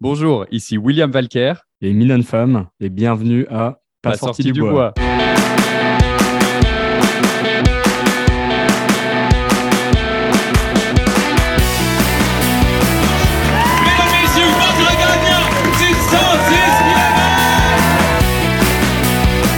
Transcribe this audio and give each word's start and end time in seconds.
Bonjour, 0.00 0.46
ici 0.52 0.78
William 0.78 1.10
Valker 1.10 1.54
et 1.80 1.92
Milan 1.92 2.22
Femme 2.22 2.68
et 2.78 2.88
bienvenue 2.88 3.48
à 3.50 3.80
Pas, 4.00 4.14
sorti, 4.14 4.52
du, 4.52 4.60
bois. 4.60 4.94
C'est 4.94 5.02
110 5.02 5.18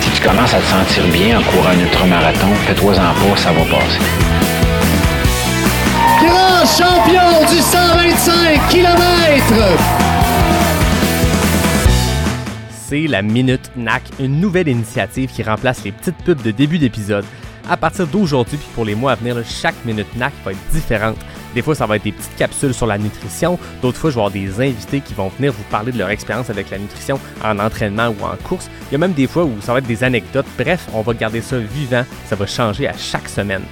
Si 0.01 0.11
tu 0.11 0.23
commences 0.27 0.55
à 0.55 0.61
te 0.61 0.65
sentir 0.65 1.07
bien 1.13 1.39
en 1.39 1.43
courant 1.43 1.69
un 1.69 1.81
ultramarathon, 1.81 2.55
fais-toi-en 2.67 2.95
pas, 2.95 3.37
ça 3.37 3.53
va 3.53 3.61
passer. 3.65 4.01
grand 6.25 6.65
champion 6.65 7.45
du 7.47 7.59
125 7.61 8.69
km. 8.71 10.20
C'est 12.91 13.07
la 13.07 13.23
Minute 13.23 13.71
NAC, 13.77 14.03
une 14.19 14.41
nouvelle 14.41 14.67
initiative 14.67 15.31
qui 15.33 15.45
remplace 15.45 15.85
les 15.85 15.93
petites 15.93 16.17
pubs 16.25 16.43
de 16.43 16.51
début 16.51 16.77
d'épisode. 16.77 17.25
À 17.69 17.77
partir 17.77 18.09
d'aujourd'hui, 18.09 18.59
puis 18.59 18.67
pour 18.75 18.85
les 18.85 18.97
mois 18.97 19.13
à 19.13 19.15
venir, 19.15 19.37
chaque 19.45 19.77
Minute 19.85 20.09
NAC 20.17 20.33
va 20.45 20.51
être 20.51 20.73
différente. 20.73 21.17
Des 21.55 21.63
fois, 21.63 21.77
ça 21.77 21.87
va 21.87 21.95
être 21.95 22.03
des 22.03 22.11
petites 22.11 22.35
capsules 22.35 22.75
sur 22.75 22.89
la 22.89 22.99
nutrition. 22.99 23.61
D'autres 23.81 23.97
fois, 23.97 24.11
je 24.11 24.17
vais 24.17 24.23
avoir 24.23 24.33
des 24.33 24.61
invités 24.61 25.01
qui 25.03 25.15
vont 25.15 25.29
venir 25.29 25.53
vous 25.53 25.63
parler 25.71 25.93
de 25.93 25.99
leur 25.99 26.11
expérience 26.11 26.51
avec 26.51 26.69
la 26.71 26.79
nutrition 26.79 27.21
en 27.45 27.61
entraînement 27.61 28.09
ou 28.09 28.25
en 28.25 28.35
course. 28.43 28.69
Il 28.91 28.95
y 28.95 28.97
a 28.97 28.99
même 28.99 29.13
des 29.13 29.29
fois 29.29 29.45
où 29.45 29.61
ça 29.61 29.73
va 29.73 29.79
être 29.79 29.87
des 29.87 30.03
anecdotes. 30.03 30.47
Bref, 30.59 30.89
on 30.93 31.03
va 31.03 31.15
garder 31.15 31.43
ça 31.43 31.59
vivant. 31.59 32.05
Ça 32.27 32.35
va 32.35 32.47
changer 32.49 32.89
à 32.89 32.97
chaque 32.99 33.29
semaine. 33.29 33.63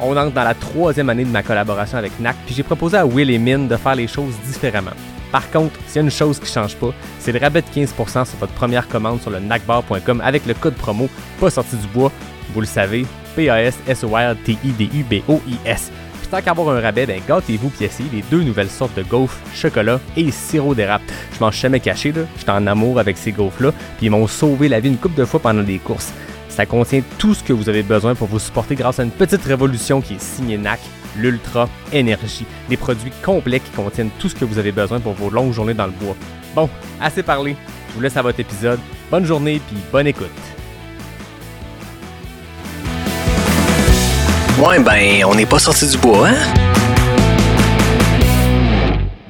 On 0.00 0.16
entre 0.16 0.32
dans 0.32 0.44
la 0.44 0.54
troisième 0.54 1.10
année 1.10 1.26
de 1.26 1.30
ma 1.30 1.42
collaboration 1.42 1.98
avec 1.98 2.18
NAC, 2.18 2.36
puis 2.46 2.54
j'ai 2.54 2.62
proposé 2.62 2.96
à 2.96 3.04
Will 3.04 3.28
et 3.28 3.38
Min 3.38 3.66
de 3.66 3.76
faire 3.76 3.96
les 3.96 4.08
choses 4.08 4.32
différemment. 4.46 4.92
Par 5.32 5.50
contre, 5.50 5.80
s'il 5.86 5.96
y 5.96 6.00
a 6.00 6.02
une 6.02 6.10
chose 6.10 6.38
qui 6.38 6.44
ne 6.44 6.50
change 6.50 6.76
pas, 6.76 6.92
c'est 7.18 7.32
le 7.32 7.40
rabais 7.40 7.62
de 7.62 7.66
15% 7.66 8.26
sur 8.26 8.38
votre 8.38 8.52
première 8.52 8.86
commande 8.86 9.22
sur 9.22 9.30
le 9.30 9.40
nacbar.com 9.40 10.20
avec 10.22 10.44
le 10.46 10.52
code 10.52 10.74
promo 10.74 11.08
pas 11.40 11.48
sorti 11.50 11.76
du 11.76 11.86
bois. 11.88 12.12
Vous 12.54 12.60
le 12.60 12.66
savez, 12.66 13.06
P-A-S-S-O-R-T-I-D-U-B-O-I-S. 13.34 15.90
Puis 16.20 16.28
tant 16.30 16.42
qu'avoir 16.42 16.76
un 16.76 16.80
rabais, 16.80 17.06
ben 17.06 17.18
gâtez-vous 17.26 17.70
puis 17.70 17.86
essayez 17.86 18.10
les 18.12 18.22
deux 18.30 18.42
nouvelles 18.42 18.68
sortes 18.68 18.94
de 18.94 19.02
gaufres, 19.02 19.38
chocolat 19.54 19.98
et 20.18 20.30
sirop 20.30 20.74
d'érable. 20.74 21.04
Je 21.32 21.40
m'en 21.40 21.50
suis 21.50 21.62
jamais 21.62 21.80
caché, 21.80 22.12
là. 22.12 22.24
J'étais 22.38 22.50
en 22.50 22.66
amour 22.66 22.98
avec 22.98 23.16
ces 23.16 23.32
gaufres-là, 23.32 23.72
puis 23.96 24.06
ils 24.06 24.10
m'ont 24.10 24.26
sauvé 24.26 24.68
la 24.68 24.80
vie 24.80 24.90
une 24.90 24.98
couple 24.98 25.18
de 25.18 25.24
fois 25.24 25.40
pendant 25.40 25.62
des 25.62 25.78
courses. 25.78 26.12
Ça 26.50 26.66
contient 26.66 27.00
tout 27.16 27.32
ce 27.32 27.42
que 27.42 27.54
vous 27.54 27.70
avez 27.70 27.82
besoin 27.82 28.14
pour 28.14 28.28
vous 28.28 28.38
supporter 28.38 28.74
grâce 28.74 29.00
à 29.00 29.02
une 29.02 29.10
petite 29.10 29.44
révolution 29.44 30.02
qui 30.02 30.12
est 30.14 30.20
signée 30.20 30.58
NAC, 30.58 30.80
l'Ultra 31.16 31.68
Énergie. 31.92 32.46
Des 32.68 32.76
produits 32.76 33.12
complets 33.24 33.60
qui 33.60 33.70
contiennent 33.70 34.10
tout 34.18 34.28
ce 34.28 34.34
que 34.34 34.44
vous 34.44 34.58
avez 34.58 34.72
besoin 34.72 35.00
pour 35.00 35.14
vos 35.14 35.30
longues 35.30 35.52
journées 35.52 35.74
dans 35.74 35.86
le 35.86 35.92
bois. 35.92 36.16
Bon, 36.54 36.68
assez 37.00 37.22
parlé. 37.22 37.56
Je 37.88 37.94
vous 37.94 38.00
laisse 38.00 38.16
à 38.16 38.22
votre 38.22 38.40
épisode. 38.40 38.80
Bonne 39.10 39.24
journée 39.24 39.60
puis 39.68 39.76
bonne 39.90 40.06
écoute. 40.06 40.30
Ouais, 44.58 44.78
ben, 44.78 45.24
on 45.24 45.34
n'est 45.34 45.46
pas 45.46 45.58
sorti 45.58 45.88
du 45.88 45.98
bois, 45.98 46.28
hein? 46.28 46.91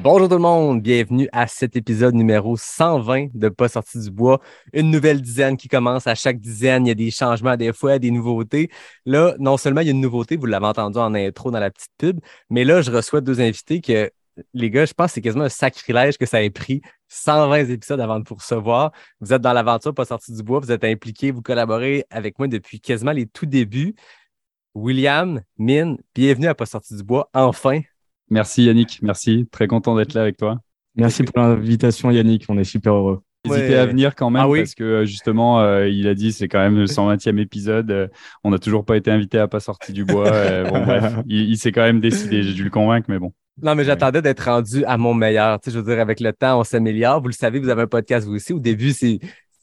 Bonjour 0.03 0.29
tout 0.29 0.35
le 0.35 0.41
monde, 0.41 0.83
bienvenue 0.83 1.29
à 1.31 1.47
cet 1.47 1.77
épisode 1.77 2.17
numéro 2.17 2.57
120 2.57 3.29
de 3.35 3.49
Pas 3.49 3.69
sorti 3.69 4.01
du 4.01 4.11
bois. 4.11 4.41
Une 4.73 4.91
nouvelle 4.91 5.23
dizaine 5.23 5.57
qui 5.57 5.69
commence. 5.69 6.09
À 6.09 6.17
chaque 6.17 6.41
dizaine, 6.41 6.87
il 6.87 6.89
y 6.89 6.91
a 6.91 6.97
des 6.97 7.13
changements 7.13 7.57
des 7.57 7.73
fois, 7.73 8.01
des 8.01 8.11
nouveautés. 8.11 8.69
Là, 9.07 9.37
non 9.39 9.57
seulement 9.57 9.81
il 9.81 9.87
y 9.87 9.91
a 9.91 9.93
une 9.93 10.01
nouveauté, 10.01 10.37
vous 10.37 10.47
l'avez 10.47 10.67
entendu 10.67 10.99
en 10.99 11.15
intro 11.15 11.53
dans 11.53 11.61
la 11.61 11.71
petite 11.71 11.93
pub, 11.99 12.19
mais 12.51 12.65
là, 12.65 12.83
je 12.83 12.91
reçois 12.91 13.21
deux 13.21 13.41
invités 13.41 13.81
que, 13.81 14.11
les 14.55 14.71
gars, 14.71 14.87
je 14.87 14.93
pense 14.93 15.11
que 15.11 15.15
c'est 15.15 15.21
quasiment 15.21 15.45
un 15.45 15.49
sacrilège 15.49 16.19
que 16.19 16.27
ça 16.27 16.43
ait 16.43 16.51
pris 16.51 16.83
120 17.07 17.69
épisodes 17.71 18.01
avant 18.01 18.19
de 18.19 18.29
vous 18.29 18.35
recevoir. 18.35 18.91
Vous 19.21 19.33
êtes 19.33 19.43
dans 19.43 19.53
l'aventure 19.53 19.95
Pas 19.95 20.07
sorti 20.07 20.33
du 20.33 20.43
bois, 20.43 20.59
vous 20.59 20.73
êtes 20.73 20.83
impliqués, 20.83 21.31
vous 21.31 21.43
collaborez 21.43 22.07
avec 22.11 22.41
moi 22.41 22.49
depuis 22.49 22.81
quasiment 22.81 23.13
les 23.13 23.27
tout 23.27 23.47
débuts. 23.47 23.95
William, 24.75 25.43
Mine, 25.59 25.99
bienvenue 26.13 26.49
à 26.49 26.57
Pas 26.57 26.67
sorti 26.67 26.97
du 26.97 27.05
bois, 27.05 27.31
enfin. 27.35 27.83
Merci 28.33 28.65
Yannick, 28.65 28.99
merci. 29.03 29.47
Très 29.53 29.67
content 29.67 29.95
d'être 29.95 30.15
là 30.15 30.23
avec 30.23 30.37
toi. 30.39 30.59
Merci 30.97 31.23
pour 31.23 31.39
l'invitation 31.43 32.11
Yannick, 32.11 32.47
on 32.49 32.57
est 32.59 32.65
super 32.65 32.95
heureux. 32.95 33.21
N'hésitez 33.45 33.69
Ouais. 33.71 33.75
à 33.77 33.87
venir 33.87 34.15
quand 34.15 34.31
même 34.31 34.43
Ah 34.43 34.49
oui. 34.49 34.61
parce 34.61 34.75
que 34.75 34.85
euh, 34.85 35.05
justement, 35.05 35.61
euh, 35.61 35.89
il 35.89 36.07
a 36.09 36.15
dit 36.15 36.33
c'est 36.33 36.49
quand 36.49 36.61
même 36.61 36.77
le 36.77 36.87
120e 36.87 37.39
épisode. 37.39 37.91
euh, 37.91 38.09
on 38.45 38.51
n'a 38.51 38.59
toujours 38.59 38.85
pas 38.85 38.97
été 38.97 39.11
invité 39.11 39.39
à 39.39 39.49
pas 39.49 39.61
sorti 39.61 39.93
du 39.93 40.05
bois. 40.05 40.29
euh, 40.33 40.65
bon 40.65 40.81
bref, 40.85 41.15
il, 41.27 41.51
il 41.51 41.59
s'est 41.59 41.73
quand 41.73 41.83
même 41.83 42.01
décidé. 42.01 42.43
J'ai 42.43 42.53
dû 42.55 42.65
le 42.65 42.71
convaincre, 42.71 43.07
mais 43.11 43.19
bon. 43.19 43.33
Non, 43.61 43.75
mais 43.75 43.85
j'attendais 43.85 44.23
d'être 44.23 44.45
rendu 44.45 44.85
à 44.87 44.97
mon 44.97 45.13
meilleur. 45.13 45.61
Tu 45.61 45.71
sais, 45.71 45.75
je 45.75 45.81
veux 45.83 45.93
dire, 45.93 46.01
avec 46.01 46.21
le 46.21 46.33
temps, 46.33 46.59
on 46.61 46.65
s'améliore. 46.65 47.21
Vous 47.21 47.29
le 47.29 47.35
savez, 47.35 47.59
vous 47.59 47.69
avez 47.69 47.83
un 47.83 47.87
podcast 47.87 48.27
vous 48.27 48.35
aussi. 48.37 48.53
Au 48.55 48.59
début, 48.61 48.93
c'est 48.93 49.19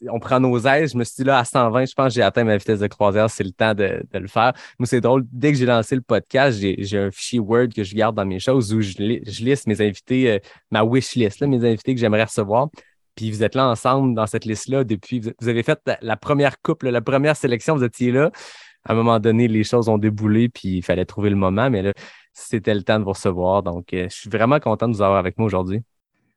on 0.07 0.19
prend 0.19 0.39
nos 0.39 0.57
aises. 0.59 0.93
Je 0.93 0.97
me 0.97 1.03
suis 1.03 1.15
dit 1.17 1.23
là, 1.23 1.39
à 1.39 1.45
120, 1.45 1.85
je 1.85 1.93
pense 1.93 2.07
que 2.07 2.13
j'ai 2.13 2.21
atteint 2.21 2.43
ma 2.43 2.57
vitesse 2.57 2.79
de 2.79 2.87
croisière. 2.87 3.29
C'est 3.29 3.43
le 3.43 3.51
temps 3.51 3.73
de, 3.73 4.01
le 4.13 4.27
faire. 4.27 4.53
Moi, 4.77 4.85
c'est 4.85 5.01
drôle. 5.01 5.25
Dès 5.31 5.51
que 5.51 5.57
j'ai 5.57 5.65
lancé 5.65 5.95
le 5.95 6.01
podcast, 6.01 6.59
j'ai 6.59 6.97
un 6.97 7.11
fichier 7.11 7.39
Word 7.39 7.69
que 7.75 7.83
je 7.83 7.95
garde 7.95 8.15
dans 8.15 8.25
mes 8.25 8.39
choses 8.39 8.73
où 8.73 8.81
je, 8.81 8.97
li- 8.97 9.21
liste 9.41 9.67
mes 9.67 9.81
invités, 9.81 10.31
euh, 10.31 10.39
ma 10.71 10.83
wish 10.83 11.15
list, 11.15 11.39
là, 11.39 11.47
mes 11.47 11.63
invités 11.65 11.93
que 11.93 11.99
j'aimerais 11.99 12.23
recevoir. 12.23 12.69
Puis 13.15 13.31
vous 13.31 13.43
êtes 13.43 13.55
là 13.55 13.67
ensemble 13.67 14.15
dans 14.15 14.27
cette 14.27 14.45
liste-là 14.45 14.83
depuis. 14.83 15.19
Vous 15.39 15.49
avez 15.49 15.63
fait 15.63 15.79
la, 15.85 15.97
la 16.01 16.17
première 16.17 16.61
couple, 16.61 16.89
la 16.89 17.01
première 17.01 17.35
sélection, 17.35 17.75
vous 17.75 17.83
étiez 17.83 18.11
là. 18.11 18.31
À 18.85 18.93
un 18.93 18.95
moment 18.95 19.19
donné, 19.19 19.47
les 19.47 19.65
choses 19.65 19.89
ont 19.89 19.97
déboulé, 19.97 20.47
puis 20.47 20.77
il 20.77 20.81
fallait 20.81 21.05
trouver 21.05 21.29
le 21.29 21.35
moment. 21.35 21.69
Mais 21.69 21.81
là, 21.81 21.91
c'était 22.33 22.73
le 22.73 22.83
temps 22.83 22.99
de 22.99 23.03
vous 23.03 23.11
recevoir. 23.11 23.63
Donc, 23.63 23.93
euh, 23.93 24.07
je 24.09 24.15
suis 24.15 24.29
vraiment 24.29 24.59
content 24.59 24.87
de 24.87 24.93
vous 24.93 25.01
avoir 25.01 25.19
avec 25.19 25.37
moi 25.37 25.47
aujourd'hui. 25.47 25.81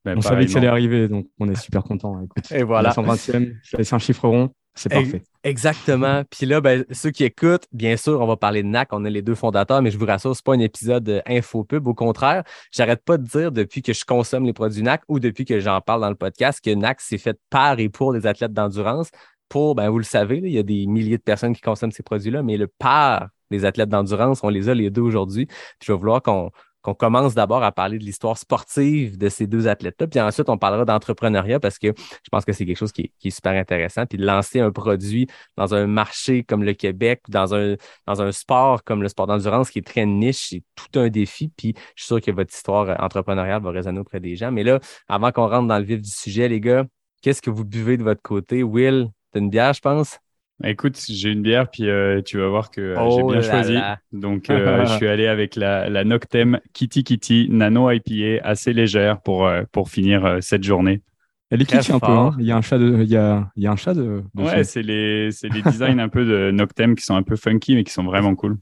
Ben, 0.05 0.19
On 0.19 0.21
savait 0.21 0.47
que 0.47 0.51
ça 0.51 0.59
allait 0.59 0.69
arriver, 0.69 1.09
donc 1.09 1.29
on 1.39 1.49
est 1.49 1.55
super 1.55 1.85
content. 1.85 2.21
Écoute, 2.23 2.51
Et 2.51 2.63
voilà. 2.63 2.89
La 2.89 2.95
120e, 2.95 3.55
c'est 3.63 3.93
un 3.93 3.99
chiffre 3.99 4.27
rond, 4.27 4.51
c'est 4.75 4.89
parfait. 4.89 5.23
Exactement. 5.45 6.23
Puis 6.31 6.47
là, 6.47 6.61
ben, 6.61 6.85
ceux 6.91 7.11
qui 7.11 7.25
écoutent, 7.25 7.67
bien 7.73 7.97
sûr, 7.97 8.21
on 8.21 8.27
va 8.27 8.37
parler 8.37 8.63
de 8.63 8.69
NAC. 8.69 8.89
On 8.93 9.05
est 9.05 9.11
les 9.11 9.23
deux 9.23 9.35
fondateurs, 9.35 9.83
mais 9.83 9.91
je 9.91 9.99
vous 9.99 10.07
rassure, 10.07 10.35
c'est 10.35 10.45
pas 10.45 10.55
un 10.55 10.61
épisode 10.61 11.23
info-pub. 11.27 11.87
Au 11.87 11.95
contraire, 11.95 12.43
j'arrête 12.73 13.05
pas 13.05 13.19
de 13.19 13.25
dire 13.25 13.53
depuis 13.53 13.83
que 13.83 13.93
je 13.93 14.05
consomme 14.05 14.45
les 14.45 14.53
produits 14.53 14.83
NAC 14.83 15.03
ou 15.09 15.21
depuis 15.21 15.45
que 15.45 15.61
j'en 15.61 15.81
parle 15.81 16.01
dans 16.01 16.11
le 16.11 16.17
podcast 16.17 16.61
que 16.65 16.75
NAC, 16.75 17.01
c'est 17.01 17.19
fait 17.19 17.39
par 17.51 17.79
et 17.79 17.89
pour 17.89 18.13
des 18.13 18.27
athlètes 18.27 18.53
d'endurance. 18.53 19.11
Pour, 19.49 19.75
ben, 19.75 19.91
vous 19.91 19.99
le 19.99 20.05
savez, 20.05 20.39
il 20.39 20.53
y 20.53 20.59
a 20.59 20.63
des 20.63 20.87
milliers 20.87 21.19
de 21.19 21.23
personnes 21.23 21.55
qui 21.55 21.61
consomment 21.61 21.93
ces 21.93 22.03
produits-là, 22.03 22.43
mais 22.43 22.57
le 22.57 22.67
par 22.67 23.29
des 23.51 23.67
athlètes 23.67 23.91
d'endurance, 23.91 24.43
on 24.43 24.49
les 24.49 24.69
a 24.71 24.75
les 24.75 24.91
deux 24.91 25.03
aujourd'hui. 25.03 25.47
Puis 25.47 25.87
je 25.87 25.93
vais 25.93 25.99
vouloir 25.99 26.23
qu'on 26.23 26.51
qu'on 26.83 26.95
commence 26.95 27.35
d'abord 27.35 27.63
à 27.63 27.73
parler 27.73 27.99
de 27.99 28.05
l'histoire 28.05 28.37
sportive 28.37 29.17
de 29.17 29.29
ces 29.29 29.47
deux 29.47 29.69
athlètes-là. 29.69 30.07
Puis 30.07 30.21
ensuite, 30.21 30.49
on 30.49 30.59
parlera 30.59 30.85
d'entrepreneuriat 30.85 31.61
parce 31.61 31.79
que 31.79 31.89
je 31.97 32.29
pense 32.31 32.45
que 32.45 32.53
c'est 32.53 32.67
quelque 32.67 32.77
chose 32.77 32.93
qui 32.93 33.03
est, 33.03 33.13
qui 33.19 33.29
est 33.29 33.31
super 33.31 33.53
intéressant. 33.53 34.05
Puis 34.07 34.19
de 34.19 34.27
lancer 34.27 34.61
un 34.61 34.71
produit 34.71 35.29
dans 35.57 35.75
un 35.75 35.87
marché 35.87 36.43
comme 36.43 36.65
le 36.65 36.75
Québec, 36.75 37.23
dans 37.29 37.55
un, 37.55 37.77
dans 38.07 38.21
un 38.21 38.33
sport 38.33 38.85
comme 38.85 39.03
le 39.03 39.09
sport 39.09 39.27
d'endurance 39.27 39.71
qui 39.71 39.79
est 39.79 39.87
très 39.87 40.07
niche, 40.07 40.49
c'est 40.51 40.65
tout 40.75 40.99
un 40.99 41.09
défi. 41.09 41.51
Puis 41.57 41.75
je 41.95 42.03
suis 42.03 42.07
sûr 42.09 42.21
que 42.21 42.31
votre 42.31 42.53
histoire 42.53 42.89
euh, 42.89 42.95
entrepreneuriale 42.99 43.63
va 43.63 43.71
résonner 43.71 44.01
auprès 44.01 44.21
des 44.21 44.37
gens. 44.37 44.51
Mais 44.51 44.65
là, 44.65 44.81
avant 45.09 45.33
qu'on 45.33 45.49
rentre 45.49 45.69
dans 45.69 45.79
le 45.79 45.85
vif 45.85 46.01
du 46.01 46.11
sujet, 46.11 46.49
les 46.49 46.61
gars, 46.61 46.85
qu'est-ce 47.23 47.43
que 47.43 47.51
vous 47.51 47.65
buvez 47.65 47.97
de 47.97 48.03
votre 48.03 48.23
côté? 48.23 48.63
Will, 48.63 49.09
t'as 49.33 49.41
une 49.41 49.51
bière, 49.51 49.73
je 49.73 49.81
pense? 49.81 50.19
Écoute, 50.65 50.99
j'ai 51.09 51.31
une 51.31 51.43
bière, 51.43 51.69
puis 51.69 51.89
euh, 51.89 52.23
tu 52.23 52.39
vas 52.39 52.49
voir 52.49 52.71
que 52.71 52.81
euh, 52.81 52.97
Oh 53.01 53.17
j'ai 53.17 53.23
bien 53.25 53.35
là 53.37 53.43
choisi. 53.43 53.73
là. 53.75 53.99
Donc, 54.13 54.49
euh, 54.51 54.85
je 54.87 54.93
suis 54.97 55.09
allé 55.09 55.27
avec 55.27 55.57
la, 55.57 55.89
la 55.89 56.05
Noctem 56.05 56.61
Kitty 56.73 57.03
Kitty 57.05 57.49
Nano 57.51 57.91
IPA, 57.91 58.47
assez 58.47 58.73
légère 58.73 59.21
pour, 59.21 59.47
euh, 59.47 59.63
pour 59.73 59.89
finir 59.91 60.25
euh, 60.25 60.39
cette 60.41 60.63
journée. 60.63 61.03
Elle 61.51 61.61
est 61.61 61.67
kitsch 61.67 61.91
un 61.91 61.99
peu, 61.99 62.11
hein. 62.11 62.35
il 62.39 62.47
y 62.47 62.51
a 62.51 62.57
un 62.57 62.63
chat 62.63 62.79
de, 62.79 63.03
il 63.03 63.11
y 63.11 63.17
a, 63.17 63.51
il 63.57 63.63
y 63.63 63.67
a 63.67 63.73
un 63.73 63.77
chat 63.77 63.93
de. 63.93 64.23
Ouais, 64.35 64.65
c'est 64.65 64.81
les, 64.81 65.31
c'est 65.33 65.51
les 65.51 65.61
designs 65.61 65.99
un 65.99 66.09
peu 66.09 66.25
de 66.25 66.51
Noctem 66.51 66.95
qui 66.95 67.05
sont 67.05 67.15
un 67.15 67.23
peu 67.23 67.37
funky, 67.37 67.75
mais 67.75 67.85
qui 67.85 67.93
sont 67.93 68.05
vraiment 68.05 68.35
cool. 68.35 68.57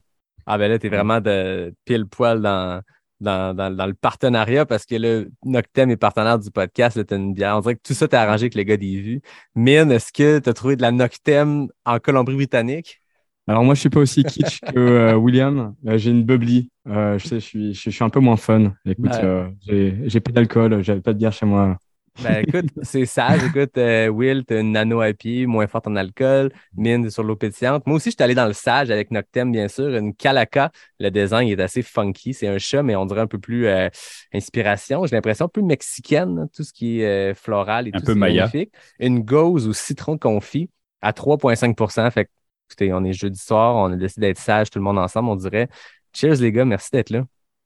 Ah 0.45 0.57
ben 0.57 0.69
là, 0.69 0.77
t'es 0.77 0.89
vraiment 0.89 1.21
de 1.21 1.73
pile 1.85 2.05
poil 2.05 2.41
dans, 2.41 2.81
dans, 3.21 3.53
dans, 3.55 3.73
dans 3.75 3.85
le 3.85 3.93
partenariat 3.93 4.65
parce 4.65 4.85
que 4.85 4.95
le 4.95 5.31
Noctem 5.45 5.89
est 5.91 5.97
partenaire 5.97 6.39
du 6.39 6.51
podcast, 6.51 6.97
là, 6.97 7.03
une 7.15 7.33
bière. 7.33 7.57
On 7.57 7.61
dirait 7.61 7.75
que 7.75 7.81
tout 7.83 7.93
ça 7.93 8.07
t'es 8.07 8.17
arrangé 8.17 8.43
avec 8.43 8.55
les 8.55 8.65
gars 8.65 8.77
des 8.77 8.99
vues. 8.99 9.21
Mine, 9.55 9.91
est-ce 9.91 10.11
que 10.11 10.39
tu 10.39 10.49
as 10.49 10.53
trouvé 10.53 10.75
de 10.75 10.81
la 10.81 10.91
Noctem 10.91 11.67
en 11.85 11.99
Colombie-Britannique? 11.99 13.01
Alors 13.47 13.63
moi, 13.63 13.73
je 13.73 13.79
suis 13.81 13.89
pas 13.89 13.99
aussi 13.99 14.23
kitsch 14.23 14.59
que 14.61 14.79
euh, 14.79 15.15
William. 15.15 15.73
Euh, 15.87 15.97
j'ai 15.97 16.11
une 16.11 16.23
bubbly. 16.23 16.69
Euh, 16.87 17.17
je 17.17 17.27
sais, 17.27 17.35
je 17.39 17.45
suis, 17.45 17.73
je, 17.73 17.81
je 17.83 17.89
suis 17.89 18.03
un 18.03 18.09
peu 18.09 18.19
moins 18.19 18.37
fun. 18.37 18.73
Écoute, 18.85 19.05
Ouais. 19.07 19.23
euh, 19.23 19.91
j'ai 20.05 20.19
pas 20.19 20.31
d'alcool, 20.31 20.83
j'avais 20.83 21.01
pas 21.01 21.13
de 21.13 21.17
bière 21.17 21.33
chez 21.33 21.45
moi. 21.45 21.77
Ben 22.23 22.43
écoute, 22.47 22.67
c'est 22.83 23.05
sage. 23.07 23.43
Écoute, 23.43 23.77
euh, 23.77 24.07
Will, 24.07 24.43
t'as 24.45 24.59
une 24.61 24.73
nano 24.73 25.03
IPA, 25.03 25.47
moins 25.47 25.65
forte 25.65 25.87
en 25.87 25.95
alcool. 25.95 26.51
Mine, 26.75 27.09
sur 27.09 27.23
l'eau 27.23 27.35
pétillante. 27.35 27.85
Moi 27.87 27.95
aussi, 27.95 28.11
je 28.11 28.15
suis 28.15 28.23
allé 28.23 28.35
dans 28.35 28.45
le 28.45 28.53
sage 28.53 28.91
avec 28.91 29.09
Noctem, 29.09 29.51
bien 29.51 29.67
sûr. 29.67 29.87
Une 29.95 30.13
Calaca. 30.13 30.71
Le 30.99 31.09
design 31.09 31.47
il 31.47 31.59
est 31.59 31.63
assez 31.63 31.81
funky. 31.81 32.33
C'est 32.35 32.47
un 32.47 32.59
chat, 32.59 32.83
mais 32.83 32.95
on 32.95 33.05
dirait 33.07 33.21
un 33.21 33.27
peu 33.27 33.39
plus 33.39 33.65
euh, 33.65 33.89
inspiration. 34.33 35.05
J'ai 35.07 35.15
l'impression 35.15 35.47
plus 35.47 35.63
mexicaine, 35.63 36.39
hein, 36.43 36.49
tout 36.55 36.63
ce 36.63 36.73
qui 36.73 37.01
est 37.01 37.31
euh, 37.31 37.33
floral 37.33 37.87
et 37.87 37.91
Un 37.93 37.99
tout. 37.99 38.05
peu 38.05 38.13
c'est 38.13 38.19
Maya. 38.19 38.43
magnifique. 38.45 38.71
Une 38.99 39.21
gauze 39.21 39.67
au 39.67 39.73
citron 39.73 40.17
confit 40.17 40.69
à 41.01 41.13
3,5% 41.13 42.11
Fait 42.11 42.25
que, 42.25 42.29
écoutez, 42.69 42.93
on 42.93 43.03
est 43.03 43.13
jeudi 43.13 43.39
soir, 43.39 43.75
on 43.77 43.91
a 43.91 43.95
décidé 43.95 44.27
d'être 44.27 44.37
sage 44.39 44.69
tout 44.69 44.77
le 44.77 44.83
monde 44.83 44.99
ensemble. 44.99 45.29
On 45.29 45.35
dirait 45.35 45.69
Cheers, 46.13 46.35
les 46.35 46.51
gars. 46.51 46.65
Merci 46.65 46.89
d'être 46.93 47.09
là. 47.09 47.23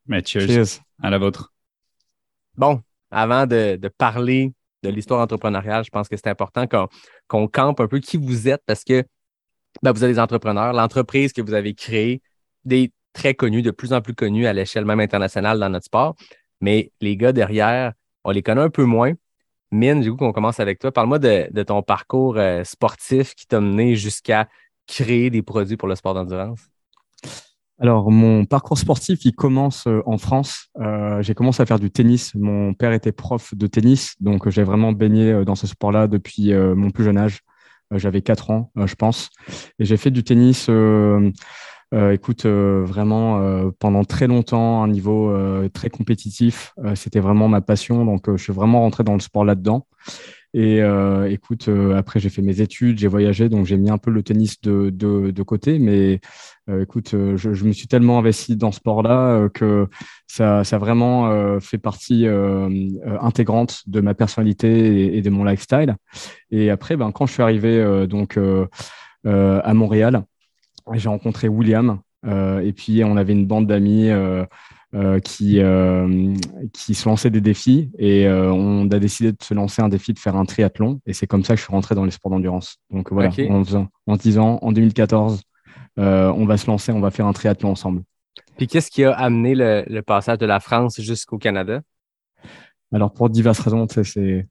Mais 0.07 0.24
cheers, 0.24 0.48
Cheers. 0.48 0.80
à 1.02 1.10
la 1.10 1.18
vôtre. 1.18 1.52
Bon, 2.56 2.81
avant 3.16 3.48
de, 3.48 3.80
parler 3.98 4.52
de 4.84 4.90
l'histoire 4.90 5.22
entrepreneuriale, 5.22 5.86
je 5.86 5.90
pense 5.90 6.10
que 6.10 6.18
c'est 6.18 6.28
important 6.28 6.68
qu'on 7.28 7.48
campe 7.48 7.80
un 7.80 7.88
peu 7.88 8.00
qui 8.00 8.18
vous 8.18 8.50
êtes 8.50 8.62
parce 8.66 8.84
que 8.84 9.04
ben, 9.82 9.94
vous 9.94 10.04
êtes 10.04 10.12
des 10.12 10.20
entrepreneurs. 10.20 10.74
L'entreprise 10.74 11.32
que 11.32 11.42
vous 11.42 11.54
avez 11.54 11.74
créée, 11.74 12.22
des 12.66 12.92
très 13.14 13.34
connus, 13.34 13.62
de 13.62 13.72
plus 13.72 13.94
en 13.94 14.02
plus 14.02 14.14
connus 14.14 14.48
à 14.48 14.54
l'échelle 14.54 14.84
même 14.84 15.00
internationale 15.00 15.60
dans 15.60 15.70
notre 15.70 15.86
sport. 15.86 16.16
Mais 16.60 16.92
les 17.00 17.16
gars 17.16 17.32
derrière, 17.32 17.94
on 18.26 18.32
les 18.32 18.44
connaît 18.44 18.62
un 18.62 18.70
peu 18.70 18.84
moins. 18.84 19.14
Mine, 19.72 20.02
du 20.02 20.12
coup, 20.12 20.18
qu'on 20.18 20.34
commence 20.34 20.60
avec 20.60 20.80
toi. 20.80 20.92
Parle-moi 20.92 21.20
de, 21.20 21.48
de, 21.52 21.64
ton 21.64 21.82
parcours 21.84 22.38
euh, 22.38 22.66
sportif 22.66 23.34
qui 23.34 23.48
t'a 23.48 23.62
mené 23.62 23.96
jusqu'à 23.96 24.50
créer 24.88 25.30
des 25.30 25.42
produits 25.42 25.78
pour 25.78 25.88
le 25.88 25.96
sport 25.96 26.14
d'endurance. 26.14 26.60
Alors, 27.77 28.10
mon 28.10 28.45
parcours 28.45 28.77
sportif, 28.77 29.25
il 29.25 29.33
commence 29.36 29.86
euh, 29.88 30.01
en 30.06 30.18
France. 30.18 30.69
Euh, 30.80 31.22
j'ai 31.22 31.33
commencé 31.33 31.62
à 31.62 31.66
faire 31.66 31.80
du 31.80 31.92
tennis. 31.92 32.33
Mon 32.36 32.74
père 32.74 32.94
était 32.94 33.12
prof 33.12 33.54
de 33.54 33.68
tennis, 33.68 34.16
donc 34.22 34.50
j'ai 34.50 34.63
vraiment 34.63 34.94
baigné 34.94 35.31
euh, 35.31 35.44
dans 35.44 35.56
ce 35.56 35.68
sport-là 35.68 36.07
depuis 36.07 36.54
euh, 36.54 36.74
mon 36.74 36.89
plus 36.89 37.04
jeune 37.04 37.18
âge. 37.18 37.42
Euh, 37.94 37.98
J'avais 37.98 38.22
4 38.22 38.51
ans, 38.51 38.72
euh, 38.77 38.88
je 38.88 38.95
pense. 38.95 39.30
Et 39.80 39.86
j'ai 39.86 39.98
fait 39.98 40.10
du 40.10 40.24
tennis, 40.24 40.68
euh, 40.69 41.31
euh, 41.94 42.12
écoute, 42.12 42.45
vraiment 42.45 43.69
pendant 43.80 44.06
très 44.06 44.28
longtemps, 44.28 44.81
un 44.81 44.88
niveau 44.88 45.33
très 45.74 45.89
compétitif. 45.89 46.74
C'était 46.95 47.19
vraiment 47.19 47.48
ma 47.48 47.62
passion, 47.62 48.04
donc 48.06 48.30
je 48.30 48.42
suis 48.42 48.54
vraiment 48.54 48.81
rentré 48.81 49.04
dans 49.04 49.13
le 49.13 49.19
sport 49.19 49.45
là-dedans. 49.45 49.86
Et 50.57 50.81
euh, 50.81 51.30
écoute, 51.30 51.68
euh, 51.68 51.98
après 51.98 52.22
j'ai 52.22 52.30
fait 52.30 52.42
mes 52.42 52.62
études, 52.62 52.98
j'ai 52.98 53.10
voyagé, 53.10 53.50
donc 53.50 53.66
j'ai 53.66 53.75
mis 53.75 53.90
un 53.90 53.98
peu 53.98 54.10
le 54.10 54.24
tennis 54.24 54.62
de, 54.62 54.90
de, 54.90 55.44
côté. 55.44 55.80
Mais 55.80 56.22
euh, 56.69 56.81
écoute, 56.81 57.10
je, 57.12 57.66
me 57.66 57.74
suis 57.74 57.88
tellement 57.88 58.19
investi 58.19 58.56
dans 58.56 58.72
ce 58.72 58.78
sport-là 58.78 59.50
que 59.50 59.90
ça, 60.28 60.63
ça 60.63 60.78
vraiment 60.78 61.60
fait 61.60 61.78
partie 61.78 62.25
intégrante 63.19 63.81
de 63.88 64.00
ma 64.00 64.13
personnalité 64.13 64.69
et, 64.69 65.18
et, 65.18 65.22
de 65.22 65.30
mon 65.30 65.44
lifestyle. 65.44 65.98
Et 66.52 66.69
après, 66.69 66.96
ben, 66.96 67.12
quand 67.12 67.25
je 67.25 67.34
suis 67.34 67.44
arrivé 67.44 68.07
donc 68.07 68.40
à 69.25 69.74
Montréal, 69.74 70.24
j'ai 70.94 71.10
rencontré 71.10 71.50
William. 71.50 72.00
et 72.25 72.72
puis 72.72 73.04
on 73.04 73.18
avait 73.18 73.34
une 73.34 73.46
bande 73.46 73.68
d'amis 73.68 74.10
euh, 74.95 75.19
qui, 75.19 75.59
euh, 75.59 76.33
qui 76.71 76.95
se 76.95 77.09
lançaient 77.09 77.30
des 77.30 77.42
défis 77.42 77.92
et 77.97 78.27
euh, 78.27 78.50
on 78.50 78.89
a 78.92 79.00
décidé 79.00 79.33
de 79.33 79.38
se 79.44 79.53
lancer 79.53 79.81
un 79.81 79.89
défi 79.89 80.13
de 80.13 80.19
faire 80.19 80.38
un 80.38 80.45
triathlon 80.45 81.01
et 81.06 81.12
c'est 81.12 81.27
comme 81.27 81.44
ça 81.44 81.53
que 81.53 81.57
je 81.57 81.65
suis 81.65 81.74
rentré 81.74 81.95
dans 81.95 82.06
les 82.06 82.12
sports 82.12 82.31
d'endurance. 82.31 82.77
Donc 82.92 83.12
voilà, 83.12 83.27
okay. 83.27 83.51
en, 83.51 83.63
en, 84.07 84.15
se 84.15 84.21
disant 84.21 84.57
en 84.62 84.71
2014, 84.71 85.42
on 85.97 86.45
va 86.45 86.56
se 86.56 86.68
lancer, 86.68 86.94
on 86.94 87.01
va 87.01 87.12
faire 87.12 87.25
un 87.25 87.33
triathlon 87.33 87.71
ensemble. 87.71 88.03
Puis 88.56 88.68
qu'est-ce 88.68 88.89
qui 88.89 89.03
a 89.03 89.12
amené 89.12 89.53
le, 89.53 89.83
le 89.86 90.01
passage 90.01 90.38
de 90.38 90.45
la 90.45 90.62
France 90.62 91.01
jusqu'au 91.01 91.38
Canada? 91.39 91.81
Alors 92.95 93.12
pour 93.12 93.30
diverses 93.30 93.59
raisons, 93.59 93.88
c'est 93.89 94.03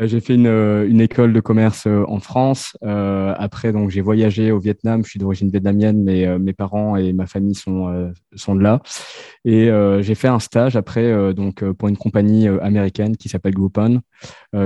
j'ai 0.00 0.20
fait 0.20 0.36
une, 0.36 0.46
une, 0.46 1.00
école 1.00 1.32
de 1.32 1.40
commerce 1.40 1.88
en 1.88 2.20
France. 2.20 2.76
Euh, 2.84 3.34
après, 3.36 3.72
donc 3.72 3.90
j'ai 3.90 4.00
voyagé 4.00 4.52
au 4.52 4.60
Vietnam. 4.60 5.02
Je 5.02 5.10
suis 5.10 5.18
d'origine 5.18 5.50
vietnamienne, 5.50 6.04
mais 6.04 6.24
euh, 6.24 6.38
mes 6.38 6.52
parents 6.52 6.94
et 6.94 7.12
ma 7.12 7.26
famille 7.26 7.56
sont 7.56 7.88
euh, 7.88 8.12
sont 8.36 8.54
de 8.54 8.62
là. 8.62 8.80
Et 9.44 9.70
j'ai 10.02 10.14
fait 10.14 10.28
un 10.28 10.38
stage 10.38 10.76
après 10.76 11.34
donc 11.34 11.64
pour 11.72 11.88
une 11.88 11.96
compagnie 11.96 12.46
américaine 12.46 13.16
qui 13.16 13.28
s'appelle 13.28 13.54
Groupon, 13.54 14.02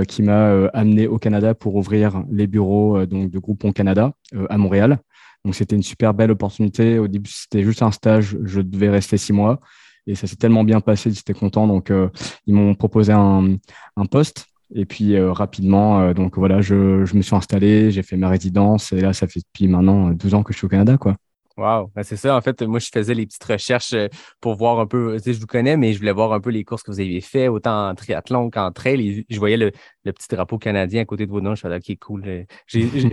qui 0.07 0.21
m'a 0.21 0.67
amené 0.73 1.07
au 1.07 1.17
Canada 1.17 1.55
pour 1.55 1.75
ouvrir 1.75 2.23
les 2.29 2.45
bureaux 2.45 3.07
donc 3.07 3.31
de 3.31 3.39
Groupon 3.39 3.71
Canada 3.71 4.11
à 4.49 4.57
Montréal. 4.59 4.99
Donc 5.45 5.55
c'était 5.55 5.75
une 5.75 5.83
super 5.83 6.13
belle 6.13 6.31
opportunité. 6.31 6.99
Au 6.99 7.07
début, 7.07 7.31
c'était 7.31 7.63
juste 7.63 7.81
un 7.81 7.91
stage. 7.91 8.37
Je 8.43 8.61
devais 8.61 8.89
rester 8.89 9.17
six 9.17 9.33
mois. 9.33 9.61
Et 10.07 10.15
ça 10.15 10.27
s'est 10.27 10.35
tellement 10.35 10.63
bien 10.63 10.81
passé, 10.81 11.11
j'étais 11.11 11.33
content. 11.33 11.67
Donc, 11.67 11.91
euh, 11.91 12.09
ils 12.45 12.53
m'ont 12.53 12.75
proposé 12.75 13.11
un, 13.13 13.55
un, 13.95 14.05
poste. 14.05 14.47
Et 14.73 14.85
puis, 14.85 15.15
euh, 15.15 15.31
rapidement, 15.31 16.01
euh, 16.01 16.13
donc 16.13 16.37
voilà, 16.37 16.61
je, 16.61 17.05
je, 17.05 17.15
me 17.15 17.21
suis 17.21 17.35
installé, 17.35 17.91
j'ai 17.91 18.03
fait 18.03 18.17
ma 18.17 18.29
résidence. 18.29 18.93
Et 18.93 19.01
là, 19.01 19.13
ça 19.13 19.27
fait 19.27 19.39
depuis 19.39 19.67
maintenant 19.67 20.11
12 20.11 20.33
ans 20.35 20.43
que 20.43 20.53
je 20.53 20.57
suis 20.57 20.65
au 20.65 20.69
Canada, 20.69 20.97
quoi. 20.97 21.15
Wow, 21.57 21.89
ben 21.95 22.03
c'est 22.03 22.17
ça. 22.17 22.35
En 22.35 22.41
fait, 22.41 22.61
moi, 22.63 22.79
je 22.79 22.89
faisais 22.93 23.13
les 23.13 23.25
petites 23.25 23.43
recherches 23.43 23.93
euh, 23.93 24.09
pour 24.41 24.55
voir 24.55 24.79
un 24.79 24.87
peu. 24.87 25.17
Tu 25.23 25.33
je 25.33 25.39
vous 25.39 25.45
connais, 25.45 25.77
mais 25.77 25.93
je 25.93 25.99
voulais 25.99 26.11
voir 26.11 26.33
un 26.33 26.41
peu 26.41 26.49
les 26.49 26.65
courses 26.65 26.83
que 26.83 26.91
vous 26.91 26.99
aviez 26.99 27.21
fait, 27.21 27.47
autant 27.47 27.89
en 27.89 27.95
triathlon 27.95 28.49
qu'en 28.49 28.73
trail. 28.73 29.25
je 29.29 29.39
voyais 29.39 29.55
le, 29.55 29.71
petit 30.03 30.27
drapeau 30.29 30.57
canadien 30.57 31.03
à 31.03 31.05
côté 31.05 31.25
de 31.25 31.31
vos 31.31 31.39
noms. 31.39 31.55
Je 31.55 31.59
suis 31.59 31.69
là, 31.69 31.77
OK, 31.77 31.97
cool. 31.99 32.45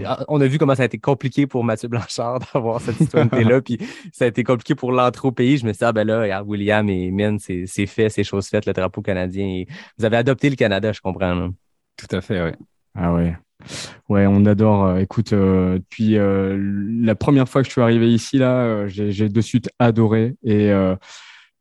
Ah, 0.05 0.25
on 0.27 0.41
a 0.41 0.47
vu 0.47 0.59
comment 0.59 0.75
ça 0.75 0.83
a 0.83 0.87
été 0.87 0.99
compliqué 0.99 1.47
pour 1.47 1.63
Mathieu 1.63 1.89
Blanchard 1.89 2.41
d'avoir 2.55 2.81
cette 2.81 2.97
citoyenneté-là. 2.97 3.61
puis 3.61 3.79
ça 4.13 4.25
a 4.25 4.29
été 4.29 4.43
compliqué 4.43 4.75
pour 4.75 4.91
l'entrée 4.91 5.29
au 5.29 5.33
pays. 5.33 5.59
Je 5.59 5.65
me 5.65 5.73
suis 5.73 5.79
dit, 5.79 5.85
ah 5.85 5.93
ben 5.93 6.05
là, 6.05 6.23
regarde, 6.23 6.49
William 6.49 6.89
et 6.89 7.13
Mine, 7.13 7.39
c'est 7.39 7.87
fait, 7.87 8.09
c'est 8.09 8.25
chose 8.25 8.49
faite, 8.49 8.67
le 8.67 8.73
drapeau 8.73 9.03
canadien. 9.03 9.63
vous 9.99 10.05
avez 10.05 10.17
adopté 10.17 10.51
le 10.51 10.57
Canada, 10.57 10.93
je 10.93 11.01
comprends. 11.01 11.51
Tout 11.97 12.17
à 12.17 12.21
fait, 12.21 12.43
oui. 12.43 12.51
Ah 12.95 13.15
ouais. 13.15 13.37
Ouais, 14.09 14.27
on 14.27 14.45
adore. 14.47 14.87
Euh, 14.87 14.97
écoute, 14.99 15.33
euh, 15.33 15.79
puis 15.89 16.17
euh, 16.17 16.57
la 17.03 17.15
première 17.15 17.49
fois 17.49 17.63
que 17.63 17.67
je 17.67 17.73
suis 17.73 17.81
arrivé 17.81 18.13
ici, 18.13 18.39
là, 18.39 18.57
euh, 18.63 18.89
j'ai 18.89 19.29
de 19.29 19.41
suite 19.41 19.71
adoré. 19.79 20.37
Et 20.43 20.71
euh, 20.71 20.97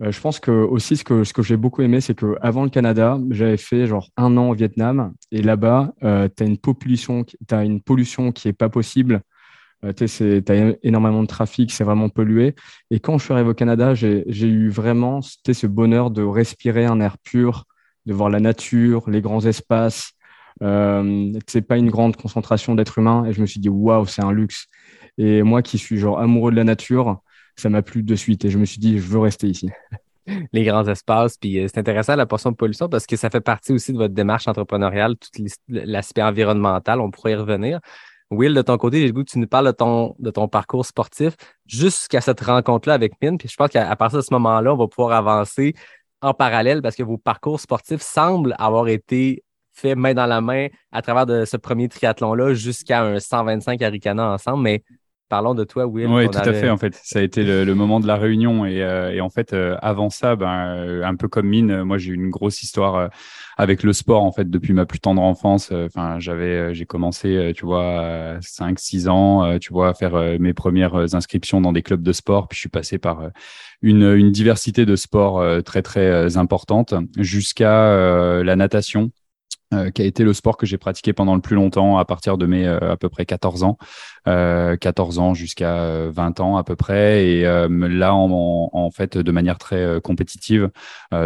je 0.02 0.20
pense 0.20 0.40
que 0.40 0.52
aussi 0.52 0.98
ce 0.98 1.04
que 1.04 1.24
ce 1.24 1.34
que 1.34 1.44
j'ai 1.44 1.58
beaucoup 1.58 1.82
aimé, 1.82 2.02
c'est 2.02 2.16
que 2.16 2.36
avant 2.42 2.64
le 2.64 2.70
Canada, 2.70 3.20
j'avais 3.30 3.58
fait 3.58 3.88
genre 3.88 4.10
un 4.18 4.36
an 4.38 4.50
au 4.50 4.54
Vietnam. 4.54 5.14
Et 5.32 5.42
là-bas, 5.42 5.94
euh, 6.04 6.28
t'as 6.28 6.46
une 6.46 6.58
une 7.64 7.82
pollution 7.82 8.32
qui 8.32 8.48
est 8.48 8.54
pas 8.54 8.70
possible. 8.70 9.22
Euh, 9.84 9.94
tu 9.94 10.04
as 10.48 10.76
énormément 10.84 11.22
de 11.22 11.28
trafic, 11.28 11.72
c'est 11.72 11.84
vraiment 11.84 12.10
pollué. 12.10 12.56
Et 12.92 13.00
quand 13.00 13.18
je 13.18 13.26
suis 13.26 13.34
arrivé 13.34 13.50
au 13.50 13.54
Canada, 13.54 13.94
j'ai 13.96 14.24
eu 14.28 14.70
vraiment 14.70 15.22
ce 15.22 15.68
bonheur 15.68 16.12
de 16.12 16.24
respirer 16.24 16.86
un 16.86 17.00
air 17.00 17.18
pur, 17.20 17.66
de 18.06 18.14
voir 18.14 18.30
la 18.30 18.40
nature, 18.40 19.10
les 19.10 19.22
grands 19.22 19.46
espaces. 19.46 20.14
Euh, 20.62 21.32
c'est 21.48 21.62
pas 21.62 21.78
une 21.78 21.90
grande 21.90 22.16
concentration 22.16 22.76
d'êtres 22.76 23.00
humains 23.00 23.26
et 23.26 23.34
je 23.34 23.42
me 23.42 23.46
suis 23.46 23.60
dit 23.60 23.70
waouh 23.70 24.06
c'est 24.06 24.24
un 24.24 24.32
luxe 24.32 24.68
et 25.18 25.44
moi 25.44 25.62
qui 25.62 25.78
suis 25.78 25.98
genre 25.98 26.20
amoureux 26.20 26.52
de 26.52 26.58
la 26.58 26.64
nature 26.64 27.22
ça 27.56 27.70
m'a 27.70 27.82
plu 27.82 28.04
de 28.04 28.16
suite 28.16 28.44
et 28.46 28.50
je 28.50 28.58
me 28.58 28.66
suis 28.66 28.80
dit 28.80 28.98
je 28.98 29.08
veux 29.08 29.20
rester 29.20 29.48
ici 29.48 29.70
les 30.54 30.64
grands 30.66 30.86
espaces 30.88 31.38
puis 31.38 31.64
c'est 31.68 31.78
intéressant 31.78 32.16
la 32.16 32.26
portion 32.26 32.52
de 32.52 32.58
pollution 32.58 32.90
parce 32.90 33.06
que 33.06 33.16
ça 33.16 33.30
fait 33.30 33.42
partie 33.42 33.72
aussi 33.72 33.94
de 33.94 33.98
votre 33.98 34.14
démarche 34.14 34.48
entrepreneuriale 34.48 35.16
tout 35.16 35.44
l'aspect 35.70 36.22
environnemental 36.22 37.00
on 37.00 37.12
pourrait 37.12 37.32
y 37.32 37.36
revenir 37.36 37.80
Will, 38.32 38.54
de 38.54 38.62
ton 38.62 38.78
côté, 38.78 39.02
j'ai 39.02 39.12
goût 39.12 39.26
que 39.26 39.30
tu 39.30 39.40
nous 39.40 39.48
parles 39.48 39.68
de 39.68 39.72
ton, 39.74 40.16
de 40.18 40.32
ton 40.32 40.48
parcours 40.48 40.86
sportif 40.86 41.36
jusqu'à 41.66 42.22
cette 42.22 42.40
rencontre-là 42.40 42.94
avec 42.94 43.12
Mine. 43.22 43.38
Puis 43.38 43.50
je 43.50 43.58
pense 43.58 43.70
qu'à 43.70 43.94
partir 43.98 44.20
de 44.20 44.24
ce 44.24 44.34
moment-là, 44.34 44.74
on 44.74 44.78
va 44.78 44.88
pouvoir 44.88 45.12
avancer 45.18 45.76
en 46.22 46.34
parallèle 46.34 46.82
parce 46.82 46.96
que 46.96 47.04
vos 47.04 47.18
parcours 47.18 47.60
sportifs 47.60 48.02
semblent 48.02 48.56
avoir 48.58 48.88
été 48.88 49.44
fait 49.74 49.96
main 49.96 50.14
dans 50.14 50.26
la 50.26 50.42
main 50.42 50.68
à 50.92 51.02
travers 51.02 51.26
de 51.26 51.46
ce 51.46 51.58
premier 51.58 51.90
triathlon-là 51.90 52.54
jusqu'à 52.54 53.04
un 53.04 53.20
125 53.20 53.82
Aricana 53.82 54.32
ensemble. 54.32 54.64
Mais 54.64 54.84
parlons 55.32 55.56
de 55.56 55.64
toi, 55.64 55.88
Will. 55.88 56.08
Oui, 56.08 56.30
tout 56.30 56.38
avait... 56.38 56.50
à 56.50 56.54
fait. 56.54 56.70
En 56.70 56.78
fait, 56.78 57.00
ça 57.04 57.20
a 57.20 57.22
été 57.22 57.44
le, 57.44 57.64
le 57.64 57.74
moment 57.74 58.02
de 58.02 58.06
la 58.06 58.18
réunion. 58.18 58.66
Et, 58.66 58.84
euh, 58.84 59.14
et 59.14 59.22
en 59.22 59.30
fait, 59.30 59.54
euh, 59.54 59.78
avant 59.82 60.10
ça, 60.10 60.36
ben, 60.36 60.76
euh, 60.76 61.04
un 61.06 61.16
peu 61.16 61.30
comme 61.30 61.48
Mine, 61.48 61.84
moi, 61.84 61.98
j'ai 61.98 62.12
eu 62.12 62.16
une 62.16 62.30
grosse 62.30 62.62
histoire 62.62 63.10
avec 63.58 63.84
le 63.84 63.94
sport, 63.94 64.24
en 64.24 64.32
fait, 64.34 64.50
depuis 64.50 64.74
ma 64.74 64.86
plus 64.86 65.00
tendre 65.00 65.22
enfance. 65.22 65.72
Enfin, 65.72 66.20
j'avais, 66.20 66.74
j'ai 66.74 66.86
commencé, 66.86 67.54
tu 67.56 67.66
vois, 67.66 68.38
5, 68.42 68.78
6 68.78 69.08
ans, 69.08 69.58
tu 69.60 69.72
vois, 69.72 69.90
à 69.90 69.94
faire 69.94 70.16
mes 70.40 70.54
premières 70.54 71.16
inscriptions 71.16 71.62
dans 71.62 71.72
des 71.72 71.82
clubs 71.82 72.04
de 72.04 72.12
sport. 72.12 72.48
Puis 72.50 72.58
je 72.58 72.62
suis 72.62 72.70
passé 72.70 72.98
par 72.98 73.30
une, 73.82 74.04
une 74.04 74.32
diversité 74.32 74.86
de 74.86 74.96
sports 74.96 75.44
très, 75.64 75.82
très 75.82 76.38
importante 76.38 76.94
jusqu'à 77.18 78.44
la 78.44 78.56
natation 78.56 79.12
euh, 79.74 79.90
qui 79.90 80.02
a 80.02 80.06
été 80.06 80.24
le 80.24 80.34
sport 80.34 80.58
que 80.58 80.66
j'ai 80.66 80.78
pratiqué 80.78 81.14
pendant 81.14 81.36
le 81.36 81.42
plus 81.42 81.56
longtemps 81.56 81.98
à 81.98 82.06
partir 82.06 82.38
de 82.38 82.46
mes 82.46 82.68
euh, 82.68 82.92
à 82.92 82.98
peu 82.98 83.08
près 83.08 83.26
14 83.26 83.64
ans, 83.64 83.78
euh, 84.28 84.76
14 84.76 85.20
ans 85.20 85.34
jusqu'à 85.34 86.10
20 86.10 86.40
ans 86.42 86.58
à 86.58 86.64
peu 86.64 86.76
près, 86.76 87.26
et 87.26 87.46
euh, 87.46 87.70
là 87.70 88.14
en, 88.14 88.70
en, 88.74 88.92
fait 88.92 89.18
de 89.18 89.32
manière 89.32 89.58
très 89.58 90.02
compétitive, 90.04 90.70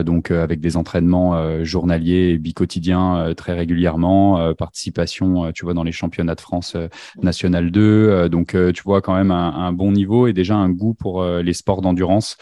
donc 0.03 0.29
avec 0.31 0.59
des 0.59 0.77
entraînements 0.77 1.63
journaliers 1.63 2.33
et 2.33 2.37
bi-quotidiens 2.37 3.33
très 3.35 3.53
régulièrement, 3.53 4.53
participation, 4.53 5.51
tu 5.51 5.65
vois, 5.65 5.73
dans 5.73 5.83
les 5.83 5.91
championnats 5.91 6.35
de 6.35 6.41
France 6.41 6.77
national 7.21 7.71
2, 7.71 8.29
donc 8.29 8.55
tu 8.73 8.83
vois 8.83 9.01
quand 9.01 9.15
même 9.15 9.31
un, 9.31 9.53
un, 9.55 9.73
bon 9.73 9.91
niveau 9.91 10.27
et 10.27 10.33
déjà 10.33 10.55
un 10.55 10.69
goût 10.69 10.93
pour 10.93 11.25
les 11.25 11.53
sports 11.53 11.81
d'endurance 11.81 12.37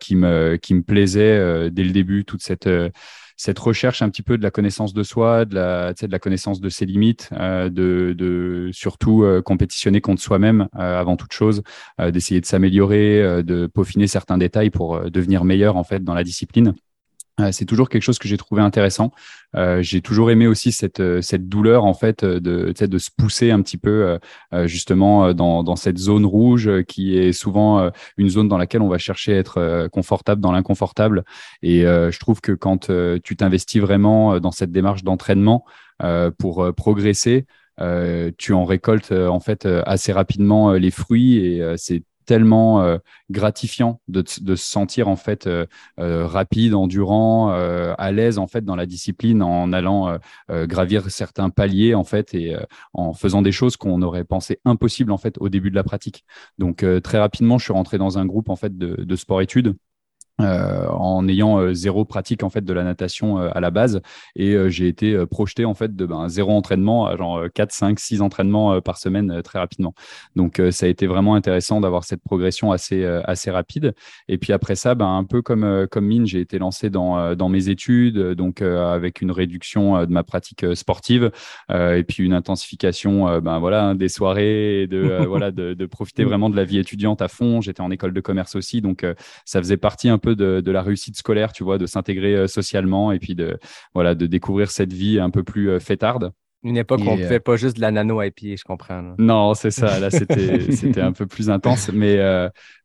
qui 0.00 0.16
me 0.16 0.56
qui 0.56 0.74
me 0.74 0.82
plaisait 0.82 1.70
dès 1.70 1.84
le 1.84 1.92
début 1.92 2.24
toute 2.24 2.42
cette 2.42 2.68
cette 3.36 3.58
recherche 3.58 4.02
un 4.02 4.08
petit 4.08 4.22
peu 4.22 4.38
de 4.38 4.42
la 4.42 4.50
connaissance 4.50 4.94
de 4.94 5.02
soi, 5.02 5.44
de 5.44 5.54
la, 5.54 5.92
de 5.92 6.10
la 6.10 6.18
connaissance 6.18 6.60
de 6.60 6.68
ses 6.68 6.86
limites, 6.86 7.28
euh, 7.32 7.68
de, 7.68 8.70
surtout 8.72 9.24
euh, 9.24 9.42
compétitionner 9.42 10.00
contre 10.00 10.22
soi-même 10.22 10.68
euh, 10.76 10.98
avant 10.98 11.16
toute 11.16 11.32
chose, 11.32 11.62
d'essayer 11.98 12.40
de 12.40 12.46
s'améliorer, 12.46 13.42
de 13.42 13.66
peaufiner 13.66 14.06
certains 14.06 14.38
détails 14.38 14.70
pour 14.70 15.10
devenir 15.10 15.44
meilleur 15.44 15.76
en 15.76 15.84
fait 15.84 16.02
dans 16.02 16.14
la 16.14 16.24
discipline. 16.24 16.74
Euh, 17.40 17.52
c'est 17.52 17.66
toujours 17.66 17.88
quelque 17.88 18.02
chose 18.02 18.18
que 18.18 18.28
j'ai 18.28 18.36
trouvé 18.38 18.62
intéressant. 18.62 19.12
Euh, 19.54 19.82
j'ai 19.82 20.00
toujours 20.00 20.30
aimé 20.30 20.46
aussi 20.46 20.72
cette, 20.72 21.00
euh, 21.00 21.20
cette 21.20 21.48
douleur 21.48 21.84
en 21.84 21.92
fait 21.92 22.24
de, 22.24 22.72
de 22.72 22.98
se 22.98 23.10
pousser 23.16 23.50
un 23.50 23.60
petit 23.62 23.76
peu 23.76 24.18
justement 24.64 25.34
dans, 25.34 25.62
dans 25.62 25.76
cette 25.76 25.98
zone 25.98 26.24
rouge 26.24 26.70
qui 26.84 27.18
est 27.18 27.32
souvent 27.32 27.90
une 28.16 28.28
zone 28.28 28.48
dans 28.48 28.58
laquelle 28.58 28.82
on 28.82 28.88
va 28.88 28.98
chercher 28.98 29.34
à 29.34 29.38
être 29.38 29.88
confortable 29.92 30.40
dans 30.40 30.52
l'inconfortable. 30.52 31.24
Et 31.62 31.82
je 31.82 32.18
trouve 32.18 32.40
que 32.40 32.52
quand 32.52 32.90
tu 33.22 33.36
t'investis 33.36 33.80
vraiment 33.80 34.38
dans 34.40 34.50
cette 34.50 34.70
démarche 34.70 35.02
d'entraînement 35.02 35.64
pour 36.38 36.72
progresser, 36.74 37.46
tu 38.38 38.52
en 38.52 38.64
récoltes 38.64 39.12
en 39.12 39.40
fait 39.40 39.66
assez 39.66 40.12
rapidement 40.12 40.72
les 40.72 40.90
fruits 40.90 41.38
et 41.38 41.74
c'est 41.76 42.02
tellement 42.26 42.82
euh, 42.82 42.98
gratifiant 43.30 44.00
de, 44.08 44.22
se 44.26 44.56
sentir 44.56 45.08
en 45.08 45.16
fait 45.16 45.46
euh, 45.46 45.64
euh, 45.98 46.26
rapide, 46.26 46.74
endurant, 46.74 47.46
à 47.46 48.12
l'aise 48.12 48.38
en 48.38 48.46
fait 48.46 48.64
dans 48.64 48.76
la 48.76 48.86
discipline 48.86 49.42
en 49.42 49.72
allant 49.72 50.18
gravir 50.48 51.08
certains 51.10 51.50
paliers 51.50 51.94
en 51.94 52.04
fait 52.04 52.34
et 52.34 52.56
en 52.92 53.14
faisant 53.14 53.42
des 53.42 53.52
choses 53.52 53.76
qu'on 53.76 54.02
aurait 54.02 54.24
pensé 54.24 54.58
impossibles 54.64 55.12
en 55.12 55.18
fait 55.18 55.36
au 55.38 55.48
début 55.48 55.70
de 55.70 55.76
la 55.76 55.84
pratique. 55.84 56.24
Donc 56.58 56.84
très 57.02 57.18
rapidement, 57.18 57.58
je 57.58 57.64
suis 57.64 57.72
rentré 57.72 57.98
dans 57.98 58.18
un 58.18 58.26
groupe 58.26 58.48
en 58.48 58.56
fait 58.56 58.76
de, 58.76 58.96
de 58.96 59.16
sport-études 59.16 59.76
euh, 60.38 60.86
en 60.88 61.26
ayant 61.28 61.58
euh, 61.58 61.72
zéro 61.72 62.04
pratique 62.04 62.42
en 62.42 62.50
fait 62.50 62.62
de 62.62 62.72
la 62.74 62.84
natation 62.84 63.40
euh, 63.40 63.48
à 63.54 63.60
la 63.60 63.70
base. 63.70 64.02
Et 64.34 64.54
j'ai 64.68 64.86
été 64.86 65.24
projeté 65.26 65.64
en 65.64 65.72
fait 65.72 65.96
de 65.96 66.04
ben, 66.04 66.28
zéro 66.28 66.52
entraînement 66.52 67.06
à 67.06 67.16
genre 67.16 67.44
4 67.54 67.72
5 67.72 67.98
6 67.98 68.20
entraînements 68.20 68.80
par 68.82 68.98
semaine 68.98 69.40
très 69.42 69.58
rapidement. 69.58 69.94
Donc 70.34 70.60
ça 70.70 70.86
a 70.86 70.88
été 70.88 71.06
vraiment 71.06 71.34
intéressant 71.34 71.80
d'avoir 71.80 72.04
cette 72.04 72.22
progression 72.22 72.72
assez 72.72 73.04
assez 73.04 73.50
rapide. 73.50 73.94
Et 74.28 74.38
puis 74.38 74.52
après 74.52 74.74
ça 74.74 74.94
ben, 74.94 75.06
un 75.06 75.24
peu 75.24 75.40
comme 75.42 75.86
comme 75.90 76.06
mine, 76.06 76.26
j'ai 76.26 76.40
été 76.40 76.58
lancé 76.58 76.90
dans 76.90 77.34
dans 77.34 77.48
mes 77.48 77.68
études 77.68 78.18
donc 78.32 78.60
avec 78.62 79.20
une 79.20 79.30
réduction 79.30 80.04
de 80.04 80.12
ma 80.12 80.22
pratique 80.22 80.64
sportive 80.74 81.30
et 81.70 82.04
puis 82.06 82.24
une 82.24 82.34
intensification 82.34 83.38
ben 83.40 83.58
voilà 83.58 83.84
hein, 83.84 83.94
des 83.94 84.08
soirées 84.08 84.82
et 84.82 84.86
de 84.86 85.24
voilà 85.26 85.50
de, 85.50 85.74
de, 85.74 85.86
profiter 85.86 86.24
vraiment 86.24 86.50
de 86.50 86.56
la 86.56 86.64
vie 86.64 86.78
étudiante 86.78 87.22
à 87.22 87.28
fond, 87.28 87.60
j'étais 87.60 87.80
en 87.80 87.90
école 87.90 88.12
de 88.12 88.20
commerce 88.20 88.56
aussi 88.56 88.80
donc 88.80 89.06
ça 89.44 89.60
faisait 89.60 89.76
partie 89.76 90.08
un 90.08 90.18
peu 90.18 90.25
de, 90.34 90.70
la 90.70 90.82
réussite 90.82 91.16
scolaire, 91.16 91.52
tu 91.52 91.64
vois, 91.64 91.78
de 91.78 91.86
s'intégrer 91.86 92.34
euh, 92.34 92.46
socialement 92.46 93.12
et 93.12 93.18
puis 93.18 93.34
de, 93.34 93.58
voilà, 93.94 94.14
de 94.14 94.26
découvrir 94.26 94.70
cette 94.70 94.92
vie 94.92 95.18
un 95.20 95.30
peu 95.30 95.42
plus 95.42 95.70
euh, 95.70 95.80
fêtarde. 95.80 96.32
Une 96.62 96.78
époque 96.78 97.00
où 97.00 97.08
on 97.08 97.16
ne 97.16 97.22
euh, 97.22 97.38
pas 97.38 97.54
juste 97.54 97.76
de 97.76 97.80
la 97.80 97.92
nano 97.92 98.18
à 98.18 98.28
pied, 98.30 98.56
je 98.56 98.64
comprends. 98.64 99.14
Non, 99.18 99.54
c'est 99.54 99.70
ça. 99.70 100.00
Là, 100.00 100.10
c'était 100.10 101.00
un 101.00 101.12
peu 101.12 101.26
plus 101.26 101.48
intense. 101.48 101.92
Mais, 101.92 102.18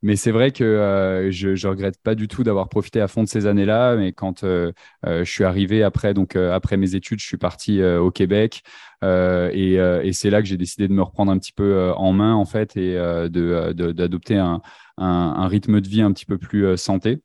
mais 0.02 0.14
c'est 0.14 0.30
vrai 0.30 0.52
que 0.52 1.28
je 1.32 1.48
ne 1.48 1.68
regrette 1.68 2.00
pas 2.00 2.14
du 2.14 2.28
tout 2.28 2.44
d'avoir 2.44 2.68
profité 2.68 3.00
à 3.00 3.08
fond 3.08 3.24
de 3.24 3.28
ces 3.28 3.46
années-là. 3.46 3.96
Mais 3.96 4.12
quand 4.12 4.44
je 4.44 5.24
suis 5.24 5.42
arrivé 5.42 5.82
après, 5.82 6.14
donc, 6.14 6.36
après 6.36 6.76
mes 6.76 6.94
études, 6.94 7.18
je 7.18 7.26
suis 7.26 7.38
parti 7.38 7.82
au 7.82 8.12
Québec. 8.12 8.62
et, 9.02 9.74
et 9.74 10.12
c'est 10.12 10.30
là 10.30 10.42
que 10.42 10.46
j'ai 10.46 10.58
décidé 10.58 10.86
de 10.86 10.92
me 10.92 11.02
reprendre 11.02 11.32
un 11.32 11.38
petit 11.38 11.52
peu 11.52 11.90
en 11.96 12.12
main, 12.12 12.34
en 12.34 12.44
fait, 12.44 12.76
et 12.76 12.94
d'adopter 13.30 14.36
un, 14.36 14.60
un, 14.98 15.34
un, 15.38 15.48
rythme 15.48 15.80
de 15.80 15.88
vie 15.88 16.02
un 16.02 16.12
petit 16.12 16.26
peu 16.26 16.38
plus 16.38 16.76
santé. 16.76 17.20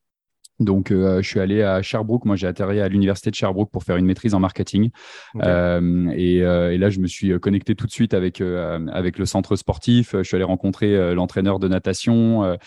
Donc, 0.59 0.89
euh, 0.89 1.21
je 1.21 1.27
suis 1.27 1.39
allé 1.39 1.61
à 1.61 1.81
Sherbrooke. 1.81 2.25
Moi, 2.25 2.35
j'ai 2.35 2.47
atterri 2.47 2.79
à 2.79 2.87
l'université 2.87 3.29
de 3.29 3.35
Sherbrooke 3.35 3.69
pour 3.71 3.83
faire 3.83 3.97
une 3.97 4.05
maîtrise 4.05 4.33
en 4.33 4.39
marketing. 4.39 4.89
Euh, 5.35 6.09
et, 6.15 6.41
euh, 6.41 6.71
et, 6.71 6.77
là, 6.77 6.89
je 6.89 6.99
me 6.99 7.07
suis 7.07 7.39
connecté 7.39 7.75
tout 7.75 7.85
de 7.85 7.91
suite 7.91 8.13
avec 8.13 8.41
euh, 8.41 8.79
avec 8.91 9.19
le 9.19 9.25
centre 9.25 9.55
sportif. 9.55 10.15
Je 10.17 10.23
suis 10.23 10.35
allé 10.35 10.43
rencontrer 10.43 10.95
euh, 10.95 11.13
l'entraîneur 11.13 11.59
de 11.59 11.67
natation 11.67 12.57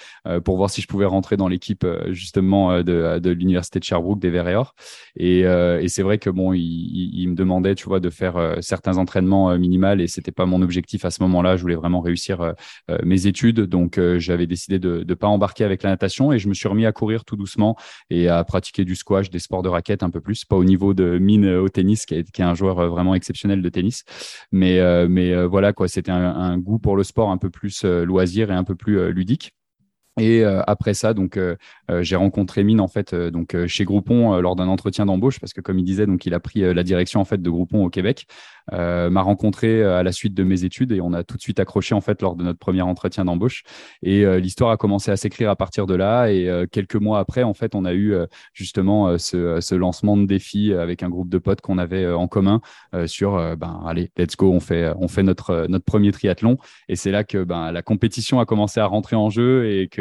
pour 0.45 0.57
voir 0.57 0.71
si 0.71 0.81
je 0.81 0.87
pouvais 0.87 1.05
rentrer 1.05 1.37
dans 1.37 1.49
l'équipe 1.49 1.87
justement 2.09 2.83
de, 2.83 3.19
de 3.19 3.31
l'université 3.31 3.79
de 3.79 3.85
Sherbrooke 3.85 4.21
des 4.21 4.31
Verts 4.31 4.49
et 4.49 4.55
Or. 4.55 4.75
Et, 5.17 5.41
et 5.41 5.89
c'est 5.89 6.03
vrai 6.03 6.19
que 6.19 6.31
bon, 6.31 6.53
il, 6.53 6.61
il, 6.61 7.29
me 7.29 7.35
demandait, 7.35 7.75
tu 7.75 7.87
vois, 7.87 8.01
de 8.01 8.11
faire 8.11 8.57
certains 8.61 8.99
entraînements 8.99 9.57
minimales 9.59 10.01
et 10.01 10.07
c'était 10.07 10.33
pas 10.33 10.47
mon 10.47 10.63
objectif 10.63 11.05
à 11.05 11.11
ce 11.11 11.23
moment-là. 11.23 11.57
Je 11.57 11.63
voulais 11.63 11.75
vraiment 11.75 12.01
réussir 12.01 12.55
mes 13.03 13.27
études, 13.27 13.61
donc 13.61 14.01
j'avais 14.19 14.47
décidé 14.47 14.79
de 14.79 15.05
ne 15.07 15.15
pas 15.15 15.29
embarquer 15.29 15.65
avec 15.65 15.83
la 15.83 15.91
natation 15.91 16.33
et 16.33 16.39
je 16.39 16.49
me 16.49 16.55
suis 16.55 16.69
remis 16.69 16.87
à 16.87 16.93
courir 16.93 17.25
tout 17.25 17.37
doucement 17.37 17.77
et 18.11 18.29
à 18.29 18.43
pratiquer 18.45 18.85
du 18.85 18.95
squash, 18.95 19.31
des 19.31 19.39
sports 19.39 19.63
de 19.63 19.69
raquette 19.69 20.03
un 20.03 20.11
peu 20.11 20.21
plus, 20.21 20.45
pas 20.45 20.57
au 20.57 20.65
niveau 20.65 20.95
de 20.95 21.19
mine 21.19 21.47
au 21.47 21.69
tennis, 21.69 22.07
qui 22.07 22.15
est, 22.15 22.41
un 22.41 22.55
joueur 22.55 22.79
euh, 22.79 22.89
vraiment 22.89 23.15
exceptionnel 23.15 23.63
de 23.63 23.69
tennis. 23.69 24.05
Mais, 24.53 24.79
euh, 24.81 25.09
euh, 25.09 25.47
voilà, 25.47 25.73
quoi, 25.73 25.89
c'était 25.89 26.11
un, 26.11 26.59
goût 26.59 26.79
pour 26.79 26.97
le 26.97 27.05
sport 27.05 27.31
un 27.31 27.39
peu 27.39 27.51
plus 27.51 27.85
loisir 27.85 28.51
et 28.51 28.55
un 28.55 28.65
peu 28.65 28.75
plus 28.75 29.13
ludique. 29.13 29.55
Et 30.19 30.45
après 30.45 30.95
ça, 30.95 31.15
donc 31.15 31.39
j'ai 32.01 32.17
rencontré 32.17 32.65
Mine 32.65 32.81
en 32.81 32.89
fait 32.89 33.15
donc 33.15 33.57
chez 33.67 33.85
Groupon 33.85 34.41
lors 34.41 34.57
d'un 34.57 34.69
entretien 34.69 35.07
d'embauche 35.07 35.41
parce 35.41 35.53
que 35.53 35.61
comme 35.61 35.79
il 35.79 35.85
disait, 35.85 36.07
donc 36.07 36.27
il 36.27 36.35
a 36.35 36.41
pris 36.41 36.61
la 36.61 36.83
direction 36.83 37.21
en 37.21 37.25
fait 37.25 37.41
de 37.41 37.51
Groupon 37.51 37.85
au 37.85 37.91
Québec. 37.91 38.27
Euh, 38.73 39.11
m'a 39.11 39.23
rencontré 39.23 39.83
euh, 39.83 39.99
à 39.99 40.03
la 40.03 40.13
suite 40.13 40.35
de 40.35 40.45
mes 40.45 40.65
études 40.65 40.93
et 40.93 41.01
on 41.01 41.13
a 41.13 41.25
tout 41.25 41.37
de 41.37 41.43
suite 41.43 41.59
accroché 41.59 41.95
en 41.95 42.01
fait 42.01 42.23
lors 42.23 42.37
de 42.37 42.45
notre 42.45 42.59
premier 42.59 42.83
entretien 42.83 43.25
d'embauche. 43.25 43.65
Et 44.03 44.25
euh, 44.25 44.39
l'histoire 44.39 44.71
a 44.71 44.77
commencé 44.77 45.11
à 45.11 45.17
s'écrire 45.17 45.51
à 45.51 45.57
partir 45.57 45.87
de 45.87 45.95
là. 45.95 46.31
Et 46.31 46.51
quelques 46.71 46.97
mois 46.97 47.19
après, 47.19 47.43
en 47.43 47.55
fait, 47.55 47.75
on 47.75 47.85
a 47.85 47.95
eu 47.95 48.15
justement 48.53 49.19
ce, 49.19 49.61
ce, 49.61 49.75
lancement 49.75 50.17
de 50.17 50.27
défi 50.27 50.73
avec 50.73 51.03
un 51.03 51.09
groupe 51.09 51.29
de 51.29 51.39
potes 51.39 51.61
qu'on 51.61 51.79
avait 51.79 52.11
en 52.11 52.29
commun 52.29 52.61
sur 53.07 53.37
ben 53.57 53.83
allez, 53.87 54.11
let's 54.17 54.37
go, 54.37 54.53
on 54.53 54.61
fait 54.61 54.93
on 54.97 55.09
fait 55.09 55.23
notre 55.23 55.67
notre 55.69 55.85
premier 55.85 56.13
triathlon. 56.13 56.59
Et 56.89 56.97
c'est 56.97 57.11
là 57.11 57.25
que 57.25 57.45
ben 57.45 57.73
la 57.73 57.83
compétition 57.83 58.41
a 58.41 58.47
commencé 58.47 58.81
à 58.81 58.87
rentrer 58.87 59.17
en 59.17 59.31
jeu 59.31 59.71
et 59.71 59.89
que 59.89 60.00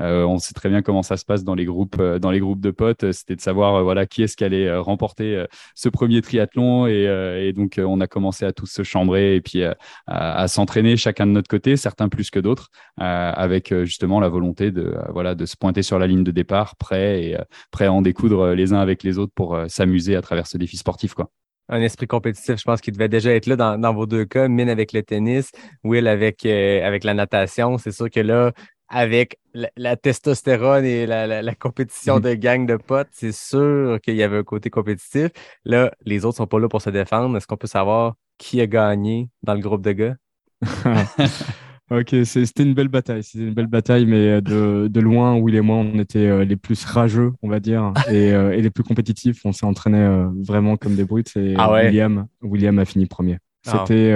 on 0.00 0.38
sait 0.38 0.54
très 0.54 0.68
bien 0.68 0.82
comment 0.82 1.02
ça 1.02 1.16
se 1.16 1.24
passe 1.24 1.44
dans 1.44 1.54
les 1.54 1.64
groupes 1.64 2.00
dans 2.00 2.30
les 2.30 2.40
groupes 2.40 2.60
de 2.60 2.70
potes. 2.70 3.12
C'était 3.12 3.36
de 3.36 3.40
savoir 3.40 3.82
voilà 3.82 4.06
qui 4.06 4.22
est-ce 4.22 4.36
qui 4.36 4.44
allait 4.44 4.76
remporter 4.76 5.44
ce 5.74 5.88
premier 5.88 6.22
triathlon 6.22 6.86
et, 6.86 7.52
donc 7.54 7.80
on 7.82 8.00
a 8.00 8.06
commencé 8.06 8.44
à 8.44 8.52
tous 8.52 8.66
se 8.66 8.82
chambrer 8.82 9.36
et 9.36 9.40
puis 9.40 9.62
euh, 9.62 9.74
à, 10.06 10.48
s'entraîner 10.48 10.96
chacun 10.96 11.26
de 11.26 11.32
notre 11.32 11.48
côté, 11.48 11.76
certains 11.76 12.08
plus 12.08 12.30
que 12.30 12.38
d'autres, 12.38 12.70
euh, 13.00 13.32
avec 13.34 13.72
euh, 13.72 13.84
justement 13.84 14.20
la 14.20 14.28
volonté 14.28 14.70
de, 14.70 14.96
voilà, 15.10 15.34
de 15.34 15.46
se 15.46 15.56
pointer 15.56 15.82
sur 15.82 15.98
la 15.98 16.06
ligne 16.06 16.24
de 16.24 16.30
départ, 16.30 16.76
prêt 16.76 17.22
et 17.22 17.36
prêt 17.70 17.86
à 17.86 17.92
en 17.92 18.02
découdre 18.02 18.48
les 18.52 18.72
uns 18.72 18.80
avec 18.80 19.02
les 19.02 19.18
autres 19.18 19.32
pour 19.34 19.58
s'amuser 19.68 20.16
à 20.16 20.22
travers 20.22 20.46
ce 20.46 20.58
défi 20.58 20.76
sportif. 20.76 21.14
Quoi 21.14 21.30
un 21.68 21.80
esprit 21.80 22.06
compétitif, 22.06 22.60
je 22.60 22.62
pense 22.62 22.80
qu'il 22.80 22.92
devait 22.92 23.08
déjà 23.08 23.34
être 23.34 23.46
là 23.46 23.56
dans, 23.56 23.92
vos 23.92 24.06
deux 24.06 24.24
cas, 24.24 24.46
Mine 24.46 24.68
avec 24.68 24.92
le 24.92 25.02
tennis, 25.02 25.50
Will 25.82 26.06
avec, 26.06 26.46
avec 26.46 27.02
la 27.02 27.12
natation. 27.12 27.76
C'est 27.76 27.90
sûr 27.90 28.08
que 28.08 28.20
là, 28.20 28.52
avec 28.88 29.38
la, 29.54 29.96
testostérone 29.96 30.84
et 30.84 31.06
la, 31.06 31.54
compétition 31.54 32.18
mm-hmm. 32.18 32.22
de 32.22 32.34
gang 32.34 32.66
de 32.66 32.76
potes, 32.76 33.08
c'est 33.12 33.32
sûr 33.32 33.98
qu'il 34.00 34.16
y 34.16 34.22
avait 34.22 34.38
un 34.38 34.44
côté 34.44 34.70
compétitif. 34.70 35.30
Là, 35.64 35.92
les 36.04 36.24
autres 36.24 36.36
sont 36.36 36.46
pas 36.46 36.58
là 36.58 36.68
pour 36.68 36.82
se 36.82 36.90
défendre. 36.90 37.36
Est-ce 37.36 37.46
qu'on 37.46 37.56
peut 37.56 37.66
savoir 37.66 38.14
qui 38.38 38.60
a 38.60 38.66
gagné 38.66 39.30
dans 39.42 39.54
le 39.54 39.60
groupe 39.60 39.82
de 39.82 39.92
gars? 39.92 40.16
ok, 41.90 42.14
c'était 42.24 42.62
une 42.62 42.74
belle 42.74 42.88
bataille. 42.88 43.22
C'était 43.22 43.44
une 43.44 43.54
belle 43.54 43.66
bataille, 43.66 44.06
mais 44.06 44.40
de, 44.40 44.88
de, 44.88 45.00
loin, 45.00 45.36
Will 45.36 45.54
et 45.54 45.60
moi, 45.60 45.76
on 45.76 45.98
était 45.98 46.26
euh, 46.26 46.44
les 46.44 46.56
plus 46.56 46.84
rageux, 46.84 47.32
on 47.42 47.48
va 47.48 47.60
dire, 47.60 47.92
et, 48.08 48.32
euh, 48.32 48.52
et 48.52 48.62
les 48.62 48.70
plus 48.70 48.84
compétitifs. 48.84 49.40
On 49.44 49.52
s'est 49.52 49.66
entraîné 49.66 49.98
euh, 49.98 50.28
vraiment 50.46 50.76
comme 50.76 50.94
des 50.94 51.04
brutes. 51.04 51.36
Et 51.36 51.54
ah 51.56 51.72
William, 51.72 52.26
William 52.42 52.78
a 52.78 52.84
fini 52.84 53.06
premier. 53.06 53.38
Ah. 53.66 53.84
C'était 53.84 54.12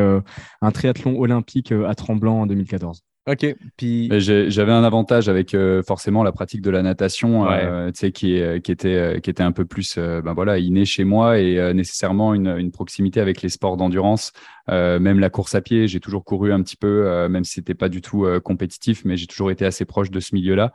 un 0.63 0.71
triathlon 0.71 1.19
olympique 1.19 1.73
à 1.73 1.93
Tremblant 1.97 2.43
en 2.43 2.47
2014. 2.47 3.03
Ok. 3.29 3.55
Puis 3.77 4.09
j'avais 4.19 4.73
un 4.73 4.83
avantage 4.83 5.29
avec 5.29 5.55
euh, 5.55 5.83
forcément 5.83 6.23
la 6.23 6.33
pratique 6.33 6.63
de 6.63 6.71
la 6.71 6.83
natation, 6.83 7.51
euh, 7.51 7.89
tu 7.89 7.99
sais, 7.99 8.13
qui, 8.13 8.41
qui 8.65 8.73
était 8.73 8.95
euh, 8.95 9.19
qui 9.19 9.29
était 9.29 9.43
un 9.43 9.53
peu 9.53 9.67
plus, 9.67 9.99
ben 9.99 10.33
voilà, 10.33 10.59
inné 10.59 10.87
chez 10.87 11.05
moi 11.05 11.39
et 11.39 11.75
nécessairement 11.75 12.33
une, 12.35 12.57
une, 12.57 12.71
proximité 12.71 13.21
avec 13.21 13.43
les 13.43 13.51
sports 13.51 13.77
d'endurance. 13.77 14.33
Même 14.71 15.19
la 15.19 15.31
course 15.31 15.55
à 15.55 15.61
pied, 15.61 15.89
j'ai 15.89 16.01
toujours 16.01 16.25
couru 16.25 16.53
un 16.53 16.63
petit 16.63 16.77
peu, 16.77 17.29
même 17.29 17.45
si 17.45 17.55
c'était 17.55 17.75
pas 17.75 17.89
du 17.89 18.01
tout 18.01 18.27
compétitif, 18.45 19.05
mais 19.05 19.17
j'ai 19.17 19.27
toujours 19.27 19.51
été 19.51 19.65
assez 19.65 19.85
proche 19.85 20.11
de 20.11 20.21
ce 20.21 20.35
milieu-là. 20.35 20.73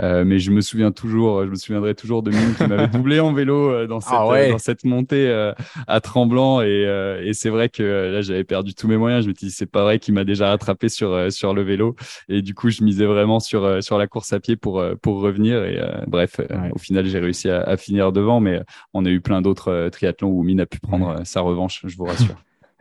mais 0.00 0.38
je 0.38 0.50
me 0.50 0.60
souviens 0.60 0.92
toujours, 0.92 1.44
je 1.44 1.50
me 1.50 1.54
souviendrai 1.54 1.94
toujours 1.94 2.22
de 2.22 2.30
Mine 2.30 2.54
qui 2.56 2.66
m'avait 2.66 2.88
doublé 2.88 3.20
en 3.20 3.32
vélo 3.32 3.86
dans 3.86 4.00
cette 4.00 4.12
ah 4.12 4.48
dans 4.50 4.58
cette 4.58 4.84
montée 4.84 5.52
à 5.86 6.00
Tremblant 6.00 6.62
et, 6.62 7.20
et 7.24 7.32
c'est 7.32 7.50
vrai 7.50 7.68
que 7.68 8.12
là 8.12 8.20
j'avais 8.20 8.44
perdu 8.44 8.74
tous 8.74 8.88
mes 8.88 8.96
moyens. 8.96 9.24
Je 9.24 9.28
me 9.28 9.34
dis 9.34 9.50
c'est 9.50 9.66
pas 9.66 9.82
vrai 9.82 9.98
qu'il 9.98 10.14
m'a 10.14 10.24
déjà 10.24 10.48
rattrapé 10.48 10.88
sur 10.88 11.32
sur 11.32 11.54
le 11.54 11.62
vélo. 11.62 11.94
Et 12.28 12.42
du 12.42 12.54
coup, 12.54 12.70
je 12.70 12.82
misais 12.82 13.06
vraiment 13.06 13.40
sur, 13.40 13.64
euh, 13.64 13.80
sur 13.80 13.98
la 13.98 14.06
course 14.06 14.32
à 14.32 14.40
pied 14.40 14.56
pour, 14.56 14.80
euh, 14.80 14.94
pour 14.94 15.20
revenir. 15.20 15.64
Et 15.64 15.78
euh, 15.78 16.04
bref, 16.06 16.40
au 16.74 16.78
final, 16.78 17.06
j'ai 17.06 17.18
réussi 17.18 17.48
à, 17.48 17.76
finir 17.76 18.12
devant, 18.12 18.40
mais 18.40 18.60
on 18.92 19.04
a 19.04 19.10
eu 19.10 19.20
plein 19.20 19.40
d'autres 19.40 19.88
triathlons 19.90 20.30
où 20.30 20.42
Mine 20.42 20.60
a 20.60 20.66
pu 20.66 20.78
prendre 20.80 21.20
sa 21.24 21.40
revanche, 21.40 21.82
je 21.84 21.96
vous 21.96 22.04
rassure. 22.04 22.34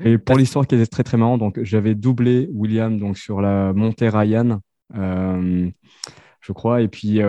Et 0.04 0.18
pour 0.18 0.38
l'histoire 0.38 0.68
qui 0.68 0.75
était 0.75 0.86
très 0.86 1.04
très 1.04 1.18
marrant, 1.18 1.38
donc 1.38 1.60
j'avais 1.63 1.96
doublé 1.96 2.50
William 2.54 3.00
donc 3.00 3.18
sur 3.18 3.42
la 3.42 3.74
montée 3.74 4.10
Ryan, 4.10 4.60
je 4.94 6.51
crois, 6.54 6.82
et 6.82 6.88
puis 6.88 7.20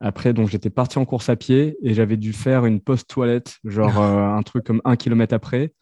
après 0.00 0.32
donc 0.32 0.48
j'étais 0.48 0.70
parti 0.70 0.98
en 0.98 1.04
course 1.04 1.28
à 1.28 1.36
pied 1.36 1.76
et 1.80 1.94
j'avais 1.94 2.16
dû 2.16 2.32
faire 2.32 2.66
une 2.66 2.80
post 2.80 3.08
toilette, 3.08 3.58
genre 3.64 3.98
un 4.02 4.42
truc 4.42 4.64
comme 4.64 4.82
un 4.84 4.96
kilomètre 4.96 5.34
après, 5.34 5.72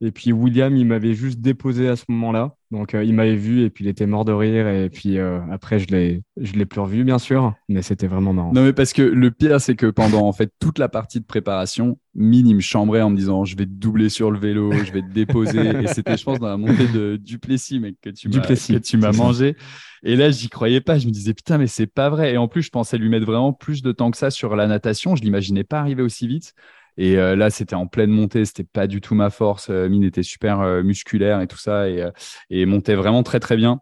et 0.00 0.10
puis 0.10 0.32
William 0.32 0.76
il 0.76 0.86
m'avait 0.86 1.14
juste 1.14 1.40
déposé 1.40 1.88
à 1.88 1.94
ce 1.94 2.04
moment-là 2.08 2.57
Donc, 2.70 2.94
euh, 2.94 3.02
il 3.02 3.14
m'avait 3.14 3.36
vu 3.36 3.62
et 3.62 3.70
puis 3.70 3.86
il 3.86 3.88
était 3.88 4.06
mort 4.06 4.26
de 4.26 4.32
rire. 4.32 4.68
Et 4.68 4.90
puis 4.90 5.18
euh, 5.18 5.40
après, 5.50 5.78
je 5.78 5.86
l'ai, 5.88 6.22
je 6.36 6.52
l'ai 6.52 6.66
plus 6.66 6.80
revu, 6.80 7.02
bien 7.02 7.18
sûr, 7.18 7.54
mais 7.68 7.80
c'était 7.80 8.06
vraiment 8.06 8.34
marrant. 8.34 8.52
Non, 8.52 8.62
mais 8.62 8.74
parce 8.74 8.92
que 8.92 9.00
le 9.02 9.30
pire, 9.30 9.60
c'est 9.60 9.74
que 9.74 9.86
pendant 9.86 10.26
en 10.26 10.32
fait 10.32 10.52
toute 10.60 10.78
la 10.78 10.88
partie 10.88 11.18
de 11.20 11.24
préparation, 11.24 11.98
Mine, 12.14 12.48
il 12.48 12.56
me 12.56 12.60
chambrait 12.60 13.00
en 13.00 13.10
me 13.10 13.16
disant 13.16 13.44
Je 13.44 13.56
vais 13.56 13.64
te 13.64 13.70
doubler 13.70 14.08
sur 14.08 14.30
le 14.30 14.38
vélo, 14.38 14.72
je 14.72 14.92
vais 14.92 15.02
te 15.02 15.12
déposer. 15.12 15.60
et 15.82 15.86
c'était, 15.86 16.16
je 16.16 16.24
pense, 16.24 16.40
dans 16.40 16.48
la 16.48 16.56
montée 16.56 16.88
de 16.88 17.16
Duplessis, 17.16 17.80
mec, 17.80 17.96
que 18.02 18.10
tu 18.10 18.28
m'as, 18.28 18.34
Duplessis, 18.34 18.74
que 18.74 18.78
tu 18.78 18.98
m'as 18.98 19.12
mangé. 19.12 19.56
Et 20.02 20.16
là, 20.16 20.30
j'y 20.30 20.48
croyais 20.48 20.80
pas. 20.80 20.98
Je 20.98 21.06
me 21.06 21.12
disais 21.12 21.32
Putain, 21.32 21.58
mais 21.58 21.68
c'est 21.68 21.86
pas 21.86 22.10
vrai. 22.10 22.34
Et 22.34 22.36
en 22.36 22.48
plus, 22.48 22.62
je 22.62 22.70
pensais 22.70 22.98
lui 22.98 23.08
mettre 23.08 23.24
vraiment 23.24 23.52
plus 23.52 23.82
de 23.82 23.92
temps 23.92 24.10
que 24.10 24.16
ça 24.18 24.30
sur 24.30 24.56
la 24.56 24.66
natation. 24.66 25.16
Je 25.16 25.22
l'imaginais 25.22 25.64
pas 25.64 25.80
arriver 25.80 26.02
aussi 26.02 26.26
vite. 26.26 26.54
Et 26.98 27.16
euh, 27.16 27.36
là, 27.36 27.48
c'était 27.48 27.76
en 27.76 27.86
pleine 27.86 28.10
montée, 28.10 28.44
c'était 28.44 28.64
pas 28.64 28.88
du 28.88 29.00
tout 29.00 29.14
ma 29.14 29.30
force. 29.30 29.70
Euh, 29.70 29.88
Mine 29.88 30.02
était 30.02 30.24
super 30.24 30.60
euh, 30.60 30.82
musculaire 30.82 31.40
et 31.40 31.46
tout 31.46 31.56
ça, 31.56 31.88
et, 31.88 32.66
montait 32.66 32.96
vraiment 32.96 33.22
très 33.22 33.38
très 33.38 33.56
bien, 33.56 33.80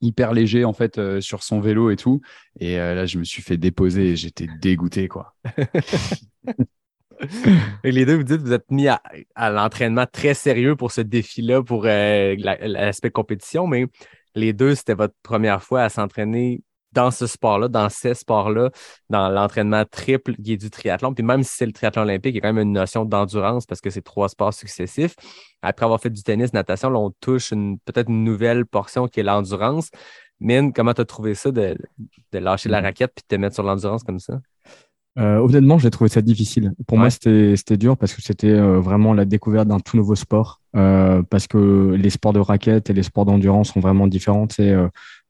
hyper 0.00 0.32
léger 0.32 0.64
en 0.64 0.72
fait 0.72 1.20
sur 1.20 1.42
son 1.42 1.60
vélo 1.60 1.90
et 1.90 1.96
tout. 1.96 2.20
Et 2.60 2.76
là, 2.76 3.04
je 3.04 3.18
me 3.18 3.24
suis 3.24 3.42
fait 3.42 3.56
déposer 3.56 4.16
j'étais 4.16 4.46
dégoûté 4.60 5.08
quoi. 5.08 5.34
Et 7.84 7.92
les 7.92 8.04
deux, 8.04 8.16
vous 8.16 8.24
dites 8.24 8.40
vous 8.40 8.52
êtes 8.52 8.70
mis 8.70 8.88
à, 8.88 9.00
l'entraînement 9.50 10.06
très 10.10 10.34
sérieux 10.34 10.74
pour 10.74 10.90
ce 10.90 11.00
défi-là, 11.02 11.62
pour 11.62 11.84
la- 11.84 12.34
l'aspect 12.36 13.10
compétition, 13.10 13.66
mais 13.66 13.86
les 14.34 14.52
deux, 14.52 14.74
c'était 14.74 14.94
votre 14.94 15.14
première 15.22 15.62
fois 15.62 15.82
à 15.82 15.88
s'entraîner 15.88 16.62
dans 16.92 17.10
ce 17.10 17.26
sport-là, 17.26 17.68
dans 17.68 17.88
ces 17.88 18.14
sports-là, 18.14 18.70
dans 19.08 19.28
l'entraînement 19.28 19.84
triple 19.90 20.34
qui 20.36 20.52
est 20.54 20.56
du 20.56 20.70
triathlon. 20.70 21.14
Puis 21.14 21.24
même 21.24 21.42
si 21.42 21.56
c'est 21.56 21.66
le 21.66 21.72
triathlon 21.72 22.02
olympique, 22.02 22.34
il 22.34 22.36
y 22.36 22.38
a 22.38 22.40
quand 22.42 22.52
même 22.52 22.66
une 22.66 22.72
notion 22.72 23.04
d'endurance 23.04 23.66
parce 23.66 23.80
que 23.80 23.90
c'est 23.90 24.02
trois 24.02 24.28
sports 24.28 24.54
successifs. 24.54 25.14
Après 25.62 25.84
avoir 25.84 26.00
fait 26.00 26.10
du 26.10 26.22
tennis, 26.22 26.52
natation, 26.52 26.90
là, 26.90 26.98
on 26.98 27.10
touche 27.20 27.50
une- 27.52 27.78
peut-être 27.80 28.08
une 28.10 28.24
nouvelle 28.24 28.66
portion 28.66 29.08
qui 29.08 29.20
est 29.20 29.22
l'endurance. 29.22 29.90
Mine, 30.40 30.72
comment 30.72 30.92
tu 30.92 31.00
as 31.00 31.04
trouvé 31.04 31.34
ça 31.34 31.50
de, 31.50 31.76
de 32.32 32.38
lâcher 32.38 32.68
la 32.68 32.80
raquette 32.80 33.12
puis 33.14 33.22
de 33.28 33.36
te 33.36 33.40
mettre 33.40 33.54
sur 33.54 33.64
l'endurance 33.64 34.02
comme 34.02 34.18
ça? 34.18 34.40
Euh, 35.18 35.36
honnêtement, 35.38 35.78
j'ai 35.78 35.90
trouvé 35.90 36.08
ça 36.08 36.22
difficile. 36.22 36.72
Pour 36.86 36.96
Ouais. 36.96 37.02
moi, 37.02 37.10
c'était 37.10 37.76
dur 37.76 37.96
parce 37.98 38.14
que 38.14 38.22
c'était 38.22 38.48
euh, 38.48 38.80
vraiment 38.80 39.12
la 39.12 39.26
découverte 39.26 39.68
d'un 39.68 39.78
tout 39.78 39.96
nouveau 39.96 40.14
sport. 40.14 40.60
Euh, 40.74 41.22
parce 41.28 41.46
que 41.46 41.94
les 41.98 42.08
sports 42.08 42.32
de 42.32 42.40
raquette 42.40 42.88
et 42.88 42.94
les 42.94 43.02
sports 43.02 43.26
d'endurance 43.26 43.72
sont 43.72 43.80
vraiment 43.80 44.06
différents. 44.06 44.46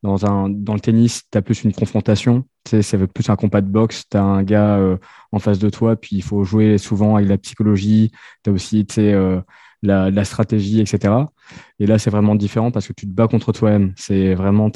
Dans 0.02 0.26
un 0.26 0.48
dans 0.48 0.74
le 0.74 0.80
tennis, 0.80 1.22
tu 1.30 1.38
as 1.38 1.42
plus 1.42 1.64
une 1.64 1.72
confrontation. 1.72 2.44
C'est 2.66 2.82
plus 3.08 3.28
un 3.30 3.36
combat 3.36 3.60
de 3.60 3.68
boxe. 3.68 4.04
Tu 4.10 4.16
as 4.16 4.22
un 4.22 4.42
gars 4.42 4.76
euh, 4.78 4.96
en 5.32 5.38
face 5.38 5.58
de 5.58 5.68
toi, 5.70 5.96
puis 5.96 6.16
il 6.16 6.22
faut 6.22 6.44
jouer 6.44 6.78
souvent 6.78 7.16
avec 7.16 7.28
la 7.28 7.38
psychologie. 7.38 8.12
Tu 8.44 8.50
as 8.50 8.52
aussi 8.52 8.84
euh, 9.14 9.40
la, 9.82 10.10
la 10.10 10.24
stratégie, 10.24 10.80
etc. 10.80 11.32
Et 11.78 11.86
là, 11.86 11.98
c'est 11.98 12.10
vraiment 12.10 12.34
différent 12.36 12.70
parce 12.70 12.86
que 12.88 12.92
tu 12.92 13.06
te 13.06 13.12
bats 13.12 13.28
contre 13.28 13.52
toi-même. 13.52 13.92
C'est 13.96 14.34
vraiment, 14.34 14.70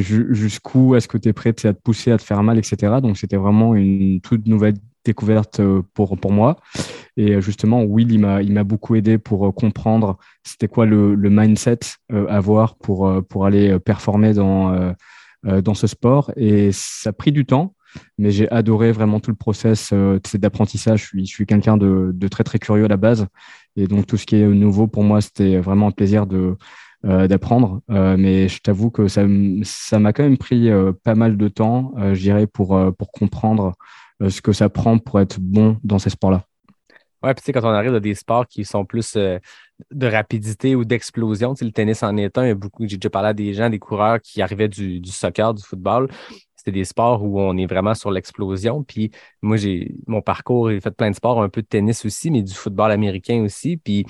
ju- 0.00 0.28
jusqu'où 0.34 0.94
est-ce 0.94 1.08
que 1.08 1.18
tu 1.18 1.28
es 1.28 1.32
prêt 1.32 1.50
à 1.50 1.52
te 1.74 1.80
pousser, 1.80 2.12
à 2.12 2.18
te 2.18 2.22
faire 2.22 2.42
mal, 2.42 2.58
etc. 2.58 3.00
Donc, 3.00 3.16
c'était 3.18 3.36
vraiment 3.36 3.74
une 3.74 4.20
toute 4.20 4.46
nouvelle 4.46 4.74
découverte 5.08 5.60
euh, 5.60 5.82
pour, 5.94 6.18
pour 6.18 6.32
moi. 6.32 6.56
Et 7.16 7.34
euh, 7.34 7.40
justement, 7.40 7.82
Will, 7.82 8.12
il 8.12 8.20
m'a, 8.20 8.64
beaucoup 8.64 8.94
aidé 8.94 9.16
pour 9.16 9.46
euh, 9.46 9.52
comprendre 9.52 10.18
c'était 10.44 10.68
quoi 10.68 10.84
le, 10.84 11.14
le 11.14 11.30
mindset 11.30 11.80
à 12.12 12.36
avoir 12.36 12.76
pour, 12.76 13.10
pour 13.28 13.46
aller 13.46 13.78
performer 13.78 14.32
dans, 14.32 14.94
dans 15.44 15.74
ce 15.74 15.86
sport. 15.86 16.32
Et 16.36 16.70
ça 16.72 17.10
a 17.10 17.12
pris 17.12 17.32
du 17.32 17.44
temps, 17.44 17.74
mais 18.16 18.30
j'ai 18.30 18.50
adoré 18.50 18.92
vraiment 18.92 19.20
tout 19.20 19.30
le 19.30 19.36
process 19.36 19.92
d'apprentissage. 20.34 21.00
Je 21.00 21.06
suis, 21.06 21.26
je 21.26 21.34
suis 21.34 21.46
quelqu'un 21.46 21.76
de, 21.76 22.12
de 22.14 22.28
très, 22.28 22.44
très 22.44 22.58
curieux 22.58 22.86
à 22.86 22.88
la 22.88 22.96
base. 22.96 23.26
Et 23.76 23.86
donc, 23.86 24.06
tout 24.06 24.16
ce 24.16 24.24
qui 24.24 24.36
est 24.36 24.46
nouveau, 24.46 24.86
pour 24.86 25.04
moi, 25.04 25.20
c'était 25.20 25.58
vraiment 25.58 25.88
un 25.88 25.92
plaisir 25.92 26.26
de, 26.26 26.56
d'apprendre. 27.04 27.82
Mais 27.88 28.48
je 28.48 28.60
t'avoue 28.60 28.90
que 28.90 29.06
ça, 29.06 29.26
m'a 29.26 30.12
quand 30.14 30.22
même 30.22 30.38
pris 30.38 30.70
pas 31.04 31.14
mal 31.14 31.36
de 31.36 31.48
temps, 31.48 31.92
je 31.98 32.20
dirais, 32.20 32.46
pour, 32.46 32.68
pour 32.96 33.12
comprendre 33.12 33.74
ce 34.20 34.40
que 34.40 34.52
ça 34.52 34.68
prend 34.68 34.98
pour 34.98 35.20
être 35.20 35.38
bon 35.40 35.78
dans 35.84 35.98
ces 35.98 36.10
sports-là. 36.10 36.44
Ouais, 37.22 37.34
puis 37.34 37.42
tu 37.42 37.46
sais, 37.46 37.52
quand 37.52 37.64
on 37.64 37.72
arrive 37.74 37.94
à 37.94 38.00
des 38.00 38.14
sports 38.14 38.46
qui 38.46 38.64
sont 38.64 38.84
plus 38.84 39.16
euh, 39.16 39.38
de 39.90 40.06
rapidité 40.06 40.76
ou 40.76 40.84
d'explosion, 40.84 41.52
tu 41.54 41.60
sais, 41.60 41.64
le 41.64 41.72
tennis 41.72 42.02
en 42.04 42.16
est 42.16 42.38
un. 42.38 42.54
Beaucoup, 42.54 42.86
j'ai 42.86 42.96
déjà 42.96 43.10
parlé 43.10 43.28
à 43.30 43.34
des 43.34 43.54
gens, 43.54 43.68
des 43.68 43.80
coureurs 43.80 44.20
qui 44.20 44.40
arrivaient 44.40 44.68
du, 44.68 45.00
du 45.00 45.10
soccer, 45.10 45.52
du 45.52 45.62
football. 45.62 46.08
C'était 46.54 46.70
des 46.70 46.84
sports 46.84 47.24
où 47.24 47.40
on 47.40 47.56
est 47.56 47.66
vraiment 47.66 47.94
sur 47.94 48.12
l'explosion. 48.12 48.84
Puis 48.84 49.10
moi, 49.42 49.56
j'ai 49.56 49.96
mon 50.06 50.22
parcours, 50.22 50.70
j'ai 50.70 50.80
fait 50.80 50.92
plein 50.92 51.10
de 51.10 51.16
sports, 51.16 51.42
un 51.42 51.48
peu 51.48 51.62
de 51.62 51.66
tennis 51.66 52.04
aussi, 52.04 52.30
mais 52.30 52.42
du 52.42 52.54
football 52.54 52.92
américain 52.92 53.42
aussi. 53.42 53.76
Puis 53.76 54.06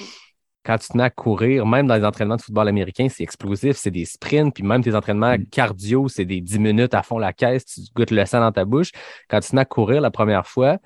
quand 0.68 0.76
tu 0.76 0.88
te 0.88 0.96
mets 0.98 1.04
à 1.04 1.08
courir, 1.08 1.64
même 1.64 1.87
dans 1.87 1.94
les 1.96 2.04
entraînements 2.04 2.37
de 2.37 2.42
football 2.42 2.68
américain, 2.68 3.08
c'est 3.08 3.22
explosif, 3.22 3.78
c'est 3.78 3.90
des 3.90 4.04
sprints, 4.04 4.52
puis 4.52 4.62
même 4.62 4.85
tes 4.85 4.94
entraînements 4.94 5.35
cardio, 5.50 6.09
c'est 6.09 6.26
des 6.26 6.42
10 6.42 6.59
minutes 6.59 6.92
à 6.92 7.02
fond 7.02 7.18
la 7.18 7.33
caisse, 7.33 7.64
tu 7.64 7.81
goûtes 7.96 8.11
le 8.11 8.26
sang 8.26 8.40
dans 8.40 8.52
ta 8.52 8.66
bouche. 8.66 8.90
Quand 9.31 9.40
tu 9.40 9.48
te 9.48 9.54
mets 9.57 9.62
à 9.62 9.64
courir 9.64 10.02
la 10.02 10.11
première 10.11 10.46
fois, 10.46 10.76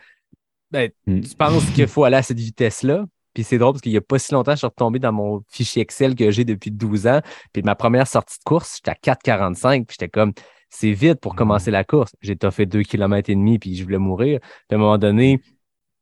ben, 0.70 0.88
Mm. 1.06 1.20
tu 1.22 1.34
penses 1.34 1.68
qu'il 1.70 1.88
faut 1.88 2.04
aller 2.04 2.16
à 2.16 2.22
cette 2.22 2.38
vitesse-là. 2.38 3.06
Puis 3.34 3.42
c'est 3.42 3.58
drôle 3.58 3.72
parce 3.72 3.82
qu'il 3.82 3.90
n'y 3.90 3.98
a 3.98 4.02
pas 4.02 4.20
si 4.20 4.32
longtemps, 4.32 4.52
je 4.52 4.58
suis 4.58 4.66
retombé 4.66 5.00
dans 5.00 5.10
mon 5.10 5.42
fichier 5.48 5.82
Excel 5.82 6.14
que 6.14 6.30
j'ai 6.30 6.44
depuis 6.44 6.70
12 6.70 7.08
ans. 7.08 7.20
Puis 7.52 7.62
ma 7.62 7.74
première 7.74 8.06
sortie 8.06 8.38
de 8.38 8.44
course, 8.44 8.76
j'étais 8.76 8.92
à 8.92 8.94
4,45. 8.94 9.86
Puis 9.86 9.96
j'étais 9.98 10.08
comme, 10.08 10.32
c'est 10.70 10.92
vite 10.92 11.18
pour 11.18 11.34
commencer 11.34 11.72
la 11.72 11.82
course. 11.82 12.12
J'ai 12.20 12.36
fait 12.52 12.66
2 12.66 12.82
km 12.82 13.30
et 13.30 13.34
demi, 13.34 13.58
puis 13.58 13.74
je 13.74 13.82
voulais 13.82 13.98
mourir. 13.98 14.38
Puis 14.40 14.60
à 14.70 14.74
un 14.76 14.78
moment 14.78 14.98
donné, 14.98 15.40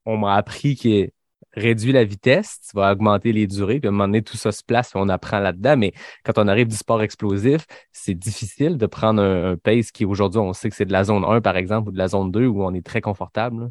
on 0.05 0.19
m'a 0.19 0.35
appris 0.35 0.77
que 0.77 1.11
réduit 1.55 1.93
la 1.93 2.05
vitesse, 2.05 2.61
tu 2.69 2.77
vas 2.77 2.93
augmenter 2.93 3.33
les 3.33 3.47
durées, 3.47 3.81
puis 3.81 3.89
à 3.89 3.91
un 3.91 3.93
moment 3.93 4.07
donné, 4.07 4.23
tout 4.23 4.37
ça 4.37 4.53
se 4.53 4.63
place, 4.63 4.93
on 4.95 5.09
apprend 5.09 5.41
là-dedans. 5.41 5.77
Mais 5.77 5.93
quand 6.25 6.39
on 6.39 6.49
arrive 6.49 6.69
du 6.69 6.77
sport 6.77 7.03
explosif, 7.03 7.67
c'est 7.93 8.15
difficile 8.15 8.77
de 8.77 8.87
prendre 8.87 9.23
un, 9.23 9.53
un 9.53 9.57
pace 9.57 9.91
qui 9.91 10.05
aujourd'hui, 10.05 10.41
on 10.41 10.53
sait 10.53 10.71
que 10.71 10.77
c'est 10.77 10.85
de 10.85 10.93
la 10.93 11.05
zone 11.05 11.25
1, 11.25 11.41
par 11.41 11.57
exemple, 11.57 11.89
ou 11.89 11.93
de 11.93 11.99
la 11.99 12.09
zone 12.09 12.31
2, 12.31 12.47
où 12.47 12.65
on 12.65 12.75
est 12.75 12.85
très 12.85 13.01
confortable. 13.01 13.71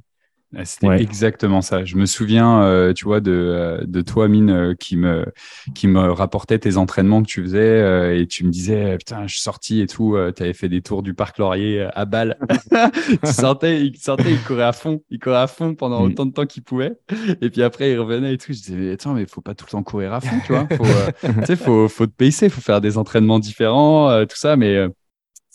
Ah, 0.56 0.66
C'était 0.66 0.88
Ouais. 0.88 1.02
exactement 1.02 1.62
ça. 1.62 1.86
Je 1.86 1.96
me 1.96 2.08
souviens, 2.08 2.64
euh, 2.64 2.92
tu 2.94 3.06
vois, 3.06 3.20
de, 3.22 3.32
euh, 3.32 3.84
de 3.86 4.02
toi, 4.02 4.28
Mine, 4.28 4.50
euh, 4.50 4.74
qui 4.74 4.98
me, 4.98 5.26
qui 5.76 5.88
me 5.88 6.12
rapportait 6.12 6.58
tes 6.58 6.78
entraînements 6.78 7.22
que 7.22 7.28
tu 7.28 7.44
faisais 7.44 7.60
euh, 7.60 8.20
et 8.20 8.26
tu 8.26 8.44
me 8.46 8.50
disais, 8.50 8.98
putain, 8.98 9.28
je 9.28 9.34
suis 9.34 9.44
sorti 9.44 9.82
et 9.82 9.86
tout, 9.88 10.18
tu 10.36 10.42
avais 10.42 10.54
fait 10.54 10.68
des 10.68 10.82
tours 10.82 11.04
du 11.04 11.14
parc 11.14 11.38
Laurier 11.38 11.88
à 11.94 12.06
balle. 12.06 12.38
tu 13.24 13.32
sentais, 13.32 13.86
il 13.86 13.96
sentais, 13.98 14.32
il 14.32 14.42
courait 14.42 14.64
à 14.64 14.74
fond, 14.74 15.02
il 15.12 15.20
courait 15.20 15.36
à 15.38 15.48
fond 15.48 15.76
pendant 15.76 16.02
Mm. 16.02 16.06
autant 16.06 16.26
de 16.26 16.32
temps 16.34 16.46
qu'il 16.48 16.64
pouvait. 16.64 16.94
Et 17.42 17.50
puis 17.52 17.62
après, 17.62 17.92
il 17.92 18.00
revenait 18.00 18.34
et 18.34 18.38
tout. 18.40 18.48
Je 18.52 18.58
disais, 18.58 18.76
mais 18.76 18.92
attends, 18.92 19.14
mais 19.14 19.28
faut 19.28 19.42
pas 19.42 19.54
tout 19.54 19.66
le 19.68 19.72
temps 19.72 19.84
courir 19.84 20.14
à 20.14 20.22
fond, 20.22 20.40
tu 20.46 20.52
vois. 20.54 20.68
Faut, 20.78 20.84
tu 21.42 21.46
sais, 21.46 21.56
faut, 21.56 21.88
faut 21.88 22.08
te 22.08 22.12
pacer, 22.14 22.50
faut 22.50 22.62
faire 22.62 22.82
des 22.82 22.98
entraînements 22.98 23.38
différents, 23.40 24.26
tout 24.26 24.38
ça, 24.38 24.56
mais 24.56 24.88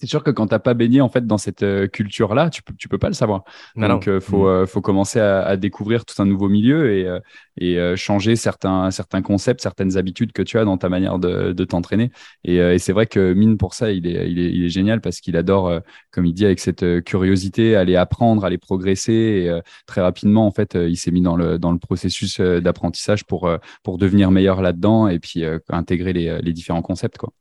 c'est 0.05 0.11
sûr 0.11 0.23
que 0.23 0.31
quand 0.31 0.49
t'as 0.49 0.59
pas 0.59 0.75
baigné 0.75 1.01
en 1.01 1.09
fait 1.09 1.27
dans 1.27 1.39
cette 1.39 1.63
euh, 1.63 1.87
culture-là, 1.87 2.51
tu 2.51 2.63
peux, 2.63 2.75
tu 2.77 2.89
peux 2.89 2.99
pas 2.99 3.09
le 3.09 3.15
savoir. 3.15 3.45
Non, 3.75 3.89
Donc, 3.89 4.07
euh, 4.07 4.21
faut, 4.21 4.47
euh, 4.47 4.67
faut 4.67 4.83
commencer 4.83 5.19
à, 5.19 5.41
à 5.41 5.57
découvrir 5.57 6.05
tout 6.05 6.21
un 6.21 6.27
nouveau 6.27 6.51
milieu 6.51 6.93
et, 6.93 7.07
euh, 7.07 7.21
et 7.59 7.97
changer 7.97 8.37
certains, 8.37 8.91
certains 8.91 9.23
concepts, 9.23 9.63
certaines 9.63 9.97
habitudes 9.97 10.33
que 10.33 10.43
tu 10.43 10.59
as 10.59 10.67
dans 10.67 10.77
ta 10.77 10.91
manière 10.91 11.19
de, 11.19 11.53
de 11.53 11.65
t'entraîner. 11.65 12.11
Et, 12.45 12.57
et 12.57 12.79
c'est 12.79 12.93
vrai 12.93 13.07
que 13.07 13.33
Mine, 13.33 13.57
pour 13.57 13.73
ça, 13.73 13.93
il 13.93 14.07
est, 14.07 14.31
il 14.31 14.39
est, 14.39 14.53
il 14.53 14.65
est 14.65 14.69
génial 14.69 15.01
parce 15.01 15.21
qu'il 15.21 15.37
adore, 15.37 15.81
comme 16.11 16.27
il 16.27 16.35
dit, 16.35 16.45
avec 16.45 16.59
cette 16.61 17.05
curiosité, 17.05 17.77
aller 17.77 17.97
apprendre, 17.97 18.45
aller 18.45 18.59
progresser. 18.59 19.13
Et 19.13 19.61
très 19.87 20.01
rapidement, 20.01 20.47
en 20.47 20.51
fait, 20.51 20.75
il 20.75 20.97
s'est 20.97 21.13
mis 21.13 21.23
dans 21.23 21.37
le, 21.37 21.59
dans 21.59 21.73
le 21.73 21.79
processus 21.79 22.41
d'apprentissage 22.41 23.25
pour, 23.25 23.49
pour 23.83 23.99
devenir 23.99 24.31
meilleur 24.33 24.61
là-dedans 24.61 25.09
et 25.09 25.21
puis 25.21 25.45
intégrer 25.71 26.13
les, 26.13 26.41
les 26.43 26.53
différents 26.53 26.83
concepts. 26.83 27.19
Quoi. 27.19 27.33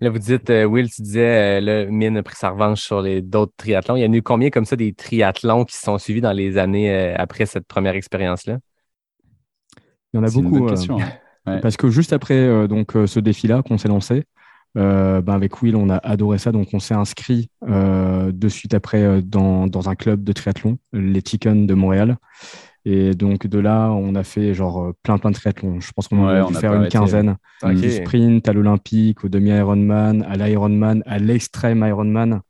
Là, 0.00 0.10
vous 0.10 0.18
dites, 0.18 0.50
euh, 0.50 0.64
Will, 0.64 0.90
tu 0.90 1.02
disais, 1.02 1.58
euh, 1.58 1.60
là, 1.60 1.84
Mine 1.86 2.16
a 2.16 2.22
pris 2.22 2.36
sa 2.36 2.50
revanche 2.50 2.82
sur 2.82 3.00
les 3.00 3.22
d'autres 3.22 3.52
triathlons. 3.56 3.96
Il 3.96 4.02
y 4.02 4.06
en 4.06 4.12
a 4.12 4.16
eu 4.16 4.22
combien 4.22 4.50
comme 4.50 4.64
ça 4.64 4.76
des 4.76 4.92
triathlons 4.92 5.64
qui 5.64 5.76
se 5.76 5.82
sont 5.82 5.98
suivis 5.98 6.20
dans 6.20 6.32
les 6.32 6.58
années 6.58 6.92
euh, 6.92 7.14
après 7.16 7.46
cette 7.46 7.66
première 7.66 7.94
expérience-là? 7.94 8.58
Il 10.12 10.16
y 10.16 10.20
en 10.20 10.24
a 10.24 10.30
beaucoup. 10.30 10.66
euh, 10.66 10.70
question. 10.70 11.00
hein. 11.00 11.08
Ouais. 11.46 11.60
Parce 11.60 11.76
que 11.76 11.90
juste 11.90 12.12
après 12.12 12.34
euh, 12.38 12.66
donc, 12.66 12.96
euh, 12.96 13.06
ce 13.06 13.20
défi-là 13.20 13.62
qu'on 13.62 13.78
s'est 13.78 13.88
lancé, 13.88 14.24
euh, 14.76 15.20
ben, 15.20 15.34
avec 15.34 15.62
Will, 15.62 15.76
on 15.76 15.88
a 15.90 15.98
adoré 15.98 16.38
ça. 16.38 16.52
Donc, 16.52 16.68
on 16.72 16.80
s'est 16.80 16.94
inscrit 16.94 17.48
euh, 17.68 18.32
de 18.32 18.48
suite 18.48 18.74
après 18.74 19.02
euh, 19.02 19.20
dans, 19.22 19.66
dans 19.66 19.88
un 19.88 19.94
club 19.94 20.24
de 20.24 20.32
triathlon, 20.32 20.78
les 20.92 21.20
Chicken 21.20 21.66
de 21.66 21.74
Montréal. 21.74 22.16
Et 22.84 23.14
donc, 23.14 23.46
de 23.46 23.58
là, 23.58 23.90
on 23.90 24.14
a 24.14 24.24
fait 24.24 24.52
genre 24.54 24.82
euh, 24.82 24.92
plein, 25.02 25.16
plein 25.18 25.30
de 25.30 25.36
triathlons. 25.36 25.80
Je 25.80 25.90
pense 25.92 26.08
qu'on 26.08 26.18
en 26.18 26.26
Ouais, 26.26 26.38
a 26.38 26.46
on 26.46 26.50
dû 26.50 26.56
a 26.56 26.60
faire 26.60 26.74
une 26.74 26.88
quinzaine. 26.88 27.36
Ok. 27.62 27.74
Du 27.76 27.90
sprint 27.90 28.46
à 28.48 28.52
l'Olympique, 28.52 29.24
au 29.24 29.28
demi-Ironman, 29.28 30.22
à 30.28 30.36
l'Ironman, 30.36 31.02
à 31.06 31.18
l'extrême 31.18 31.84
Ironman. 31.86 32.40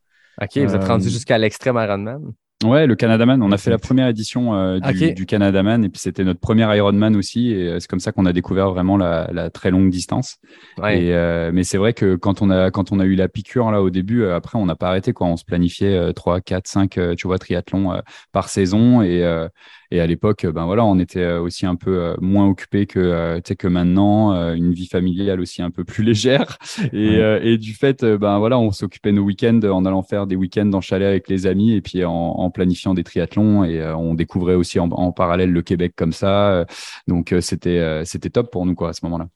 OK, 0.43 0.59
vous 0.59 0.75
êtes 0.75 0.83
Euh, 0.83 0.87
rendu 0.89 1.09
jusqu'à 1.09 1.39
l'extrême 1.39 1.77
Ironman? 1.77 2.33
Ouais, 2.65 2.87
le 2.87 2.95
Canadaman. 2.95 3.43
On 3.43 3.53
a 3.53 3.59
fait 3.59 3.69
la 3.71 3.79
première 3.79 4.09
édition 4.09 4.55
euh, 4.55 4.79
du, 4.81 5.11
Ok. 5.11 5.15
du 5.15 5.27
Canadaman 5.27 5.85
et 5.85 5.89
puis 5.91 6.01
c'était 6.01 6.25
notre 6.25 6.41
premier 6.41 6.63
Ironman 6.77 7.15
aussi. 7.15 7.51
Et 7.51 7.69
euh, 7.69 7.79
c'est 7.79 7.89
comme 7.91 8.01
ça 8.01 8.11
qu'on 8.11 8.25
a 8.25 8.33
découvert 8.33 8.71
vraiment 8.71 8.97
la, 8.97 9.29
la 9.33 9.51
très 9.51 9.71
longue 9.71 9.91
distance. 9.91 10.39
Ouais. 10.79 11.03
Et, 11.03 11.15
euh, 11.15 11.51
mais 11.53 11.63
c'est 11.63 11.77
vrai 11.77 11.93
que 11.93 12.15
quand 12.17 12.41
on 12.41 12.49
a 12.51 12.71
quand 12.71 12.91
on 12.91 13.01
a 13.01 13.05
eu 13.05 13.17
la 13.17 13.29
piqûre 13.29 13.71
là 13.71 13.83
au 13.83 13.91
début, 13.91 14.23
euh, 14.23 14.35
après 14.35 14.59
on 14.59 14.65
n'a 14.65 14.77
pas 14.77 14.89
arrêté 14.89 15.13
quoi. 15.13 15.27
On 15.27 15.37
se 15.37 15.45
planifiait 15.45 15.95
euh, 15.95 16.13
3, 16.13 16.41
4, 16.41 16.67
5 16.67 16.97
euh, 16.97 17.15
tu 17.15 17.27
vois 17.27 17.39
triathlons 17.39 17.93
euh, 17.93 18.01
par 18.33 18.49
saison 18.49 19.03
et 19.03 19.23
euh, 19.25 19.47
Et 19.95 20.01
à 20.01 20.07
l'époque, 20.09 20.45
ben 20.45 20.65
voilà, 20.67 20.85
on 20.85 20.99
était 20.99 21.35
aussi 21.35 21.67
un 21.67 21.77
peu 21.77 22.17
moins 22.21 22.49
occupé 22.49 22.87
que, 22.87 23.41
que 23.41 23.69
maintenant, 23.69 24.33
une 24.53 24.73
vie 24.73 24.89
familiale 24.89 25.41
aussi 25.41 25.63
un 25.63 25.71
peu 25.71 25.85
plus 25.85 26.03
légère. 26.05 26.59
Et, 26.93 27.21
et 27.43 27.59
du 27.59 27.75
fait, 27.75 28.05
ben 28.05 28.41
voilà, 28.41 28.59
on 28.59 28.73
s'occupait 28.73 29.13
nos 29.13 29.23
week-ends 29.23 29.61
en 29.63 29.85
allant 29.85 30.03
faire 30.03 30.27
des 30.27 30.35
week-ends 30.35 30.73
en 30.73 30.81
chalet 30.81 31.07
avec 31.07 31.29
les 31.29 31.47
amis 31.47 31.75
et 31.75 31.81
puis 31.81 32.05
en, 32.05 32.13
en 32.13 32.51
planifiant 32.51 32.93
des 32.93 33.05
triathlons. 33.05 33.63
Et 33.63 33.81
on 33.97 34.15
découvrait 34.15 34.57
aussi 34.57 34.81
en, 34.81 34.91
en, 34.91 35.13
parallèle 35.13 35.53
le 35.53 35.63
Québec 35.63 35.93
comme 35.95 36.13
ça. 36.13 36.67
Donc 37.07 37.33
c'était 37.41 38.03
c'était 38.05 38.31
top 38.31 38.51
pour 38.51 38.67
nous 38.67 38.75
quoi 38.75 38.89
à 38.89 38.93
ce 38.95 39.05
moment-là 39.05 39.29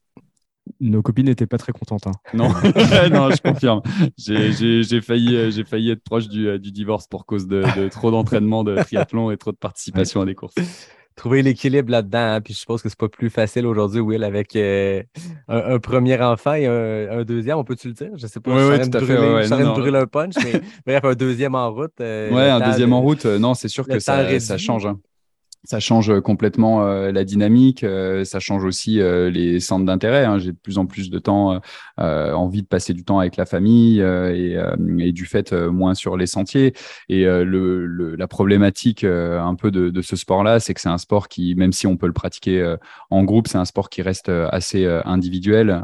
nos 0.79 1.01
copines 1.01 1.25
n'étaient 1.25 1.47
pas 1.47 1.57
très 1.57 1.71
contentes. 1.71 2.07
Hein. 2.07 2.11
Non, 2.33 2.49
non, 3.11 3.29
je 3.31 3.41
confirme. 3.41 3.81
J'ai 4.17 5.01
failli, 5.01 5.35
euh, 5.35 5.51
j'ai 5.51 5.63
failli 5.63 5.91
être 5.91 6.03
proche 6.03 6.27
du, 6.27 6.47
euh, 6.47 6.57
du, 6.57 6.71
divorce 6.71 7.07
pour 7.07 7.25
cause 7.25 7.47
de, 7.47 7.63
de 7.77 7.89
trop 7.89 8.11
d'entraînement 8.11 8.63
de 8.63 8.75
triathlon 8.75 9.31
et 9.31 9.37
trop 9.37 9.51
de 9.51 9.57
participation 9.57 10.21
à 10.21 10.25
des 10.25 10.35
courses. 10.35 10.55
Trouver 11.15 11.41
l'équilibre 11.41 11.91
là-dedans, 11.91 12.35
hein, 12.35 12.41
puis 12.41 12.53
je 12.53 12.59
suppose 12.59 12.81
que 12.81 12.87
c'est 12.87 12.97
pas 12.97 13.09
plus 13.09 13.29
facile 13.29 13.65
aujourd'hui, 13.65 13.99
Will, 13.99 14.23
avec 14.23 14.55
euh, 14.55 15.03
un, 15.49 15.77
premier 15.79 16.17
enfant 16.21 16.53
et 16.53 16.65
un, 16.65 17.23
deuxième, 17.25 17.57
on 17.57 17.65
peut-tu 17.65 17.89
le 17.89 17.93
dire? 17.93 18.11
Je 18.15 18.25
sais 18.25 18.39
pas, 18.39 18.51
oui, 18.51 18.77
oui, 18.79 18.89
tout 18.89 18.97
à 18.97 19.01
fait. 19.01 19.17
Ouais, 19.17 19.63
brûler 19.65 19.99
un 19.99 20.05
punch, 20.05 20.35
mais 20.37 20.61
bref, 20.85 21.03
un 21.03 21.15
deuxième 21.15 21.55
en 21.55 21.69
route. 21.71 21.99
ouais, 21.99 22.49
un 22.49 22.61
deuxième 22.61 22.93
en 22.93 23.01
route, 23.01 23.25
non, 23.25 23.53
c'est 23.53 23.67
sûr 23.67 23.85
que 23.85 23.99
ça, 23.99 24.39
ça 24.39 24.57
change. 24.57 24.85
Hein 24.85 24.97
ça 25.65 25.79
change 25.79 26.21
complètement 26.21 26.85
euh, 26.85 27.11
la 27.11 27.25
dynamique, 27.25 27.83
euh, 27.83 28.23
ça 28.23 28.39
change 28.39 28.63
aussi 28.63 29.01
euh, 29.01 29.29
les 29.29 29.59
centres 29.59 29.85
d'intérêt. 29.85 30.23
Hein. 30.23 30.39
J'ai 30.39 30.53
de 30.53 30.57
plus 30.57 30.77
en 30.77 30.85
plus 30.85 31.09
de 31.09 31.19
temps, 31.19 31.59
envie 31.97 32.61
de 32.61 32.67
passer 32.67 32.93
du 32.93 33.03
temps 33.03 33.19
avec 33.19 33.35
la 33.35 33.45
famille 33.45 33.99
et, 33.99 34.57
et, 34.99 35.11
du 35.11 35.25
fait 35.25 35.51
moins 35.51 35.93
sur 35.93 36.15
les 36.15 36.27
sentiers. 36.27 36.73
Et 37.09 37.25
le, 37.25 37.85
le, 37.85 38.15
la 38.15 38.27
problématique 38.27 39.03
un 39.03 39.55
peu 39.55 39.69
de, 39.69 39.89
de 39.89 40.01
ce 40.01 40.15
sport-là, 40.15 40.59
c'est 40.59 40.73
que 40.73 40.79
c'est 40.79 40.89
un 40.89 40.97
sport 40.97 41.27
qui, 41.27 41.55
même 41.55 41.73
si 41.73 41.87
on 41.87 41.97
peut 41.97 42.07
le 42.07 42.13
pratiquer 42.13 42.75
en 43.09 43.23
groupe, 43.23 43.47
c'est 43.47 43.57
un 43.57 43.65
sport 43.65 43.89
qui 43.89 44.01
reste 44.01 44.29
assez 44.29 44.85
individuel 45.05 45.83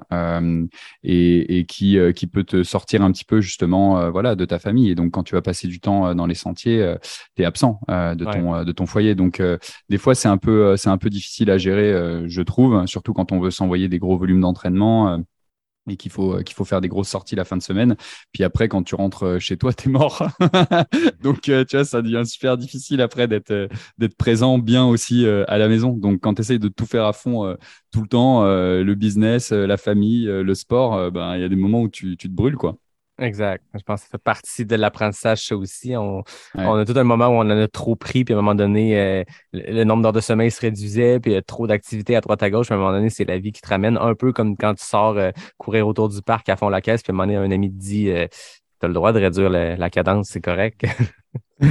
et, 1.03 1.59
et 1.59 1.65
qui, 1.65 1.97
qui 2.15 2.27
peut 2.27 2.43
te 2.43 2.63
sortir 2.63 3.01
un 3.01 3.11
petit 3.11 3.25
peu 3.25 3.41
justement 3.41 4.09
voilà 4.09 4.35
de 4.35 4.45
ta 4.45 4.57
famille. 4.57 4.89
Et 4.89 4.95
donc 4.95 5.11
quand 5.11 5.23
tu 5.23 5.35
vas 5.35 5.41
passer 5.41 5.67
du 5.67 5.81
temps 5.81 6.15
dans 6.15 6.27
les 6.27 6.35
sentiers, 6.35 6.95
tu 7.35 7.41
es 7.41 7.45
absent 7.45 7.81
de 7.89 8.23
ton 8.23 8.63
de 8.63 8.71
ton 8.71 8.85
foyer. 8.85 9.15
Donc 9.15 9.41
des 9.89 9.97
fois, 9.97 10.15
c'est 10.15 10.27
un 10.27 10.37
peu, 10.37 10.65
euh, 10.65 10.77
c'est 10.77 10.89
un 10.89 10.97
peu 10.97 11.09
difficile 11.09 11.51
à 11.51 11.57
gérer, 11.57 11.91
euh, 11.91 12.25
je 12.27 12.41
trouve, 12.41 12.85
surtout 12.87 13.13
quand 13.13 13.31
on 13.31 13.39
veut 13.39 13.51
s'envoyer 13.51 13.87
des 13.89 13.99
gros 13.99 14.17
volumes 14.17 14.41
d'entraînement 14.41 15.09
euh, 15.09 15.17
et 15.89 15.97
qu'il 15.97 16.11
faut 16.11 16.41
qu'il 16.43 16.55
faut 16.55 16.65
faire 16.65 16.81
des 16.81 16.87
grosses 16.87 17.09
sorties 17.09 17.35
la 17.35 17.45
fin 17.45 17.57
de 17.57 17.61
semaine. 17.61 17.95
Puis 18.31 18.43
après, 18.43 18.67
quand 18.67 18.83
tu 18.83 18.95
rentres 18.95 19.39
chez 19.39 19.55
toi, 19.57 19.71
tu 19.73 19.89
es 19.89 19.91
mort. 19.91 20.27
Donc, 21.21 21.41
tu 21.41 21.51
vois, 21.53 21.85
ça 21.85 22.01
devient 22.01 22.23
super 22.25 22.57
difficile 22.57 23.01
après 23.01 23.27
d'être 23.27 23.69
d'être 23.99 24.15
présent 24.17 24.57
bien 24.57 24.85
aussi 24.85 25.27
à 25.27 25.59
la 25.59 25.67
maison. 25.67 25.91
Donc, 25.93 26.21
quand 26.21 26.33
tu 26.33 26.41
essayes 26.41 26.59
de 26.59 26.69
tout 26.69 26.87
faire 26.87 27.05
à 27.05 27.13
fond 27.13 27.55
tout 27.91 28.01
le 28.01 28.07
temps, 28.07 28.43
le 28.43 28.93
business, 28.95 29.51
la 29.51 29.77
famille, 29.77 30.25
le 30.25 30.55
sport, 30.55 31.11
ben 31.11 31.35
il 31.35 31.41
y 31.41 31.43
a 31.43 31.49
des 31.49 31.55
moments 31.55 31.81
où 31.81 31.89
tu, 31.89 32.17
tu 32.17 32.29
te 32.29 32.33
brûles, 32.33 32.57
quoi. 32.57 32.77
Exact. 33.17 33.63
Je 33.73 33.81
pense 33.81 34.01
que 34.01 34.07
ça 34.07 34.11
fait 34.11 34.23
partie 34.23 34.65
de 34.65 34.75
l'apprentissage, 34.75 35.45
ça 35.45 35.55
aussi. 35.55 35.95
On, 35.95 36.23
on, 36.53 36.73
a 36.73 36.83
tout 36.83 36.97
un 36.97 37.05
moment 37.05 37.27
où 37.27 37.33
on 37.33 37.39
en 37.41 37.49
a 37.49 37.67
trop 37.69 37.95
pris, 37.95 38.25
puis 38.25 38.33
à 38.33 38.37
un 38.37 38.41
moment 38.41 38.55
donné, 38.55 38.99
euh, 38.99 39.23
le, 39.53 39.85
nombre 39.85 40.03
d'heures 40.03 40.11
de 40.11 40.19
sommeil 40.19 40.51
se 40.51 40.59
réduisait, 40.59 41.21
puis 41.21 41.31
il 41.31 41.33
y 41.35 41.37
a 41.37 41.41
trop 41.41 41.65
d'activités 41.65 42.17
à 42.17 42.21
droite 42.21 42.43
à 42.43 42.49
gauche. 42.49 42.67
Puis 42.67 42.73
à 42.73 42.77
un 42.77 42.79
moment 42.79 42.91
donné, 42.91 43.09
c'est 43.09 43.23
la 43.23 43.37
vie 43.37 43.53
qui 43.53 43.61
te 43.61 43.69
ramène, 43.69 43.97
un 43.97 44.15
peu 44.15 44.33
comme 44.33 44.57
quand 44.57 44.73
tu 44.75 44.83
sors 44.83 45.17
euh, 45.17 45.31
courir 45.57 45.87
autour 45.87 46.09
du 46.09 46.21
parc 46.21 46.49
à 46.49 46.57
fond 46.57 46.67
la 46.67 46.81
caisse, 46.81 47.03
puis 47.03 47.11
à 47.11 47.13
un 47.13 47.15
moment 47.15 47.27
donné, 47.27 47.37
un 47.37 47.51
ami 47.51 47.71
te 47.71 47.77
dit 47.77 48.09
euh, 48.09 48.27
Tu 48.81 48.85
as 48.85 48.87
le 48.89 48.93
droit 48.93 49.13
de 49.13 49.19
réduire 49.19 49.49
la, 49.49 49.89
cadence, 49.89 50.27
c'est 50.29 50.41
correct. 50.41 50.85
tu 51.61 51.69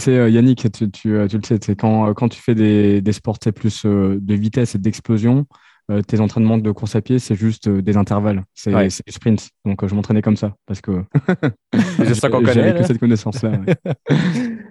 sais, 0.00 0.32
Yannick, 0.32 0.72
tu, 0.72 0.90
tu, 0.90 0.90
tu, 0.90 1.08
le 1.12 1.42
sais, 1.44 1.76
quand, 1.76 2.12
quand 2.14 2.28
tu 2.28 2.40
fais 2.40 2.56
des, 2.56 3.00
des 3.00 3.12
sports 3.12 3.38
plus 3.54 3.86
de 3.86 4.34
vitesse 4.34 4.74
et 4.74 4.78
d'explosion, 4.78 5.46
euh, 5.90 6.02
tes 6.02 6.20
entraînements 6.20 6.58
de 6.58 6.70
course 6.70 6.94
à 6.94 7.00
pied, 7.00 7.18
c'est 7.18 7.34
juste 7.34 7.66
euh, 7.66 7.82
des 7.82 7.96
intervalles, 7.96 8.44
c'est 8.54 8.70
des 8.70 9.12
sprints. 9.12 9.50
Donc, 9.64 9.82
euh, 9.82 9.88
je 9.88 9.94
m'entraînais 9.94 10.22
comme 10.22 10.36
ça 10.36 10.54
parce 10.66 10.80
que 10.80 11.02
ça 12.14 12.28
qu'on 12.28 12.42
connaît. 12.42 12.74
que 12.74 12.84
cette 12.84 12.98
connaissance-là. 12.98 13.52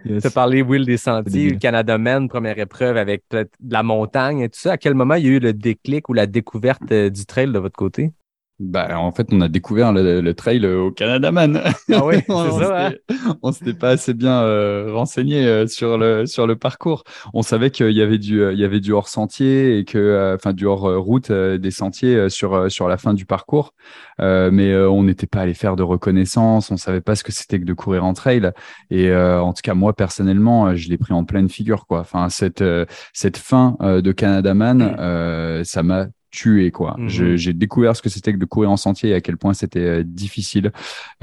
Tu 0.06 0.16
as 0.24 0.32
parlé, 0.32 0.62
Will, 0.62 0.86
des 0.86 0.96
sentiers, 0.96 1.58
Canada 1.58 1.98
Men, 1.98 2.30
première 2.30 2.58
épreuve 2.58 2.96
avec 2.96 3.24
de 3.32 3.48
la 3.70 3.84
montagne 3.84 4.40
et 4.40 4.50
tout 4.50 4.60
ça. 4.60 4.74
À 4.74 4.78
quel 4.78 4.94
moment 4.94 5.16
il 5.16 5.26
y 5.26 5.28
a 5.28 5.32
eu 5.32 5.40
le 5.40 5.52
déclic 5.52 6.08
ou 6.08 6.14
la 6.14 6.26
découverte 6.26 6.94
du 6.94 7.26
trail 7.26 7.52
de 7.52 7.60
votre 7.60 7.76
côté? 7.76 8.14
Bah, 8.60 9.00
en 9.00 9.14
fait, 9.14 9.28
on 9.32 9.40
a 9.40 9.48
découvert 9.48 9.94
le, 9.94 10.34
trail 10.34 10.66
au 10.66 10.92
Canada 10.92 11.32
Man. 11.32 11.62
Ah 11.64 12.02
ça. 12.60 12.92
On 13.42 13.54
s'était 13.54 13.74
pas 13.74 13.92
assez 13.92 14.14
bien 14.14 14.42
euh, 14.44 14.92
renseigné 14.94 15.46
euh, 15.46 15.66
sur 15.66 15.98
le 15.98 16.26
sur 16.26 16.46
le 16.46 16.58
parcours. 16.58 17.06
On 17.34 17.42
savait 17.42 17.72
qu'il 17.72 17.92
y 17.92 18.02
avait 18.02 18.18
du 18.18 18.52
il 18.52 18.60
y 18.60 18.66
avait 18.66 18.82
du 18.82 18.92
hors 18.92 19.08
sentier 19.08 19.78
et 19.80 19.86
que 19.86 19.98
euh, 19.98 20.36
enfin 20.36 20.52
du 20.52 20.66
hors 20.66 20.94
route 21.02 21.32
des 21.32 21.72
sentiers 21.72 22.30
sur 22.30 22.70
sur 22.70 22.90
la 22.90 22.98
fin 22.98 23.14
du 23.14 23.26
parcours, 23.26 23.74
mais 24.20 24.76
on 24.76 25.04
n'était 25.04 25.28
pas 25.28 25.42
allé 25.42 25.54
faire 25.54 25.78
de 25.78 25.84
reconnaissance. 25.84 26.70
On 26.70 26.76
savait 26.78 27.02
pas 27.02 27.16
ce 27.16 27.24
que 27.24 27.32
c'était 27.32 27.60
que 27.60 27.66
de 27.66 27.74
courir 27.74 28.04
en 28.04 28.14
trail. 28.14 28.52
Et 28.92 29.14
en 29.14 29.54
tout 29.54 29.62
cas, 29.64 29.74
moi 29.74 29.94
personnellement, 29.94 30.76
je 30.76 30.90
l'ai 30.90 30.98
pris 30.98 31.14
en 31.14 31.24
pleine 31.24 31.48
figure 31.48 31.88
quoi. 31.88 32.02
Enfin 32.02 32.28
cette 32.30 32.64
cette 33.14 33.38
fin 33.38 33.78
de 33.80 34.12
Canada 34.12 34.54
Man, 34.54 35.64
ça 35.64 35.82
m'a 35.84 36.08
tué 36.32 36.72
quoi. 36.72 36.96
Mhm. 36.98 37.36
J'ai 37.36 37.54
découvert 37.54 37.96
ce 37.96 38.02
que 38.02 38.10
c'était 38.10 38.34
que 38.34 38.38
de 38.38 38.46
courir 38.46 38.72
en 38.72 38.78
sentier 38.78 39.12
et 39.12 39.14
à 39.14 39.22
quel 39.22 39.38
point 39.38 39.54
c'était 39.54 39.80
euh, 39.80 40.04
difficile 40.04 40.72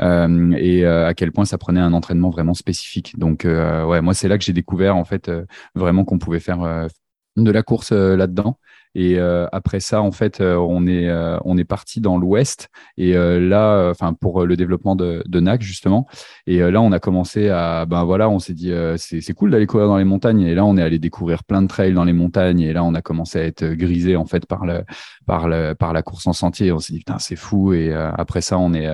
euh, 0.01 0.53
et 0.53 0.85
euh, 0.85 1.07
à 1.07 1.15
quel 1.15 1.33
point 1.33 1.45
ça 1.45 1.59
prenait 1.59 1.81
un 1.81 1.93
entraînement 1.93 2.31
vraiment 2.31 2.55
spécifique. 2.55 3.19
Donc 3.19 3.45
ouais, 3.45 4.01
moi 4.01 4.15
c'est 4.15 4.29
là 4.29 4.39
que 4.39 4.45
j'ai 4.45 4.53
découvert 4.53 4.97
en 4.97 5.05
fait 5.05 5.31
vraiment 5.75 6.05
qu'on 6.05 6.19
pouvait 6.19 6.41
faire 6.41 6.89
de 7.37 7.51
la 7.51 7.63
course 7.63 7.93
là-dedans. 7.93 8.59
Et 8.99 9.19
euh, 9.19 9.47
après 9.53 9.79
ça, 9.81 10.01
en 10.01 10.11
fait, 10.11 10.41
euh, 10.41 10.57
on 10.57 10.87
est 10.87 11.07
euh, 11.11 11.37
on 11.45 11.59
est 11.59 11.65
parti 11.65 12.01
dans 12.01 12.17
l'Ouest 12.17 12.71
et 12.97 13.13
là, 13.13 13.91
enfin 13.91 14.15
pour 14.15 14.47
le 14.47 14.57
développement 14.57 14.97
de, 14.97 15.23
de 15.27 15.41
NAC 15.41 15.61
justement. 15.61 16.07
Et 16.47 16.61
là, 16.61 16.81
on 16.81 16.93
a 16.93 16.99
commencé 16.99 17.51
à 17.51 17.85
ben 17.85 18.05
voilà, 18.05 18.31
on 18.31 18.39
s'est 18.39 18.55
dit 18.55 18.73
c'est 18.97 19.35
cool 19.35 19.51
d'aller 19.51 19.67
courir 19.67 19.89
dans 19.89 19.99
les 19.99 20.05
montagnes. 20.05 20.41
Et 20.43 20.55
là, 20.55 20.65
on 20.65 20.79
est 20.79 20.83
allé 20.83 20.99
découvrir 20.99 21.45
plein 21.45 21.61
de 21.61 21.67
trails 21.67 21.93
dans 21.93 22.05
les 22.05 22.15
montagnes. 22.15 22.61
Et 22.61 22.73
là, 22.73 22.85
on 22.85 22.95
a 22.95 23.03
commencé 23.03 23.39
à 23.39 23.45
être 23.45 23.67
grisé 23.67 24.17
en 24.17 24.25
fait 24.25 24.47
par 24.47 24.65
le 24.65 24.83
par 25.27 25.47
le 25.47 25.75
par 25.75 25.93
la 25.93 26.03
course 26.03 26.27
en 26.27 26.33
sentier. 26.33 26.73
On 26.73 26.79
s'est 26.79 26.95
dit 26.95 27.01
putain 27.01 27.19
c'est 27.19 27.37
fou. 27.37 27.75
Et 27.75 27.93
après 27.93 28.41
ça, 28.41 28.57
on 28.59 28.73
est 28.73 28.89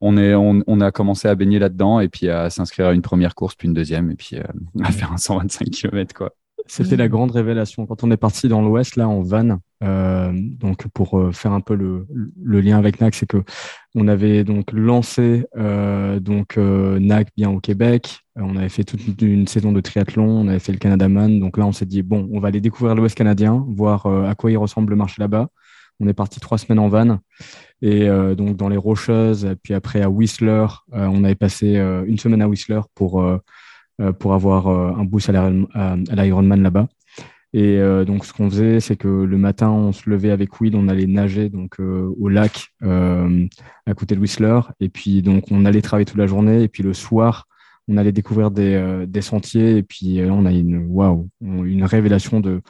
on, 0.00 0.16
est, 0.18 0.34
on, 0.34 0.80
a 0.80 0.90
commencé 0.90 1.28
à 1.28 1.34
baigner 1.36 1.60
là-dedans 1.60 2.00
et 2.00 2.08
puis 2.08 2.28
à 2.28 2.50
s'inscrire 2.50 2.88
à 2.88 2.92
une 2.92 3.02
première 3.02 3.34
course, 3.34 3.54
puis 3.54 3.68
une 3.68 3.74
deuxième, 3.74 4.10
et 4.10 4.16
puis 4.16 4.36
à 4.82 4.90
faire 4.90 5.12
un 5.12 5.16
125 5.18 5.70
km. 5.70 6.14
Quoi. 6.14 6.32
C'était 6.68 6.96
la 6.96 7.08
grande 7.08 7.30
révélation. 7.30 7.86
Quand 7.86 8.04
on 8.04 8.10
est 8.10 8.16
parti 8.16 8.48
dans 8.48 8.62
l'Ouest, 8.62 8.96
là, 8.96 9.08
en 9.08 9.20
van, 9.20 9.58
euh, 9.82 10.32
donc 10.34 10.86
pour 10.88 11.18
euh, 11.18 11.32
faire 11.32 11.52
un 11.52 11.60
peu 11.60 11.74
le, 11.74 12.06
le 12.42 12.60
lien 12.60 12.78
avec 12.78 13.00
NAC, 13.00 13.14
c'est 13.14 13.26
que 13.26 13.42
on 13.94 14.08
avait 14.08 14.44
donc 14.44 14.72
lancé 14.72 15.46
euh, 15.56 16.18
donc 16.18 16.56
euh, 16.56 16.98
NAC 16.98 17.28
bien 17.36 17.50
au 17.50 17.60
Québec. 17.60 18.20
On 18.36 18.56
avait 18.56 18.68
fait 18.68 18.84
toute 18.84 19.20
une 19.22 19.46
saison 19.46 19.72
de 19.72 19.80
triathlon. 19.80 20.26
On 20.26 20.48
avait 20.48 20.58
fait 20.58 20.72
le 20.72 20.78
Canada 20.78 21.08
Man. 21.08 21.40
Donc 21.40 21.56
là, 21.56 21.66
on 21.66 21.72
s'est 21.72 21.86
dit 21.86 22.02
bon, 22.02 22.28
on 22.32 22.40
va 22.40 22.48
aller 22.48 22.60
découvrir 22.60 22.94
l'Ouest 22.94 23.16
canadien, 23.16 23.64
voir 23.68 24.06
à 24.06 24.34
quoi 24.34 24.50
il 24.50 24.56
ressemble 24.56 24.90
le 24.90 24.96
marché 24.96 25.16
là-bas. 25.18 25.48
On 26.00 26.08
est 26.08 26.14
parti 26.14 26.40
trois 26.40 26.58
semaines 26.58 26.78
en 26.78 26.88
van 26.88 27.18
et 27.80 28.06
donc 28.36 28.56
dans 28.56 28.68
les 28.68 28.76
Rocheuses, 28.76 29.54
puis 29.62 29.72
après 29.72 30.02
à 30.02 30.10
Whistler, 30.10 30.66
on 30.92 31.24
avait 31.24 31.34
passé 31.34 31.76
une 32.06 32.18
semaine 32.18 32.42
à 32.42 32.48
Whistler 32.48 32.80
pour 32.94 33.22
euh, 33.22 33.38
pour 34.18 34.34
avoir 34.34 34.68
euh, 34.68 34.92
un 34.92 35.04
boost 35.04 35.30
à 35.30 36.24
l'Ironman 36.24 36.62
là-bas. 36.62 36.88
Et 37.52 37.78
euh, 37.78 38.04
donc, 38.04 38.26
ce 38.26 38.32
qu'on 38.32 38.50
faisait, 38.50 38.80
c'est 38.80 38.96
que 38.96 39.08
le 39.08 39.38
matin, 39.38 39.70
on 39.70 39.92
se 39.92 40.10
levait 40.10 40.30
avec 40.30 40.60
Will, 40.60 40.76
on 40.76 40.88
allait 40.88 41.06
nager 41.06 41.48
donc 41.48 41.78
au 41.78 42.28
lac 42.28 42.72
à 42.82 43.94
côté 43.94 44.14
de 44.14 44.20
Whistler. 44.20 44.60
Et 44.80 44.88
puis, 44.88 45.22
donc, 45.22 45.44
on 45.50 45.64
allait 45.64 45.82
travailler 45.82 46.04
toute 46.04 46.18
la 46.18 46.26
journée. 46.26 46.62
Et 46.62 46.68
puis, 46.68 46.82
le 46.82 46.92
soir, 46.92 47.46
on 47.88 47.96
allait 47.96 48.12
découvrir 48.12 48.50
des, 48.50 49.22
sentiers. 49.22 49.78
Et 49.78 49.82
puis, 49.82 50.20
on 50.28 50.44
a 50.44 50.52
une 50.52 50.86
une 51.40 51.84
révélation 51.84 52.40
de, 52.40 52.60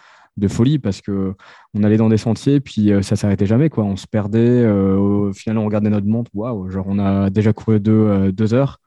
folie 0.49 0.79
parce 0.79 1.01
que 1.01 1.35
on 1.75 1.83
allait 1.83 1.97
dans 1.97 2.11
des 2.11 2.19
sentiers. 2.19 2.61
Puis, 2.61 2.93
ça 3.03 3.17
s'arrêtait 3.17 3.47
jamais. 3.47 3.71
Quoi. 3.71 3.83
On 3.83 3.97
se 3.97 4.07
perdait. 4.07 4.69
au 4.69 5.33
final, 5.33 5.59
on 5.59 5.65
regardait 5.65 5.91
notre 5.91 6.07
montre. 6.07 6.31
Waouh, 6.33 6.71
genre, 6.71 6.87
on 6.89 7.01
a 7.01 7.29
déjà 7.31 7.53
couru 7.53 7.81
deux 7.81 8.55
heures. 8.55 8.79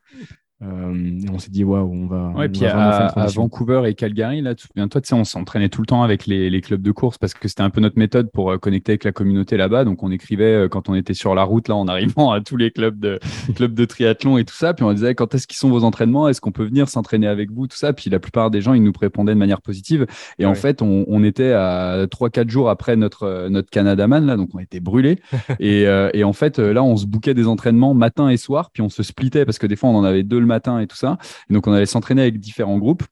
Euh, 0.61 1.21
on 1.31 1.39
s'est 1.39 1.51
dit, 1.51 1.63
waouh, 1.63 1.89
on 1.89 2.05
va. 2.07 2.33
Ouais, 2.35 2.49
puis 2.49 2.65
à, 2.65 3.13
Vancouver 3.33 3.83
et 3.85 3.93
Calgary, 3.93 4.41
là, 4.41 4.55
tu 4.55 4.67
toi, 4.67 4.99
tu 5.01 5.07
sais, 5.07 5.13
on 5.13 5.23
s'entraînait 5.23 5.69
tout 5.69 5.81
le 5.81 5.85
temps 5.85 6.03
avec 6.03 6.25
les, 6.25 6.49
les, 6.49 6.59
clubs 6.59 6.81
de 6.81 6.91
course 6.91 7.17
parce 7.17 7.33
que 7.33 7.47
c'était 7.47 7.61
un 7.61 7.69
peu 7.69 7.79
notre 7.79 7.97
méthode 7.97 8.29
pour 8.29 8.51
euh, 8.51 8.57
connecter 8.57 8.91
avec 8.91 9.05
la 9.05 9.13
communauté 9.13 9.55
là-bas. 9.55 9.85
Donc, 9.85 10.03
on 10.03 10.11
écrivait 10.11 10.65
euh, 10.65 10.67
quand 10.67 10.89
on 10.89 10.95
était 10.95 11.13
sur 11.13 11.33
la 11.33 11.43
route, 11.43 11.69
là, 11.69 11.75
en 11.77 11.87
arrivant 11.87 12.31
à 12.31 12.41
tous 12.41 12.57
les 12.57 12.71
clubs 12.71 12.99
de, 12.99 13.19
clubs 13.55 13.73
de 13.73 13.85
triathlon 13.85 14.37
et 14.37 14.43
tout 14.43 14.53
ça. 14.53 14.73
Puis 14.73 14.83
on 14.83 14.91
disait, 14.91 15.15
quand 15.15 15.33
est-ce 15.33 15.47
qu'ils 15.47 15.57
sont 15.57 15.69
vos 15.69 15.85
entraînements? 15.85 16.27
Est-ce 16.27 16.41
qu'on 16.41 16.51
peut 16.51 16.65
venir 16.65 16.89
s'entraîner 16.89 17.27
avec 17.27 17.51
vous? 17.51 17.67
Tout 17.67 17.77
ça. 17.77 17.93
Puis 17.93 18.09
la 18.09 18.19
plupart 18.19 18.51
des 18.51 18.59
gens, 18.59 18.73
ils 18.73 18.83
nous 18.83 18.91
répondaient 18.99 19.33
de 19.33 19.39
manière 19.39 19.61
positive. 19.61 20.07
Et 20.39 20.45
en 20.45 20.55
fait, 20.55 20.81
on, 20.81 21.05
on 21.07 21.23
était 21.23 21.53
à 21.53 22.05
3-4 22.07 22.49
jours 22.49 22.69
après 22.69 22.97
notre, 22.97 23.47
notre 23.47 23.69
Canadaman, 23.69 24.25
là, 24.25 24.35
donc 24.35 24.49
on 24.53 24.59
était 24.59 24.81
brûlés. 24.81 25.19
et, 25.59 25.83
et 26.13 26.23
en 26.25 26.33
fait, 26.33 26.59
là, 26.59 26.83
on 26.83 26.97
se 26.97 27.05
bouquait 27.05 27.33
des 27.33 27.47
entraînements 27.47 27.93
matin 27.93 28.27
et 28.27 28.37
soir. 28.37 28.71
Puis 28.73 28.81
on 28.81 28.89
se 28.89 29.03
splittait 29.03 29.45
parce 29.45 29.57
que 29.57 29.67
des 29.67 29.77
fois, 29.77 29.89
on 29.89 29.95
en 29.95 30.03
avait 30.03 30.23
deux 30.23 30.39
le 30.39 30.48
matin 30.49 30.79
et 30.79 30.87
tout 30.87 30.97
ça. 30.97 31.17
donc, 31.49 31.67
on 31.67 31.73
allait 31.73 31.85
s'entraîner 31.85 32.23
avec 32.23 32.39
différents 32.39 32.77
groupes. 32.77 33.03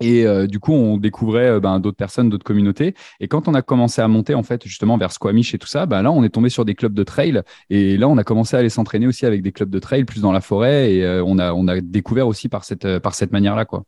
Et 0.00 0.26
euh, 0.26 0.46
du 0.46 0.60
coup, 0.60 0.72
on 0.72 0.96
découvrait 0.96 1.48
euh, 1.48 1.60
ben, 1.60 1.80
d'autres 1.80 1.96
personnes, 1.96 2.28
d'autres 2.28 2.44
communautés. 2.44 2.94
Et 3.20 3.28
quand 3.28 3.48
on 3.48 3.54
a 3.54 3.62
commencé 3.62 4.00
à 4.00 4.08
monter, 4.08 4.34
en 4.34 4.42
fait, 4.42 4.64
justement 4.66 4.96
vers 4.96 5.12
Squamish 5.12 5.54
et 5.54 5.58
tout 5.58 5.66
ça, 5.66 5.86
ben, 5.86 6.02
là, 6.02 6.12
on 6.12 6.22
est 6.22 6.28
tombé 6.28 6.50
sur 6.50 6.64
des 6.64 6.74
clubs 6.74 6.94
de 6.94 7.02
trail. 7.02 7.42
Et 7.70 7.96
là, 7.96 8.08
on 8.08 8.16
a 8.16 8.24
commencé 8.24 8.56
à 8.56 8.60
aller 8.60 8.68
s'entraîner 8.68 9.06
aussi 9.06 9.26
avec 9.26 9.42
des 9.42 9.52
clubs 9.52 9.70
de 9.70 9.78
trail, 9.78 10.04
plus 10.04 10.20
dans 10.20 10.32
la 10.32 10.40
forêt. 10.40 10.94
Et 10.94 11.04
euh, 11.04 11.22
on, 11.26 11.38
a, 11.38 11.52
on 11.52 11.66
a 11.66 11.80
découvert 11.80 12.28
aussi 12.28 12.48
par 12.48 12.64
cette, 12.64 12.98
par 13.00 13.14
cette 13.14 13.32
manière-là, 13.32 13.64
quoi. 13.64 13.84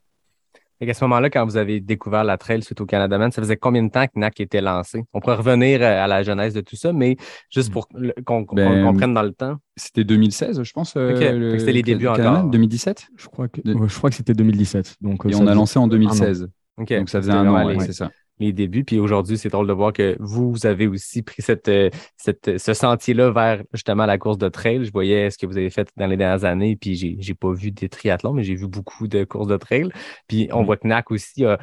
Et 0.82 0.88
à 0.90 0.94
ce 0.94 1.04
moment-là, 1.04 1.28
quand 1.28 1.44
vous 1.44 1.58
avez 1.58 1.80
découvert 1.80 2.24
la 2.24 2.38
trail 2.38 2.62
suite 2.62 2.80
au 2.80 2.86
Canada 2.86 3.18
Man, 3.18 3.30
ça 3.32 3.42
faisait 3.42 3.56
combien 3.58 3.82
de 3.82 3.90
temps 3.90 4.06
que 4.06 4.12
NAC 4.16 4.40
était 4.40 4.62
lancé? 4.62 5.04
On 5.12 5.20
pourrait 5.20 5.36
revenir 5.36 5.82
euh, 5.82 6.04
à 6.04 6.06
la 6.06 6.22
genèse 6.22 6.54
de 6.54 6.62
tout 6.62 6.76
ça, 6.76 6.92
mais 6.94 7.16
juste 7.50 7.70
pour 7.70 7.86
le- 7.94 8.14
qu'on 8.24 8.46
Ben, 8.52 8.82
comprenne 8.82 9.12
dans 9.12 9.22
le 9.22 9.32
temps. 9.32 9.56
C'était 9.76 10.04
2016, 10.04 10.62
je 10.62 10.72
pense. 10.72 10.94
euh, 10.96 11.32
le- 11.32 11.58
c'était 11.58 11.72
les 11.72 11.82
débuts 11.82 12.06
Canada, 12.06 12.32
encore. 12.38 12.50
2017. 12.50 13.08
Je 13.16 13.26
crois 13.28 13.48
que, 13.48 13.60
je 13.64 13.96
crois 13.98 14.08
que 14.08 14.16
c'était 14.16 14.32
2017. 14.32 14.96
Donc, 15.02 15.26
euh, 15.26 15.28
Et 15.28 15.34
on 15.34 15.46
a 15.46 15.54
lancé 15.54 15.78
en 15.78 15.82
un 15.82 15.84
an. 15.84 15.88
2016. 15.88 16.48
OK. 16.78 16.92
Donc 16.94 17.10
ça 17.10 17.20
faisait 17.20 17.32
un 17.32 17.46
an, 17.46 17.66
ouais, 17.66 17.78
c'est 17.80 17.92
ça. 17.92 18.10
Les 18.40 18.52
débuts. 18.52 18.84
Puis 18.84 18.98
aujourd'hui, 18.98 19.38
c'est 19.38 19.48
drôle 19.50 19.66
de 19.68 19.72
voir 19.72 19.92
que 19.92 20.16
vous, 20.20 20.50
vous 20.50 20.66
avez 20.66 20.86
aussi 20.88 21.22
pris 21.22 21.42
cette, 21.42 21.68
euh, 21.68 21.90
cette, 22.16 22.58
ce 22.58 22.74
sentier-là 22.74 23.30
vers 23.30 23.62
justement 23.72 24.06
la 24.06 24.18
course 24.18 24.38
de 24.38 24.48
trail. 24.48 24.84
Je 24.84 24.92
voyais 24.92 25.30
ce 25.30 25.38
que 25.38 25.46
vous 25.46 25.56
avez 25.56 25.70
fait 25.70 25.88
dans 25.96 26.06
les 26.06 26.16
dernières 26.16 26.44
années, 26.44 26.76
puis 26.76 26.96
j'ai, 26.96 27.16
j'ai 27.20 27.34
pas 27.34 27.52
vu 27.52 27.70
des 27.70 27.88
triathlons, 27.88 28.32
mais 28.32 28.42
j'ai 28.42 28.54
vu 28.56 28.66
beaucoup 28.66 29.06
de 29.08 29.24
courses 29.24 29.48
de 29.48 29.56
trail. 29.56 29.90
Puis 30.28 30.48
on 30.52 30.60
Mhm. 30.60 30.66
voit 30.66 30.76
que 30.76 30.86
NAC 30.88 31.10
aussi 31.10 31.44
a, 31.44 31.58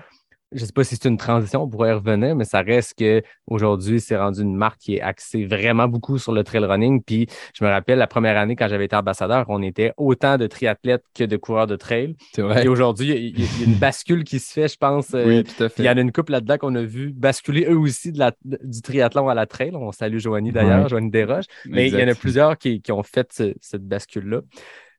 je 0.53 0.63
sais 0.63 0.71
pas 0.71 0.83
si 0.85 0.95
c'est 0.95 1.09
une 1.09 1.17
transition, 1.17 1.63
on 1.63 1.67
pourrait 1.67 1.89
y 1.89 1.93
revenir, 1.93 2.35
mais 2.35 2.45
ça 2.45 2.61
reste 2.61 2.97
que 2.97 3.21
aujourd'hui, 3.47 3.99
c'est 3.99 4.15
rendu 4.17 4.41
une 4.41 4.55
marque 4.55 4.79
qui 4.79 4.95
est 4.95 5.01
axée 5.01 5.45
vraiment 5.45 5.87
beaucoup 5.87 6.17
sur 6.17 6.31
le 6.31 6.43
trail 6.43 6.63
running. 6.63 7.03
Puis 7.03 7.27
je 7.53 7.65
me 7.65 7.69
rappelle 7.69 7.97
la 7.99 8.07
première 8.07 8.37
année 8.37 8.55
quand 8.55 8.67
j'avais 8.69 8.85
été 8.85 8.95
ambassadeur, 8.95 9.45
on 9.49 9.61
était 9.61 9.91
autant 9.97 10.37
de 10.37 10.47
triathlètes 10.47 11.03
que 11.13 11.25
de 11.25 11.35
coureurs 11.37 11.67
de 11.67 11.75
trail. 11.75 12.15
Vrai. 12.37 12.63
Et 12.65 12.67
aujourd'hui, 12.69 13.07
il 13.09 13.39
y 13.39 13.43
a- 13.43 13.45
y, 13.61 13.63
une 13.65 13.75
bascule 13.75 14.23
qui 14.23 14.39
se 14.39 14.53
fait, 14.53 14.67
je 14.69 14.77
pense. 14.77 15.13
euh, 15.13 15.25
Oui, 15.27 15.43
tout 15.43 15.63
à 15.63 15.69
puis 15.69 15.79
il 15.79 15.81
y 15.83 15.87
fait. 15.87 15.93
en 15.93 15.97
a 15.97 16.01
une 16.01 16.11
couple 16.13 16.31
là-dedans 16.31 16.57
qu'on 16.57 16.75
a 16.75 16.81
vu 16.83 17.11
basculer 17.11 17.65
eux 17.69 17.77
aussi 17.77 18.11
de 18.13 18.19
la, 18.19 18.31
du 18.45 18.81
triathlon 18.81 19.27
à 19.27 19.33
la 19.35 19.45
trail. 19.47 19.71
On 19.75 19.91
salue 19.91 20.17
Joanie 20.19 20.51
d'ailleurs, 20.53 20.83
Ouais. 20.83 20.89
Joanie 20.89 21.09
Desroches. 21.11 21.45
Mais 21.65 21.87
il 21.89 21.99
y 21.99 22.03
en 22.03 22.07
a 22.07 22.15
plusieurs 22.15 22.57
qui, 22.57 22.81
qui 22.81 22.91
ont 22.93 23.03
fait 23.03 23.31
ce- 23.33 23.53
cette 23.59 23.83
bascule-là. 23.85 24.41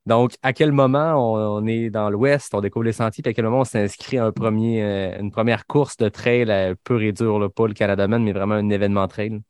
Donc, 0.09 0.33
à 0.43 0.53
quel 0.53 0.73
moment 0.73 1.15
on, 1.35 1.63
on 1.63 1.67
est 1.67 1.91
dans 1.91 2.11
l'Ouest, 2.11 2.55
on 2.55 2.61
découvre 2.61 2.85
les 2.85 2.93
sentiers, 2.93 3.23
puis 3.23 3.31
à 3.31 3.35
quel 3.35 3.45
moment 3.45 3.61
on 3.61 3.65
s'inscrit 3.65 4.19
à 4.19 4.25
un 4.25 4.33
premier, 4.33 4.83
euh, 4.83 5.21
une 5.21 5.31
première 5.31 5.67
course 5.67 5.97
de 5.99 6.09
trail 6.09 6.51
euh, 6.51 6.75
pur 6.83 7.03
et 7.03 7.13
dur, 7.13 7.39
là, 7.39 7.49
pas 7.49 7.67
le 7.69 7.75
Canada 7.75 8.09
Man, 8.09 8.25
mais 8.25 8.33
vraiment 8.33 8.55
un 8.55 8.71
événement 8.71 9.07
trail? 9.07 9.41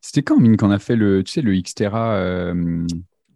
C'était 0.00 0.22
quand, 0.22 0.38
mine, 0.40 0.56
qu'on 0.56 0.70
a 0.70 0.78
fait 0.78 0.96
le, 0.96 1.22
tu 1.22 1.32
sais, 1.32 1.42
le 1.42 1.54
Xterra 1.54 2.14
euh, 2.14 2.86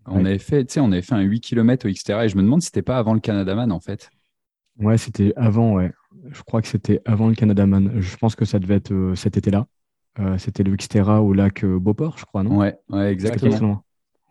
On 0.06 0.24
Ouais. 0.24 0.30
avait 0.30 0.38
fait, 0.38 0.64
tu 0.64 0.74
sais, 0.74 0.80
on 0.80 0.90
avait 0.92 1.02
fait 1.02 1.14
un 1.14 1.20
8 1.20 1.40
km 1.40 1.86
au 1.86 1.92
Xterra 1.92 2.24
et 2.24 2.28
je 2.28 2.36
me 2.36 2.42
demande 2.42 2.62
si 2.62 2.66
c'était 2.66 2.82
pas 2.82 2.98
avant 2.98 3.14
le 3.14 3.20
Canada 3.20 3.54
Man 3.54 3.70
en 3.70 3.80
fait. 3.80 4.10
Ouais, 4.78 4.96
c'était 4.96 5.32
avant, 5.36 5.74
ouais. 5.74 5.92
Je 6.30 6.42
crois 6.42 6.62
que 6.62 6.68
c'était 6.68 7.00
avant 7.04 7.28
le 7.28 7.34
Canada 7.34 7.66
Man. 7.66 8.00
Je 8.00 8.16
pense 8.16 8.34
que 8.34 8.44
ça 8.44 8.58
devait 8.58 8.76
être 8.76 8.92
euh, 8.92 9.14
cet 9.14 9.36
été-là. 9.36 9.66
Euh, 10.18 10.38
c'était 10.38 10.62
le 10.62 10.74
Xterra 10.74 11.22
au 11.22 11.32
lac 11.32 11.64
euh, 11.64 11.78
Beauport, 11.78 12.18
je 12.18 12.24
crois, 12.24 12.42
non? 12.42 12.58
Ouais, 12.58 12.76
ouais, 12.88 13.12
exactement. 13.12 13.82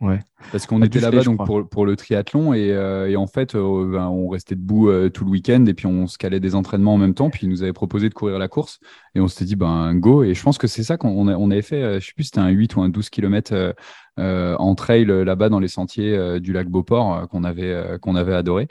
Ouais. 0.02 0.18
Parce 0.50 0.66
qu'on 0.66 0.82
était 0.82 0.98
là-bas 0.98 1.22
donc 1.22 1.46
pour, 1.46 1.68
pour 1.68 1.86
le 1.86 1.94
triathlon 1.94 2.52
et, 2.52 2.72
euh, 2.72 3.08
et 3.08 3.14
en 3.14 3.28
fait 3.28 3.54
euh, 3.54 3.92
ben, 3.92 4.08
on 4.08 4.28
restait 4.28 4.56
debout 4.56 4.88
euh, 4.88 5.08
tout 5.08 5.24
le 5.24 5.30
week-end 5.30 5.64
et 5.66 5.74
puis 5.74 5.86
on 5.86 6.08
se 6.08 6.18
calait 6.18 6.40
des 6.40 6.56
entraînements 6.56 6.94
en 6.94 6.98
même 6.98 7.14
temps 7.14 7.30
puis 7.30 7.46
ils 7.46 7.48
nous 7.48 7.62
avaient 7.62 7.72
proposé 7.72 8.08
de 8.08 8.14
courir 8.14 8.40
la 8.40 8.48
course 8.48 8.80
et 9.14 9.20
on 9.20 9.28
s'était 9.28 9.44
dit 9.44 9.54
ben 9.56 9.94
go. 9.94 10.24
Et 10.24 10.34
je 10.34 10.42
pense 10.42 10.58
que 10.58 10.66
c'est 10.66 10.82
ça 10.82 10.96
qu'on 10.96 11.28
on 11.28 11.50
avait 11.52 11.62
fait 11.62 12.00
je 12.00 12.06
sais 12.06 12.12
plus 12.14 12.24
c'était 12.24 12.40
un 12.40 12.48
8 12.48 12.74
ou 12.74 12.82
un 12.82 12.88
12 12.88 13.10
km 13.10 13.74
en 14.18 14.74
trail 14.74 15.04
là-bas 15.04 15.48
dans 15.48 15.60
les 15.60 15.68
sentiers 15.68 16.40
du 16.40 16.52
lac 16.52 16.68
Beauport 16.68 17.28
qu'on 17.28 17.44
avait 17.44 17.98
qu'on 18.02 18.16
avait 18.16 18.34
adoré. 18.34 18.66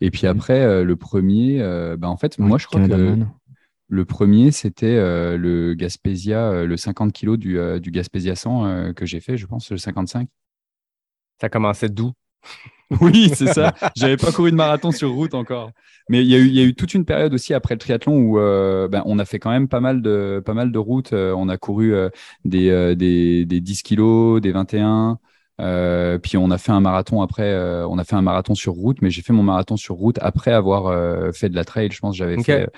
Et 0.00 0.10
puis 0.10 0.26
après 0.26 0.82
le 0.82 0.96
premier 0.96 1.58
ben, 1.96 2.08
en 2.08 2.16
fait 2.16 2.40
moi 2.40 2.58
je 2.58 2.66
crois 2.66 2.80
que 2.80 3.24
le 3.92 4.06
premier 4.06 4.52
c'était 4.52 4.86
euh, 4.86 5.36
le 5.36 5.74
Gaspésia 5.74 6.50
euh, 6.50 6.66
le 6.66 6.78
50 6.78 7.12
kg 7.12 7.36
du, 7.36 7.58
euh, 7.58 7.78
du 7.78 7.90
Gaspésia 7.90 8.34
100 8.34 8.64
euh, 8.64 8.92
que 8.94 9.04
j'ai 9.04 9.20
fait 9.20 9.36
je 9.36 9.46
pense 9.46 9.70
le 9.70 9.76
55 9.76 10.28
Ça 11.42 11.48
commençait 11.48 11.88
d'où? 11.88 12.12
Oui, 13.00 13.32
c'est 13.34 13.52
ça. 13.52 13.72
J'avais 13.96 14.18
pas 14.18 14.30
couru 14.30 14.50
de 14.52 14.56
marathon 14.56 14.92
sur 14.92 15.10
route 15.10 15.34
encore. 15.34 15.70
Mais 16.08 16.22
il 16.22 16.30
y, 16.30 16.34
a 16.34 16.38
eu, 16.38 16.46
il 16.46 16.54
y 16.54 16.60
a 16.60 16.62
eu 16.62 16.74
toute 16.74 16.94
une 16.94 17.04
période 17.04 17.34
aussi 17.34 17.52
après 17.52 17.74
le 17.74 17.78
triathlon 17.78 18.16
où 18.16 18.38
euh, 18.38 18.86
ben, 18.86 19.02
on 19.06 19.18
a 19.18 19.24
fait 19.24 19.38
quand 19.40 19.50
même 19.50 19.66
pas 19.66 19.80
mal 19.80 20.02
de, 20.02 20.40
pas 20.44 20.54
mal 20.54 20.70
de 20.70 20.78
routes. 20.78 21.12
Euh, 21.14 21.32
on 21.36 21.48
a 21.48 21.56
couru 21.56 21.94
euh, 21.94 22.10
des, 22.44 22.94
des, 22.94 23.44
des 23.44 23.60
10 23.60 23.82
kilos, 23.82 24.40
des 24.40 24.52
21. 24.52 25.18
Euh, 25.60 26.18
puis 26.18 26.36
on 26.36 26.50
a 26.50 26.58
fait 26.58 26.70
un 26.70 26.80
marathon 26.80 27.22
après. 27.22 27.52
on 27.88 27.98
a 27.98 28.04
fait 28.04 28.14
un 28.14 28.22
marathon 28.22 28.54
sur 28.54 28.74
route, 28.74 29.02
mais 29.02 29.10
j'ai 29.10 29.22
fait 29.22 29.32
mon 29.32 29.42
marathon 29.42 29.76
sur 29.76 29.96
route 29.96 30.18
après 30.20 30.52
avoir 30.52 31.34
fait 31.34 31.48
de 31.48 31.56
la 31.56 31.64
trail. 31.64 31.88
Je 31.90 31.98
pense 31.98 32.12
que 32.14 32.18
j'avais 32.18 32.40
fait. 32.42 32.68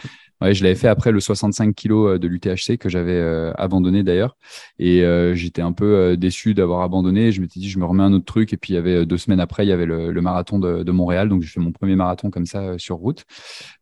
Euh, 0.45 0.49
Ouais, 0.49 0.55
je 0.55 0.63
l'avais 0.63 0.75
fait 0.75 0.89
après 0.89 1.11
le 1.11 1.21
65 1.21 1.75
kilos 1.75 2.21
de 2.21 2.29
l'UTHC 2.29 2.77
que 2.79 2.89
j'avais 2.89 3.13
euh, 3.13 3.53
abandonné 3.57 4.03
d'ailleurs. 4.03 4.37
Et 4.79 5.03
euh, 5.03 5.35
j'étais 5.35 5.63
un 5.63 5.73
peu 5.73 5.85
euh, 5.85 6.17
déçu 6.17 6.55
d'avoir 6.55 6.83
abandonné. 6.83 7.33
Je 7.33 7.41
m'étais 7.41 7.61
dit, 7.61 7.69
je 7.69 7.79
me 7.79 7.85
remets 7.85 8.03
un 8.03 8.13
autre 8.13 8.25
truc. 8.25 8.53
Et 8.53 8.57
puis, 8.57 8.73
il 8.73 8.77
y 8.77 8.79
avait 8.79 8.95
euh, 8.97 9.07
deux 9.07 9.17
semaines 9.17 9.41
après, 9.41 9.65
il 9.65 9.69
y 9.69 9.73
avait 9.73 9.87
le, 9.87 10.13
le 10.13 10.21
marathon 10.21 10.59
de, 10.59 10.83
de 10.83 10.93
Montréal. 10.93 11.29
Donc, 11.29 11.43
j'ai 11.43 11.49
fait 11.49 11.61
mon 11.61 11.73
premier 11.73 11.97
marathon 11.97 12.31
comme 12.31 12.47
ça 12.47 12.61
euh, 12.61 12.79
sur 12.79 12.97
route. 12.97 13.25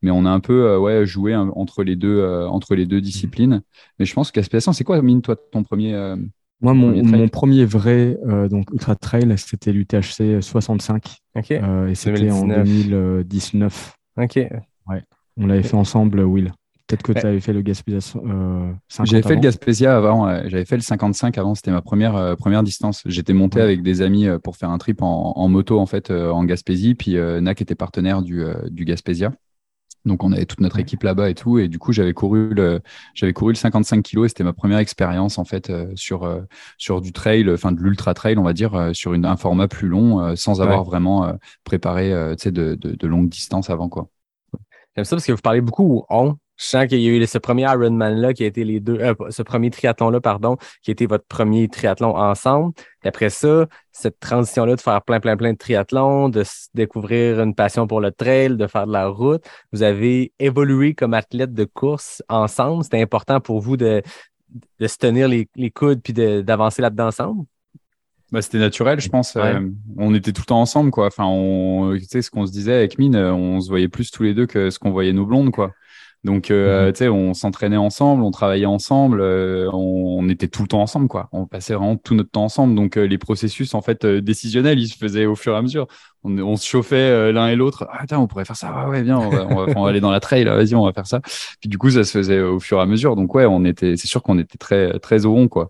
Mais 0.03 0.11
on 0.11 0.25
a 0.25 0.31
un 0.31 0.41
peu 0.41 0.67
euh, 0.67 0.79
ouais, 0.79 1.05
joué 1.07 1.35
hein, 1.35 1.51
entre, 1.57 1.83
les 1.83 1.97
deux, 1.97 2.19
euh, 2.19 2.47
entre 2.49 2.75
les 2.75 2.87
deux 2.87 3.01
disciplines. 3.01 3.63
Mais 3.99 4.05
je 4.05 4.15
pense 4.15 4.31
qu'Aspiration, 4.31 4.73
c'est 4.73 4.85
quoi, 4.85 5.01
Mine, 5.03 5.23
toi, 5.23 5.37
ton 5.37 5.63
premier 5.63 5.95
euh, 5.95 6.17
Moi, 6.61 6.75
mon, 6.75 6.93
Premier 6.93 7.03
mon 7.03 7.29
premier 7.29 7.65
vrai 7.65 8.19
euh, 8.29 8.49
donc 8.49 8.71
ultra 8.73 8.95
trail, 8.95 9.35
c'était 9.37 9.73
l'UTHC 9.73 10.41
65 10.41 11.17
OK. 11.35 11.51
euh, 11.51 11.89
et 11.89 11.95
c'était 11.95 12.31
en 12.31 12.47
2019. 12.47 13.25
2019. 13.25 13.95
OK. 14.19 14.39
On 15.37 15.47
l'avait 15.47 15.63
fait 15.63 15.77
ensemble, 15.77 16.21
Will. 16.21 16.53
Peut-être 16.89 17.03
que 17.03 17.13
tu 17.13 17.27
avais 17.27 17.41
fait 17.41 17.53
le 17.55 17.63
Gaspésia 17.63 18.01
euh, 18.17 18.71
50 18.89 19.07
J'avais 19.07 19.23
fait 19.23 19.35
le. 19.37 19.41
Gaspésia 19.41 19.97
avant, 19.97 20.29
j'avais 20.49 20.65
fait 20.67 20.77
le 20.77 20.83
55 20.83 21.39
avant, 21.39 21.55
c'était 21.55 21.71
ma 21.71 21.81
première 21.81 22.17
euh, 22.17 22.35
première 22.35 22.63
distance. 22.63 23.03
J'étais 23.07 23.33
monté 23.33 23.59
Ouais. 23.59 23.63
avec 23.65 23.83
des 23.83 24.03
amis 24.03 24.27
euh, 24.27 24.39
pour 24.39 24.57
faire 24.57 24.69
un 24.71 24.77
trip 24.79 25.01
en, 25.01 25.33
en 25.35 25.49
moto 25.49 25.79
en 25.81 25.87
fait 25.87 26.11
euh, 26.11 26.31
en 26.31 26.45
Gaspésie, 26.45 26.95
puis 26.95 27.15
NAC 27.17 27.63
était 27.63 27.75
partenaire 27.77 28.21
du 28.21 28.45
du 28.71 28.85
Gaspésia. 28.85 29.33
Donc 30.05 30.25
on 30.25 30.33
avait 30.33 30.45
toute 30.47 30.61
notre 30.61 30.81
équipe 30.81 31.05
là-bas 31.05 31.31
et 31.31 31.35
tout, 31.35 31.59
et 31.61 31.69
du 31.69 31.79
coup 31.79 31.93
j'avais 31.93 32.13
couru 32.13 32.53
le 32.53 32.81
j'avais 33.15 33.33
couru 33.33 33.53
le 33.53 33.57
55 33.57 34.03
kilos 34.03 34.27
et 34.27 34.29
c'était 34.29 34.43
ma 34.45 34.53
première 34.53 34.79
expérience 34.79 35.39
en 35.39 35.45
fait 35.45 35.73
sur 35.95 36.29
sur 36.77 37.01
du 37.01 37.13
trail, 37.13 37.49
enfin 37.49 37.71
de 37.73 37.81
l'ultra 37.81 38.13
trail 38.13 38.37
on 38.37 38.43
va 38.43 38.53
dire, 38.53 38.91
sur 38.93 39.15
une, 39.15 39.25
un 39.25 39.37
format 39.37 39.69
plus 39.69 39.89
long, 39.89 40.35
sans 40.37 40.61
avoir 40.61 40.81
Ouais. 40.81 40.87
vraiment 40.87 41.33
préparé 41.65 42.11
de, 42.11 42.51
de 42.51 42.75
de 42.75 43.07
longues 43.07 43.29
distances 43.29 43.71
avant 43.71 43.89
quoi. 43.89 44.09
J'aime 44.97 45.05
ça 45.05 45.17
parce 45.17 45.27
que 45.27 45.33
vous 45.33 45.39
parlez 45.39 45.61
beaucoup 45.61 46.05
on. 46.11 46.37
Je 46.57 46.67
sens 46.67 46.87
qu'il 46.87 47.01
y 47.01 47.09
a 47.09 47.11
eu 47.11 47.27
ce 47.27 47.39
premier 47.39 47.63
Ironman-là 47.63 48.35
qui 48.35 48.45
a 48.45 48.47
été 48.47 48.63
les 48.63 48.79
deux, 48.79 48.99
euh, 49.01 49.15
ce 49.31 49.43
premier 49.43 49.71
triathlon-là, 49.71 50.21
pardon, 50.21 50.57
qui 50.83 50.91
a 50.91 50.93
été 50.93 51.07
votre 51.07 51.25
premier 51.27 51.67
triathlon 51.69 52.15
ensemble. 52.15 52.73
Et 53.03 53.09
après 53.09 53.31
ça, 53.31 53.67
cette 53.91 54.21
transition-là 54.21 54.77
de 54.77 54.81
faire 54.81 55.03
plein, 55.03 55.19
plein, 55.19 55.37
plein 55.37 55.55
de 55.55 55.59
triathlons, 55.59 56.29
de 56.29 56.45
découvrir 56.75 57.41
une 57.41 57.55
passion 57.55 57.87
pour 57.87 58.01
le 58.01 58.13
trail, 58.13 58.57
de 58.57 58.67
faire 58.67 58.87
de 58.87 58.93
la 58.93 59.09
route, 59.09 59.45
vous 59.73 59.83
avez 59.83 60.33
évolué 60.39 60.95
comme 60.95 61.15
athlète 61.15 61.53
de 61.53 61.65
course 61.65 62.23
ensemble. 62.29 62.85
C'était 62.85 63.03
important 63.03 63.41
pour 63.41 63.61
vous 63.61 63.77
de, 63.77 64.03
de 64.79 64.87
se 64.87 64.99
tenir 64.99 65.29
les, 65.29 65.71
coudes 65.71 66.03
puis 66.03 66.13
d'avancer 66.13 66.83
là-dedans 66.83 67.09
ensemble? 67.09 67.47
Bah, 68.33 68.41
c'était 68.43 68.59
naturel, 68.59 68.99
je 68.99 69.09
pense. 69.11 69.35
Ouais. 69.35 69.43
Euh, 69.55 69.69
on 69.99 70.15
était 70.15 70.33
tout 70.33 70.41
le 70.43 70.47
temps 70.47 70.61
ensemble, 70.61 70.91
quoi. 70.91 71.07
Enfin, 71.07 71.27
on, 71.27 71.95
tu 71.99 72.05
sais, 72.07 72.23
ce 72.23 72.31
qu'on 72.31 72.47
se 72.47 72.53
disait 72.53 72.73
avec 72.75 72.99
Mine, 72.99 73.15
euh, 73.15 73.33
on 73.33 73.61
se 73.61 73.69
voyait 73.69 73.89
plus 73.89 74.11
tous 74.11 74.23
les 74.23 74.33
deux 74.35 74.47
que 74.47 74.71
ce 74.71 74.79
qu'on 74.79 74.91
voyait 74.91 75.13
nos 75.13 75.27
blondes, 75.27 75.51
quoi. 75.51 75.73
Donc, 76.25 76.51
euh, 76.53 76.87
Mhm. 76.87 76.93
tu 76.93 76.99
sais, 76.99 77.09
on 77.09 77.35
s'entraînait 77.35 77.77
ensemble, 77.77 78.23
on 78.23 78.31
travaillait 78.31 78.65
ensemble, 78.65 79.21
euh, 79.21 79.69
on, 79.73 80.17
on 80.21 80.29
était 80.31 80.47
tout 80.49 80.63
le 80.63 80.69
temps 80.69 80.81
ensemble, 80.81 81.09
quoi. 81.09 81.29
On 81.33 81.47
passait 81.47 81.75
vraiment 81.75 81.97
tout 81.97 82.15
notre 82.15 82.31
temps 82.31 82.45
ensemble. 82.45 82.75
Donc, 82.77 82.97
euh, 82.97 83.03
les 83.07 83.19
processus, 83.19 83.75
en 83.75 83.83
fait, 83.83 84.05
euh, 84.05 84.21
décisionnels, 84.23 84.79
ils 84.79 84.89
se 84.89 84.97
faisaient 84.97 85.27
au 85.27 85.35
fur 85.35 85.53
et 85.53 85.57
à 85.57 85.63
mesure. 85.63 85.87
On, 86.25 86.39
on 86.39 86.57
se 86.57 86.67
chauffait 86.67 87.33
l'un 87.33 87.49
et 87.49 87.57
l'autre. 87.57 87.87
Ah, 87.91 87.99
attends, 88.05 88.23
on 88.23 88.29
pourrait 88.29 88.45
faire 88.47 88.57
ça. 88.57 88.73
Ouais, 88.87 88.91
ouais, 88.93 89.03
viens, 89.03 89.19
on 89.19 89.29
va, 89.31 89.47
on 89.51 89.55
va- 89.67 89.73
on 89.77 89.83
va 89.83 89.89
aller 89.91 90.01
dans 90.01 90.13
la 90.13 90.21
trail. 90.21 90.45
là, 90.45 90.55
Vas-y, 90.55 90.75
on 90.77 90.85
va 90.87 90.93
faire 90.93 91.09
ça. 91.09 91.21
Puis, 91.61 91.69
du 91.69 91.77
coup, 91.77 91.91
ça 91.91 92.05
se 92.05 92.13
faisait 92.13 92.41
au 92.41 92.61
fur 92.61 92.79
et 92.79 92.83
à 92.83 92.87
mesure. 92.87 93.15
Donc, 93.17 93.35
ouais, 93.35 93.45
on 93.45 93.65
était, 93.67 93.97
c'est 93.97 94.07
sûr 94.09 94.23
qu'on 94.23 94.39
était 94.39 94.57
très, 94.59 94.99
très 95.01 95.27
au 95.27 95.33
rond, 95.33 95.49
quoi. 95.49 95.69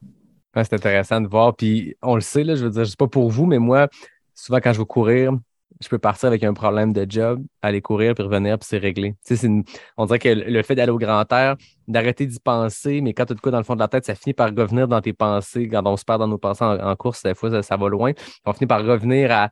Ouais, 0.54 0.64
c'est 0.64 0.74
intéressant 0.74 1.20
de 1.20 1.28
voir. 1.28 1.56
Puis 1.56 1.96
on 2.02 2.14
le 2.14 2.20
sait, 2.20 2.44
là, 2.44 2.54
je 2.54 2.64
veux 2.64 2.70
dire, 2.70 2.84
je 2.84 2.90
sais 2.90 2.96
pas 2.96 3.08
pour 3.08 3.30
vous, 3.30 3.46
mais 3.46 3.58
moi, 3.58 3.88
souvent 4.34 4.58
quand 4.58 4.72
je 4.72 4.78
vais 4.80 4.86
courir, 4.86 5.32
je 5.80 5.88
peux 5.88 5.98
partir 5.98 6.28
avec 6.28 6.44
un 6.44 6.54
problème 6.54 6.92
de 6.92 7.06
job, 7.08 7.42
aller 7.62 7.80
courir, 7.80 8.14
puis 8.14 8.22
revenir, 8.22 8.58
puis 8.58 8.66
c'est 8.68 8.78
réglé. 8.78 9.14
C'est 9.22 9.48
on 9.96 10.06
dirait 10.06 10.18
que 10.18 10.28
le 10.28 10.62
fait 10.62 10.74
d'aller 10.74 10.92
au 10.92 10.98
grand 10.98 11.30
air, 11.32 11.56
d'arrêter 11.88 12.26
d'y 12.26 12.38
penser, 12.38 13.00
mais 13.00 13.14
quand 13.14 13.26
tu 13.26 13.34
de 13.34 13.40
quoi 13.40 13.50
dans 13.50 13.58
le 13.58 13.64
fond 13.64 13.74
de 13.74 13.80
la 13.80 13.88
tête, 13.88 14.04
ça 14.04 14.14
finit 14.14 14.34
par 14.34 14.50
revenir 14.54 14.86
dans 14.88 15.00
tes 15.00 15.12
pensées. 15.12 15.68
Quand 15.68 15.82
on 15.86 15.96
se 15.96 16.04
perd 16.04 16.20
dans 16.20 16.28
nos 16.28 16.38
pensées 16.38 16.64
en, 16.64 16.78
en 16.78 16.96
course, 16.96 17.22
des 17.22 17.34
fois, 17.34 17.50
ça, 17.50 17.62
ça 17.62 17.76
va 17.76 17.88
loin. 17.88 18.12
On 18.44 18.52
finit 18.52 18.66
par 18.68 18.84
revenir 18.84 19.32
à 19.32 19.50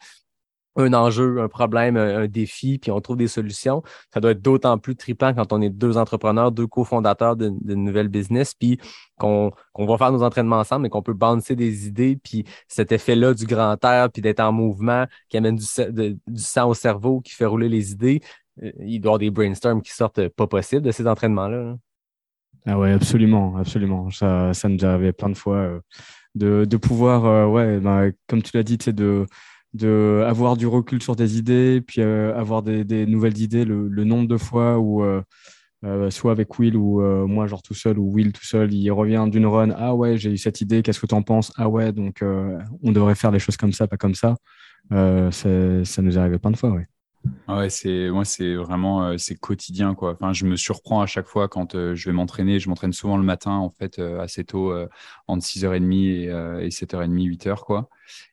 un 0.77 0.93
enjeu, 0.95 1.41
un 1.41 1.49
problème, 1.49 1.97
un, 1.97 2.27
défi, 2.29 2.79
puis 2.79 2.91
on 2.91 3.01
trouve 3.01 3.17
des 3.17 3.29
solutions. 3.29 3.83
Ça 4.15 4.21
doit 4.21 4.33
être 4.33 4.43
d'autant 4.43 4.79
plus 4.79 4.97
trippant 4.97 5.35
quand 5.35 5.53
on 5.53 5.61
est 5.61 5.71
deux 5.71 5.97
entrepreneurs, 5.97 6.53
deux 6.53 6.67
cofondateurs 6.67 7.37
d'une 7.37 7.59
d'une 7.61 7.85
nouvelle 7.85 8.09
business, 8.09 8.55
puis 8.55 8.79
qu'on 9.19 9.53
va 9.77 9.99
faire 9.99 10.13
nos 10.13 10.23
entraînements 10.23 10.59
ensemble, 10.61 10.83
mais 10.83 10.89
qu'on 10.89 11.03
peut 11.03 11.13
bouncer 11.13 11.57
des 11.57 11.87
idées, 11.87 12.17
puis 12.23 12.45
cet 12.69 12.93
effet-là 12.93 13.35
du 13.35 13.47
grand 13.47 13.83
air, 13.85 14.11
puis 14.11 14.23
d'être 14.23 14.41
en 14.41 14.53
mouvement, 14.53 15.07
qui 15.29 15.37
amène 15.37 15.57
du, 15.57 15.65
sa- 15.65 15.91
de- 15.91 16.17
du 16.27 16.41
sang 16.43 16.69
au 16.69 16.75
cerveau, 16.75 17.21
qui 17.21 17.33
fait 17.35 17.47
rouler 17.47 17.69
les 17.69 17.93
idées. 17.93 18.21
il 18.63 19.01
doit 19.01 19.11
y 19.11 19.15
avoir 19.15 19.19
des 19.19 19.31
brainstorms 19.31 19.83
qui 19.83 19.93
sortent 19.93 20.29
pas 20.29 20.47
possibles 20.47 20.83
de 20.83 20.91
ces 20.93 21.07
entraînements-là. 21.07 21.77
Ah 22.67 22.79
ouais, 22.79 22.93
absolument, 22.93 23.57
absolument. 23.57 24.11
Ça, 24.11 24.53
ça 24.53 24.69
nous 24.69 24.85
arrivait 24.85 25.13
plein 25.13 25.31
de 25.31 25.37
fois 25.37 25.57
euh, 25.57 25.81
de, 26.35 26.65
de, 26.65 26.77
pouvoir, 26.77 27.25
euh, 27.25 27.47
ouais, 27.47 27.81
bah, 27.81 28.05
comme 28.27 28.43
tu 28.43 28.51
l'as 28.55 28.63
dit, 28.63 28.77
de, 28.77 29.27
de 29.75 30.25
avoir 30.27 30.57
du 30.57 30.67
recul 30.67 31.03
sur 31.03 31.17
des 31.17 31.39
idées, 31.39 31.81
puis 31.81 32.01
euh, 32.01 32.37
avoir 32.37 32.63
des, 32.63 33.07
nouvelles 33.07 33.39
idées, 33.39 33.65
le, 33.65 34.05
nombre 34.05 34.29
de 34.29 34.37
fois 34.37 34.79
où, 34.79 35.05
soit 36.11 36.33
avec 36.33 36.59
Will 36.59 36.77
ou 36.77 37.01
moi, 37.27 37.47
genre 37.47 37.63
tout 37.63 37.75
seul, 37.75 37.99
ou 37.99 38.13
Will 38.13 38.33
tout 38.33 38.45
seul, 38.45 38.73
il 38.73 38.91
revient 38.91 39.27
d'une 39.31 39.47
run, 39.47 39.71
ah 39.77 39.95
ouais, 39.95 40.17
j'ai 40.17 40.31
eu 40.31 40.39
cette 40.39 40.61
idée, 40.61 40.83
qu'est-ce 40.83 41.01
que 41.01 41.07
tu 41.07 41.15
en 41.15 41.23
penses? 41.23 41.53
Ah 41.57 41.69
ouais, 41.69 41.93
donc 41.93 42.23
on 42.83 42.93
devrait 42.93 43.15
faire 43.15 43.31
les 43.31 43.39
choses 43.39 43.57
comme 43.57 43.73
ça, 43.73 43.87
pas 43.87 43.97
comme 43.97 44.15
ça. 44.15 44.37
ça 44.91 46.03
nous 46.03 46.19
arrivait 46.19 46.39
plein 46.39 46.51
de 46.51 46.57
fois, 46.57 46.71
ouais. 46.71 46.87
Ouais, 47.49 47.69
c'est 47.69 48.09
moi 48.11 48.25
c'est 48.25 48.55
vraiment 48.55 49.05
euh, 49.05 49.17
c'est 49.19 49.35
quotidien 49.35 49.95
quoi. 49.95 50.13
Enfin, 50.13 50.33
je 50.33 50.47
me 50.47 50.57
surprends 50.57 51.03
à 51.03 51.07
chaque 51.07 51.27
fois 51.27 51.49
quand 51.49 51.75
euh, 51.75 51.95
je 51.95 52.09
vais 52.09 52.15
m'entraîner. 52.15 52.59
Je 52.59 52.69
m'entraîne 52.69 52.93
souvent 52.93 53.17
le 53.19 53.25
matin 53.25 53.53
en 53.53 53.71
fait 53.71 53.99
euh, 53.99 54.21
assez 54.21 54.45
tôt 54.45 54.73
entre 55.27 55.45
6h30 55.45 55.93
et, 55.93 56.25
et 56.65 56.69
7h30, 56.69 57.11
8h 57.11 57.61
quoi. 57.61 57.89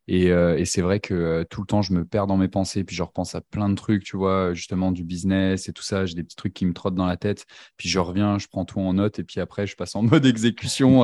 Et, 0.08 0.28
et 0.28 0.66
c'est 0.66 0.82
vrai 0.82 1.02
que 1.02 1.46
tout 1.50 1.62
le 1.62 1.68
temps 1.68 1.82
je 1.82 1.92
me 1.94 2.06
perds 2.06 2.28
dans 2.28 2.38
mes 2.38 2.48
pensées 2.48 2.86
puis 2.86 2.96
je 2.96 3.04
repense 3.04 3.36
à 3.36 3.42
plein 3.42 3.68
de 3.68 3.76
trucs, 3.76 4.04
tu 4.04 4.16
vois, 4.16 4.54
justement 4.54 4.94
du 4.94 5.04
business 5.04 5.68
et 5.68 5.74
tout 5.74 5.84
ça. 5.84 6.06
J'ai 6.06 6.16
des 6.16 6.24
petits 6.24 6.38
trucs 6.38 6.54
qui 6.54 6.66
me 6.66 6.74
trottent 6.74 6.96
dans 6.96 7.06
la 7.06 7.18
tête. 7.18 7.46
Puis 7.76 7.90
je 7.90 8.00
reviens, 8.00 8.38
je 8.38 8.48
prends 8.48 8.64
tout 8.64 8.80
en 8.80 8.94
note 8.94 9.20
et 9.20 9.24
puis 9.26 9.42
après 9.42 9.68
je 9.68 9.76
passe 9.76 9.96
en 9.96 10.02
mode 10.04 10.26
exécution 10.26 11.04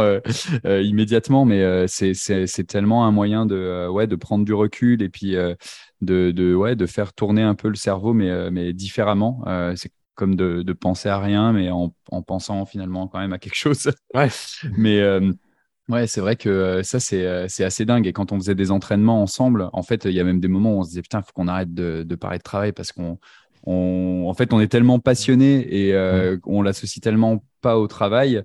immédiatement. 0.64 1.44
Mais 1.44 1.86
c'est 1.88 2.14
c'est 2.14 2.64
tellement 2.64 3.06
un 3.06 3.12
moyen 3.12 3.46
de 3.46 3.90
ouais 3.90 4.08
de 4.08 4.16
prendre 4.16 4.46
du 4.46 4.54
recul 4.54 5.02
et 5.02 5.10
puis 5.10 5.36
de, 6.04 6.32
de, 6.32 6.56
ouais, 6.56 6.76
de 6.76 6.86
faire 6.86 7.14
tourner 7.14 7.42
un 7.42 7.56
peu 7.56 7.70
le 7.70 7.76
cerveau, 7.76 8.14
mais, 8.14 8.30
euh, 8.30 8.50
mais 8.52 8.74
différemment. 8.74 9.44
Euh, 9.48 9.74
c'est 9.76 9.92
comme 10.16 10.36
de, 10.36 10.62
de, 10.62 10.74
penser 10.74 11.10
à 11.10 11.18
rien, 11.18 11.54
mais 11.54 11.72
en, 11.72 11.96
en, 12.12 12.22
pensant 12.22 12.66
finalement 12.66 13.08
quand 13.08 13.20
même 13.20 13.34
à 13.34 13.40
quelque 13.40 13.56
chose. 13.56 13.92
Ouais. 14.14 14.30
mais 14.78 15.00
euh, 15.00 15.32
ouais, 15.90 16.08
c'est 16.08 16.22
vrai 16.22 16.36
que 16.36 16.82
ça, 16.84 17.00
c'est 17.00 17.64
assez 17.64 17.86
dingue. 17.86 18.08
Et 18.08 18.14
quand 18.14 18.32
on 18.32 18.38
faisait 18.38 18.56
des 18.56 18.72
entraînements 18.72 19.22
ensemble, 19.22 19.70
en 19.74 19.84
fait, 19.84 20.06
il 20.06 20.14
y 20.14 20.20
a 20.20 20.24
même 20.24 20.40
des 20.40 20.48
moments 20.48 20.76
où 20.76 20.80
on 20.80 20.84
se 20.84 20.90
disait, 20.90 21.02
putain, 21.02 21.20
il 21.20 21.24
faut 21.24 21.34
qu'on 21.34 21.48
arrête 21.48 21.74
de, 21.74 22.04
de, 22.04 22.16
parler 22.16 22.38
de 22.38 22.44
travail 22.44 22.72
parce 22.72 22.92
qu'on. 22.92 23.20
On, 23.66 24.26
en 24.28 24.34
fait, 24.34 24.52
on 24.52 24.60
est 24.60 24.68
tellement 24.68 25.00
passionné 25.00 25.88
et 25.88 25.96
on 26.46 26.62
l'associe 26.62 27.02
tellement 27.02 27.46
pas 27.62 27.80
au 27.80 27.88
travail 27.88 28.44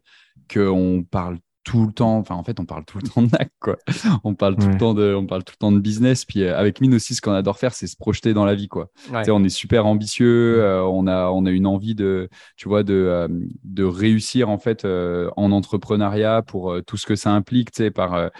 qu'on 0.49 1.05
parle 1.11 1.39
tout 1.69 1.85
le 1.85 1.93
temps, 1.93 2.17
enfin 2.17 2.35
en 2.35 2.43
fait 2.43 2.59
on 2.61 2.65
parle 2.65 2.87
tout 2.87 2.97
le 2.97 3.07
temps 3.07 3.21
de 3.21 3.29
NAC 3.31 3.51
quoi. 3.61 3.77
On 4.25 4.35
parle 4.35 4.57
tout 4.57 4.69
le 4.69 4.79
temps 4.79 4.95
de, 4.95 5.15
on 5.15 5.27
parle 5.27 5.45
tout 5.45 5.53
le 5.55 5.59
temps 5.59 5.71
de 5.71 5.79
business. 5.79 6.25
Puis 6.25 6.43
euh, 6.43 6.57
avec 6.57 6.81
Mine 6.81 6.95
aussi, 6.95 7.15
ce 7.15 7.21
qu'on 7.21 7.33
adore 7.33 7.59
faire, 7.59 7.75
c'est 7.75 7.87
se 7.87 7.95
projeter 7.95 8.33
dans 8.33 8.47
la 8.47 8.55
vie 8.55 8.69
quoi. 8.69 8.89
on 9.13 9.45
est 9.45 9.51
super 9.51 9.85
ambitieux, 9.85 10.63
euh, 10.63 10.83
on 10.83 11.07
a, 11.07 11.29
on 11.29 11.45
a 11.45 11.51
une 11.51 11.67
envie 11.67 11.95
de, 11.95 12.31
tu 12.57 12.71
vois, 12.71 12.85
de, 12.85 12.95
euh, 12.95 13.29
de 13.65 13.85
réussir 13.85 14.49
en 14.49 14.57
fait 14.57 14.87
en 14.87 15.53
entrepreneuriat 15.53 16.41
pour 16.41 16.75
tout 16.87 16.97
ce 16.97 17.05
que 17.05 17.17
ça 17.17 17.33
implique, 17.33 17.71
tu 17.71 17.85
sais, 17.85 17.91
par 17.91 18.31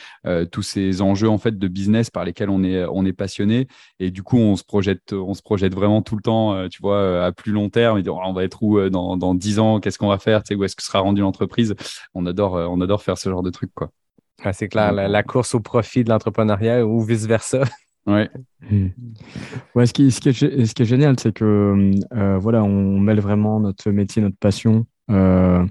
tous 0.51 0.63
ces 0.63 1.03
enjeux 1.03 1.29
en 1.29 1.39
fait 1.39 1.59
de 1.59 1.69
business 1.69 2.09
par 2.09 2.25
lesquels 2.25 2.49
on 2.49 2.63
est, 2.63 2.85
on 2.85 3.05
est 3.05 3.13
passionné. 3.13 3.69
Et 4.01 4.11
du 4.11 4.23
coup, 4.23 4.39
on 4.39 4.57
se 4.57 4.65
projette, 4.65 5.13
on 5.13 5.35
se 5.35 5.43
projette 5.43 5.75
vraiment 5.75 6.01
tout 6.01 6.17
le 6.17 6.23
temps, 6.23 6.69
tu 6.69 6.81
vois, 6.81 7.27
à 7.27 7.33
plus 7.33 7.53
long 7.53 7.69
terme. 7.69 7.99
Et 7.99 8.09
on 8.09 8.33
va 8.33 8.45
être 8.45 8.63
où 8.63 8.89
dans, 8.89 9.19
dans 9.19 9.35
10 9.35 9.59
ans? 9.59 9.81
Qu'est-ce 9.81 9.99
qu'on 9.99 10.09
va 10.09 10.19
faire? 10.19 10.43
Tu 10.43 10.49
sais, 10.49 10.55
où 10.55 10.65
est-ce 10.65 10.77
que 10.77 10.83
sera 10.83 11.01
rendue 11.01 11.21
l'entreprise? 11.21 11.75
On 12.15 12.25
adore, 12.25 12.55
on 12.55 12.81
adore 12.81 13.03
faire 13.03 13.18
ce 13.19 13.29
genre 13.29 13.43
de 13.43 13.51
trucs, 13.51 13.73
quoi. 13.75 13.91
c'est 14.53 14.69
clair, 14.69 14.93
la, 14.93 15.23
course 15.23 15.55
au 15.55 15.61
profit 15.61 16.05
de 16.05 16.11
l'entrepreneuriat 16.11 16.87
ou 16.87 17.03
vice-versa. 17.03 17.63
Ouais. 18.07 18.31
Hmm. 18.71 18.87
ouais 19.75 19.85
ce, 19.85 19.93
qui, 19.93 20.11
ce, 20.11 20.21
qui 20.21 20.31
est, 20.31 20.33
ce 20.65 20.75
qui 20.75 20.83
est 20.83 20.87
génial, 20.87 21.21
c'est 21.21 21.33
que 21.33 21.91
euh, 22.15 22.39
voilà, 22.39 22.65
on 22.65 22.99
mêle 22.99 23.21
vraiment 23.21 23.61
notre 23.61 23.91
métier, 23.91 24.23
notre 24.23 24.39
passion. 24.39 24.87
Euh, 25.11 25.63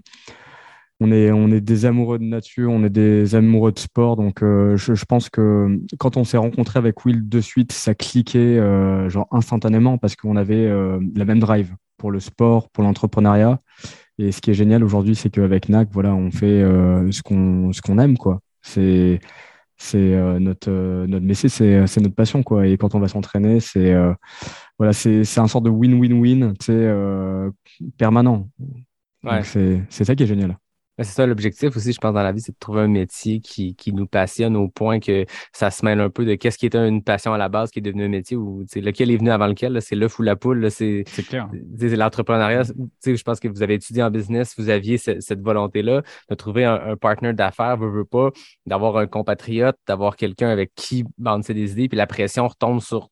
on, 0.99 1.11
est, 1.11 1.31
on 1.31 1.47
est 1.47 1.61
des 1.61 1.85
amoureux 1.87 2.19
de 2.19 2.25
nature, 2.25 2.69
on 2.69 2.83
est 2.83 2.91
des 2.91 3.33
amoureux 3.33 3.71
de 3.71 3.79
sport. 3.79 4.17
Donc, 4.17 4.43
euh, 4.43 4.77
je, 4.77 4.93
je, 4.93 5.05
pense 5.05 5.29
que 5.29 5.79
quand 5.97 6.15
on 6.15 6.23
s'est 6.23 6.37
rencontré 6.37 6.77
avec 6.77 7.03
Will 7.05 7.27
de 7.27 7.41
suite, 7.41 7.71
ça 7.71 7.95
cliquait 7.95 8.57
genre 9.09 9.27
instantanément 9.31 9.97
parce 9.97 10.15
qu'on 10.15 10.35
avait 10.35 10.69
la 11.15 11.25
même 11.25 11.39
drive 11.39 11.75
pour 11.97 12.11
le 12.11 12.19
sport, 12.19 12.69
pour 12.69 12.83
l'entrepreneuriat. 12.83 13.59
Et 14.19 14.31
ce 14.31 14.41
qui 14.41 14.51
est 14.51 14.55
génial 14.55 14.83
aujourd'hui, 14.83 15.15
c'est 15.15 15.29
qu'avec 15.29 15.69
NAC, 15.69 15.89
voilà, 15.91 16.13
on 16.15 16.31
fait 16.31 16.45
euh, 16.45 17.11
ce 17.11 17.21
qu'on 17.21 17.71
ce 17.71 17.81
qu'on 17.81 17.99
aime, 17.99 18.17
quoi. 18.17 18.39
C'est 18.61 19.19
c'est 19.77 20.15
euh, 20.15 20.39
notre 20.39 20.71
euh, 20.71 21.05
notre 21.07 21.25
métier, 21.25 21.49
c'est 21.49 21.85
c'est 21.87 22.01
notre 22.01 22.15
passion, 22.15 22.41
quoi. 22.41 22.65
Et 22.67 22.77
quand 22.77 22.95
on 22.95 22.99
va 22.99 23.07
s'entraîner, 23.07 23.59
c'est 23.59 23.95
voilà, 24.79 24.93
c'est 24.93 25.23
c'est 25.23 25.39
un 25.39 25.47
sort 25.47 25.61
de 25.61 25.69
win-win-win, 25.69 26.53
tu 26.59 26.65
sais, 26.65 26.93
permanent. 27.97 28.49
Ouais. 29.23 29.43
C'est 29.43 29.83
c'est 29.89 30.05
ça 30.05 30.15
qui 30.15 30.23
est 30.23 30.27
génial. 30.27 30.57
C'est 30.99 31.05
ça 31.05 31.25
l'objectif 31.27 31.75
aussi, 31.75 31.93
je 31.93 31.99
pense, 31.99 32.13
dans 32.13 32.23
la 32.23 32.31
vie, 32.31 32.41
c'est 32.41 32.53
de 32.53 32.57
trouver 32.59 32.81
un 32.81 32.87
métier 32.87 33.39
qui, 33.39 33.75
qui, 33.75 33.93
nous 33.93 34.07
passionne 34.07 34.55
au 34.55 34.67
point 34.67 34.99
que 34.99 35.25
ça 35.53 35.69
se 35.69 35.85
mêle 35.85 35.99
un 35.99 36.09
peu 36.09 36.25
de 36.25 36.33
qu'est-ce 36.33 36.57
qui 36.57 36.65
était 36.65 36.87
une 36.87 37.03
passion 37.03 37.33
à 37.33 37.37
la 37.37 37.49
base, 37.49 37.69
qui 37.69 37.79
est 37.79 37.83
devenu 37.83 38.05
un 38.05 38.09
métier, 38.09 38.35
ou 38.35 38.65
lequel 38.75 39.11
est 39.11 39.17
venu 39.17 39.29
avant 39.29 39.45
lequel, 39.45 39.79
c'est 39.81 39.95
l'œuf 39.95 40.17
ou 40.17 40.23
la 40.23 40.35
poule. 40.35 40.71
C'est. 40.71 41.03
L'entrepreneuriat, 41.79 42.63
je 43.05 43.23
pense 43.23 43.39
que 43.39 43.47
vous 43.47 43.61
avez 43.61 43.75
étudié 43.75 44.01
en 44.01 44.09
business, 44.09 44.55
vous 44.57 44.69
aviez 44.69 44.97
cette, 44.97 45.41
volonté-là 45.41 46.01
de 46.29 46.35
trouver 46.35 46.65
un, 46.65 46.75
un 46.75 46.95
partenaire 46.95 47.35
d'affaires, 47.35 47.77
veut, 47.77 47.89
veut 47.89 48.05
pas, 48.05 48.31
d'avoir 48.65 48.97
un 48.97 49.05
compatriote, 49.05 49.77
d'avoir 49.87 50.15
quelqu'un 50.15 50.49
avec 50.49 50.73
qui 50.75 51.05
balancer 51.17 51.53
des 51.53 51.73
idées, 51.73 51.87
puis 51.89 51.97
la 51.97 52.07
pression 52.07 52.47
retombe 52.47 52.81
sur 52.81 53.09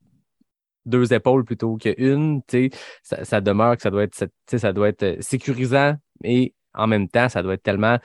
deux 0.86 1.12
épaules 1.12 1.44
plutôt 1.44 1.76
qu'une, 1.76 2.40
ça, 3.02 3.24
ça 3.24 3.40
demeure 3.40 3.76
que 3.76 3.82
ça 3.82 3.90
doit 3.90 4.04
être, 4.04 4.28
ça 4.46 4.72
doit 4.72 4.88
être 4.88 5.02
euh, 5.02 5.16
sécurisant 5.20 5.96
et 6.24 6.54
en 6.76 6.86
même 6.86 7.08
temps, 7.08 7.28
ça 7.28 7.42
doit 7.42 7.54
être 7.54 7.62
tellement 7.62 7.98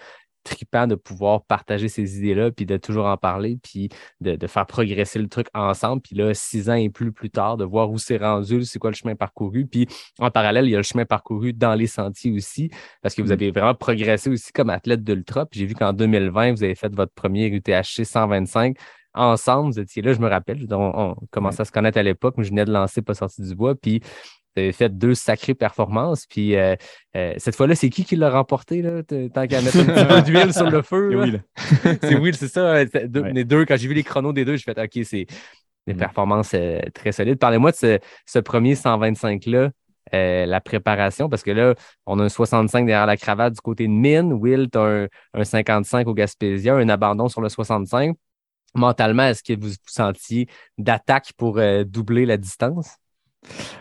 trippant 0.44 0.88
de 0.88 0.96
pouvoir 0.96 1.44
partager 1.44 1.88
ces 1.88 2.18
idées-là, 2.18 2.52
puis 2.52 2.66
de 2.66 2.78
toujours 2.78 3.06
en 3.06 3.18
parler, 3.18 3.58
puis 3.62 3.90
de, 4.22 4.48
faire 4.48 4.66
progresser 4.66 5.20
le 5.20 5.28
truc 5.28 5.48
ensemble. 5.54 6.02
Puis 6.02 6.16
là, 6.16 6.34
six 6.34 6.70
ans 6.70 6.76
et 6.76 6.90
plus 6.90 7.12
plus 7.12 7.30
tard, 7.30 7.58
de 7.58 7.66
voir 7.66 7.92
où 7.92 7.98
c'est 7.98 8.18
rendu, 8.18 8.66
c'est 8.66 8.80
quoi 8.80 8.90
le 8.90 8.96
chemin 8.96 9.16
parcouru. 9.16 9.66
Puis 9.68 9.88
en 10.20 10.32
parallèle, 10.32 10.66
il 10.66 10.72
y 10.72 10.76
a 10.76 10.78
le 10.78 10.84
chemin 10.84 11.06
parcouru 11.06 11.54
dans 11.54 11.76
les 11.76 11.88
sentiers 11.88 12.32
aussi, 12.32 12.72
parce 13.02 13.16
que 13.16 13.22
vous 13.22 13.30
mm. 13.30 13.34
avez 13.34 13.52
vraiment 13.52 13.76
progressé 13.76 14.30
aussi 14.30 14.52
comme 14.52 14.70
athlète 14.70 15.04
d'ultra. 15.04 15.46
Puis 15.46 15.60
j'ai 15.60 15.66
vu 15.66 15.76
qu'en 15.76 15.94
2020, 15.94 16.54
vous 16.54 16.64
avez 16.64 16.76
fait 16.76 16.94
votre 16.94 17.14
premier 17.14 17.48
UTHC 17.48 18.04
125 18.04 18.78
ensemble. 19.14 19.74
Vous 19.74 19.80
étiez 19.80 20.02
là, 20.02 20.14
je 20.14 20.20
me 20.20 20.30
rappelle, 20.30 20.66
on, 20.72 21.16
commençait 21.30 21.62
à 21.62 21.66
se 21.66 21.72
connaître 21.72 21.98
à 21.98 22.04
l'époque, 22.04 22.36
mais 22.38 22.44
je 22.44 22.50
venais 22.50 22.66
de 22.66 22.72
lancer 22.72 23.02
Pas 23.02 23.14
sorti 23.14 23.42
du 23.42 23.56
bois. 23.56 23.76
Puis 23.76 24.02
tu 24.56 24.62
avais 24.62 24.72
fait 24.72 24.90
deux 24.90 25.16
sacrées 25.16 25.54
performances. 25.54 26.26
Puis 26.26 26.56
euh, 26.56 26.76
euh, 27.16 27.34
cette 27.38 27.56
fois-là, 27.56 27.76
c'est 27.76 27.90
qui 27.90 28.04
qui 28.04 28.16
l'a 28.16 28.30
remporté, 28.30 28.82
là, 28.82 29.02
tant 29.04 29.48
qu'à 29.48 29.62
mettre 29.62 29.80
un 29.80 29.86
petit 29.86 30.06
peu 30.06 30.22
d'huile 30.22 30.54
sur 30.54 30.70
le 30.70 30.82
feu? 30.82 31.42
C'est 32.02 32.16
Will, 32.16 32.36
c'est 32.36 32.48
ça. 32.48 32.84
Les 32.84 33.44
deux, 33.44 33.66
quand 33.66 33.78
j'ai 33.78 33.88
vu 33.88 33.94
les 33.94 34.04
chronos 34.04 34.34
des 34.34 34.46
deux, 34.46 34.58
j'ai 34.58 34.64
fait 34.64 34.80
OK, 34.80 35.04
c'est 35.06 35.26
des 35.88 35.94
mm. 35.94 35.98
performances 35.98 36.52
euh, 36.54 36.80
très 36.94 37.12
solides. 37.12 37.40
Parlez-moi 37.40 37.72
de 37.72 38.00
ce, 38.26 38.40
premier 38.40 38.76
125-là. 38.76 39.72
la 40.12 40.62
préparation, 40.62 41.30
parce 41.30 41.44
que 41.44 41.52
là, 41.52 41.76
on 42.06 42.20
a 42.20 42.24
un 42.24 42.30
65 42.30 42.86
derrière 42.86 43.06
la 43.06 43.18
cravate 43.18 43.54
du 43.54 43.62
côté 43.62 43.88
de 43.88 43.92
Mine. 43.92 44.34
Will, 44.34 44.70
tu 44.72 44.78
as 44.78 45.08
un, 45.34 45.44
55 45.44 46.08
au 46.08 46.14
Gaspésia, 46.14 46.76
un 46.76 46.90
abandon 46.90 47.30
sur 47.30 47.42
le 47.42 47.50
65. 47.50 48.16
Mentalement, 48.74 49.24
est-ce 49.24 49.44
que 49.44 49.54
vous 49.54 49.70
vous 49.70 49.76
sentiez 49.86 50.48
d'attaque 50.78 51.34
pour 51.38 51.60
doubler 51.86 52.26
la 52.26 52.38
distance? 52.38 52.98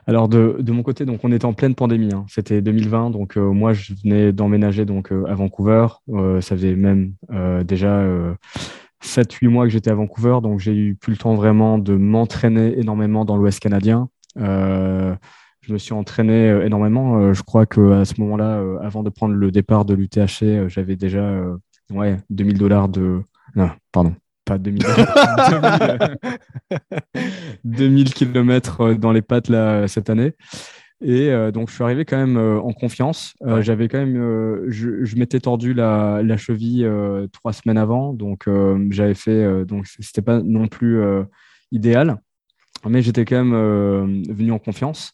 Alors 0.07 0.29
de, 0.29 0.73
mon 0.73 0.83
côté, 0.83 1.05
donc 1.05 1.21
on 1.23 1.33
était 1.33 1.45
en 1.45 1.53
pleine 1.53 1.75
pandémie. 1.75 2.13
Hein. 2.13 2.25
C'était 2.29 2.63
2020, 2.63 3.11
donc 3.11 3.37
euh, 3.37 3.53
moi 3.53 3.73
je 3.73 3.95
venais 4.03 4.33
d'emménager 4.33 4.85
donc 4.85 5.13
euh, 5.13 5.25
à 5.27 5.35
Vancouver. 5.35 5.87
Euh, 6.11 6.41
ça 6.41 6.57
faisait 6.57 6.75
même 6.75 7.15
déjà 7.65 8.05
7-8 9.03 9.49
mois 9.49 9.65
que 9.65 9.71
j'étais 9.71 9.91
à 9.91 9.95
Vancouver, 9.95 10.39
donc 10.43 10.61
j'ai 10.61 10.75
eu 10.75 10.95
plus 10.95 11.13
le 11.13 11.19
temps 11.19 11.35
vraiment 11.35 11.79
de 11.79 11.95
m'entraîner 11.95 12.79
énormément 12.79 13.25
dans 13.25 13.37
l'Ouest 13.37 13.61
canadien. 13.61 14.09
je 14.37 15.73
me 15.73 15.79
suis 15.79 15.93
entraîné 15.93 16.49
énormément. 16.65 17.33
je 17.33 17.43
crois 17.43 17.67
que 17.67 17.93
à 17.93 18.05
ce 18.05 18.21
moment-là, 18.21 18.63
avant 18.83 19.03
de 19.03 19.11
prendre 19.11 19.35
le 19.35 19.51
départ 19.51 19.85
de 19.85 19.95
l'UTHC, 19.95 20.69
j'avais 20.69 20.97
déjà 20.97 21.41
ouais 21.93 22.17
2000 22.31 22.59
dollars 22.59 22.89
de 22.89 23.23
non, 23.57 23.71
pardon, 23.93 24.15
pas 24.51 24.59
2000, 24.59 24.85
2000 27.65 28.15
km 28.15 28.95
dans 28.95 29.13
les 29.13 29.23
pattes 29.23 29.49
là, 29.49 29.87
cette 29.87 30.11
année. 30.11 30.35
Et 31.03 31.31
euh, 31.31 31.51
donc, 31.51 31.71
je 31.71 31.75
suis 31.75 31.85
arrivé 31.85 32.05
quand 32.05 32.17
même 32.17 32.37
euh, 32.37 32.61
en 32.61 32.73
confiance. 32.73 33.35
Euh, 33.43 33.63
j'avais 33.63 33.89
quand 33.89 33.99
même, 33.99 34.17
je, 34.69 35.17
m'étais 35.17 35.41
tordu 35.41 35.73
la, 35.73 36.21
la 36.23 36.37
cheville 36.37 36.89
trois 37.33 37.53
semaines 37.53 37.79
avant, 37.79 38.13
donc 38.13 38.49
j'avais 38.91 39.15
fait, 39.15 39.65
donc 39.65 39.87
c'était 39.87 40.23
pas 40.23 40.41
non 40.43 40.67
plus 40.67 41.01
idéal, 41.73 42.17
mais 42.89 43.03
j'étais 43.03 43.25
quand 43.25 43.45
même 43.45 44.25
venu 44.31 44.53
en 44.53 44.59
confiance. 44.59 45.13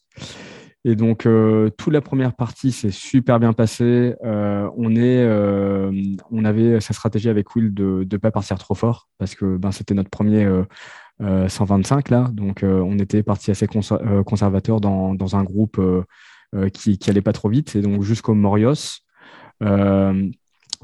Et 0.89 0.95
donc, 0.95 1.27
euh, 1.27 1.69
toute 1.77 1.93
la 1.93 2.01
première 2.01 2.33
partie 2.33 2.71
s'est 2.71 2.93
super 2.93 3.41
bien 3.41 3.53
passée. 3.53 4.15
Euh, 4.25 4.71
on, 4.77 4.95
est, 4.95 5.19
euh, 5.19 5.91
on 6.31 6.45
avait 6.45 6.81
sa 6.81 6.95
stratégie 6.95 7.29
avec 7.29 7.57
Will 7.57 7.75
de 7.75 8.07
ne 8.09 8.17
pas 8.19 8.31
partir 8.31 8.57
trop 8.57 8.77
fort 8.77 9.09
parce 9.19 9.35
que 9.35 9.57
ben, 9.57 9.73
c'était 9.73 9.95
notre 9.95 10.11
premier 10.11 10.49
125 11.21 12.11
là. 12.11 12.31
Donc, 12.33 12.61
on 12.63 13.01
était 13.01 13.25
parti 13.25 13.51
assez 13.51 13.67
conservateur 13.67 14.81
dans, 14.81 15.17
dans, 15.17 15.35
un 15.35 15.43
groupe 15.43 15.81
qui, 16.73 16.99
qui 16.99 17.11
allait 17.11 17.21
pas 17.21 17.33
trop 17.33 17.49
vite. 17.49 17.75
Et 17.75 17.83
donc, 17.83 18.03
jusqu'au 18.03 18.35
Morios, 18.35 19.01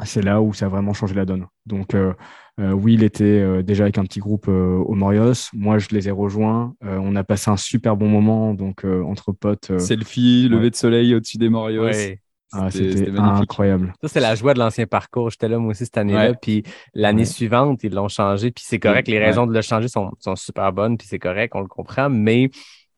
c'est 0.05 0.23
là 0.23 0.41
où 0.43 0.53
ça 0.55 0.67
a 0.67 0.69
vraiment 0.69 0.93
changé 0.93 1.15
la 1.15 1.25
donne. 1.25 1.47
Donc, 1.67 1.95
euh, 1.95 2.13
euh, 2.61 2.73
oui, 2.73 2.95
il 2.95 3.03
était 3.03 3.25
euh, 3.25 3.63
déjà 3.63 3.85
avec 3.85 3.99
un 3.99 4.05
petit 4.05 4.21
groupe 4.21 4.47
euh, 4.49 4.77
au 4.79 4.95
Morios. 4.95 5.49
Moi, 5.55 5.79
je 5.79 5.89
les 5.91 6.09
ai 6.09 6.11
rejoints. 6.11 6.75
Euh, 6.85 6.99
on 7.01 7.15
a 7.17 7.25
passé 7.25 7.51
un 7.51 7.57
super 7.57 7.97
bon 7.97 8.09
moment, 8.09 8.55
donc 8.55 8.85
euh, 8.85 9.03
entre 9.05 9.33
potes. 9.33 9.71
euh, 9.71 9.79
Selfie, 9.79 10.49
lever 10.49 10.65
ouais. 10.65 10.71
de 10.71 10.77
soleil 10.77 11.15
au-dessus 11.15 11.39
des 11.39 11.49
Morios. 11.49 11.85
Ouais. 11.85 12.21
ah, 12.53 12.71
C'était- 12.71 13.11
incroyable. 13.19 13.95
Ça, 14.03 14.09
c'est 14.09 14.21
la 14.21 14.35
joie 14.35 14.53
de 14.55 14.59
l'ancien 14.59 14.87
parcours. 14.87 15.31
J'étais 15.31 15.49
là, 15.49 15.59
moi 15.59 15.71
aussi, 15.71 15.85
cette 15.87 15.97
année-là. 15.97 16.31
Ouais. 16.31 16.37
Puis 16.41 16.63
l'année 16.95 17.23
Ouais. 17.23 17.27
suivante, 17.27 17.83
ils 17.85 17.95
l'ont 17.95 18.09
changé. 18.09 18.51
Puis 18.51 18.65
c'est 18.67 18.79
correct. 18.79 19.09
Les 19.09 19.19
Ouais. 19.19 19.25
raisons 19.27 19.47
de 19.47 19.55
le 19.55 19.63
changer 19.63 19.89
sont, 19.89 20.11
sont 20.19 20.37
super 20.37 20.73
bonnes. 20.73 20.99
Puis 20.99 21.07
c'est 21.09 21.19
correct, 21.19 21.53
on 21.55 21.61
le 21.61 21.69
comprend. 21.69 22.11
Mais 22.11 22.51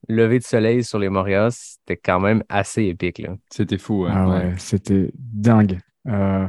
lever 0.09 0.39
de 0.41 0.45
soleil 0.45 0.83
sur 0.85 0.99
les 0.99 1.09
Morios, 1.09 1.51
c'était 1.51 1.97
quand 1.97 2.19
même 2.21 2.43
assez 2.49 2.83
épique. 2.85 3.19
Là. 3.21 3.37
C'était 3.51 3.79
fou. 3.79 4.05
ouais. 4.05 4.11
Ah 4.13 4.29
Ouais. 4.29 4.35
ouais, 4.37 4.53
c'était 4.59 5.11
dingue. 5.17 5.79
Euh, 6.09 6.47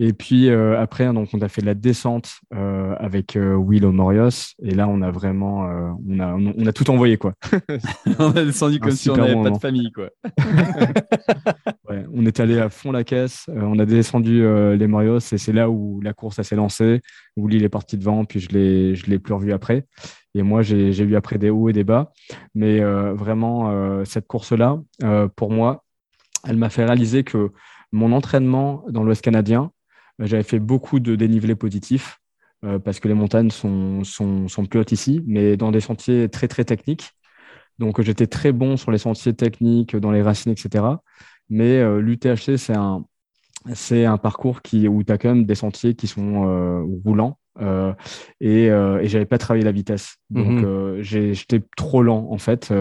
et 0.00 0.12
puis 0.12 0.48
euh, 0.48 0.80
après, 0.80 1.12
donc 1.12 1.28
on 1.34 1.40
a 1.40 1.48
fait 1.48 1.62
la 1.62 1.74
descente 1.74 2.40
euh, 2.52 2.96
avec 2.98 3.36
euh, 3.36 3.54
Will 3.54 3.84
et 3.84 4.74
là 4.74 4.88
on 4.88 5.02
a 5.02 5.10
vraiment, 5.12 5.68
euh, 5.68 5.90
on 6.08 6.18
a, 6.18 6.34
on 6.34 6.66
a 6.66 6.72
tout 6.72 6.90
envoyé 6.90 7.16
quoi. 7.16 7.34
on 8.18 8.30
a 8.30 8.44
descendu 8.44 8.80
comme 8.80 8.90
si 8.90 9.08
on 9.08 9.16
n'avait 9.16 9.40
pas 9.40 9.50
de 9.50 9.58
famille. 9.58 9.92
Quoi. 9.92 10.10
Ouais, 11.90 12.02
on 12.14 12.24
est 12.24 12.40
allé 12.40 12.58
à 12.58 12.70
fond 12.70 12.92
la 12.92 13.04
caisse, 13.04 13.44
on 13.54 13.78
a 13.78 13.84
descendu 13.84 14.42
les 14.74 14.86
Morios, 14.86 15.18
et 15.18 15.38
c'est 15.38 15.52
là 15.52 15.68
où 15.68 16.00
la 16.00 16.14
course 16.14 16.40
s'est 16.40 16.56
lancée. 16.56 17.02
Will 17.36 17.54
il 17.54 17.62
est 17.62 17.68
parti 17.68 17.98
devant, 17.98 18.24
puis 18.24 18.40
je 18.40 18.48
l'ai, 18.48 18.94
je 18.94 19.04
l'ai 19.06 19.18
plus 19.18 19.34
revu 19.34 19.52
après. 19.52 19.84
Et 20.34 20.42
moi 20.42 20.62
j'ai, 20.62 20.98
eu 20.98 21.14
après 21.14 21.36
des 21.36 21.50
hauts 21.50 21.68
et 21.68 21.74
des 21.74 21.84
bas, 21.84 22.10
mais 22.54 22.80
vraiment 22.80 24.02
cette 24.06 24.26
course-là, 24.26 24.80
pour 25.36 25.50
moi, 25.50 25.84
elle 26.48 26.56
m'a 26.56 26.70
fait 26.70 26.86
réaliser 26.86 27.22
que 27.22 27.52
mon 27.92 28.12
entraînement 28.12 28.82
dans 28.88 29.04
l'Ouest 29.04 29.22
canadien, 29.22 29.70
j'avais 30.20 30.42
fait 30.42 30.58
beaucoup 30.60 31.00
de 31.00 31.16
dénivelés 31.16 31.54
positifs 31.56 32.18
euh, 32.64 32.78
parce 32.78 33.00
que 33.00 33.08
les 33.08 33.14
montagnes 33.14 33.50
sont, 33.50 34.04
sont, 34.04 34.48
sont 34.48 34.66
plus 34.66 34.80
hautes 34.80 34.92
ici, 34.92 35.22
mais 35.26 35.56
dans 35.56 35.72
des 35.72 35.80
sentiers 35.80 36.28
très 36.28 36.48
très 36.48 36.64
techniques. 36.64 37.10
Donc 37.78 38.00
j'étais 38.02 38.26
très 38.26 38.52
bon 38.52 38.76
sur 38.76 38.90
les 38.92 38.98
sentiers 38.98 39.34
techniques, 39.34 39.96
dans 39.96 40.12
les 40.12 40.22
racines, 40.22 40.52
etc. 40.52 41.02
Mais 41.50 41.78
euh, 41.80 42.00
l'UTHC, 42.00 42.56
c'est 42.58 42.76
un, 42.76 43.04
c'est 43.74 44.04
un 44.04 44.18
parcours 44.18 44.62
qui, 44.62 44.88
où 44.88 45.04
tu 45.04 45.12
as 45.12 45.18
quand 45.18 45.28
même 45.30 45.46
des 45.46 45.54
sentiers 45.54 45.94
qui 45.94 46.06
sont 46.06 46.48
euh, 46.48 46.82
roulants. 47.04 47.38
euh, 47.60 47.94
et 48.40 48.64
et 48.66 49.08
j'avais 49.08 49.26
pas 49.26 49.38
travaillé 49.38 49.64
la 49.64 49.72
vitesse. 49.72 50.16
Donc 50.30 50.62
Mhm. 50.62 50.64
euh, 50.64 51.02
j'ai- 51.02 51.34
j'étais 51.34 51.62
trop 51.76 52.02
lent 52.02 52.28
en 52.30 52.38
fait. 52.38 52.72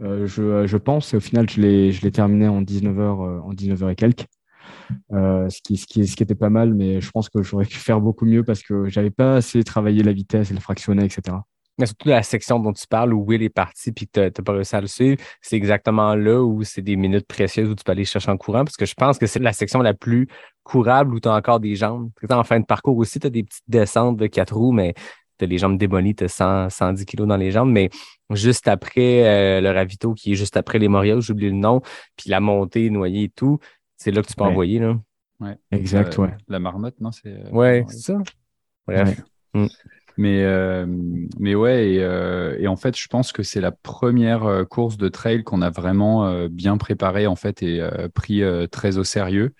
Je, 0.00 0.66
je 0.66 0.76
pense, 0.76 1.14
et 1.14 1.16
au 1.16 1.20
final, 1.20 1.48
je 1.48 1.60
l'ai, 1.60 1.92
je 1.92 2.02
l'ai 2.02 2.12
terminé 2.12 2.48
en 2.48 2.60
19h, 2.62 3.20
euh, 3.22 3.40
en 3.40 3.52
19h 3.54 3.90
et 3.90 3.96
quelques. 3.96 4.26
Euh, 5.12 5.48
ce, 5.48 5.60
qui, 5.62 5.76
ce, 5.76 5.86
qui, 5.86 6.06
ce 6.06 6.16
qui 6.16 6.22
était 6.22 6.34
pas 6.34 6.50
mal, 6.50 6.74
mais 6.74 7.00
je 7.00 7.10
pense 7.10 7.28
que 7.28 7.42
j'aurais 7.42 7.64
pu 7.64 7.76
faire 7.76 8.00
beaucoup 8.00 8.24
mieux 8.24 8.44
parce 8.44 8.62
que 8.62 8.88
j'avais 8.88 9.10
pas 9.10 9.36
assez 9.36 9.62
travaillé 9.64 10.02
la 10.02 10.12
vitesse 10.12 10.50
et 10.50 10.54
le 10.54 10.60
fractionné, 10.60 11.04
etc. 11.04 11.36
Mais 11.78 11.86
surtout 11.86 12.08
la 12.08 12.22
section 12.22 12.58
dont 12.58 12.72
tu 12.72 12.86
parles 12.86 13.12
où 13.12 13.22
Will 13.22 13.42
est 13.42 13.50
parti 13.50 13.92
puis 13.92 14.06
que 14.06 14.28
tu 14.28 14.40
n'as 14.40 14.44
pas 14.44 14.52
réussi 14.52 14.76
à 14.76 14.80
le 14.80 14.86
suivre, 14.86 15.22
c'est 15.42 15.56
exactement 15.56 16.14
là 16.14 16.42
où 16.42 16.62
c'est 16.64 16.80
des 16.80 16.96
minutes 16.96 17.26
précieuses 17.26 17.68
où 17.68 17.74
tu 17.74 17.84
peux 17.84 17.92
aller 17.92 18.06
chercher 18.06 18.30
en 18.30 18.38
courant 18.38 18.64
parce 18.64 18.76
que 18.76 18.86
je 18.86 18.94
pense 18.94 19.18
que 19.18 19.26
c'est 19.26 19.40
la 19.40 19.52
section 19.52 19.82
la 19.82 19.92
plus 19.92 20.26
courable 20.62 21.14
où 21.14 21.20
tu 21.20 21.28
as 21.28 21.34
encore 21.34 21.60
des 21.60 21.76
jambes. 21.76 22.10
En 22.30 22.44
fin 22.44 22.60
de 22.60 22.64
parcours 22.64 22.96
aussi, 22.96 23.20
tu 23.20 23.26
as 23.26 23.30
des 23.30 23.42
petites 23.42 23.68
descentes 23.68 24.16
de 24.16 24.26
quatre 24.26 24.56
roues, 24.56 24.72
mais 24.72 24.94
tu 25.38 25.44
as 25.44 25.48
les 25.48 25.58
jambes 25.58 25.76
démolies, 25.76 26.14
tu 26.14 26.24
as 26.24 26.28
100, 26.28 26.70
110 26.70 27.04
kilos 27.04 27.28
dans 27.28 27.36
les 27.36 27.50
jambes. 27.50 27.70
Mais 27.70 27.90
juste 28.30 28.68
après 28.68 29.24
euh, 29.26 29.60
le 29.60 29.70
ravito 29.70 30.14
qui 30.14 30.32
est 30.32 30.36
juste 30.36 30.56
après 30.56 30.78
les 30.78 30.88
Morios, 30.88 31.20
j'oublie 31.20 31.50
le 31.50 31.56
nom, 31.56 31.82
puis 32.16 32.30
la 32.30 32.40
montée, 32.40 32.88
noyée 32.88 33.24
et 33.24 33.28
tout, 33.28 33.58
c'est 33.96 34.10
là 34.10 34.22
que 34.22 34.28
tu 34.28 34.34
peux 34.34 34.44
Ouais. 34.44 34.50
envoyer. 34.50 34.78
Là. 34.78 34.98
Ouais. 35.40 35.56
Exact, 35.70 36.18
Euh, 36.18 36.22
ouais. 36.22 36.34
La 36.48 36.58
marmotte, 36.58 37.00
non 37.00 37.12
c'est, 37.12 37.28
euh, 37.28 37.50
Ouais, 37.50 37.84
c'est 37.88 37.98
ça. 37.98 38.18
Bref. 38.86 39.20
Mais, 40.18 40.44
euh, 40.44 40.86
mais 41.38 41.54
ouais, 41.54 41.90
et, 41.92 42.02
euh, 42.02 42.56
et 42.58 42.68
en 42.68 42.76
fait, 42.76 42.96
je 42.98 43.06
pense 43.06 43.32
que 43.32 43.42
c'est 43.42 43.60
la 43.60 43.70
première 43.70 44.64
course 44.70 44.96
de 44.96 45.08
trail 45.08 45.44
qu'on 45.44 45.60
a 45.60 45.68
vraiment 45.68 46.26
euh, 46.26 46.48
bien 46.50 46.78
préparée 46.78 47.26
en 47.26 47.36
fait 47.36 47.62
et 47.62 47.82
euh, 47.82 48.08
pris 48.08 48.42
euh, 48.42 48.66
très 48.66 48.96
au 48.96 49.04
sérieux. 49.04 49.52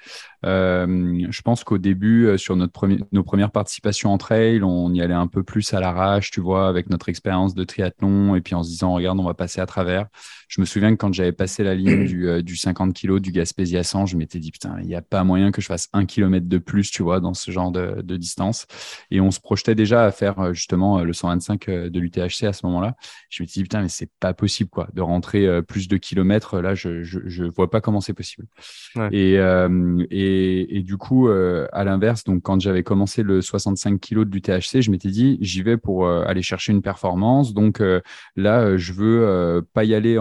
Euh, 0.45 1.26
je 1.30 1.43
pense 1.43 1.64
qu'au 1.64 1.78
début, 1.78 2.26
euh, 2.26 2.37
sur 2.37 2.57
notre 2.57 2.89
nos 3.12 3.22
premières 3.22 3.51
participations 3.51 4.12
en 4.12 4.18
trail, 4.18 4.62
on 4.62 4.93
y 4.93 5.01
allait 5.01 5.14
un 5.14 5.26
peu 5.26 5.43
plus 5.43 5.72
à 5.74 5.80
l'arrache, 5.80 6.30
tu 6.30 6.41
vois, 6.41 6.68
avec 6.68 6.91
notre 6.91 7.09
expérience 7.09 7.55
de 7.55 7.64
triathlon, 7.64 8.34
et 8.34 8.41
puis 8.41 8.55
en 8.55 8.62
se 8.62 8.70
disant, 8.70 8.93
regarde, 8.95 9.18
on 9.18 9.24
va 9.24 9.34
passer 9.34 9.61
à 9.61 9.66
travers. 9.66 10.07
Je 10.49 10.61
me 10.61 10.66
souviens 10.66 10.91
que 10.93 10.97
quand 10.97 11.12
j'avais 11.12 11.32
passé 11.32 11.64
la 11.64 11.74
ligne 11.74 12.07
du, 12.07 12.28
euh, 12.28 12.43
du 12.43 12.57
50 12.57 12.95
kg 12.95 13.18
du 13.18 13.32
Gaspésie 13.32 13.76
à 13.76 13.82
100, 13.82 14.07
je 14.07 14.16
m'étais 14.16 14.39
dit, 14.39 14.53
putain, 14.53 14.76
il 14.80 14.87
n'y 14.87 14.95
a 14.95 15.03
pas 15.03 15.24
moyen 15.24 15.51
que 15.51 15.61
je 15.61 15.66
fasse 15.66 15.89
un 15.93 16.07
kilomètre 16.07 16.49
de 16.49 16.59
plus, 16.59 16.91
tu 16.91 17.03
vois, 17.03 17.20
dans 17.20 17.34
ce 17.34 17.51
genre 17.51 17.72
de, 17.72 18.03
de 18.03 18.16
distance. 18.16 18.66
Et 19.11 19.20
on 19.20 19.30
se 19.30 19.41
projetait 19.41 19.74
déjà 19.74 20.05
à 20.05 20.12
faire 20.12 20.39
euh, 20.39 20.53
justement 20.53 20.99
euh, 20.99 21.05
le 21.05 21.12
125 21.12 21.68
euh, 21.68 21.91
de 21.91 22.01
l'UTHC 22.01 22.45
à 22.45 22.53
ce 22.53 22.64
moment-là. 22.66 22.95
Je 23.28 23.43
me 23.43 23.49
suis 23.49 23.61
dit, 23.61 23.62
putain, 23.64 23.82
mais 23.82 23.89
c'est 23.89 24.11
pas 24.20 24.34
possible, 24.34 24.70
quoi, 24.70 24.89
de 24.93 25.03
rentrer 25.03 25.47
euh, 25.47 25.62
plus 25.62 25.89
de 25.89 25.97
kilomètres. 25.97 26.61
Là, 26.61 26.74
je, 26.74 27.03
je, 27.03 27.20
je 27.24 27.45
vois 27.45 27.70
pas 27.70 27.80
comment 27.80 28.01
c'est 28.01 28.14
possible. 28.14 28.47
Ouais. 28.95 29.09
Et, 29.12 29.39
euh, 29.39 30.05
et, 30.11 30.36
et 30.37 30.82
du 30.82 30.97
coup, 30.97 31.28
euh, 31.28 31.66
à 31.72 31.84
l'inverse, 31.84 32.24
quand 32.43 32.61
j'avais 32.61 32.82
commencé 32.82 33.22
le 33.22 33.41
65 33.41 34.01
kg 34.01 34.24
de 34.24 34.30
l'UTHC, 34.30 34.80
je 34.82 34.91
m'étais 34.91 35.11
dit, 35.11 35.39
j'y 35.41 35.62
vais 35.62 35.76
pour 35.76 36.07
euh, 36.07 36.24
aller 36.26 36.43
chercher 36.43 36.72
une 36.72 36.82
performance. 36.82 37.55
Donc 37.55 37.80
euh, 37.80 38.01
là, 38.37 38.76
je 38.76 38.93
veux 38.93 39.62
pas 39.72 39.84
y 39.84 39.95
aller 39.95 40.14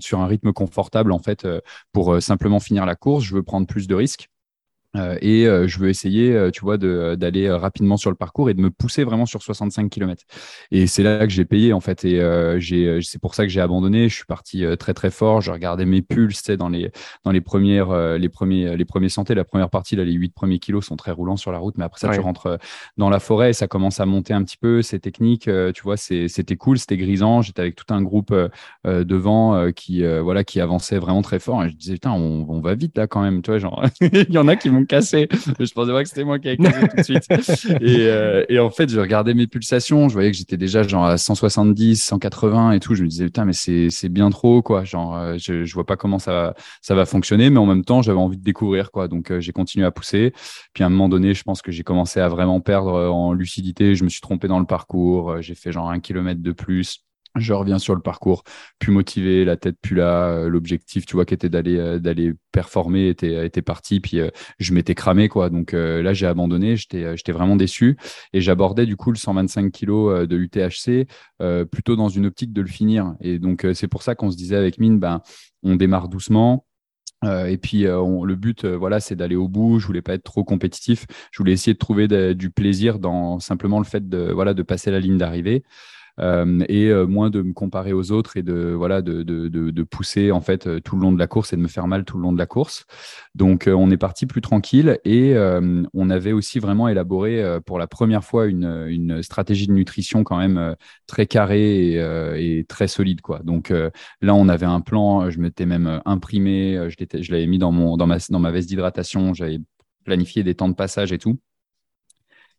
sur 0.00 0.20
un 0.20 0.26
rythme 0.26 0.52
confortable, 0.52 1.12
en 1.12 1.18
fait, 1.18 1.46
pour 1.92 2.20
simplement 2.22 2.60
finir 2.60 2.86
la 2.86 2.94
course. 2.94 3.24
Je 3.24 3.34
veux 3.34 3.42
prendre 3.42 3.66
plus 3.66 3.86
de 3.86 3.94
risques. 3.94 4.28
Euh, 4.96 5.18
et 5.20 5.46
euh, 5.46 5.66
je 5.66 5.78
veux 5.78 5.88
essayer, 5.88 6.32
euh, 6.32 6.50
tu 6.50 6.60
vois, 6.60 6.78
d'aller 6.78 7.50
rapidement 7.50 7.96
sur 7.96 8.10
le 8.10 8.16
parcours 8.16 8.50
et 8.50 8.54
de 8.54 8.60
me 8.60 8.70
pousser 8.70 9.04
vraiment 9.04 9.26
sur 9.26 9.42
65 9.42 9.90
km. 9.90 10.24
Et 10.70 10.86
c'est 10.86 11.02
là 11.02 11.26
que 11.26 11.32
j'ai 11.32 11.44
payé 11.44 11.72
en 11.72 11.80
fait. 11.80 12.04
Et 12.04 12.20
euh, 12.20 12.60
c'est 13.02 13.20
pour 13.20 13.34
ça 13.34 13.44
que 13.44 13.50
j'ai 13.50 13.60
abandonné. 13.60 14.08
Je 14.08 14.14
suis 14.14 14.24
parti 14.24 14.64
très 14.78 14.94
très 14.94 15.10
fort. 15.10 15.40
Je 15.40 15.50
regardais 15.50 15.84
mes 15.84 16.02
pulses, 16.02 16.42
tu 16.42 16.52
sais, 16.52 16.56
dans 16.56 16.68
les 16.68 16.90
dans 17.24 17.30
les 17.30 17.40
premières 17.40 17.92
les 18.18 18.28
premiers 18.28 18.76
les 18.76 18.84
premiers 18.84 19.08
santé. 19.08 19.34
La 19.34 19.44
première 19.44 19.70
partie, 19.70 19.96
là, 19.96 20.04
les 20.04 20.12
huit 20.12 20.32
premiers 20.34 20.58
kilos 20.58 20.86
sont 20.86 20.96
très 20.96 21.10
roulants 21.10 21.36
sur 21.36 21.52
la 21.52 21.58
route, 21.58 21.76
mais 21.78 21.84
après 21.84 22.00
ça, 22.00 22.08
tu 22.08 22.20
rentres 22.20 22.58
dans 22.96 23.10
la 23.10 23.20
forêt 23.20 23.50
et 23.50 23.52
ça 23.52 23.66
commence 23.66 24.00
à 24.00 24.06
monter 24.06 24.32
un 24.32 24.42
petit 24.42 24.56
peu. 24.56 24.82
C'est 24.82 24.98
technique, 24.98 25.48
tu 25.74 25.82
vois, 25.82 25.96
c'était 25.96 26.56
cool, 26.56 26.78
c'était 26.78 26.96
grisant. 26.96 27.42
J'étais 27.42 27.62
avec 27.62 27.76
tout 27.76 27.92
un 27.92 28.02
groupe 28.02 28.32
euh, 28.86 29.04
devant 29.04 29.54
euh, 29.54 29.70
qui 29.70 30.04
voilà 30.04 30.44
qui 30.44 30.60
avançait 30.60 30.98
vraiment 30.98 31.22
très 31.22 31.38
fort. 31.38 31.64
Et 31.64 31.70
je 31.70 31.76
disais 31.76 31.94
putain, 31.94 32.12
on, 32.12 32.46
on 32.48 32.60
va 32.60 32.74
vite 32.74 32.96
là 32.96 33.06
quand 33.06 33.22
même, 33.22 33.42
tu 33.42 33.50
vois, 33.50 33.58
genre 33.58 33.84
il 34.00 34.30
y 34.30 34.38
en 34.38 34.48
a 34.48 34.56
qui 34.56 34.70
cassé. 34.86 35.28
Je 35.60 35.72
pensais 35.72 35.92
pas 35.92 36.02
que 36.02 36.08
c'était 36.08 36.24
moi 36.24 36.38
qui 36.38 36.48
avais 36.48 36.56
cassé 36.56 36.88
tout 36.88 36.96
de 36.96 37.02
suite. 37.02 37.26
Et, 37.80 38.06
euh, 38.06 38.44
et 38.48 38.58
en 38.58 38.70
fait, 38.70 38.88
je 38.88 39.00
regardais 39.00 39.34
mes 39.34 39.46
pulsations, 39.46 40.08
je 40.08 40.14
voyais 40.14 40.30
que 40.30 40.36
j'étais 40.36 40.56
déjà 40.56 40.82
genre 40.82 41.06
à 41.06 41.18
170, 41.18 42.02
180 42.02 42.72
et 42.72 42.80
tout. 42.80 42.94
Je 42.94 43.02
me 43.02 43.08
disais 43.08 43.26
putain, 43.26 43.44
mais 43.44 43.52
c'est 43.52 44.08
bien 44.08 44.30
trop 44.30 44.62
quoi. 44.62 44.84
Genre, 44.84 45.16
euh, 45.16 45.36
je 45.38 45.64
je 45.64 45.74
vois 45.74 45.86
pas 45.86 45.96
comment 45.96 46.18
ça 46.18 46.54
ça 46.82 46.94
va 46.94 47.06
fonctionner, 47.06 47.50
mais 47.50 47.58
en 47.58 47.66
même 47.66 47.84
temps, 47.84 48.02
j'avais 48.02 48.18
envie 48.18 48.36
de 48.36 48.42
découvrir 48.44 48.90
quoi. 48.90 49.08
Donc 49.08 49.30
euh, 49.30 49.40
j'ai 49.40 49.52
continué 49.52 49.86
à 49.86 49.90
pousser. 49.90 50.32
Puis 50.72 50.84
à 50.84 50.86
un 50.86 50.90
moment 50.90 51.08
donné, 51.08 51.34
je 51.34 51.42
pense 51.42 51.62
que 51.62 51.72
j'ai 51.72 51.82
commencé 51.82 52.20
à 52.20 52.28
vraiment 52.28 52.60
perdre 52.60 52.94
euh, 52.94 53.08
en 53.08 53.32
lucidité. 53.32 53.94
Je 53.94 54.04
me 54.04 54.08
suis 54.08 54.20
trompé 54.20 54.48
dans 54.48 54.58
le 54.58 54.66
parcours. 54.66 55.40
J'ai 55.40 55.54
fait 55.54 55.72
genre 55.72 55.90
un 55.90 56.00
kilomètre 56.00 56.42
de 56.42 56.52
plus. 56.52 57.04
Je 57.36 57.52
reviens 57.52 57.80
sur 57.80 57.96
le 57.96 58.00
parcours, 58.00 58.44
plus 58.78 58.92
motivé, 58.92 59.44
la 59.44 59.56
tête 59.56 59.76
plus 59.82 59.96
là. 59.96 60.28
Euh, 60.28 60.48
L'objectif, 60.48 61.04
tu 61.04 61.14
vois, 61.14 61.24
qui 61.24 61.34
était 61.34 61.48
d'aller 61.48 61.76
euh, 61.78 61.98
d'aller 61.98 62.32
performer, 62.52 63.08
était 63.08 63.44
était 63.44 63.62
parti. 63.62 63.98
Puis 64.00 64.20
euh, 64.20 64.30
je 64.60 64.72
m'étais 64.72 64.94
cramé 64.94 65.28
quoi. 65.28 65.50
Donc 65.50 65.74
euh, 65.74 66.00
là, 66.02 66.14
j'ai 66.14 66.26
abandonné. 66.26 66.76
J'étais 66.76 67.04
euh, 67.04 67.16
j'étais 67.16 67.32
vraiment 67.32 67.56
déçu 67.56 67.96
et 68.32 68.40
j'abordais 68.40 68.86
du 68.86 68.96
coup 68.96 69.10
le 69.10 69.18
125 69.18 69.72
kilos 69.72 70.12
euh, 70.12 70.26
de 70.26 70.36
l'UTHC 70.36 71.08
euh, 71.42 71.64
plutôt 71.64 71.96
dans 71.96 72.08
une 72.08 72.26
optique 72.26 72.52
de 72.52 72.60
le 72.62 72.68
finir. 72.68 73.14
Et 73.20 73.38
donc 73.40 73.64
euh, 73.64 73.74
c'est 73.74 73.88
pour 73.88 74.02
ça 74.02 74.14
qu'on 74.14 74.30
se 74.30 74.36
disait 74.36 74.56
avec 74.56 74.78
Mine, 74.78 75.00
ben 75.00 75.20
on 75.64 75.74
démarre 75.76 76.08
doucement. 76.08 76.64
Euh, 77.24 77.46
et 77.46 77.56
puis 77.58 77.86
euh, 77.86 78.02
le 78.24 78.34
but, 78.36 78.64
euh, 78.64 78.76
voilà, 78.76 79.00
c'est 79.00 79.16
d'aller 79.16 79.36
au 79.36 79.48
bout. 79.48 79.78
Je 79.78 79.86
voulais 79.86 80.02
pas 80.02 80.14
être 80.14 80.24
trop 80.24 80.44
compétitif. 80.44 81.06
Je 81.32 81.38
voulais 81.38 81.52
essayer 81.52 81.72
de 81.74 81.78
trouver 81.78 82.34
du 82.34 82.50
plaisir 82.50 82.98
dans 82.98 83.40
simplement 83.40 83.78
le 83.78 83.84
fait 83.84 84.08
de 84.08 84.30
voilà 84.32 84.54
de 84.54 84.62
passer 84.62 84.90
la 84.90 85.00
ligne 85.00 85.18
d'arrivée. 85.18 85.64
Euh, 86.20 86.64
et 86.68 86.90
euh, 86.90 87.06
moins 87.06 87.28
de 87.28 87.42
me 87.42 87.52
comparer 87.52 87.92
aux 87.92 88.12
autres 88.12 88.36
et 88.36 88.44
de 88.44 88.72
voilà 88.72 89.02
de, 89.02 89.24
de, 89.24 89.48
de, 89.48 89.70
de 89.70 89.82
pousser 89.82 90.30
en 90.30 90.40
fait 90.40 90.68
euh, 90.68 90.80
tout 90.80 90.94
le 90.94 91.02
long 91.02 91.10
de 91.10 91.18
la 91.18 91.26
course 91.26 91.52
et 91.52 91.56
de 91.56 91.60
me 91.60 91.66
faire 91.66 91.88
mal 91.88 92.04
tout 92.04 92.16
le 92.16 92.22
long 92.22 92.32
de 92.32 92.38
la 92.38 92.46
course. 92.46 92.84
Donc 93.34 93.68
on 93.72 93.90
est 93.90 93.96
parti 93.96 94.26
plus 94.26 94.40
tranquille 94.40 94.98
et 95.04 95.34
on 95.92 96.10
avait 96.10 96.32
aussi 96.32 96.58
vraiment 96.58 96.88
élaboré 96.88 97.42
pour 97.66 97.78
la 97.78 97.86
première 97.86 98.22
fois 98.24 98.46
une, 98.46 98.86
une 98.88 99.22
stratégie 99.22 99.66
de 99.66 99.72
nutrition 99.72 100.22
quand 100.24 100.38
même 100.38 100.76
très 101.06 101.26
carrée 101.26 101.94
et, 101.94 102.58
et 102.58 102.64
très 102.64 102.86
solide 102.88 103.20
quoi. 103.20 103.40
Donc 103.42 103.70
là 103.70 104.34
on 104.34 104.48
avait 104.48 104.66
un 104.66 104.80
plan, 104.80 105.30
je 105.30 105.40
m'étais 105.40 105.66
même 105.66 106.00
imprimé, 106.04 106.88
je 106.90 107.32
l'avais 107.32 107.46
mis 107.46 107.58
dans 107.58 107.72
mon 107.72 107.96
dans 107.96 108.06
ma 108.06 108.18
dans 108.30 108.38
ma 108.38 108.50
veste 108.50 108.68
d'hydratation, 108.68 109.34
j'avais 109.34 109.58
planifié 110.04 110.42
des 110.44 110.54
temps 110.54 110.68
de 110.68 110.74
passage 110.74 111.12
et 111.12 111.18
tout. 111.18 111.38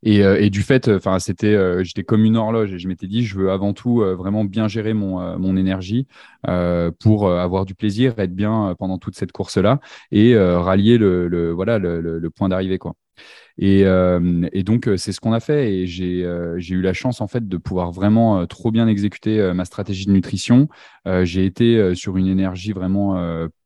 Et, 0.05 0.23
euh, 0.23 0.39
et, 0.39 0.49
du 0.51 0.61
fait, 0.61 0.87
enfin, 0.87 1.19
c'était, 1.19 1.55
euh, 1.55 1.83
j'étais 1.83 2.03
comme 2.03 2.23
une 2.25 2.37
horloge 2.37 2.73
et 2.73 2.79
je 2.79 2.87
m'étais 2.87 3.07
dit, 3.07 3.25
je 3.25 3.35
veux 3.39 3.51
avant 3.51 3.73
tout 3.73 4.01
euh, 4.01 4.15
vraiment 4.15 4.45
bien 4.45 4.67
gérer 4.67 4.93
mon, 4.93 5.37
mon 5.39 5.57
énergie 5.57 6.07
pour 6.99 7.29
avoir 7.31 7.65
du 7.65 7.73
plaisir, 7.75 8.13
être 8.19 8.35
bien 8.35 8.75
pendant 8.77 8.97
toute 8.99 9.15
cette 9.15 9.31
course-là 9.31 9.79
et 10.11 10.37
rallier 10.37 10.97
le, 10.99 11.51
voilà 11.51 11.79
le, 11.79 12.01
le, 12.01 12.19
le 12.19 12.29
point 12.29 12.49
d'arrivée, 12.49 12.77
quoi. 12.77 12.93
Et, 13.57 13.83
euh, 13.85 14.47
et 14.51 14.63
donc, 14.63 14.89
c'est 14.97 15.11
ce 15.11 15.19
qu'on 15.19 15.33
a 15.33 15.39
fait. 15.39 15.73
Et 15.73 15.87
j'ai 15.87 16.25
euh, 16.25 16.59
eu 16.59 16.81
la 16.81 16.93
chance, 16.93 17.21
en 17.21 17.27
fait, 17.27 17.47
de 17.47 17.57
pouvoir 17.57 17.91
vraiment 17.91 18.39
euh, 18.41 18.45
trop 18.45 18.71
bien 18.71 18.87
exécuter 18.87 19.53
ma 19.53 19.65
stratégie 19.65 20.05
de 20.05 20.11
nutrition. 20.11 20.67
j'ai 21.23 21.45
été 21.45 21.95
sur 21.95 22.17
une 22.17 22.27
énergie 22.27 22.71
vraiment 22.71 23.17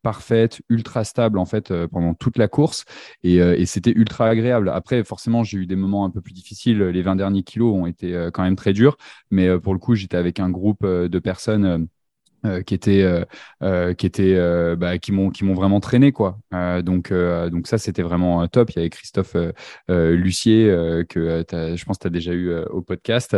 parfaite, 0.01 0.61
ultra 0.69 1.03
stable, 1.03 1.37
en 1.37 1.45
fait, 1.45 1.73
pendant 1.87 2.13
toute 2.13 2.37
la 2.37 2.47
course. 2.47 2.85
Et, 3.23 3.37
et 3.37 3.65
c'était 3.65 3.91
ultra 3.91 4.27
agréable. 4.27 4.69
Après, 4.69 5.03
forcément, 5.03 5.43
j'ai 5.43 5.57
eu 5.59 5.65
des 5.65 5.75
moments 5.75 6.05
un 6.05 6.09
peu 6.09 6.21
plus 6.21 6.33
difficiles. 6.33 6.79
Les 6.79 7.01
20 7.01 7.15
derniers 7.15 7.43
kilos 7.43 7.73
ont 7.73 7.85
été 7.85 8.29
quand 8.33 8.43
même 8.43 8.55
très 8.55 8.73
durs. 8.73 8.97
Mais 9.31 9.59
pour 9.59 9.73
le 9.73 9.79
coup, 9.79 9.95
j'étais 9.95 10.17
avec 10.17 10.39
un 10.39 10.49
groupe 10.49 10.85
de 10.85 11.19
personnes 11.19 11.87
euh, 12.45 12.61
qui 12.61 12.73
étaient 12.73 13.01
euh, 13.01 13.25
euh, 13.63 13.93
qui 13.93 14.05
étaient 14.05 14.37
bah, 14.77 14.97
qui 14.97 15.11
m'ont 15.11 15.29
qui 15.29 15.43
m'ont 15.43 15.53
vraiment 15.53 15.81
traîné 15.81 16.13
quoi. 16.13 16.37
Donc 16.83 17.11
donc 17.11 17.67
ça 17.67 17.77
c'était 17.77 18.01
vraiment 18.01 18.47
top. 18.47 18.71
Il 18.71 18.77
y 18.77 18.79
avait 18.79 18.89
Christophe 18.89 19.35
Lucier 19.89 20.67
que 21.09 21.43
je 21.49 21.85
pense 21.85 21.97
que 21.97 22.03
tu 22.03 22.07
as 22.07 22.11
déjà 22.11 22.31
eu 22.31 22.55
au 22.69 22.81
podcast. 22.81 23.35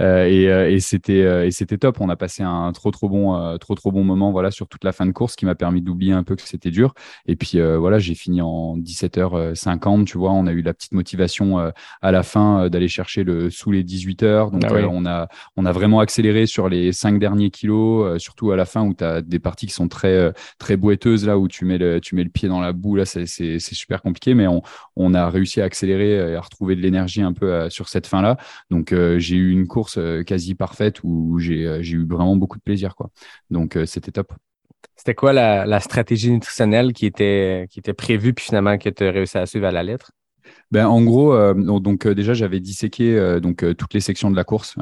Et, 0.00 0.44
et 0.44 0.80
c'était 0.80 1.46
et 1.46 1.50
c'était 1.50 1.78
top. 1.78 2.00
On 2.00 2.08
a 2.08 2.16
passé 2.16 2.42
un 2.42 2.70
trop 2.72 2.90
trop 2.90 3.08
bon 3.08 3.58
trop 3.58 3.74
trop 3.74 3.90
bon 3.90 4.04
moment 4.04 4.30
voilà 4.30 4.50
sur 4.50 4.68
toute 4.68 4.84
la 4.84 4.92
fin 4.92 5.06
de 5.06 5.12
course 5.12 5.34
qui 5.34 5.46
m'a 5.46 5.54
permis 5.54 5.82
d'oublier 5.82 6.12
un 6.12 6.22
peu 6.22 6.36
que 6.36 6.42
c'était 6.42 6.70
dur. 6.70 6.94
Et 7.26 7.34
puis 7.34 7.58
voilà 7.60 7.98
j'ai 7.98 8.14
fini 8.14 8.40
en 8.40 8.76
17h50 8.78 10.04
tu 10.04 10.18
vois. 10.18 10.30
On 10.30 10.46
a 10.46 10.52
eu 10.52 10.62
la 10.62 10.74
petite 10.74 10.92
motivation 10.92 11.72
à 12.02 12.12
la 12.12 12.22
fin 12.22 12.68
d'aller 12.68 12.88
chercher 12.88 13.24
le 13.24 13.50
sous 13.50 13.72
les 13.72 13.82
18h 13.82 14.52
donc 14.52 14.62
Ah 14.64 14.72
oui. 14.72 14.82
on 14.88 15.06
a 15.06 15.28
on 15.56 15.66
a 15.66 15.72
vraiment 15.72 16.00
accéléré 16.00 16.46
sur 16.46 16.68
les 16.68 16.92
cinq 16.92 17.18
derniers 17.18 17.50
kilos 17.50 18.22
surtout 18.22 18.43
à 18.52 18.56
la 18.56 18.64
fin 18.64 18.82
où 18.82 18.94
tu 18.94 19.04
as 19.04 19.22
des 19.22 19.38
parties 19.38 19.66
qui 19.66 19.72
sont 19.72 19.88
très, 19.88 20.14
euh, 20.14 20.32
très 20.58 20.76
boiteuses, 20.76 21.26
là 21.26 21.38
où 21.38 21.48
tu 21.48 21.64
mets, 21.64 21.78
le, 21.78 22.00
tu 22.00 22.14
mets 22.14 22.24
le 22.24 22.30
pied 22.30 22.48
dans 22.48 22.60
la 22.60 22.72
boue, 22.72 22.96
là 22.96 23.04
c'est 23.04 23.58
super 23.58 24.02
compliqué, 24.02 24.34
mais 24.34 24.46
on, 24.46 24.62
on, 24.96 25.14
a 25.14 25.28
réussi 25.30 25.60
à 25.60 25.64
accélérer 25.64 26.32
et 26.32 26.34
à 26.34 26.40
retrouver 26.40 26.76
de 26.76 26.80
l'énergie 26.80 27.22
un 27.22 27.32
peu 27.32 27.52
euh, 27.52 27.70
sur 27.70 27.88
cette 27.88 28.06
fin-là. 28.06 28.36
Donc 28.70 28.92
euh, 28.92 29.18
j'ai 29.18 29.36
eu 29.36 29.50
une 29.50 29.66
course 29.66 29.98
quasi 30.26 30.54
parfaite 30.54 31.00
où 31.04 31.38
j'ai 31.38 31.80
eu 31.80 32.06
vraiment 32.06 32.36
beaucoup 32.36 32.58
de 32.58 32.62
plaisir. 32.62 32.94
Quoi. 32.96 33.10
Donc 33.50 33.78
c'était 33.86 34.12
top. 34.12 34.32
C'était 34.96 35.14
quoi 35.14 35.32
la, 35.32 35.66
la, 35.66 35.80
stratégie 35.80 36.30
nutritionnelle 36.30 36.92
qui 36.92 37.06
était, 37.06 37.66
qui 37.70 37.78
était 37.80 37.94
prévue 37.94 38.32
puis 38.32 38.44
finalement 38.44 38.78
que 38.78 38.88
tu 38.88 39.04
as 39.04 39.10
réussi 39.10 39.38
à 39.38 39.46
suivre 39.46 39.66
à 39.66 39.72
la 39.72 39.82
lettre? 39.82 40.12
Ben, 40.74 40.88
en 40.88 41.02
gros, 41.02 41.32
euh, 41.34 41.54
donc 41.54 42.04
euh, 42.04 42.16
déjà 42.16 42.34
j'avais 42.34 42.58
disséqué 42.58 43.16
euh, 43.16 43.38
donc 43.38 43.64
toutes 43.76 43.94
les 43.94 44.00
sections 44.00 44.28
de 44.28 44.34
la 44.34 44.42
course, 44.42 44.74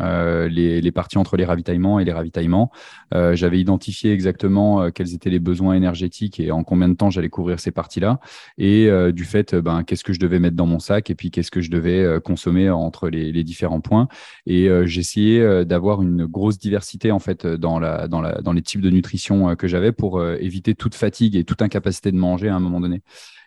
les, 0.48 0.90
parties 0.90 1.18
entre 1.18 1.36
les 1.36 1.44
ravitaillements 1.44 2.00
et 2.00 2.04
les 2.04 2.12
ravitaillements. 2.12 2.70
j'avais 3.12 3.58
identifié 3.58 4.12
exactement 4.12 4.90
quels 4.90 5.14
étaient 5.14 5.30
les 5.30 5.38
besoins 5.38 5.74
énergétiques 5.74 6.40
et 6.40 6.50
en 6.50 6.64
combien 6.64 6.88
de 6.88 6.94
temps 6.94 7.10
j'allais 7.10 7.28
couvrir 7.28 7.60
ces 7.60 7.70
parties-là. 7.70 8.20
Et 8.58 8.90
du 9.12 9.24
fait, 9.24 9.54
ben 9.54 9.84
qu'est-ce 9.84 10.04
que 10.04 10.12
je 10.12 10.20
devais 10.20 10.38
mettre 10.38 10.56
dans 10.56 10.66
mon 10.66 10.78
sac 10.78 11.10
et 11.10 11.14
puis 11.14 11.30
qu'est-ce 11.30 11.50
que 11.50 11.60
je 11.60 11.70
devais 11.70 12.20
consommer 12.22 12.68
entre 12.70 13.08
les, 13.08 13.44
différents 13.44 13.80
points. 13.80 14.08
Et 14.46 14.68
j'essayais 14.84 15.64
d'avoir 15.64 16.02
une 16.02 16.26
grosse 16.26 16.58
diversité 16.58 17.10
en 17.10 17.18
fait 17.18 17.46
dans 17.46 17.78
la 17.78 18.08
dans 18.08 18.52
les 18.52 18.62
types 18.62 18.82
de 18.82 18.90
nutrition 18.90 19.56
que 19.56 19.66
j'avais 19.66 19.92
pour 19.92 20.22
éviter 20.24 20.74
toute 20.74 20.94
fatigue 20.94 21.36
et 21.36 21.44
toute 21.44 21.62
incapacité 21.62 22.12
de 22.12 22.16
manger 22.16 22.48
à 22.48 22.56
un 22.56 22.60
moment 22.60 22.80
donné. 22.80 23.02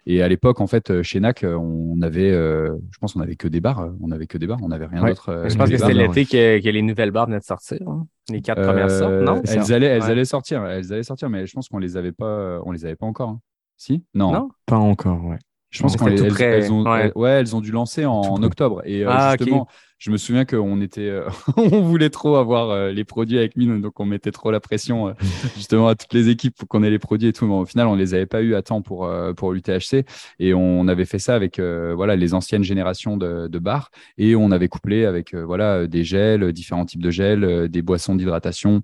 Et 0.07 0.21
à 0.21 0.27
l'époque, 0.27 0.61
en 0.61 0.67
fait, 0.67 1.01
chez 1.01 1.19
NAC, 1.19 1.43
on 1.43 1.99
avait, 2.01 2.31
euh, 2.31 2.75
je 2.91 2.99
pense, 2.99 3.15
on 3.15 3.21
avait 3.21 3.35
que 3.35 3.47
des 3.47 3.59
bars. 3.59 3.89
On 4.01 4.11
avait 4.11 4.27
que 4.27 4.37
des 4.37 4.45
bars. 4.45 4.59
On 4.61 4.67
n'avait 4.67 4.85
rien 4.85 5.01
ouais. 5.01 5.09
d'autre. 5.09 5.29
Euh, 5.29 5.49
je 5.49 5.57
pense 5.57 5.69
que 5.69 5.77
c'était 5.77 5.93
l'été 5.93 6.25
que, 6.25 6.61
que, 6.61 6.69
les 6.69 6.81
nouvelles 6.83 7.09
bars 7.09 7.25
venaient 7.25 7.39
de 7.39 7.43
sortir. 7.43 7.79
Hein? 7.87 8.05
Les 8.29 8.41
quatre 8.41 8.59
euh, 8.59 8.67
premières 8.67 8.91
sortes, 8.91 9.13
non? 9.13 9.41
Elles 9.47 9.73
allaient, 9.73 9.87
elles 9.87 10.03
ouais. 10.03 10.09
allaient 10.09 10.25
sortir. 10.25 10.63
Elles 10.63 10.93
allaient 10.93 11.03
sortir, 11.03 11.29
mais 11.29 11.47
je 11.47 11.53
pense 11.53 11.69
qu'on 11.69 11.79
les 11.79 11.97
avait 11.97 12.11
pas. 12.11 12.59
On 12.65 12.71
les 12.71 12.85
avait 12.85 12.95
pas 12.95 13.07
encore. 13.07 13.29
Hein. 13.29 13.39
Si? 13.77 14.03
Non. 14.13 14.31
Non? 14.31 14.49
Pas 14.67 14.77
encore. 14.77 15.25
Ouais. 15.25 15.39
Je 15.71 15.81
pense 15.81 15.97
qu'elles 15.97 16.23
elles, 16.23 16.41
elles, 16.41 16.71
ont, 16.71 16.83
ouais. 16.83 17.11
ouais. 17.15 17.31
elles 17.31 17.55
ont 17.55 17.61
dû 17.61 17.71
lancer 17.71 18.05
en, 18.05 18.13
en 18.13 18.43
octobre. 18.43 18.81
Et 18.85 19.03
ah, 19.03 19.35
justement, 19.37 19.63
okay. 19.63 19.71
je 19.97 20.11
me 20.11 20.17
souviens 20.17 20.45
qu'on 20.45 20.79
était, 20.79 21.09
euh, 21.09 21.27
on 21.57 21.81
voulait 21.81 22.09
trop 22.09 22.35
avoir 22.37 22.69
euh, 22.69 22.91
les 22.91 23.03
produits 23.03 23.37
avec 23.37 23.57
mine, 23.57 23.81
donc 23.81 23.99
on 23.99 24.05
mettait 24.05 24.31
trop 24.31 24.51
la 24.51 24.59
pression 24.59 25.09
euh, 25.09 25.13
justement 25.55 25.87
à 25.89 25.95
toutes 25.95 26.13
les 26.13 26.29
équipes 26.29 26.55
pour 26.55 26.67
qu'on 26.67 26.83
ait 26.83 26.89
les 26.89 26.99
produits 26.99 27.29
et 27.29 27.33
tout. 27.33 27.45
Mais 27.45 27.55
au 27.55 27.65
final, 27.65 27.87
on 27.87 27.95
les 27.95 28.13
avait 28.13 28.25
pas 28.25 28.41
eu 28.41 28.55
à 28.55 28.61
temps 28.61 28.81
pour 28.81 29.09
pour 29.35 29.51
l'UTHC 29.51 30.05
et 30.39 30.53
on 30.53 30.87
avait 30.87 31.05
fait 31.05 31.19
ça 31.19 31.35
avec 31.35 31.59
voilà 31.59 32.15
les 32.15 32.33
anciennes 32.33 32.63
générations 32.63 33.17
de, 33.17 33.47
de 33.47 33.59
bars 33.59 33.91
et 34.17 34.35
on 34.35 34.51
avait 34.51 34.67
couplé 34.69 35.05
avec 35.05 35.33
voilà 35.35 35.87
des 35.87 36.03
gels, 36.03 36.53
différents 36.53 36.85
types 36.85 37.03
de 37.03 37.11
gels, 37.11 37.69
des 37.69 37.81
boissons 37.81 38.15
d'hydratation 38.15 38.83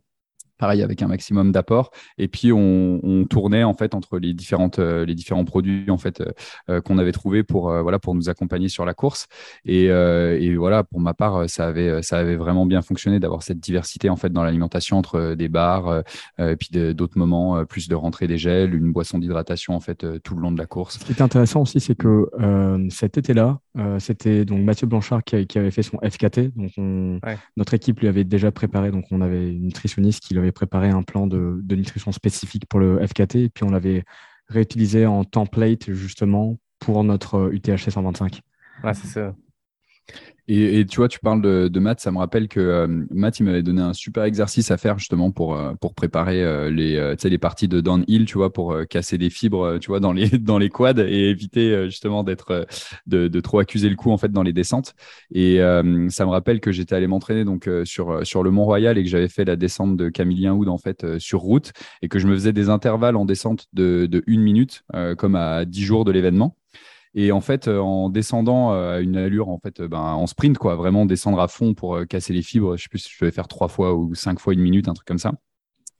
pareil 0.61 0.83
avec 0.83 1.01
un 1.01 1.07
maximum 1.07 1.51
d'apport. 1.51 1.89
Et 2.19 2.27
puis 2.27 2.53
on, 2.53 3.25
tournait 3.29 3.63
en 3.63 3.73
fait 3.73 3.95
entre 3.95 4.19
les 4.19 4.33
différentes 4.33 4.79
euh, 4.79 5.05
les 5.05 5.15
différents 5.15 5.45
produits 5.45 5.89
en 5.89 5.97
fait 5.97 6.21
euh, 6.69 6.81
qu'on 6.81 6.97
avait 6.97 7.11
trouvé 7.11 7.43
pour 7.43 7.69
euh, 7.69 7.81
voilà 7.81 7.97
pour 7.97 8.13
nous 8.13 8.29
accompagner 8.29 8.69
sur 8.69 8.85
la 8.85 8.93
course. 8.93 9.27
Et, 9.65 9.85
et, 9.85 10.55
voilà 10.55 10.83
pour 10.83 10.99
ma 10.99 11.13
part 11.13 11.49
ça 11.49 11.67
avait 11.67 12.03
ça 12.03 12.17
avait 12.19 12.35
vraiment 12.35 12.65
bien 12.67 12.81
fonctionné 12.81 13.19
d'avoir 13.19 13.41
cette 13.41 13.59
diversité 13.59 14.09
en 14.09 14.15
fait 14.15 14.31
dans 14.31 14.43
l'alimentation 14.43 14.97
entre 14.97 15.33
des 15.33 15.49
bars 15.49 16.03
et 16.37 16.55
puis 16.55 16.69
d'autres 16.93 17.17
moments 17.17 17.65
plus 17.65 17.87
de 17.87 17.95
rentrée 17.95 18.27
des 18.27 18.37
gels 18.37 18.75
une 18.75 18.91
boisson 18.91 19.17
d'hydratation 19.17 19.73
en 19.73 19.79
fait 19.79 20.05
tout 20.21 20.35
le 20.35 20.41
long 20.41 20.51
de 20.51 20.59
la 20.59 20.67
course. 20.67 20.99
Ce 20.99 21.05
qui 21.05 21.13
est 21.13 21.21
intéressant 21.21 21.61
aussi 21.61 21.79
c'est 21.79 21.95
que 21.95 22.29
cet 22.89 23.17
été 23.17 23.33
là 23.75 23.99
c'était 23.99 24.45
donc 24.45 24.63
Mathieu 24.63 24.87
Blanchard 24.87 25.23
qui, 25.23 25.47
qui, 25.47 25.57
avait 25.57 25.71
fait 25.71 25.83
son 25.83 25.97
FKT 25.99 26.55
donc 26.55 26.71
on, 26.77 27.19
ouais. 27.23 27.37
notre 27.57 27.73
équipe 27.73 27.99
lui 27.99 28.07
avait 28.07 28.23
déjà 28.23 28.51
préparé 28.51 28.91
donc 28.91 29.05
on 29.11 29.21
avait 29.21 29.49
une 29.49 29.63
nutritionniste 29.63 30.21
qui 30.21 30.33
lui 30.33 30.41
avait 30.41 30.51
préparé 30.51 30.89
un 30.89 31.03
plan 31.03 31.27
de, 31.27 31.59
de, 31.61 31.75
nutrition 31.75 32.11
spécifique 32.11 32.65
pour 32.67 32.79
le 32.79 33.05
FKT 33.05 33.35
et 33.35 33.49
puis 33.49 33.63
on 33.63 33.69
l'avait 33.69 34.03
réutilisé 34.47 35.05
en 35.05 35.23
template 35.23 35.91
justement 35.91 36.57
pour 36.79 37.03
notre 37.03 37.51
UTHC 37.53 37.91
125. 37.91 38.41
Ouais, 38.83 38.93
c'est 38.93 39.07
ça. 39.07 39.33
Et, 40.53 40.85
tu 40.85 40.97
vois, 40.97 41.07
tu 41.07 41.19
parles 41.19 41.41
de, 41.41 41.69
de 41.69 41.79
Matt, 41.79 42.01
ça 42.01 42.11
me 42.11 42.17
rappelle 42.17 42.49
que 42.49 42.59
euh, 42.59 43.05
Matt, 43.09 43.39
il 43.39 43.43
m'avait 43.43 43.63
donné 43.63 43.81
un 43.81 43.93
super 43.93 44.23
exercice 44.25 44.69
à 44.69 44.77
faire 44.77 44.97
justement 44.99 45.31
pour, 45.31 45.55
euh, 45.55 45.73
préparer 45.95 46.43
euh, 46.43 46.69
les, 46.69 47.15
les 47.23 47.37
parties 47.37 47.69
de 47.69 47.79
downhill, 47.79 48.25
tu 48.25 48.37
vois, 48.37 48.51
pour 48.51 48.75
casser 48.89 49.17
des 49.17 49.29
fibres, 49.29 49.77
tu 49.79 49.87
vois, 49.87 50.01
dans 50.01 50.11
les, 50.11 50.29
dans 50.39 50.57
les 50.57 50.67
quads 50.67 51.07
et 51.07 51.29
éviter 51.29 51.85
justement 51.85 52.25
d'être, 52.25 52.67
de, 53.07 53.39
trop 53.39 53.59
accuser 53.59 53.87
le 53.87 53.95
coup 53.95 54.11
en 54.11 54.17
fait 54.17 54.31
dans 54.31 54.43
les 54.43 54.51
descentes. 54.51 54.93
Et 55.33 55.59
ça 56.09 56.25
me 56.25 56.31
rappelle 56.31 56.59
que 56.59 56.71
j'étais 56.71 56.95
allé 56.95 57.07
m'entraîner 57.07 57.45
donc 57.45 57.69
sur, 57.85 58.43
le 58.43 58.51
Mont 58.51 58.65
Royal 58.65 58.97
et 58.97 59.03
que 59.03 59.09
j'avais 59.09 59.29
fait 59.29 59.45
la 59.45 59.55
descente 59.55 59.95
de 59.95 60.09
Camillien 60.09 60.53
Houd 60.53 60.67
en 60.67 60.77
fait 60.77 61.17
sur 61.17 61.39
route 61.39 61.71
et 62.01 62.09
que 62.09 62.19
je 62.19 62.27
me 62.27 62.33
faisais 62.33 62.53
des 62.53 62.69
intervalles 62.69 63.15
en 63.15 63.23
descente 63.23 63.67
de, 63.73 64.05
de 64.05 64.21
une 64.27 64.41
minute, 64.41 64.83
comme 65.17 65.35
à 65.35 65.63
10 65.63 65.83
jours 65.83 66.03
de 66.03 66.11
l'événement. 66.11 66.57
Et 67.13 67.31
en 67.31 67.41
fait, 67.41 67.67
en 67.67 68.09
descendant 68.09 68.71
à 68.71 68.99
une 68.99 69.17
allure, 69.17 69.49
en 69.49 69.59
fait, 69.59 69.81
ben, 69.81 69.99
en 69.99 70.27
sprint, 70.27 70.57
quoi, 70.57 70.75
vraiment 70.75 71.05
descendre 71.05 71.39
à 71.41 71.47
fond 71.47 71.73
pour 71.73 71.99
casser 72.07 72.33
les 72.33 72.41
fibres. 72.41 72.77
Je 72.77 72.83
sais 72.83 72.89
plus 72.89 72.99
si 72.99 73.09
je 73.13 73.19
devais 73.19 73.31
faire 73.31 73.47
trois 73.47 73.67
fois 73.67 73.93
ou 73.95 74.15
cinq 74.15 74.39
fois 74.39 74.53
une 74.53 74.61
minute, 74.61 74.87
un 74.87 74.93
truc 74.93 75.07
comme 75.07 75.17
ça. 75.17 75.33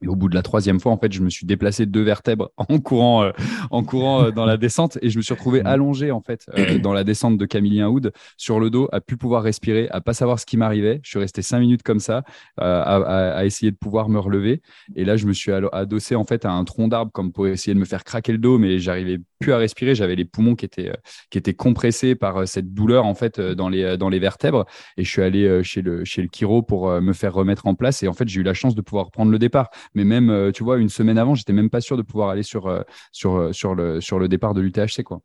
Et 0.02 0.08
au 0.08 0.16
bout 0.16 0.30
de 0.30 0.36
la 0.36 0.42
troisième 0.42 0.80
fois, 0.80 0.92
en 0.92 0.98
fait, 0.98 1.12
je 1.12 1.22
me 1.22 1.30
suis 1.30 1.46
déplacé 1.46 1.86
deux 1.86 2.02
vertèbres 2.02 2.52
en 2.58 2.80
courant, 2.80 3.24
euh, 3.24 3.32
en 3.70 3.84
courant 3.84 4.24
euh, 4.24 4.32
dans 4.32 4.46
la 4.46 4.58
descente 4.58 4.98
et 5.02 5.10
je 5.10 5.18
me 5.18 5.22
suis 5.22 5.34
retrouvé 5.34 5.62
allongé 5.64 6.12
en 6.12 6.22
fait 6.22 6.46
euh, 6.58 6.80
dans 6.80 6.94
la 6.94 7.04
descente 7.04 7.38
de 7.38 7.46
Camillien 7.46 7.88
Houd 7.88 8.12
sur 8.38 8.60
le 8.60 8.70
dos, 8.70 8.90
à 8.92 9.02
plus 9.02 9.18
pouvoir 9.18 9.44
respirer, 9.44 9.88
à 9.92 10.02
pas 10.02 10.14
savoir 10.14 10.40
ce 10.40 10.46
qui 10.46 10.58
m'arrivait. 10.58 11.00
Je 11.04 11.10
suis 11.10 11.20
resté 11.20 11.42
cinq 11.42 11.60
minutes 11.60 11.84
comme 11.84 12.00
ça, 12.00 12.24
à, 12.58 12.82
à, 12.82 13.38
à, 13.38 13.46
essayer 13.46 13.72
de 13.72 13.78
pouvoir 13.78 14.10
me 14.10 14.20
relever. 14.20 14.62
Et 14.96 15.06
là, 15.06 15.18
je 15.18 15.28
me 15.28 15.34
suis 15.34 15.52
adossé 15.52 16.16
en 16.16 16.24
fait 16.24 16.46
à 16.46 16.52
un 16.52 16.64
tronc 16.64 16.88
d'arbre 16.88 17.12
comme 17.12 17.32
pour 17.32 17.48
essayer 17.48 17.74
de 17.74 17.80
me 17.80 17.86
faire 17.86 18.04
craquer 18.04 18.32
le 18.32 18.38
dos, 18.38 18.58
mais 18.58 18.80
j'arrivais 18.80 19.20
plus 19.40 19.54
à 19.54 19.58
respirer. 19.58 19.96
J'avais 19.96 20.16
les 20.16 20.26
poumons 20.26 20.56
qui 20.56 20.66
étaient 20.66 20.92
qui 21.30 21.38
étaient 21.38 21.54
compressés 21.54 22.16
par 22.16 22.48
cette 22.48 22.74
douleur 22.74 23.06
en 23.06 23.14
fait 23.14 23.40
dans 23.40 23.70
les 23.70 23.98
dans 23.98 24.10
les 24.10 24.20
vertèbres. 24.20 24.66
Et 24.98 25.04
je 25.04 25.10
suis 25.10 25.22
allé 25.22 25.64
chez 25.64 25.82
le 25.82 26.04
chez 26.06 26.22
le 26.22 26.30
chiro 26.32 26.64
pour 26.64 26.90
me 27.02 27.14
faire 27.14 27.34
remettre 27.34 27.68
en 27.68 27.76
place. 27.76 28.04
Et 28.04 28.08
en 28.08 28.14
fait, 28.14 28.28
j'ai 28.28 28.42
eu 28.42 28.44
la 28.44 28.54
chance 28.54 28.76
de 28.76 28.82
pouvoir 28.82 29.12
prendre 29.12 29.32
le 29.32 29.40
départ 29.40 29.70
mais 29.94 30.04
même 30.04 30.30
euh, 30.30 30.52
tu 30.52 30.64
vois 30.64 30.78
une 30.78 30.90
semaine 30.90 31.18
avant 31.18 31.36
j'étais 31.36 31.54
même 31.54 31.70
pas 31.70 31.82
sûr 31.82 31.98
de 31.98 32.02
pouvoir 32.02 32.30
aller 32.30 32.44
sur 32.44 32.68
euh, 32.68 32.82
sur 33.12 33.54
sur 33.54 33.76
le 33.76 34.02
sur 34.02 34.20
le 34.20 34.28
départ 34.28 34.54
de 34.54 34.62
l'UTHC 34.62 35.04
quoi. 35.04 35.22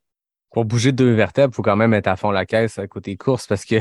Pour 0.52 0.64
bouger 0.64 0.92
deux 0.92 1.12
vertèbres, 1.12 1.54
faut 1.54 1.62
quand 1.62 1.76
même 1.76 1.92
être 1.92 2.06
à 2.06 2.16
fond 2.16 2.30
la 2.30 2.46
caisse 2.46 2.78
à 2.78 2.86
côté 2.86 3.16
course 3.16 3.46
parce 3.46 3.64
que 3.64 3.76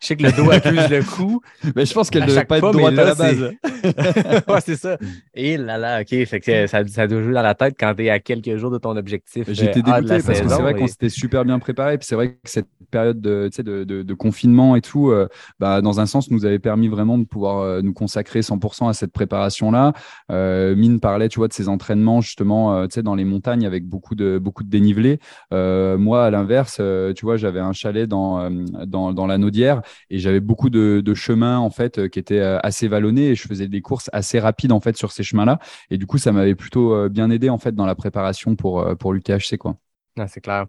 je 0.00 0.06
sais 0.06 0.16
que 0.16 0.22
le 0.22 0.32
dos 0.32 0.50
accuse 0.50 0.88
le 0.88 1.02
coup. 1.02 1.40
Mais 1.74 1.86
je 1.86 1.94
pense 1.94 2.10
qu'elle 2.10 2.22
ne 2.22 2.28
devait 2.28 2.44
pas 2.44 2.58
être 2.58 2.72
droite 2.72 2.98
à 2.98 3.04
la 3.04 3.14
base. 3.14 3.40
ouais, 4.48 4.60
c'est 4.64 4.76
ça. 4.76 4.98
Et 5.34 5.56
là, 5.56 5.78
là, 5.78 6.00
OK. 6.00 6.24
Fait 6.26 6.40
que 6.40 6.66
ça, 6.66 6.86
ça 6.86 7.06
doit 7.06 7.22
jouer 7.22 7.34
dans 7.34 7.42
la 7.42 7.54
tête 7.54 7.74
quand 7.78 7.94
tu 7.94 8.04
es 8.04 8.10
à 8.10 8.18
quelques 8.18 8.56
jours 8.56 8.70
de 8.70 8.78
ton 8.78 8.96
objectif. 8.96 9.44
J'étais 9.48 9.80
euh, 9.80 9.82
dégoûté 9.82 10.22
parce 10.24 10.40
que 10.40 10.48
c'est 10.48 10.62
vrai 10.62 10.74
qu'on 10.74 10.86
s'était 10.86 11.08
super 11.08 11.44
bien 11.44 11.58
préparé. 11.58 11.98
Puis 11.98 12.06
c'est 12.06 12.14
vrai 12.14 12.30
que 12.30 12.36
cette 12.44 12.68
période 12.90 13.20
de, 13.20 13.50
de, 13.58 13.84
de, 13.84 14.02
de 14.02 14.14
confinement 14.14 14.76
et 14.76 14.80
tout, 14.80 15.10
euh, 15.10 15.28
bah, 15.58 15.80
dans 15.80 16.00
un 16.00 16.06
sens, 16.06 16.30
nous 16.30 16.44
avait 16.44 16.58
permis 16.58 16.88
vraiment 16.88 17.18
de 17.18 17.24
pouvoir 17.24 17.58
euh, 17.58 17.82
nous 17.82 17.92
consacrer 17.92 18.40
100% 18.40 18.88
à 18.88 18.92
cette 18.92 19.12
préparation-là. 19.12 19.92
Euh, 20.30 20.74
Mine 20.76 21.00
parlait, 21.00 21.28
tu 21.28 21.38
vois, 21.38 21.48
de 21.48 21.52
ses 21.52 21.68
entraînements 21.68 22.20
justement, 22.20 22.74
euh, 22.74 22.86
tu 22.86 22.94
sais, 22.94 23.02
dans 23.02 23.14
les 23.14 23.24
montagnes 23.24 23.66
avec 23.66 23.86
beaucoup 23.86 24.14
de, 24.14 24.38
beaucoup 24.38 24.64
de 24.64 24.70
dénivelé. 24.70 25.18
Moi, 25.52 26.24
à 26.24 26.30
l'inverse, 26.30 26.80
tu 27.14 27.24
vois, 27.24 27.36
j'avais 27.36 27.60
un 27.60 27.72
chalet 27.72 28.08
dans, 28.08 28.50
dans, 28.86 29.12
dans 29.12 29.26
la 29.26 29.38
Naudière 29.38 29.82
et 30.10 30.18
j'avais 30.18 30.40
beaucoup 30.40 30.70
de, 30.70 31.14
chemins 31.14 31.58
en 31.58 31.70
fait 31.70 31.98
euh, 31.98 32.08
qui 32.08 32.18
étaient 32.18 32.40
euh, 32.40 32.58
assez 32.62 32.88
vallonnés 32.88 33.28
et 33.28 33.34
je 33.34 33.48
faisais 33.48 33.68
des 33.68 33.80
courses 33.80 34.10
assez 34.12 34.38
rapides 34.38 34.72
en 34.72 34.80
fait 34.80 34.96
sur 34.96 35.12
ces 35.12 35.22
chemins-là. 35.22 35.58
Et 35.90 35.98
du 35.98 36.06
coup, 36.06 36.18
ça 36.18 36.32
m'avait 36.32 36.54
plutôt 36.54 36.94
euh, 36.94 37.08
bien 37.08 37.30
aidé 37.30 37.48
en 37.48 37.58
fait 37.58 37.74
dans 37.74 37.86
la 37.86 37.94
préparation 37.94 38.56
pour, 38.56 38.96
pour 38.98 39.12
l'UTHC, 39.12 39.56
quoi. 39.58 39.76
Non, 40.16 40.26
c'est 40.28 40.40
clair. 40.40 40.66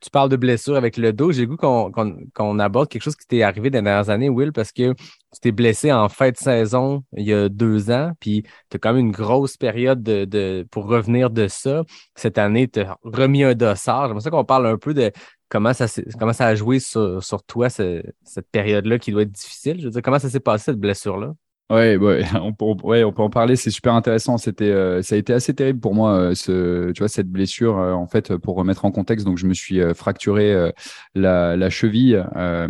Tu 0.00 0.10
parles 0.10 0.28
de 0.28 0.36
blessure 0.36 0.76
avec 0.76 0.98
le 0.98 1.14
dos. 1.14 1.32
J'ai 1.32 1.46
goût 1.46 1.56
qu'on 1.56 1.90
qu'on 2.34 2.58
aborde 2.58 2.88
quelque 2.88 3.02
chose 3.02 3.16
qui 3.16 3.26
t'est 3.26 3.42
arrivé 3.42 3.70
dans 3.70 3.78
les 3.78 3.84
dernières 3.84 4.10
années, 4.10 4.28
Will, 4.28 4.52
parce 4.52 4.70
que 4.70 4.92
tu 4.92 5.40
t'es 5.40 5.50
blessé 5.50 5.90
en 5.92 6.10
fin 6.10 6.30
de 6.30 6.36
saison 6.36 7.04
il 7.16 7.24
y 7.26 7.32
a 7.32 7.48
deux 7.48 7.90
ans, 7.90 8.12
puis 8.20 8.42
tu 8.70 8.76
as 8.76 8.78
quand 8.78 8.92
même 8.92 9.06
une 9.06 9.12
grosse 9.12 9.56
période 9.56 10.02
de, 10.02 10.26
de- 10.26 10.66
pour 10.70 10.86
revenir 10.86 11.30
de 11.30 11.48
ça. 11.48 11.84
Cette 12.16 12.36
année, 12.36 12.68
tu 12.68 12.80
as 12.80 12.98
remis 13.02 13.44
un 13.44 13.54
dossard. 13.54 14.08
J'aimerais 14.08 14.20
ça 14.20 14.30
qu'on 14.30 14.44
parle 14.44 14.66
un 14.66 14.76
peu 14.76 14.92
de 14.92 15.10
comment 15.48 15.72
ça, 15.72 15.86
comment 16.18 16.34
ça 16.34 16.46
a 16.48 16.54
joué 16.54 16.80
sur, 16.80 17.22
sur 17.24 17.42
toi, 17.44 17.70
ce- 17.70 18.02
cette 18.24 18.50
période-là 18.50 18.98
qui 18.98 19.10
doit 19.10 19.22
être 19.22 19.32
difficile. 19.32 19.80
Je 19.80 19.84
veux 19.86 19.90
dire, 19.90 20.02
comment 20.02 20.18
ça 20.18 20.28
s'est 20.28 20.40
passé, 20.40 20.64
cette 20.66 20.80
blessure-là? 20.80 21.32
Ouais, 21.70 21.98
ouais, 21.98 22.24
on 22.40 22.54
peut, 22.54 22.64
on- 22.64 22.76
ouais, 22.88 23.04
on 23.04 23.12
peut 23.12 23.20
en 23.20 23.28
parler. 23.28 23.54
C'est 23.54 23.70
super 23.70 23.92
intéressant. 23.92 24.38
C'était, 24.38 24.70
euh, 24.70 25.02
ça 25.02 25.16
a 25.16 25.18
été 25.18 25.34
assez 25.34 25.52
terrible 25.54 25.80
pour 25.80 25.94
moi, 25.94 26.12
euh, 26.18 26.34
ce, 26.34 26.92
tu 26.92 27.00
vois, 27.00 27.08
cette 27.08 27.28
blessure. 27.30 27.76
euh, 27.78 27.92
en 27.92 28.06
fait, 28.06 28.34
pour 28.38 28.56
remettre 28.56 28.86
en 28.86 28.90
contexte, 28.90 29.26
donc 29.26 29.36
je 29.36 29.46
me 29.46 29.52
suis 29.52 29.78
euh, 29.82 29.92
fracturé 29.92 30.50
euh, 30.54 30.70
la, 31.14 31.56
la 31.58 31.68
cheville, 31.68 32.24
euh, 32.36 32.66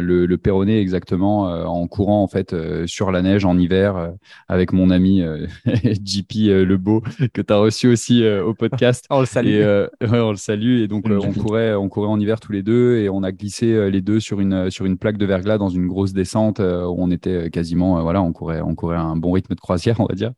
le, 0.00 0.26
le 0.26 0.36
péroné 0.38 0.80
exactement, 0.80 1.48
euh, 1.48 1.64
en 1.64 1.86
courant 1.86 2.22
en 2.22 2.28
fait 2.28 2.52
euh, 2.52 2.86
sur 2.86 3.10
la 3.10 3.22
neige 3.22 3.46
en 3.46 3.56
hiver 3.58 3.96
euh, 3.96 4.10
avec 4.48 4.72
mon 4.74 4.90
ami 4.90 5.22
euh, 5.22 5.46
JP 6.04 6.32
euh, 6.50 6.64
Lebeau 6.66 7.02
que 7.32 7.40
tu 7.40 7.52
as 7.54 7.56
reçu 7.56 7.88
aussi 7.88 8.22
euh, 8.22 8.44
au 8.44 8.52
podcast. 8.52 9.06
On 9.10 9.20
le 9.20 9.26
salue. 9.26 9.48
Et 9.48 9.62
euh, 9.62 9.86
ouais, 10.02 10.20
on 10.20 10.30
le 10.30 10.36
salue. 10.36 10.80
Et 10.82 10.88
donc, 10.88 11.08
euh, 11.08 11.18
on 11.22 11.32
courait, 11.32 11.74
on 11.74 11.88
courait 11.88 12.08
en 12.08 12.20
hiver 12.20 12.38
tous 12.38 12.52
les 12.52 12.62
deux 12.62 12.98
et 12.98 13.08
on 13.08 13.22
a 13.22 13.32
glissé 13.32 13.72
euh, 13.72 13.88
les 13.88 14.02
deux 14.02 14.20
sur 14.20 14.40
une, 14.40 14.70
sur 14.70 14.84
une 14.84 14.98
plaque 14.98 15.16
de 15.16 15.24
verglas 15.26 15.56
dans 15.58 15.68
une 15.70 15.86
grosse 15.86 16.12
descente 16.12 16.60
euh, 16.60 16.84
où 16.86 16.96
on 16.98 17.10
était 17.10 17.46
euh, 17.46 17.48
quasiment, 17.48 17.98
euh, 17.98 18.02
voilà, 18.02 18.22
on 18.22 18.32
courait, 18.42 18.60
on 18.60 18.74
courait 18.74 18.96
un 18.96 19.16
bon 19.16 19.32
rythme 19.32 19.54
de 19.54 19.60
croisière, 19.60 20.00
on 20.00 20.06
va 20.06 20.14
dire. 20.14 20.32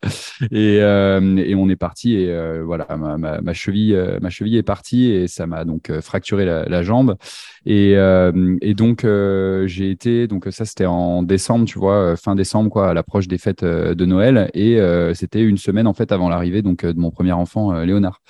Et, 0.51 0.79
euh, 0.81 1.55
on 1.57 1.69
est 1.69 1.77
parti 1.77 2.15
et 2.15 2.31
euh, 2.31 2.63
voilà, 2.65 2.87
ma, 2.97 3.53
cheville, 3.53 3.95
euh, 3.95 4.19
ma 4.21 4.31
cheville 4.31 4.57
est 4.57 4.63
partie 4.63 5.11
et 5.11 5.29
ça 5.29 5.47
m'a 5.47 5.65
donc 5.65 5.91
fracturé 6.01 6.45
la, 6.45 6.83
jambe. 6.83 7.17
Et, 7.67 7.95
donc, 8.75 9.07
j'ai 9.67 9.91
été, 9.91 10.27
donc 10.27 10.47
ça 10.51 10.65
c'était 10.65 10.87
en 10.87 11.23
décembre, 11.23 11.65
tu 11.65 11.79
vois, 11.79 12.17
fin 12.17 12.35
décembre, 12.35 12.71
quoi, 12.71 12.91
à 12.91 12.95
l'approche 12.95 13.29
des 13.29 13.39
fêtes 13.39 13.65
de 13.65 14.05
Noël. 14.05 14.51
Et 14.55 14.79
c'était 15.15 15.43
une 15.43 15.59
semaine 15.59 15.87
en 15.87 15.95
fait 15.95 16.13
avant 16.13 16.29
l'arrivée 16.29 16.63
donc 16.63 16.85
de 16.85 16.99
mon 16.99 17.11
premier 17.11 17.33
enfant, 17.33 17.73
Léonard. 17.81 18.21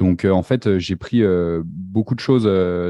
Donc 0.00 0.24
euh, 0.24 0.30
en 0.30 0.42
fait, 0.42 0.66
euh, 0.66 0.78
j'ai 0.78 0.96
pris 0.96 1.22
euh, 1.22 1.62
beaucoup 1.64 2.14
de 2.14 2.20
choses 2.20 2.44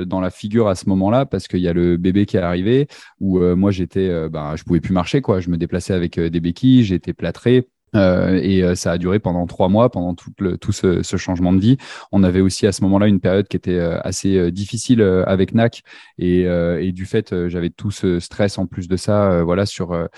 dans 0.07 0.21
la 0.21 0.31
figure 0.31 0.69
à 0.69 0.77
ce 0.77 0.89
moment-là 0.89 1.27
parce 1.27 1.49
qu'il 1.49 1.59
y 1.59 1.69
a 1.69 1.73
le 1.73 1.97
bébé 1.97 2.25
qui 2.25 2.37
est 2.37 2.41
arrivé 2.41 2.87
où 3.19 3.41
moi 3.41 3.73
j'étais, 3.73 4.29
ben, 4.29 4.55
je 4.57 4.63
pouvais 4.63 4.81
plus 4.81 4.95
marcher 4.95 5.21
quoi. 5.21 5.41
Je 5.41 5.51
me 5.51 5.57
déplaçais 5.57 5.93
avec 5.93 6.19
des 6.21 6.41
béquilles, 6.41 6.95
été 6.95 7.13
plâtré. 7.13 7.69
Euh, 7.97 8.38
et 8.43 8.62
euh, 8.62 8.74
ça 8.74 8.93
a 8.93 8.99
duré 8.99 9.18
pendant 9.18 9.47
trois 9.47 9.68
mois, 9.68 9.91
pendant 9.91 10.14
tout, 10.14 10.30
le, 10.38 10.57
tout 10.57 10.72
ce, 10.72 11.03
changement 11.03 11.53
de 11.53 11.61
vie. 11.61 11.76
On 12.12 12.22
avait 12.22 12.41
aussi 12.41 12.66
à 12.66 12.72
ce 12.72 12.82
moment-là 12.84 13.07
une 13.07 13.20
période 13.20 13.49
qui 13.49 13.57
était 13.57 13.78
euh, 13.78 14.01
assez 14.03 14.51
difficile 14.53 15.03
avec 15.03 15.55
NAC 15.55 15.82
et, 16.18 16.47
du 16.93 17.07
fait 17.07 17.49
j'avais 17.49 17.70
tout 17.70 17.91
ce 17.91 18.20
stress 18.20 18.59
en 18.59 18.66
plus 18.66 18.88
de 18.88 18.97
ça, 18.97 19.43
voilà 19.43 19.66
sur 19.66 20.09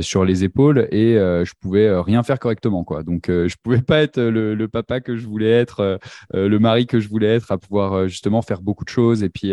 sur 0.00 0.24
les 0.24 0.44
épaules 0.44 0.88
et 0.90 1.14
je 1.14 1.52
pouvais 1.60 1.90
rien 2.00 2.22
faire 2.22 2.38
correctement 2.38 2.84
quoi. 2.84 3.02
Donc 3.02 3.24
je 3.28 3.54
pouvais 3.62 3.82
pas 3.82 4.02
être 4.02 4.20
le, 4.20 4.54
le 4.54 4.68
papa 4.68 5.00
que 5.00 5.16
je 5.16 5.26
voulais 5.26 5.50
être, 5.50 5.98
le 6.32 6.58
mari 6.58 6.86
que 6.86 7.00
je 7.00 7.08
voulais 7.08 7.28
être, 7.28 7.52
à 7.52 7.58
pouvoir 7.58 8.08
justement 8.08 8.42
faire 8.42 8.60
beaucoup 8.60 8.84
de 8.84 8.90
choses 8.90 9.22
et 9.22 9.30
puis 9.30 9.52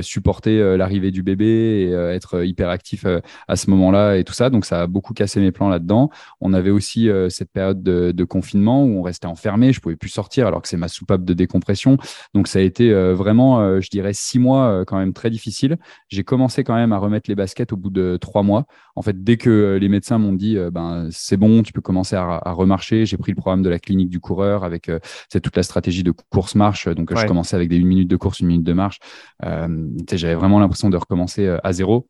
supporter 0.00 0.76
l'arrivée 0.76 1.10
du 1.10 1.22
bébé 1.22 1.46
et 1.46 1.90
être 1.92 2.44
hyper 2.44 2.68
actif 2.68 3.04
à 3.48 3.56
ce 3.56 3.70
moment-là 3.70 4.16
et 4.16 4.24
tout 4.24 4.34
ça. 4.34 4.50
Donc 4.50 4.64
ça 4.64 4.82
a 4.82 4.86
beaucoup 4.86 5.14
cassé 5.14 5.40
mes 5.40 5.52
plans 5.52 5.68
là-dedans. 5.68 6.10
On 6.40 6.52
avait 6.52 6.70
aussi 6.70 6.95
euh, 6.96 7.28
cette 7.28 7.50
période 7.52 7.82
de, 7.82 8.12
de 8.12 8.24
confinement 8.24 8.84
où 8.84 8.98
on 8.98 9.02
restait 9.02 9.26
enfermé, 9.26 9.72
je 9.72 9.80
pouvais 9.80 9.96
plus 9.96 10.08
sortir 10.08 10.46
alors 10.46 10.62
que 10.62 10.68
c'est 10.68 10.76
ma 10.76 10.88
soupape 10.88 11.24
de 11.24 11.34
décompression. 11.34 11.96
Donc 12.34 12.48
ça 12.48 12.58
a 12.58 12.62
été 12.62 12.90
euh, 12.90 13.14
vraiment, 13.14 13.60
euh, 13.60 13.80
je 13.80 13.88
dirais, 13.90 14.12
six 14.12 14.38
mois 14.38 14.84
quand 14.86 14.98
même 14.98 15.12
très 15.12 15.30
difficile. 15.30 15.76
J'ai 16.08 16.24
commencé 16.24 16.64
quand 16.64 16.74
même 16.74 16.92
à 16.92 16.98
remettre 16.98 17.28
les 17.30 17.36
baskets 17.36 17.72
au 17.72 17.76
bout 17.76 17.90
de 17.90 18.16
trois 18.20 18.42
mois. 18.42 18.64
En 18.96 19.02
fait, 19.02 19.22
dès 19.22 19.36
que 19.36 19.78
les 19.80 19.88
médecins 19.88 20.18
m'ont 20.18 20.32
dit, 20.32 20.56
ben 20.72 21.08
c'est 21.10 21.36
bon, 21.36 21.62
tu 21.62 21.72
peux 21.72 21.82
commencer 21.82 22.16
à, 22.16 22.40
à 22.44 22.52
remarcher, 22.52 23.04
j'ai 23.06 23.16
pris 23.18 23.32
le 23.32 23.36
programme 23.36 23.62
de 23.62 23.68
la 23.68 23.78
clinique 23.78 24.10
du 24.10 24.20
coureur 24.20 24.64
avec 24.64 24.90
toute 25.30 25.56
la 25.56 25.62
stratégie 25.62 26.02
de 26.02 26.12
course-marche. 26.30 26.88
Donc 26.88 27.10
Ouais. 27.10 27.22
je 27.22 27.26
commençais 27.26 27.56
avec 27.56 27.68
des 27.68 27.76
une 27.76 27.86
minute 27.86 28.08
de 28.08 28.16
course, 28.16 28.40
une 28.40 28.48
minute 28.48 28.64
de 28.66 28.72
marche. 28.72 28.98
J'avais 29.42 30.34
vraiment 30.34 30.58
l'impression 30.60 30.90
de 30.90 30.96
recommencer 30.96 31.56
à 31.62 31.72
zéro. 31.72 32.08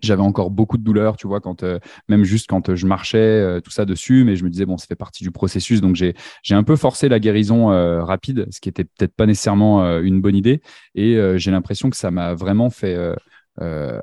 J'avais 0.00 0.22
encore 0.22 0.50
beaucoup 0.50 0.78
de 0.78 0.82
douleurs, 0.82 1.16
tu 1.16 1.26
vois, 1.26 1.40
quand 1.40 1.62
euh, 1.62 1.78
même 2.08 2.24
juste 2.24 2.48
quand 2.48 2.68
euh, 2.68 2.76
je 2.76 2.86
marchais, 2.86 3.18
euh, 3.18 3.60
tout 3.60 3.70
ça 3.70 3.84
dessus, 3.84 4.24
mais 4.24 4.36
je 4.36 4.44
me 4.44 4.50
disais 4.50 4.66
bon, 4.66 4.76
ça 4.78 4.86
fait 4.86 4.94
partie 4.94 5.24
du 5.24 5.30
processus, 5.30 5.80
donc 5.80 5.96
j'ai 5.96 6.14
j'ai 6.42 6.54
un 6.54 6.62
peu 6.62 6.76
forcé 6.76 7.08
la 7.08 7.18
guérison 7.18 7.68
rapide, 8.04 8.46
ce 8.50 8.60
qui 8.60 8.68
était 8.68 8.84
peut-être 8.84 9.14
pas 9.14 9.26
nécessairement 9.26 9.98
une 10.00 10.20
bonne 10.20 10.36
idée, 10.36 10.62
et 10.94 11.18
j'ai 11.36 11.50
l'impression 11.50 11.90
que 11.90 11.96
ça 11.96 12.10
m'a 12.10 12.34
vraiment 12.34 12.70
fait 12.70 12.96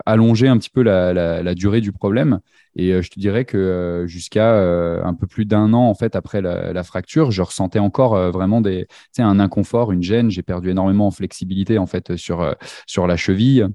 allonger 0.06 0.48
un 0.48 0.58
petit 0.58 0.70
peu 0.70 0.82
la, 0.84 1.14
la, 1.14 1.56
durée 1.56 1.82
du 1.82 1.92
problème. 1.92 2.40
Et 2.76 3.02
je 3.02 3.10
te 3.10 3.20
dirais 3.20 3.46
que 3.46 4.04
jusqu'à 4.08 4.56
un 5.04 5.14
peu 5.14 5.28
plus 5.28 5.46
d'un 5.46 5.74
an 5.74 5.88
en 5.88 5.94
fait 5.96 6.16
après 6.16 6.42
la, 6.42 6.84
fracture, 6.84 7.32
je 7.32 7.42
ressentais 7.42 7.80
encore 7.80 8.16
vraiment 8.32 8.62
des, 8.62 8.88
un 9.18 9.40
inconfort, 9.40 9.92
une 9.92 10.04
gêne. 10.04 10.30
J'ai 10.30 10.44
perdu 10.44 10.70
énormément 10.70 11.08
en 11.08 11.12
flexibilité 11.12 11.78
en 11.78 11.88
fait 11.88 12.16
sur 12.16 12.56
sur 12.86 13.08
la 13.08 13.18
cheville. 13.18 13.68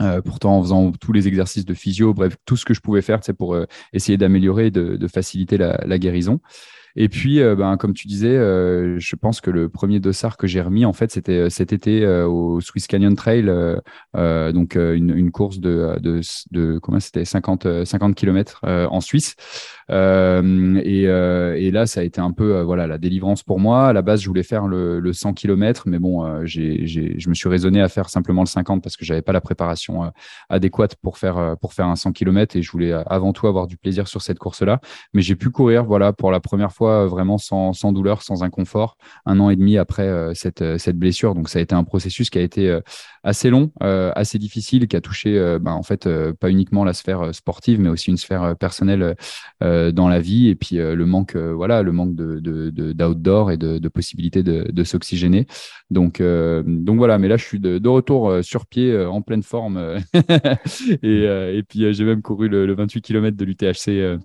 Euh, 0.00 0.22
pourtant, 0.22 0.58
en 0.58 0.62
faisant 0.62 0.92
tous 0.92 1.12
les 1.12 1.26
exercices 1.26 1.64
de 1.64 1.74
physio, 1.74 2.14
bref, 2.14 2.36
tout 2.44 2.56
ce 2.56 2.64
que 2.64 2.72
je 2.72 2.80
pouvais 2.80 3.02
faire, 3.02 3.18
c'est 3.22 3.32
pour 3.32 3.54
euh, 3.54 3.66
essayer 3.92 4.16
d'améliorer, 4.16 4.70
de, 4.70 4.96
de 4.96 5.08
faciliter 5.08 5.56
la, 5.56 5.80
la 5.84 5.98
guérison. 5.98 6.40
Et 7.00 7.08
puis, 7.08 7.40
euh, 7.40 7.54
ben, 7.54 7.76
comme 7.76 7.94
tu 7.94 8.08
disais, 8.08 8.36
euh, 8.36 8.98
je 8.98 9.14
pense 9.14 9.40
que 9.40 9.52
le 9.52 9.68
premier 9.68 10.00
dossard 10.00 10.36
que 10.36 10.48
j'ai 10.48 10.60
remis, 10.60 10.84
en 10.84 10.92
fait, 10.92 11.12
c'était 11.12 11.38
euh, 11.38 11.48
cet 11.48 11.72
été 11.72 12.04
au 12.04 12.60
Swiss 12.60 12.88
Canyon 12.88 13.14
Trail, 13.14 13.44
donc 14.52 14.74
une, 14.74 15.30
course 15.30 15.60
de, 15.60 15.96
de, 16.50 16.78
comment 16.80 16.98
c'était 16.98 17.24
50 17.24 17.66
euh, 17.66 17.84
50 17.84 18.16
km 18.16 18.62
en 18.64 19.00
Suisse. 19.00 19.36
Et, 19.88 21.70
là, 21.70 21.86
ça 21.86 22.00
a 22.00 22.02
été 22.02 22.20
un 22.20 22.32
peu 22.32 22.60
voilà 22.62 22.88
la 22.88 22.98
délivrance 22.98 23.44
pour 23.44 23.60
moi. 23.60 23.88
À 23.88 23.92
la 23.92 24.02
base, 24.02 24.20
je 24.22 24.26
voulais 24.26 24.42
faire 24.42 24.66
le, 24.66 24.98
le 24.98 25.12
100 25.12 25.34
km, 25.34 25.84
mais 25.86 26.00
bon, 26.00 26.44
je 26.46 27.28
me 27.28 27.34
suis 27.34 27.48
raisonné 27.48 27.80
à 27.80 27.88
faire 27.88 28.10
simplement 28.10 28.42
le 28.42 28.48
50 28.48 28.82
parce 28.82 28.96
que 28.96 29.04
j'avais 29.04 29.22
pas 29.22 29.32
la 29.32 29.40
préparation 29.40 30.10
adéquate 30.48 30.96
pour 30.96 31.16
faire 31.16 31.54
pour 31.60 31.74
faire 31.74 31.86
un 31.86 31.96
100 31.96 32.10
km 32.10 32.56
et 32.56 32.62
je 32.62 32.72
voulais 32.72 32.92
avant 32.92 33.32
tout 33.32 33.46
avoir 33.46 33.68
du 33.68 33.76
plaisir 33.76 34.08
sur 34.08 34.20
cette 34.20 34.40
course-là. 34.40 34.80
Mais 35.14 35.22
j'ai 35.22 35.36
pu 35.36 35.50
courir 35.50 35.84
voilà 35.84 36.12
pour 36.12 36.32
la 36.32 36.40
première 36.40 36.72
fois 36.72 36.87
euh, 36.88 37.06
vraiment 37.06 37.38
sans, 37.38 37.92
douleur, 37.92 38.22
sans 38.22 38.42
inconfort, 38.42 38.96
un 39.26 39.40
an 39.40 39.50
et 39.50 39.56
demi 39.56 39.78
après 39.78 40.06
euh, 40.08 40.32
cette 40.34 40.62
euh, 40.62 40.78
cette 40.78 40.98
blessure. 40.98 41.34
Donc 41.34 41.48
ça 41.48 41.58
a 41.58 41.62
été 41.62 41.74
un 41.74 41.84
processus 41.84 42.30
qui 42.30 42.38
a 42.38 42.42
été 42.42 42.78
assez 43.22 43.50
long, 43.50 43.72
assez 43.80 44.38
difficile, 44.38 44.88
qui 44.88 44.96
a 44.96 45.00
touché 45.00 45.58
ben, 45.60 45.72
en 45.72 45.82
fait 45.82 46.08
pas 46.40 46.50
uniquement 46.50 46.84
la 46.84 46.92
sphère 46.92 47.34
sportive, 47.34 47.80
mais 47.80 47.88
aussi 47.88 48.10
une 48.10 48.16
sphère 48.16 48.56
personnelle 48.56 49.16
dans 49.60 50.08
la 50.08 50.20
vie. 50.20 50.48
Et 50.48 50.54
puis 50.54 50.76
le 50.76 51.06
manque 51.06 51.36
voilà 51.36 51.82
le 51.82 51.92
manque 51.92 52.14
d'outdoor 52.14 53.50
et 53.50 53.56
de, 53.56 53.78
de 53.78 53.88
possibilités 53.88 54.42
de, 54.42 54.84
s'oxygéner. 54.84 55.46
Donc 55.90 56.20
voilà. 56.20 57.18
Mais 57.18 57.28
là 57.28 57.36
je 57.36 57.44
suis 57.44 57.60
de, 57.60 57.88
retour 57.88 58.38
sur 58.42 58.66
pied 58.66 58.96
en 58.98 59.22
pleine 59.22 59.42
forme 59.42 59.98
et, 61.02 61.62
puis 61.68 61.92
j'ai 61.92 62.04
même 62.04 62.22
couru 62.22 62.48
le, 62.48 62.66
le 62.66 62.74
28 62.74 63.02
km 63.02 63.36
de 63.36 63.44
l'UTHC 63.44 64.18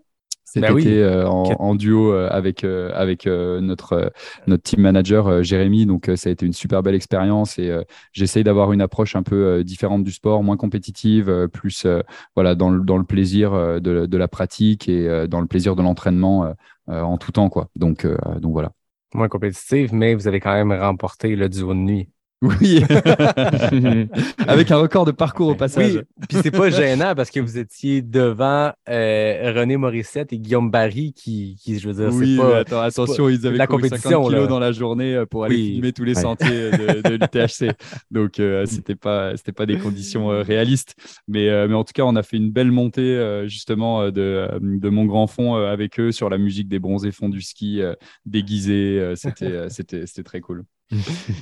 cet 0.54 0.62
Ben 0.62 0.72
oui. 0.74 0.84
été 0.84 1.02
euh, 1.02 1.28
en, 1.28 1.44
en 1.58 1.76
duo 1.76 2.14
euh, 2.14 2.28
avec 2.30 2.64
euh, 2.64 2.92
avec 2.94 3.26
euh, 3.26 3.60
notre 3.60 3.94
euh, 3.94 4.10
notre 4.46 4.62
team 4.62 4.82
manager 4.82 5.28
euh, 5.28 5.42
Jérémy 5.42 5.88
donc 5.88 6.10
euh, 6.10 6.16
ça 6.16 6.30
a 6.30 6.32
été 6.32 6.46
une 6.46 6.54
super 6.54 6.84
belle 6.84 6.94
expérience 6.94 7.58
et 7.58 7.70
euh, 7.70 7.82
j'essaye 8.12 8.44
d'avoir 8.44 8.72
une 8.72 8.82
approche 8.82 9.16
un 9.16 9.24
peu 9.24 9.36
euh, 9.36 9.64
différente 9.64 10.04
du 10.04 10.12
sport 10.12 10.44
moins 10.44 10.58
compétitive 10.58 11.28
euh, 11.28 11.48
plus 11.48 11.86
euh, 11.86 12.02
voilà 12.36 12.54
dans 12.54 12.70
le, 12.70 12.82
dans 12.82 12.98
le 12.98 13.04
plaisir 13.04 13.54
euh, 13.54 13.80
de, 13.80 14.06
de 14.06 14.18
la 14.18 14.28
pratique 14.28 14.88
et 14.88 15.08
euh, 15.08 15.26
dans 15.26 15.42
le 15.42 15.48
plaisir 15.48 15.76
de 15.76 15.82
l'entraînement 15.82 16.46
euh, 16.46 16.54
euh, 16.90 17.02
en 17.02 17.18
tout 17.18 17.32
temps 17.32 17.50
quoi 17.50 17.70
donc 17.76 18.06
euh, 18.06 18.16
donc 18.40 18.52
voilà 18.54 18.72
Moins 19.14 19.28
compétitive, 19.30 19.94
mais 19.94 20.16
vous 20.16 20.28
avez 20.28 20.40
quand 20.40 20.54
même 20.54 20.72
remporté 20.72 21.36
le 21.36 21.48
duo 21.48 21.74
de 21.74 21.80
nuit. 21.80 22.10
Oui, 22.44 22.84
avec 24.48 24.70
un 24.72 24.78
record 24.78 25.06
de 25.06 25.12
parcours 25.12 25.48
au 25.48 25.56
passage. 25.56 25.96
Oui, 25.96 26.02
puis 26.28 26.38
c'est 26.44 26.52
pas 26.52 26.70
gênant 26.72 27.14
parce 27.16 27.32
que 27.32 27.40
vous 27.40 27.58
étiez 27.58 28.02
devant 28.02 28.72
euh, 28.90 29.54
René 29.56 29.78
Morissette 29.78 30.34
et 30.34 30.40
Guillaume 30.40 30.70
Barry 30.70 31.14
qui, 31.14 31.56
qui 31.62 31.80
je 31.80 31.88
veux 31.88 31.94
dire, 31.94 32.14
Oui, 32.14 32.36
c'est 32.36 32.42
pas. 32.42 32.58
attends, 32.60 32.82
attention, 32.82 33.30
ils 33.30 33.48
avaient 33.48 33.58
la 33.58 33.68
compétition, 33.68 34.10
50 34.10 34.28
kilos 34.28 34.42
là. 34.42 34.48
dans 34.48 34.60
la 34.60 34.72
journée 34.74 35.16
euh, 35.16 35.26
pour 35.26 35.46
aller 35.46 35.56
Oui. 35.56 35.72
filmer 35.74 35.94
tous 35.94 36.04
les 36.04 36.16
Ouais. 36.16 36.22
sentiers 36.22 36.72
de, 36.72 37.02
de 37.10 37.16
l'UTHC. 37.16 37.72
Donc, 38.12 38.40
euh, 38.40 38.66
c'était 38.66 38.96
pas, 38.96 39.36
c'était 39.38 39.52
pas 39.54 39.66
des 39.66 39.78
conditions 39.78 40.32
euh, 40.32 40.42
réalistes. 40.42 40.96
Mais, 41.28 41.48
euh, 41.50 41.68
mais 41.70 41.76
en 41.76 41.84
tout 41.84 41.94
cas, 41.94 42.04
on 42.04 42.16
a 42.18 42.24
fait 42.24 42.38
une 42.38 42.52
belle 42.52 42.72
montée 42.72 43.02
euh, 43.02 43.48
justement 43.48 44.02
euh, 44.02 44.12
de, 44.12 44.22
euh, 44.22 44.60
de 44.62 44.90
mon 44.90 45.06
grand 45.06 45.28
fond 45.28 45.56
euh, 45.56 45.72
avec 45.72 46.00
eux 46.00 46.12
sur 46.12 46.30
la 46.30 46.38
musique 46.38 46.68
des 46.68 46.80
bronzés 46.80 47.12
fonds 47.12 47.30
du 47.30 47.42
ski 47.42 47.82
euh, 47.82 47.94
déguisés. 48.26 49.00
euh, 49.00 49.16
c'était, 49.16 49.46
euh, 49.46 49.70
c'était, 49.70 50.06
c'était 50.08 50.24
très 50.24 50.42
cool. 50.42 50.64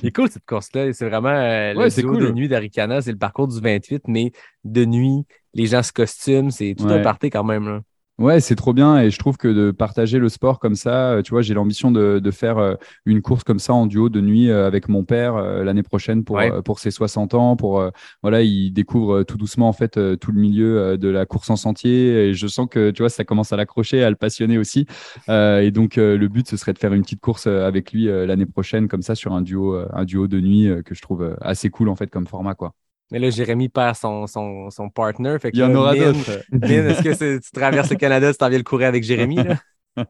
C'est 0.02 0.12
cool 0.12 0.30
cette 0.30 0.46
course-là. 0.46 0.92
C'est 0.92 1.08
vraiment 1.08 1.28
euh, 1.28 1.74
Ouais, 1.74 1.90
le 1.96 2.02
cool. 2.02 2.18
de 2.18 2.30
nuit 2.32 2.48
d'Aricana. 2.48 3.02
C'est 3.02 3.12
le 3.12 3.18
parcours 3.18 3.48
du 3.48 3.60
28, 3.60 4.04
mais 4.08 4.32
de 4.64 4.84
nuit, 4.84 5.24
les 5.54 5.66
gens 5.66 5.82
se 5.82 5.92
costument. 5.92 6.50
C'est 6.50 6.74
tout 6.76 6.86
un 6.86 7.00
party 7.00 7.30
quand 7.30 7.44
même. 7.44 7.66
Là. 7.68 7.80
Ouais, 8.22 8.38
c'est 8.38 8.54
trop 8.54 8.72
bien 8.72 9.00
et 9.00 9.10
je 9.10 9.18
trouve 9.18 9.36
que 9.36 9.48
de 9.48 9.72
partager 9.72 10.20
le 10.20 10.28
sport 10.28 10.60
comme 10.60 10.76
ça, 10.76 11.10
euh, 11.14 11.22
tu 11.22 11.32
vois, 11.32 11.42
j'ai 11.42 11.54
l'ambition 11.54 11.90
de, 11.90 12.20
de 12.20 12.30
faire 12.30 12.58
euh, 12.58 12.76
une 13.04 13.20
course 13.20 13.42
comme 13.42 13.58
ça 13.58 13.74
en 13.74 13.86
duo 13.86 14.08
de 14.10 14.20
nuit 14.20 14.48
euh, 14.48 14.64
avec 14.64 14.88
mon 14.88 15.02
père 15.02 15.34
l'année 15.64 15.82
prochaine 15.82 16.22
pour, 16.22 16.36
Ouais. 16.36 16.62
pour 16.62 16.78
ses 16.78 16.92
60 16.92 17.34
ans. 17.34 17.56
Pour 17.56 17.84
voilà, 18.22 18.42
il 18.42 18.70
découvre 18.72 19.24
tout 19.24 19.36
doucement 19.36 19.68
en 19.68 19.72
fait 19.72 19.98
tout 20.20 20.30
le 20.30 20.40
milieu 20.40 20.96
de 20.96 21.08
la 21.08 21.26
course 21.26 21.50
en 21.50 21.56
sentier 21.56 22.28
et 22.28 22.32
je 22.34 22.46
sens 22.46 22.68
que 22.70 22.92
tu 22.92 23.02
vois, 23.02 23.10
ça 23.10 23.24
commence 23.24 23.52
à 23.52 23.56
l'accrocher, 23.56 24.04
à 24.04 24.10
le 24.10 24.14
passionner 24.16 24.56
aussi. 24.56 24.86
Euh, 25.28 25.58
et 25.60 25.72
donc 25.72 25.96
le 25.96 26.28
but 26.28 26.46
ce 26.48 26.56
serait 26.56 26.74
de 26.74 26.78
faire 26.78 26.92
une 26.92 27.02
petite 27.02 27.20
course 27.20 27.48
avec 27.48 27.92
lui 27.92 28.04
l'année 28.04 28.46
prochaine 28.46 28.86
comme 28.86 29.02
ça 29.02 29.16
sur 29.16 29.32
un 29.32 29.42
duo, 29.42 29.76
un 29.92 30.04
duo 30.04 30.28
de 30.28 30.38
nuit 30.40 30.70
que 30.84 30.94
je 30.94 31.02
trouve 31.02 31.36
assez 31.40 31.70
cool 31.70 31.88
en 31.88 31.96
fait 31.96 32.06
comme 32.08 32.28
format 32.28 32.54
quoi. 32.54 32.72
Mais 33.10 33.18
là, 33.18 33.28
Jérémy 33.30 33.68
perd 33.68 33.94
son, 33.96 34.26
son, 34.26 34.70
son 34.70 34.88
partner. 34.88 35.36
Fait 35.38 35.50
que 35.50 35.56
Il 35.56 35.60
y 35.60 35.64
en 35.64 35.74
aura 35.74 35.94
d'autres. 35.94 36.30
Est-ce 36.62 37.02
que 37.02 37.14
c'est- 37.14 37.40
tu 37.40 37.50
traverses 37.50 37.90
le 37.90 37.96
Canada, 37.96 38.32
tu 38.32 38.38
t'en 38.38 38.48
viens 38.48 38.58
le 38.58 38.64
courir 38.64 38.88
avec 38.88 39.04
Jérémy? 39.04 39.36
Là? 39.36 39.56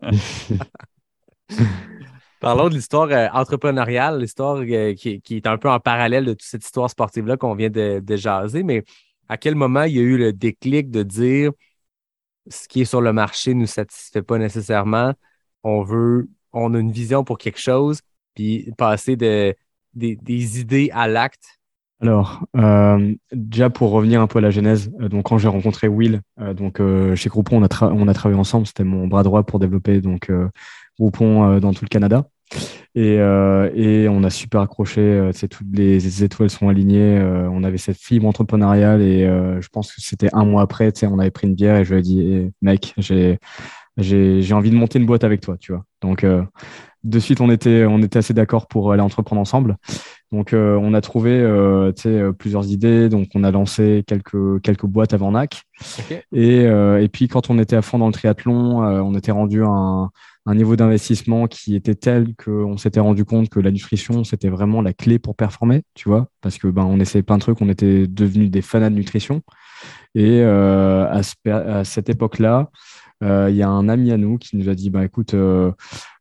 Parlons 2.40 2.68
de 2.68 2.74
l'histoire 2.74 3.08
euh, 3.10 3.28
entrepreneuriale, 3.32 4.20
l'histoire 4.20 4.56
euh, 4.56 4.94
qui, 4.94 5.20
qui 5.20 5.36
est 5.36 5.46
un 5.46 5.58
peu 5.58 5.70
en 5.70 5.78
parallèle 5.78 6.24
de 6.24 6.32
toute 6.32 6.42
cette 6.42 6.64
histoire 6.64 6.90
sportive-là 6.90 7.36
qu'on 7.36 7.54
vient 7.54 7.70
de, 7.70 8.00
de 8.00 8.16
jaser, 8.16 8.64
mais 8.64 8.82
à 9.28 9.36
quel 9.36 9.54
moment 9.54 9.84
il 9.84 9.94
y 9.94 9.98
a 9.98 10.02
eu 10.02 10.16
le 10.18 10.32
déclic 10.32 10.90
de 10.90 11.04
dire 11.04 11.52
ce 12.48 12.66
qui 12.66 12.80
est 12.82 12.84
sur 12.84 13.00
le 13.00 13.12
marché 13.12 13.54
ne 13.54 13.60
nous 13.60 13.66
satisfait 13.66 14.22
pas 14.22 14.38
nécessairement, 14.38 15.14
on 15.62 15.82
veut, 15.82 16.28
on 16.52 16.74
a 16.74 16.78
une 16.80 16.90
vision 16.90 17.22
pour 17.22 17.38
quelque 17.38 17.60
chose, 17.60 18.00
puis 18.34 18.72
passer 18.76 19.14
de, 19.14 19.54
des, 19.94 20.16
des 20.16 20.60
idées 20.60 20.90
à 20.92 21.06
l'acte. 21.06 21.60
Alors, 22.02 22.44
euh, 22.56 23.14
déjà 23.30 23.70
pour 23.70 23.92
revenir 23.92 24.20
un 24.20 24.26
peu 24.26 24.38
à 24.38 24.42
la 24.42 24.50
genèse, 24.50 24.90
euh, 25.00 25.08
donc 25.08 25.26
quand 25.26 25.38
j'ai 25.38 25.46
rencontré 25.46 25.86
Will, 25.86 26.20
euh, 26.40 26.52
donc 26.52 26.80
euh, 26.80 27.14
chez 27.14 27.28
Groupon, 27.28 27.58
on 27.58 27.62
a, 27.62 27.68
travaillé 28.14 28.38
ensemble, 28.38 28.66
c'était 28.66 28.82
mon 28.82 29.06
bras 29.06 29.22
droit 29.22 29.44
pour 29.44 29.60
développer 29.60 30.00
donc 30.00 30.28
Groupon 30.98 31.60
dans 31.60 31.72
tout 31.72 31.84
le 31.84 31.88
Canada. 31.88 32.26
Et, 32.96 33.18
on 33.20 34.24
a 34.24 34.30
super 34.30 34.62
accroché, 34.62 35.30
sais, 35.32 35.46
toutes 35.46 35.68
les 35.72 36.24
étoiles 36.24 36.50
sont 36.50 36.68
alignées, 36.68 37.22
on 37.22 37.62
avait 37.62 37.78
cette 37.78 37.98
fibre 37.98 38.26
entrepreneuriale 38.26 39.00
et 39.00 39.24
je 39.60 39.68
pense 39.68 39.94
que 39.94 40.00
c'était 40.00 40.28
un 40.32 40.44
mois 40.44 40.62
après, 40.62 40.92
on 41.04 41.20
avait 41.20 41.30
pris 41.30 41.46
une 41.46 41.54
bière 41.54 41.76
et 41.76 41.84
je 41.84 41.94
lui 41.94 42.00
ai 42.00 42.02
dit, 42.02 42.20
Eh, 42.20 42.50
mec, 42.62 42.94
j'ai 42.98 43.38
j'ai 43.96 44.54
envie 44.54 44.70
de 44.70 44.76
monter 44.76 44.98
une 44.98 45.06
boîte 45.06 45.22
avec 45.22 45.40
toi, 45.40 45.56
tu 45.58 45.72
vois. 45.72 45.84
Donc 46.00 46.26
de 47.04 47.18
suite, 47.18 47.40
on 47.40 47.50
était 47.50 47.84
on 47.86 47.98
était 48.00 48.18
assez 48.18 48.34
d'accord 48.34 48.66
pour 48.66 48.92
aller 48.92 49.02
entreprendre 49.02 49.40
ensemble. 49.40 49.76
Donc, 50.30 50.52
euh, 50.54 50.78
on 50.80 50.94
a 50.94 51.00
trouvé 51.00 51.32
euh, 51.32 51.92
euh, 52.06 52.32
plusieurs 52.32 52.70
idées. 52.70 53.08
Donc, 53.08 53.28
on 53.34 53.44
a 53.44 53.50
lancé 53.50 54.02
quelques, 54.06 54.62
quelques 54.62 54.86
boîtes 54.86 55.12
avant 55.12 55.32
NAC. 55.32 55.62
Et, 56.32 56.60
euh, 56.60 57.02
et 57.02 57.08
puis, 57.08 57.28
quand 57.28 57.50
on 57.50 57.58
était 57.58 57.76
à 57.76 57.82
fond 57.82 57.98
dans 57.98 58.06
le 58.06 58.12
triathlon, 58.12 58.78
on 58.80 59.14
était 59.14 59.32
rendu 59.32 59.62
à 59.62 59.68
un, 59.68 60.10
un 60.46 60.54
niveau 60.54 60.74
d'investissement 60.74 61.48
qui 61.48 61.74
était 61.76 61.94
tel 61.94 62.34
qu'on 62.42 62.78
s'était 62.78 63.00
rendu 63.00 63.24
compte 63.24 63.50
que 63.50 63.60
la 63.60 63.70
nutrition, 63.70 64.24
c'était 64.24 64.48
vraiment 64.48 64.80
la 64.80 64.92
clé 64.92 65.18
pour 65.18 65.36
performer, 65.36 65.82
tu 65.94 66.08
vois, 66.08 66.28
parce 66.40 66.56
que 66.56 66.68
ben, 66.68 66.84
on 66.84 66.98
essayait 66.98 67.22
plein 67.22 67.36
de 67.36 67.42
trucs, 67.42 67.60
on 67.60 67.68
était 67.68 68.06
devenus 68.06 68.50
des 68.50 68.62
fanats 68.62 68.90
de 68.90 68.94
nutrition. 68.94 69.42
Et 70.14 70.42
à, 70.42 71.20
ce 71.22 71.34
per- 71.42 71.50
à 71.52 71.84
cette 71.84 72.08
époque-là, 72.08 72.70
il 73.22 73.56
y 73.56 73.62
a 73.62 73.68
un 73.68 73.88
ami 73.88 74.12
à 74.12 74.16
nous 74.16 74.38
qui 74.38 74.56
nous 74.56 74.68
a 74.68 74.74
dit, 74.74 74.90
bah, 74.90 75.04
écoute, 75.04 75.34
euh, 75.34 75.72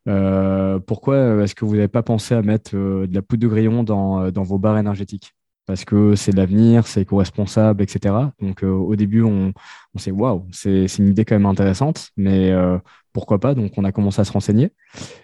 euh, 0.08 0.78
pourquoi 0.78 1.42
est-ce 1.42 1.54
que 1.54 1.64
vous 1.64 1.74
n'avez 1.74 1.88
pas 1.88 2.02
pensé 2.02 2.34
à 2.34 2.42
mettre 2.42 2.72
euh, 2.74 3.06
de 3.06 3.14
la 3.14 3.22
poudre 3.22 3.42
de 3.42 3.48
grillon 3.48 3.82
dans, 3.84 4.20
euh, 4.20 4.30
dans 4.30 4.42
vos 4.42 4.58
barres 4.58 4.78
énergétiques? 4.78 5.32
Parce 5.66 5.84
que 5.84 6.16
c'est 6.16 6.32
l'avenir, 6.32 6.86
c'est 6.88 7.02
éco-responsable, 7.02 7.82
etc. 7.82 8.14
Donc 8.40 8.64
euh, 8.64 8.68
au 8.70 8.96
début, 8.96 9.22
on, 9.22 9.52
on 9.94 9.98
s'est 9.98 10.10
waouh, 10.10 10.44
c'est 10.50 10.86
une 10.98 11.08
idée 11.08 11.24
quand 11.24 11.36
même 11.36 11.46
intéressante, 11.46 12.10
mais 12.16 12.50
euh, 12.50 12.78
pourquoi 13.12 13.38
pas? 13.38 13.54
Donc 13.54 13.72
on 13.76 13.84
a 13.84 13.92
commencé 13.92 14.20
à 14.20 14.24
se 14.24 14.32
renseigner. 14.32 14.72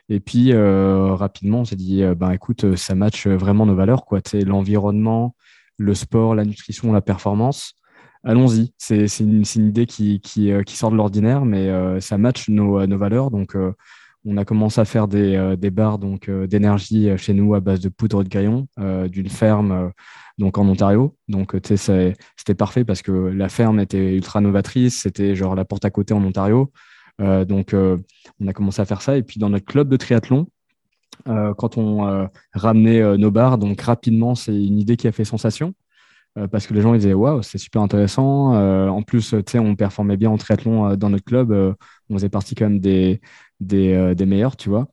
Et 0.08 0.20
puis 0.20 0.52
euh, 0.52 1.14
rapidement, 1.14 1.60
on 1.60 1.64
s'est 1.64 1.76
dit, 1.76 2.04
euh, 2.04 2.14
ben 2.14 2.30
écoute, 2.30 2.64
euh, 2.64 2.76
ça 2.76 2.94
match 2.94 3.26
vraiment 3.26 3.66
nos 3.66 3.74
valeurs, 3.74 4.04
quoi. 4.04 4.20
L'environnement, 4.46 5.34
le 5.76 5.94
sport, 5.94 6.36
la 6.36 6.44
nutrition, 6.44 6.92
la 6.92 7.00
performance. 7.00 7.74
Allons-y. 8.24 8.72
C'est 8.78 9.06
une, 9.20 9.44
idée 9.56 9.86
euh, 10.50 10.62
qui 10.62 10.76
sort 10.76 10.90
de 10.90 10.96
l'ordinaire, 10.96 11.44
mais 11.44 11.68
euh, 11.68 12.00
ça 12.00 12.18
match 12.18 12.48
nos, 12.48 12.86
nos 12.86 12.98
valeurs. 12.98 13.30
Donc, 13.30 13.54
euh, 13.54 13.72
on 14.24 14.36
a 14.36 14.44
commencé 14.44 14.80
à 14.80 14.84
faire 14.84 15.08
des, 15.08 15.36
euh, 15.36 15.56
barres 15.70 15.98
donc, 15.98 16.28
euh, 16.28 16.46
d'énergie 16.46 17.08
euh, 17.08 17.16
chez 17.16 17.32
nous 17.32 17.54
à 17.54 17.60
base 17.60 17.80
de 17.80 17.88
poudre 17.88 18.24
de 18.24 18.28
grillon 18.28 18.66
euh, 18.78 19.08
d'une 19.08 19.28
ferme 19.28 19.72
euh, 19.72 19.88
donc 20.38 20.58
en 20.58 20.68
Ontario. 20.68 21.16
Donc, 21.28 21.54
euh, 21.54 21.60
c'était 22.36 22.54
parfait 22.54 22.84
parce 22.84 23.02
que 23.02 23.12
la 23.12 23.48
ferme 23.48 23.80
était 23.80 24.14
ultra 24.14 24.40
novatrice. 24.40 25.00
C'était 25.02 25.34
genre 25.34 25.54
la 25.54 25.64
porte 25.64 25.84
à 25.84 25.90
côté 25.90 26.14
en 26.14 26.24
Ontario. 26.24 26.72
Euh, 27.20 27.44
donc, 27.44 27.74
euh, 27.74 27.96
on 28.40 28.46
a 28.48 28.52
commencé 28.52 28.80
à 28.80 28.84
faire 28.84 29.02
ça. 29.02 29.16
Et 29.16 29.22
puis, 29.22 29.40
dans 29.40 29.50
notre 29.50 29.66
club 29.66 29.88
de 29.88 29.96
triathlon, 29.96 30.48
euh, 31.28 31.54
quand 31.54 31.78
on 31.78 32.06
euh, 32.06 32.26
ramenait 32.52 33.00
euh, 33.00 33.16
nos 33.16 33.30
barres, 33.30 33.58
donc 33.58 33.80
rapidement, 33.80 34.34
c'est 34.34 34.54
une 34.54 34.78
idée 34.78 34.96
qui 34.96 35.08
a 35.08 35.12
fait 35.12 35.24
sensation 35.24 35.68
euh, 35.68 35.87
parce 36.46 36.66
que 36.66 36.74
les 36.74 36.80
gens 36.80 36.94
ils 36.94 37.00
disaient 37.00 37.14
waouh 37.14 37.42
c'est 37.42 37.58
super 37.58 37.82
intéressant. 37.82 38.54
Euh, 38.54 38.88
en 38.88 39.02
plus 39.02 39.34
euh, 39.34 39.42
tu 39.42 39.52
sais 39.52 39.58
on 39.58 39.74
performait 39.76 40.16
bien 40.16 40.30
en 40.30 40.36
triathlon 40.36 40.90
euh, 40.90 40.96
dans 40.96 41.10
notre 41.10 41.24
club. 41.24 41.50
Euh, 41.52 41.72
on 42.10 42.14
faisait 42.14 42.28
partie 42.28 42.54
quand 42.54 42.66
même 42.66 42.80
des 42.80 43.20
des, 43.60 43.92
euh, 43.94 44.14
des 44.14 44.26
meilleurs 44.26 44.56
tu 44.56 44.68
vois. 44.68 44.88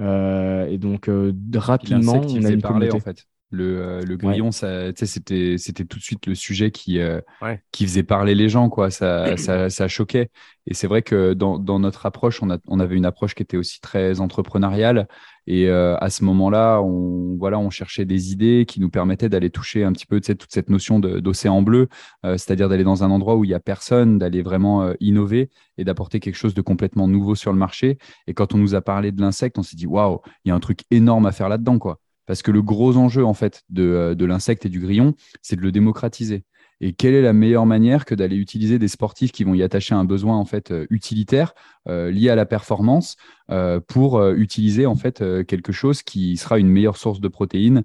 Euh, 0.00 0.66
et 0.66 0.78
donc 0.78 1.08
euh, 1.08 1.32
rapidement 1.54 2.20
on 2.28 2.44
a 2.44 2.50
une 2.50 2.60
parler 2.60 2.88
communauté. 2.88 2.96
en 2.96 3.00
fait. 3.00 3.24
Le, 3.50 3.80
euh, 3.80 4.02
le 4.02 4.16
grillon, 4.16 4.50
c'était, 4.50 4.94
tout 5.88 5.98
de 5.98 6.02
suite 6.02 6.26
le 6.26 6.34
sujet 6.34 6.70
qui, 6.72 6.98
euh, 6.98 7.20
Ouais. 7.40 7.62
qui 7.70 7.86
faisait 7.86 8.02
parler 8.02 8.34
les 8.34 8.48
gens, 8.48 8.68
quoi. 8.68 8.90
Ça, 8.90 9.36
ça, 9.36 9.70
ça 9.70 9.88
choquait. 9.88 10.30
Et 10.66 10.74
c'est 10.74 10.88
vrai 10.88 11.02
que 11.02 11.32
dans, 11.32 11.58
dans 11.58 11.78
notre 11.78 12.06
approche, 12.06 12.42
on, 12.42 12.50
a, 12.50 12.58
on 12.66 12.80
avait 12.80 12.96
une 12.96 13.06
approche 13.06 13.34
qui 13.36 13.42
était 13.42 13.56
aussi 13.56 13.80
très 13.80 14.20
entrepreneuriale. 14.20 15.06
Et 15.46 15.68
euh, 15.68 15.96
à 15.98 16.10
ce 16.10 16.24
moment-là, 16.24 16.80
on, 16.82 17.36
voilà, 17.38 17.58
on 17.60 17.70
cherchait 17.70 18.04
des 18.04 18.32
idées 18.32 18.64
qui 18.66 18.80
nous 18.80 18.90
permettaient 18.90 19.28
d'aller 19.28 19.50
toucher 19.50 19.84
un 19.84 19.92
petit 19.92 20.06
peu 20.06 20.20
tu 20.20 20.26
sais, 20.26 20.34
toute 20.34 20.50
cette 20.52 20.68
notion 20.68 20.98
d'océan 20.98 21.62
bleu, 21.62 21.88
euh, 22.24 22.32
c'est-à-dire 22.36 22.68
d'aller 22.68 22.82
dans 22.82 23.04
un 23.04 23.10
endroit 23.10 23.36
où 23.36 23.44
il 23.44 23.50
y 23.50 23.54
a 23.54 23.60
personne, 23.60 24.18
d'aller 24.18 24.42
vraiment 24.42 24.82
euh, 24.82 24.94
innover 24.98 25.50
et 25.78 25.84
d'apporter 25.84 26.18
quelque 26.18 26.34
chose 26.34 26.54
de 26.54 26.62
complètement 26.62 27.06
nouveau 27.06 27.36
sur 27.36 27.52
le 27.52 27.58
marché. 27.60 27.98
Et 28.26 28.34
quand 28.34 28.54
on 28.54 28.58
nous 28.58 28.74
a 28.74 28.80
parlé 28.80 29.12
de 29.12 29.20
l'insecte, 29.20 29.56
on 29.56 29.62
s'est 29.62 29.76
dit 29.76 29.86
waouh, 29.86 30.20
il 30.44 30.48
y 30.48 30.50
a 30.50 30.54
un 30.56 30.60
truc 30.60 30.80
énorme 30.90 31.26
à 31.26 31.32
faire 31.32 31.48
là-dedans, 31.48 31.78
quoi. 31.78 32.00
Parce 32.26 32.42
que 32.42 32.50
le 32.50 32.62
gros 32.62 32.96
enjeu, 32.96 33.24
en 33.24 33.34
fait, 33.34 33.62
de, 33.70 33.82
euh, 33.84 34.14
de 34.14 34.24
l'insecte 34.24 34.66
et 34.66 34.68
du 34.68 34.80
grillon, 34.80 35.14
c'est 35.42 35.56
de 35.56 35.62
le 35.62 35.72
démocratiser. 35.72 36.44
Et 36.82 36.92
quelle 36.92 37.14
est 37.14 37.22
la 37.22 37.32
meilleure 37.32 37.64
manière 37.64 38.04
que 38.04 38.14
d'aller 38.14 38.36
utiliser 38.36 38.78
des 38.78 38.88
sportifs 38.88 39.32
qui 39.32 39.44
vont 39.44 39.54
y 39.54 39.62
attacher 39.62 39.94
un 39.94 40.04
besoin 40.04 40.36
en 40.36 40.44
fait 40.44 40.70
euh, 40.72 40.86
utilitaire 40.90 41.54
euh, 41.88 42.10
lié 42.10 42.28
à 42.28 42.34
la 42.34 42.44
performance 42.44 43.16
pour 43.86 44.26
utiliser 44.32 44.86
en 44.86 44.96
fait 44.96 45.22
quelque 45.46 45.70
chose 45.70 46.02
qui 46.02 46.36
sera 46.36 46.58
une 46.58 46.68
meilleure 46.68 46.96
source 46.96 47.20
de 47.20 47.28
protéines 47.28 47.84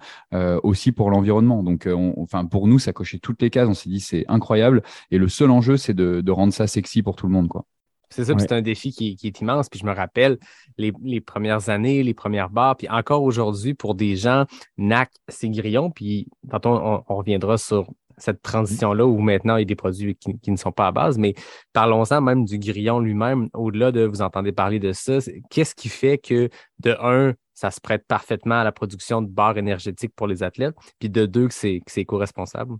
aussi 0.63 0.91
pour 0.91 1.11
l'environnement. 1.11 1.61
Donc, 1.61 1.87
on- 1.87 2.15
enfin 2.17 2.45
pour 2.45 2.67
nous, 2.67 2.79
ça 2.79 2.93
cochait 2.93 3.19
toutes 3.19 3.41
les 3.43 3.51
cases. 3.51 3.67
On 3.69 3.75
s'est 3.75 3.89
dit 3.89 3.99
c'est 3.99 4.25
incroyable. 4.27 4.81
Et 5.11 5.19
le 5.19 5.27
seul 5.27 5.51
enjeu, 5.51 5.77
c'est 5.77 5.93
de, 5.93 6.21
de 6.21 6.31
rendre 6.31 6.51
ça 6.51 6.65
sexy 6.65 7.03
pour 7.03 7.15
tout 7.15 7.27
le 7.27 7.33
monde, 7.33 7.47
quoi. 7.47 7.65
C'est 8.11 8.25
ça, 8.25 8.33
Ouais. 8.33 8.39
c'est 8.39 8.51
un 8.51 8.61
défi 8.61 8.91
qui, 8.91 9.15
qui 9.15 9.27
est 9.27 9.39
immense. 9.41 9.69
Puis 9.69 9.79
je 9.79 9.85
me 9.85 9.93
rappelle 9.93 10.37
les, 10.77 10.91
les 11.01 11.21
premières 11.21 11.69
années, 11.69 12.03
les 12.03 12.13
premières 12.13 12.49
barres, 12.49 12.75
puis 12.77 12.89
encore 12.89 13.23
aujourd'hui, 13.23 13.73
pour 13.73 13.95
des 13.95 14.15
gens, 14.15 14.45
NAC, 14.77 15.11
c'est 15.29 15.49
grillon. 15.49 15.89
Puis 15.91 16.27
tantôt, 16.49 16.69
on, 16.71 17.03
on 17.07 17.15
reviendra 17.15 17.57
sur 17.57 17.87
cette 18.17 18.41
transition-là 18.41 19.05
où 19.05 19.17
maintenant 19.19 19.55
il 19.55 19.61
y 19.61 19.63
a 19.63 19.65
des 19.65 19.75
produits 19.75 20.15
qui, 20.15 20.37
qui 20.39 20.51
ne 20.51 20.57
sont 20.57 20.71
pas 20.71 20.87
à 20.87 20.91
base. 20.91 21.17
Mais 21.17 21.33
parlons-en 21.73 22.21
même 22.21 22.45
du 22.45 22.59
grillon 22.59 22.99
lui-même, 22.99 23.49
au-delà 23.53 23.91
de 23.91 24.03
vous 24.05 24.21
entendez 24.21 24.51
parler 24.51 24.79
de 24.79 24.91
ça. 24.91 25.17
Qu'est-ce 25.49 25.73
qui 25.73 25.89
fait 25.89 26.17
que, 26.17 26.49
de 26.79 26.95
un, 27.01 27.33
ça 27.53 27.71
se 27.71 27.79
prête 27.81 28.05
parfaitement 28.07 28.59
à 28.59 28.63
la 28.63 28.71
production 28.71 29.21
de 29.21 29.27
barres 29.29 29.57
énergétiques 29.57 30.13
pour 30.15 30.27
les 30.27 30.43
athlètes, 30.43 30.75
puis 30.99 31.09
de 31.09 31.25
deux, 31.25 31.47
que 31.47 31.53
c'est 31.53 31.79
que 31.85 31.91
c'est 31.91 32.01
éco-responsable? 32.01 32.75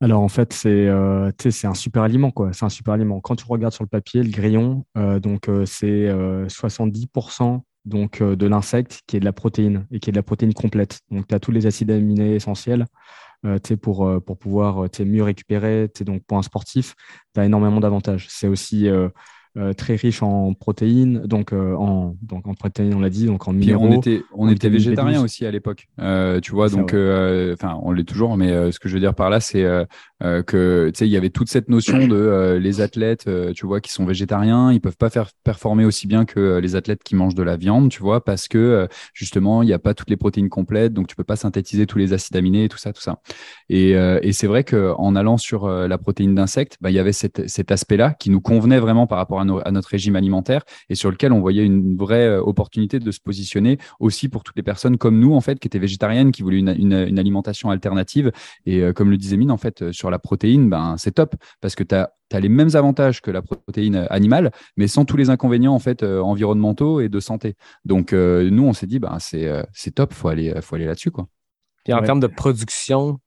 Alors 0.00 0.20
en 0.22 0.28
fait, 0.28 0.52
c'est 0.52 0.88
euh, 0.88 1.30
c'est 1.38 1.66
un 1.66 1.74
super 1.74 2.02
aliment 2.02 2.30
quoi. 2.30 2.52
C'est 2.52 2.64
un 2.64 2.68
super 2.68 2.94
aliment. 2.94 3.20
Quand 3.20 3.36
tu 3.36 3.44
regardes 3.48 3.72
sur 3.72 3.84
le 3.84 3.88
papier, 3.88 4.22
le 4.22 4.30
grillon, 4.30 4.84
euh, 4.98 5.20
donc 5.20 5.48
euh, 5.48 5.64
c'est 5.66 6.08
euh, 6.08 6.46
70% 6.48 7.62
donc 7.84 8.22
de 8.22 8.46
l'insecte 8.46 9.02
qui 9.06 9.16
est 9.16 9.20
de 9.20 9.26
la 9.26 9.32
protéine 9.34 9.86
et 9.90 10.00
qui 10.00 10.10
est 10.10 10.12
de 10.12 10.16
la 10.16 10.22
protéine 10.22 10.54
complète. 10.54 11.00
Donc 11.10 11.26
tu 11.28 11.34
as 11.34 11.38
tous 11.38 11.52
les 11.52 11.66
acides 11.66 11.90
aminés 11.90 12.34
essentiels 12.34 12.86
pour, 13.82 14.10
pour 14.24 14.38
pouvoir 14.38 14.86
mieux 15.00 15.22
récupérer. 15.22 15.90
Donc 16.00 16.22
pour 16.24 16.38
un 16.38 16.42
sportif, 16.42 16.94
tu 17.34 17.40
as 17.42 17.44
énormément 17.44 17.80
d'avantages. 17.80 18.26
C'est 18.30 18.48
aussi 18.48 18.88
très 19.76 19.94
riche 19.94 20.22
en 20.22 20.52
protéines, 20.54 21.20
donc, 21.26 21.52
euh, 21.52 21.74
en, 21.74 22.16
donc 22.22 22.46
en 22.46 22.54
protéines, 22.54 22.94
on 22.94 23.00
l'a 23.00 23.10
dit, 23.10 23.26
donc 23.26 23.46
en 23.46 23.52
minéraux. 23.52 23.86
on 23.86 23.92
était, 23.92 24.22
on 24.34 24.48
était 24.48 24.68
végétarien 24.68 25.22
aussi 25.22 25.46
à 25.46 25.50
l'époque, 25.50 25.88
euh, 26.00 26.40
tu 26.40 26.52
vois, 26.52 26.68
donc, 26.68 26.92
enfin, 26.92 27.78
on 27.82 27.92
l'est 27.92 28.04
toujours, 28.04 28.36
mais 28.36 28.72
ce 28.72 28.78
que 28.78 28.88
je 28.88 28.94
veux 28.94 29.00
dire 29.00 29.14
par 29.14 29.30
là, 29.30 29.40
c'est 29.40 29.64
que, 30.20 30.90
tu 30.92 30.98
sais, 30.98 31.06
il 31.06 31.10
y 31.10 31.16
avait 31.16 31.30
toute 31.30 31.48
cette 31.48 31.68
notion 31.68 32.06
de 32.06 32.58
les 32.60 32.80
athlètes, 32.80 33.28
tu 33.54 33.66
vois, 33.66 33.80
qui 33.80 33.92
sont 33.92 34.06
végétariens, 34.06 34.72
ils 34.72 34.80
peuvent 34.80 34.96
pas 34.96 35.10
faire 35.10 35.30
performer 35.42 35.84
aussi 35.84 36.06
bien 36.06 36.24
que 36.24 36.58
les 36.58 36.76
athlètes 36.76 37.02
qui 37.02 37.14
mangent 37.14 37.34
de 37.34 37.42
la 37.42 37.56
viande, 37.56 37.90
tu 37.90 38.00
vois, 38.00 38.24
parce 38.24 38.48
que 38.48 38.88
justement, 39.12 39.62
il 39.62 39.66
n'y 39.66 39.72
a 39.72 39.78
pas 39.78 39.94
toutes 39.94 40.10
les 40.10 40.16
protéines 40.16 40.48
complètes, 40.48 40.92
donc 40.92 41.08
tu 41.08 41.16
peux 41.16 41.24
pas 41.24 41.36
synthétiser 41.36 41.86
tous 41.86 41.98
les 41.98 42.12
acides 42.12 42.36
aminés 42.36 42.64
et 42.64 42.68
tout 42.68 42.78
ça, 42.78 42.92
tout 42.92 43.02
ça. 43.02 43.20
Et, 43.68 43.90
et 43.90 44.32
c'est 44.32 44.46
vrai 44.46 44.64
qu'en 44.64 45.14
allant 45.14 45.36
sur 45.36 45.68
la 45.68 45.98
protéine 45.98 46.34
d'insectes, 46.34 46.78
bah, 46.80 46.90
il 46.90 46.94
y 46.94 46.98
avait 46.98 47.12
cet, 47.12 47.48
cet 47.48 47.70
aspect-là 47.70 48.14
qui 48.18 48.30
nous 48.30 48.40
convenait 48.40 48.80
vraiment 48.80 49.06
par 49.06 49.18
rapport 49.18 49.40
à 49.40 49.70
notre 49.70 49.88
régime 49.88 50.16
alimentaire 50.16 50.62
et 50.88 50.94
sur 50.94 51.10
lequel 51.10 51.32
on 51.32 51.40
voyait 51.40 51.64
une 51.64 51.96
vraie 51.96 52.26
euh, 52.26 52.40
opportunité 52.40 52.98
de 52.98 53.10
se 53.10 53.20
positionner 53.20 53.78
aussi 54.00 54.28
pour 54.28 54.44
toutes 54.44 54.56
les 54.56 54.62
personnes 54.62 54.98
comme 54.98 55.18
nous, 55.18 55.34
en 55.34 55.40
fait, 55.40 55.58
qui 55.58 55.68
étaient 55.68 55.78
végétariennes, 55.78 56.32
qui 56.32 56.42
voulaient 56.42 56.58
une, 56.58 57.18
alimentation 57.18 57.70
alternative. 57.70 58.32
Et 58.66 58.80
euh, 58.80 58.92
comme 58.92 59.10
le 59.10 59.16
disait 59.16 59.36
Mine, 59.36 59.50
en 59.50 59.56
fait, 59.56 59.82
euh, 59.82 59.92
sur 59.92 60.10
la 60.14 60.18
protéine, 60.18 60.68
ben, 60.68 60.96
c'est 60.98 61.12
top 61.12 61.34
parce 61.60 61.74
que 61.74 61.82
tu 61.82 61.94
as 61.94 62.10
les 62.32 62.48
mêmes 62.48 62.74
avantages 62.74 63.20
que 63.20 63.30
la 63.30 63.42
protéine 63.42 64.06
animale, 64.10 64.50
mais 64.76 64.88
sans 64.88 65.04
tous 65.04 65.16
les 65.16 65.30
inconvénients 65.30 65.74
en 65.74 65.78
fait 65.78 66.02
environnementaux 66.02 67.00
et 67.00 67.08
de 67.08 67.20
santé. 67.20 67.54
Donc 67.84 68.12
nous, 68.12 68.64
on 68.64 68.72
s'est 68.72 68.86
dit, 68.86 68.98
ben, 68.98 69.18
c'est 69.20 69.90
top, 69.94 70.12
faut 70.12 70.28
aller, 70.28 70.54
faut 70.62 70.76
aller 70.76 70.86
là-dessus 70.86 71.10
quoi. 71.10 71.26
Et 71.86 71.92
en 71.92 72.02
termes 72.02 72.20
de 72.20 72.26
production, 72.26 73.18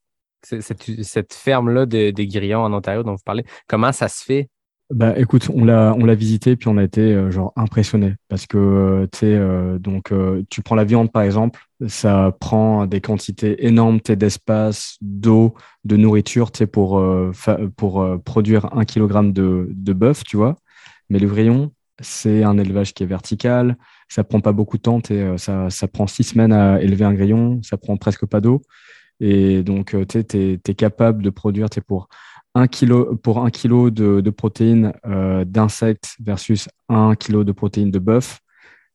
cette, 0.44 1.34
ferme-là 1.34 1.86
des 1.86 2.28
grillons 2.28 2.62
en 2.62 2.74
Ontario 2.74 3.04
dont 3.04 3.14
vous 3.14 3.24
parlez, 3.24 3.46
comment 3.68 3.92
ça 3.92 4.08
se 4.08 4.24
fait 4.24 4.50
bah 4.90 5.20
écoute, 5.20 5.50
on 5.54 5.66
l'a 5.66 5.94
on 5.98 6.06
l'a 6.06 6.16
visité 6.16 6.56
puis 6.56 6.70
on 6.70 6.78
a 6.78 6.84
été 6.84 7.02
euh, 7.02 7.30
genre 7.30 7.52
impressionné 7.58 8.16
parce 8.30 8.48
que 8.48 8.58
euh, 8.58 9.08
tu 9.12 9.26
euh, 9.26 9.78
donc 9.80 10.14
tu 10.50 10.62
prends 10.62 10.76
la 10.76 10.86
viande 10.86 11.12
par 11.12 11.24
exemple, 11.24 11.60
ça 11.88 12.34
prend 12.40 12.86
des 12.86 13.02
quantités 13.02 13.66
énormes 13.66 14.00
d'espace, 14.00 14.98
d'eau, 15.02 15.56
de 15.84 15.98
nourriture, 15.98 16.52
tu 16.52 16.66
pour 16.68 17.04
pour 17.76 18.08
produire 18.24 18.74
un 18.78 18.86
kilogramme 18.86 19.34
de 19.34 19.68
de 19.72 19.94
bœuf, 19.94 20.24
tu 20.24 20.38
vois. 20.38 20.56
Mais 21.10 21.20
le 21.20 21.28
grillon, 21.28 21.72
c'est 22.02 22.44
un 22.44 22.58
élevage 22.58 22.94
qui 22.94 23.04
est 23.04 23.08
vertical, 23.08 23.78
ça 24.08 24.24
prend 24.24 24.40
pas 24.40 24.54
beaucoup 24.54 24.78
de 24.78 24.84
temps, 24.84 25.02
ça 25.38 25.70
ça 25.70 25.88
prend 25.90 26.08
six 26.08 26.24
semaines 26.24 26.54
à 26.54 26.82
élever 26.82 27.04
un 27.04 27.14
grillon, 27.14 27.60
ça 27.62 27.78
prend 27.78 27.98
presque 27.98 28.26
pas 28.26 28.40
d'eau 28.40 28.62
et 29.20 29.64
donc 29.64 29.96
tu 30.08 30.18
es, 30.18 30.60
es, 30.66 30.76
capable 30.76 31.24
de 31.24 31.30
produire 31.30 31.70
tu 31.70 31.82
pour 31.82 32.08
kilo, 32.66 33.16
pour 33.18 33.46
un 33.46 33.52
kilo 33.52 33.92
de, 33.92 34.30
protéines 34.32 34.94
euh, 35.06 35.46
d'insectes 35.46 36.16
versus 36.20 36.68
un 36.90 37.14
kilo 37.14 37.44
de 37.44 37.52
protéines 37.52 37.92
de 37.92 38.00
bœuf, 38.00 38.42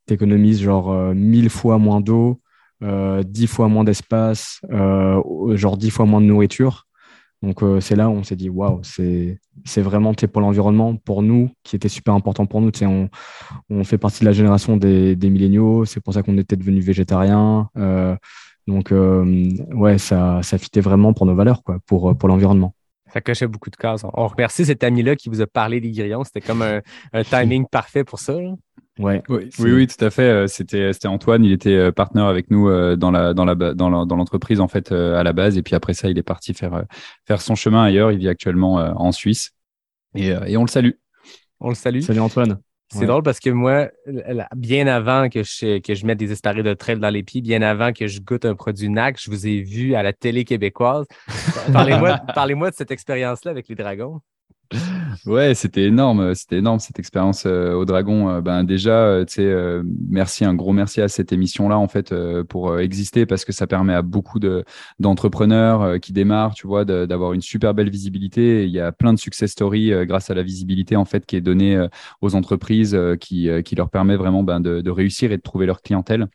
tu 0.07 0.13
économises 0.13 0.61
genre 0.61 0.91
euh, 0.91 1.13
1000 1.13 1.49
fois 1.49 1.77
moins 1.77 2.01
d'eau, 2.01 2.41
euh, 2.83 3.23
10 3.23 3.47
fois 3.47 3.67
moins 3.67 3.83
d'espace, 3.83 4.59
euh, 4.71 5.55
genre 5.55 5.77
10 5.77 5.89
fois 5.91 6.05
moins 6.05 6.21
de 6.21 6.25
nourriture. 6.25 6.87
Donc 7.41 7.61
c'est 7.81 7.97
là 7.97 8.09
où 8.09 8.13
on 8.13 8.23
s'est 8.23 8.37
dit, 8.37 8.49
waouh, 8.49 8.79
c'est 8.83 9.81
vraiment 9.81 10.13
pour 10.13 10.41
l'environnement, 10.41 10.95
pour 10.95 11.21
nous, 11.21 11.49
qui 11.63 11.75
était 11.75 11.89
super 11.89 12.13
important 12.13 12.45
pour 12.45 12.61
nous. 12.61 12.71
On, 12.83 13.09
on 13.69 13.83
fait 13.83 13.97
partie 13.97 14.21
de 14.21 14.25
la 14.25 14.31
génération 14.31 14.77
des, 14.77 15.17
des 15.17 15.29
milléniaux, 15.29 15.83
c'est 15.83 15.99
pour 15.99 16.13
ça 16.13 16.23
qu'on 16.23 16.37
était 16.37 16.55
devenus 16.55 16.85
végétariens. 16.85 17.69
donc 18.65 18.93
ouais, 18.93 19.97
ça, 19.97 20.41
ça 20.41 20.57
fitait 20.57 20.79
vraiment 20.79 21.11
pour 21.11 21.25
nos 21.25 21.35
valeurs, 21.35 21.63
quoi, 21.63 21.79
pour, 21.85 22.17
pour 22.17 22.29
l'environnement. 22.29 22.75
Ça 23.13 23.21
cochait 23.21 23.47
beaucoup 23.47 23.69
de 23.69 23.75
cases. 23.75 24.03
On 24.11 24.27
remercie 24.27 24.65
cet 24.65 24.83
ami-là 24.83 25.15
qui 25.15 25.29
vous 25.29 25.41
a 25.41 25.45
parlé 25.45 25.79
des 25.79 25.91
grillons. 25.91 26.23
C'était 26.23 26.41
comme 26.41 26.63
un, 26.63 27.23
timing 27.23 27.67
parfait 27.67 28.03
pour 28.03 28.17
ça. 28.17 28.35
Ouais. 28.97 29.21
Oui, 29.29 29.49
oui, 29.59 29.87
tout 29.87 30.03
à 30.03 30.09
fait. 30.09 30.23
Euh, 30.23 30.47
c'était, 30.47 30.93
c'était 30.93 31.07
Antoine. 31.07 31.43
Il 31.43 31.51
était 31.51 31.75
euh, 31.75 31.91
partenaire 31.91 32.25
avec 32.25 32.49
nous 32.49 32.69
euh, 32.69 32.95
dans 32.95 33.11
la, 33.11 33.33
dans 33.33 33.45
la, 33.45 33.55
dans 33.55 33.89
l'entreprise 33.89 34.59
en 34.59 34.67
fait 34.67 34.91
à 34.91 35.21
la 35.21 35.31
base. 35.31 35.57
Et 35.57 35.61
puis 35.61 35.75
après 35.75 35.93
ça, 35.93 36.09
il 36.09 36.17
est 36.17 36.23
parti 36.23 36.55
faire, 36.55 36.85
faire 37.27 37.41
son 37.41 37.53
chemin 37.53 37.83
ailleurs. 37.83 38.11
Il 38.11 38.17
vit 38.17 38.29
actuellement 38.29 38.75
en 38.75 39.11
Suisse. 39.11 39.51
Et, 40.15 40.29
et 40.29 40.57
on 40.57 40.63
le 40.63 40.69
salue. 40.69 40.91
On 41.59 41.69
le 41.69 41.75
salue. 41.75 42.01
Salut 42.01 42.19
Antoine. 42.19 42.59
C'est 42.89 43.07
drôle 43.07 43.23
parce 43.23 43.39
que 43.39 43.49
moi, 43.49 43.89
bien 44.55 44.85
avant 44.87 45.27
que 45.29 45.43
je, 45.43 45.79
que 45.79 45.95
je 45.95 46.05
mette 46.05 46.19
des 46.19 46.31
espadrilles 46.31 46.63
de 46.63 46.73
trail 46.73 46.99
dans 46.99 47.09
les 47.09 47.23
pieds, 47.23 47.41
bien 47.41 47.61
avant 47.61 47.91
que 47.91 48.07
je 48.07 48.21
goûte 48.21 48.45
un 48.45 48.55
produit 48.55 48.89
NAC, 48.89 49.19
je 49.19 49.31
vous 49.31 49.47
ai 49.47 49.61
vu 49.61 49.95
à 49.95 50.03
la 50.03 50.13
télé 50.13 50.45
québécoise. 50.45 51.05
Parlez-moi 51.73 52.19
parlez 52.35 52.53
de 52.53 52.71
cette 52.75 52.91
expérience-là 52.91 53.51
avec 53.51 53.67
les 53.67 53.75
dragons. 53.75 54.21
Ouais, 55.25 55.55
c'était 55.55 55.83
énorme, 55.83 56.35
c'était 56.35 56.57
énorme 56.57 56.79
cette 56.79 56.99
expérience 56.99 57.45
euh, 57.45 57.73
au 57.73 57.85
Dragon. 57.85 58.29
Euh, 58.29 58.41
ben 58.41 58.63
déjà, 58.63 59.05
euh, 59.05 59.25
tu 59.25 59.35
sais, 59.35 59.81
merci, 60.09 60.45
un 60.45 60.53
gros 60.53 60.73
merci 60.73 61.01
à 61.01 61.07
cette 61.07 61.31
émission-là 61.31 61.77
en 61.77 61.87
fait 61.87 62.13
pour 62.49 62.79
exister 62.79 63.25
parce 63.25 63.45
que 63.45 63.51
ça 63.51 63.67
permet 63.67 63.93
à 63.93 64.01
beaucoup 64.01 64.39
de 64.39 64.63
d'entrepreneurs 64.99 65.99
qui 65.99 66.13
démarrent, 66.13 66.53
tu 66.53 66.67
vois, 66.67 66.85
d'avoir 66.85 67.33
une 67.33 67.41
super 67.41 67.73
belle 67.73 67.89
visibilité. 67.89 68.65
il 68.65 68.71
y 68.71 68.79
a 68.79 68.91
plein 68.91 69.13
de 69.13 69.19
success 69.19 69.51
stories 69.51 70.05
grâce 70.05 70.29
à 70.29 70.33
la 70.33 70.43
visibilité 70.43 70.95
en 70.95 71.05
fait 71.05 71.25
qui 71.25 71.35
est 71.35 71.41
donnée 71.41 71.87
aux 72.21 72.35
entreprises, 72.35 72.97
qui 73.19 73.75
leur 73.75 73.89
permet 73.89 74.15
vraiment 74.15 74.43
ben, 74.43 74.59
de 74.59 74.89
réussir 74.89 75.31
et 75.31 75.37
de 75.37 75.41
trouver 75.41 75.65
leur 75.65 75.81
clientèle. 75.81 76.27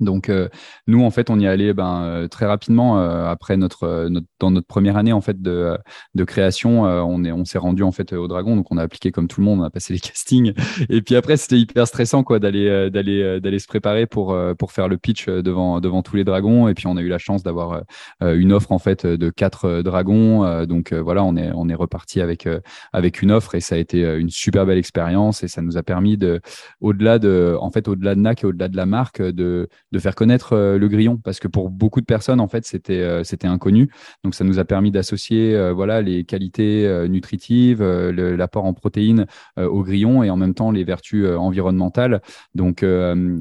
Donc 0.00 0.28
euh, 0.28 0.48
nous 0.86 1.04
en 1.04 1.10
fait 1.10 1.30
on 1.30 1.38
y 1.38 1.46
allé 1.46 1.72
ben, 1.74 2.02
euh, 2.02 2.28
très 2.28 2.46
rapidement 2.46 2.98
euh, 2.98 3.26
après 3.26 3.56
notre, 3.56 4.08
notre, 4.08 4.26
dans 4.38 4.50
notre 4.50 4.66
première 4.66 4.96
année 4.96 5.12
en 5.12 5.20
fait 5.20 5.40
de, 5.40 5.76
de 6.14 6.24
création 6.24 6.82
on 6.82 7.24
est 7.24 7.32
on 7.32 7.44
s'est 7.44 7.58
rendu 7.58 7.82
en 7.82 7.92
fait 7.92 8.12
au 8.12 8.26
Dragon. 8.28 8.56
Donc 8.56 8.66
on 8.70 8.78
a 8.78 8.82
appliqué 8.82 9.12
comme 9.12 9.28
tout 9.28 9.40
le 9.40 9.44
monde 9.44 9.60
on 9.60 9.64
a 9.64 9.70
passé 9.70 9.92
les 9.92 10.00
castings. 10.00 10.54
Et 10.88 11.02
puis 11.02 11.16
après 11.16 11.36
c'était 11.36 11.58
hyper 11.58 11.86
stressant 11.86 12.24
quoi 12.24 12.38
d'aller 12.38 12.90
d'aller 12.90 13.40
d'aller 13.40 13.58
se 13.58 13.66
préparer 13.66 14.06
pour 14.06 14.36
pour 14.58 14.72
faire 14.72 14.88
le 14.88 14.96
pitch 14.96 15.26
devant 15.26 15.80
devant 15.80 16.02
tous 16.02 16.16
les 16.16 16.24
dragons. 16.24 16.68
Et 16.68 16.74
puis 16.74 16.86
on 16.86 16.96
a 16.96 17.02
eu 17.02 17.08
la 17.08 17.18
chance 17.18 17.42
d'avoir 17.42 17.82
une 18.20 18.52
offre 18.52 18.72
en 18.72 18.78
fait 18.78 19.06
de 19.06 19.30
quatre 19.30 19.82
dragons. 19.82 20.64
Donc 20.64 20.92
voilà 20.92 21.22
on 21.24 21.36
est 21.36 21.50
on 21.54 21.68
est 21.68 21.74
reparti 21.74 22.20
avec 22.20 22.48
avec 22.92 23.22
une 23.22 23.32
offre. 23.32 23.54
Et 23.54 23.60
ça 23.60 23.74
a 23.74 23.78
été 23.78 24.02
une 24.16 24.30
super 24.30 24.66
belle 24.66 24.78
expérience. 24.78 25.42
Et 25.42 25.48
ça 25.48 25.62
nous 25.62 25.76
a 25.76 25.82
permis 25.82 26.16
de 26.16 26.40
au-delà 26.80 27.18
de 27.18 27.56
en 27.60 27.70
fait 27.70 27.88
au-delà 27.88 28.14
de 28.14 28.20
NAC 28.20 28.44
et 28.44 28.46
au-delà 28.46 28.68
de 28.68 28.76
la 28.76 28.86
marque 28.86 29.20
de 29.20 29.68
de 29.92 29.98
faire 29.98 30.14
connaître 30.14 30.52
euh, 30.52 30.78
le 30.78 30.88
grillon 30.88 31.16
parce 31.16 31.40
que 31.40 31.48
pour 31.48 31.70
beaucoup 31.70 32.00
de 32.00 32.06
personnes 32.06 32.40
en 32.40 32.48
fait 32.48 32.64
c'était 32.64 33.00
euh, 33.00 33.24
c'était 33.24 33.46
inconnu. 33.46 33.90
Donc 34.24 34.34
ça 34.34 34.44
nous 34.44 34.58
a 34.58 34.64
permis 34.64 34.90
d'associer 34.90 35.54
euh, 35.54 35.72
voilà 35.72 36.00
les 36.02 36.24
qualités 36.24 36.60
nutritives 37.08 37.82
l'apport 37.82 38.64
en 38.64 38.74
protéines 38.74 39.26
au 39.56 39.82
grillon 39.82 40.22
et 40.22 40.30
en 40.30 40.36
même 40.36 40.54
temps 40.54 40.70
les 40.70 40.84
vertus 40.84 41.26
environnementales. 41.26 42.20
Donc 42.54 42.84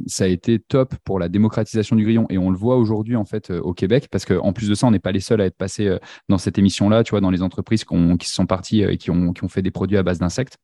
ça 0.08 0.24
a 0.24 0.28
été 0.28 0.60
top 0.60 0.96
pour 1.04 1.20
la 1.20 1.30
démocratisation 1.30 1.96
du 1.96 2.04
grillon. 2.04 2.26
Et 2.30 2.38
on 2.38 2.50
le 2.50 2.58
voit 2.58 2.78
aujourd'hui 2.78 3.16
en 3.16 3.26
fait 3.26 3.52
au 3.52 3.74
Québec 3.74 4.08
parce 4.12 4.26
qu'en 4.26 4.54
plus 4.54 4.70
de 4.70 4.76
ça 4.76 4.88
on 4.88 4.92
n'est 4.92 5.00
pas 5.00 5.12
les 5.12 5.20
seuls 5.20 5.42
à 5.42 5.46
être 5.46 5.58
passés 5.58 5.98
dans 6.28 6.38
cette 6.38 6.58
émission 6.58 6.90
là 6.90 7.04
tu 7.04 7.12
vois 7.12 7.22
dans 7.22 7.32
les 7.32 7.42
entreprises 7.42 7.84
qui, 7.84 7.96
qui 8.18 8.30
sont 8.30 8.46
parties 8.46 8.82
et 8.82 8.98
qui 8.98 9.12
ont, 9.12 9.34
qui 9.34 9.44
ont 9.44 9.50
fait 9.50 9.62
des 9.62 9.72
produits 9.72 9.98
à 9.98 10.04
base 10.04 10.20
d'insectes 10.20 10.58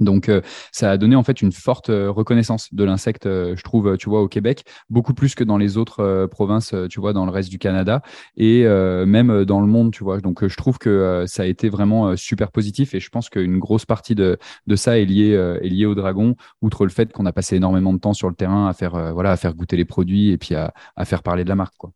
donc, 0.00 0.28
euh, 0.28 0.40
ça 0.72 0.90
a 0.90 0.96
donné 0.96 1.14
en 1.14 1.22
fait 1.22 1.40
une 1.40 1.52
forte 1.52 1.88
euh, 1.90 2.10
reconnaissance 2.10 2.72
de 2.72 2.84
l'insecte, 2.84 3.26
euh, 3.26 3.54
je 3.56 3.62
trouve, 3.62 3.96
tu 3.96 4.08
vois, 4.08 4.22
au 4.22 4.28
Québec, 4.28 4.64
beaucoup 4.90 5.14
plus 5.14 5.34
que 5.34 5.44
dans 5.44 5.56
les 5.56 5.76
autres 5.76 6.26
provinces, 6.26 6.74
tu 6.90 7.00
vois, 7.00 7.12
dans 7.12 7.24
le 7.24 7.30
reste 7.30 7.50
du 7.50 7.58
Canada 7.58 8.02
et 8.36 8.64
même 8.64 9.44
dans 9.44 9.60
le 9.60 9.66
monde, 9.66 9.92
tu 9.92 10.04
vois. 10.04 10.20
Donc, 10.20 10.46
je 10.46 10.56
trouve 10.56 10.78
que 10.78 11.24
ça 11.26 11.42
a 11.42 11.46
été 11.46 11.68
vraiment 11.68 12.16
super 12.16 12.50
positif 12.50 12.94
et 12.94 13.00
je 13.00 13.08
pense 13.08 13.28
qu'une 13.30 13.58
grosse 13.58 13.84
partie 13.84 14.14
de, 14.14 14.38
de 14.66 14.76
ça 14.76 14.98
est 14.98 15.04
liée, 15.04 15.32
est 15.32 15.68
liée 15.68 15.86
au 15.86 15.94
dragon, 15.94 16.36
outre 16.62 16.84
le 16.84 16.90
fait 16.90 17.12
qu'on 17.12 17.26
a 17.26 17.32
passé 17.32 17.56
énormément 17.56 17.92
de 17.92 17.98
temps 17.98 18.14
sur 18.14 18.28
le 18.28 18.34
terrain 18.34 18.68
à 18.68 18.72
faire, 18.72 19.12
voilà, 19.14 19.32
à 19.32 19.36
faire 19.36 19.54
goûter 19.54 19.76
les 19.76 19.84
produits 19.84 20.30
et 20.30 20.38
puis 20.38 20.54
à, 20.54 20.72
à 20.96 21.04
faire 21.04 21.22
parler 21.22 21.44
de 21.44 21.48
la 21.48 21.56
marque, 21.56 21.74
quoi. 21.76 21.92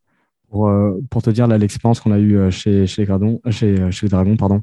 Euh, 0.53 0.99
pour, 1.11 1.21
te 1.21 1.29
dire 1.29 1.47
l'expérience 1.47 1.99
qu'on 1.99 2.11
a 2.11 2.17
eue 2.17 2.37
euh, 2.37 2.49
chez, 2.49 2.87
chez, 2.87 3.05
les 3.05 3.11
euh, 3.11 3.91
chez, 3.91 4.07
Dragons, 4.07 4.35
pardon, 4.35 4.61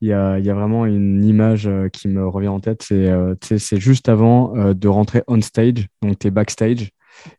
il 0.00 0.08
y 0.08 0.12
a, 0.12 0.38
vraiment 0.54 0.84
une 0.84 1.24
image 1.24 1.70
qui 1.92 2.08
me 2.08 2.26
revient 2.26 2.48
en 2.48 2.60
tête. 2.60 2.82
C'est 2.82 3.80
juste 3.80 4.08
avant 4.08 4.52
de 4.72 4.88
rentrer 4.88 5.22
on 5.28 5.40
stage, 5.40 5.86
donc 6.02 6.18
tu 6.18 6.28
es 6.28 6.30
backstage. 6.30 6.90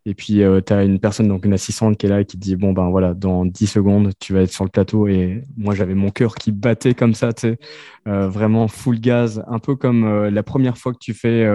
Et 0.05 0.13
puis, 0.13 0.41
tu 0.65 0.73
as 0.73 0.83
une 0.83 0.99
personne, 0.99 1.27
donc 1.27 1.45
une 1.45 1.53
assistante 1.53 1.97
qui 1.97 2.05
est 2.05 2.09
là 2.09 2.21
et 2.21 2.25
qui 2.25 2.37
te 2.37 2.41
dit 2.41 2.55
Bon, 2.55 2.73
ben 2.73 2.89
voilà, 2.89 3.13
dans 3.13 3.45
10 3.45 3.67
secondes, 3.67 4.11
tu 4.19 4.33
vas 4.33 4.41
être 4.41 4.51
sur 4.51 4.63
le 4.63 4.69
plateau. 4.69 5.07
Et 5.07 5.43
moi, 5.57 5.75
j'avais 5.75 5.95
mon 5.95 6.09
cœur 6.09 6.35
qui 6.35 6.51
battait 6.51 6.93
comme 6.93 7.13
ça, 7.13 7.33
tu 7.33 7.41
sais, 7.41 7.59
vraiment 8.05 8.67
full 8.67 8.99
gaz, 8.99 9.43
un 9.47 9.59
peu 9.59 9.75
comme 9.75 10.25
la 10.27 10.43
première 10.43 10.77
fois 10.77 10.93
que 10.93 10.99
tu 10.99 11.13
fais 11.13 11.45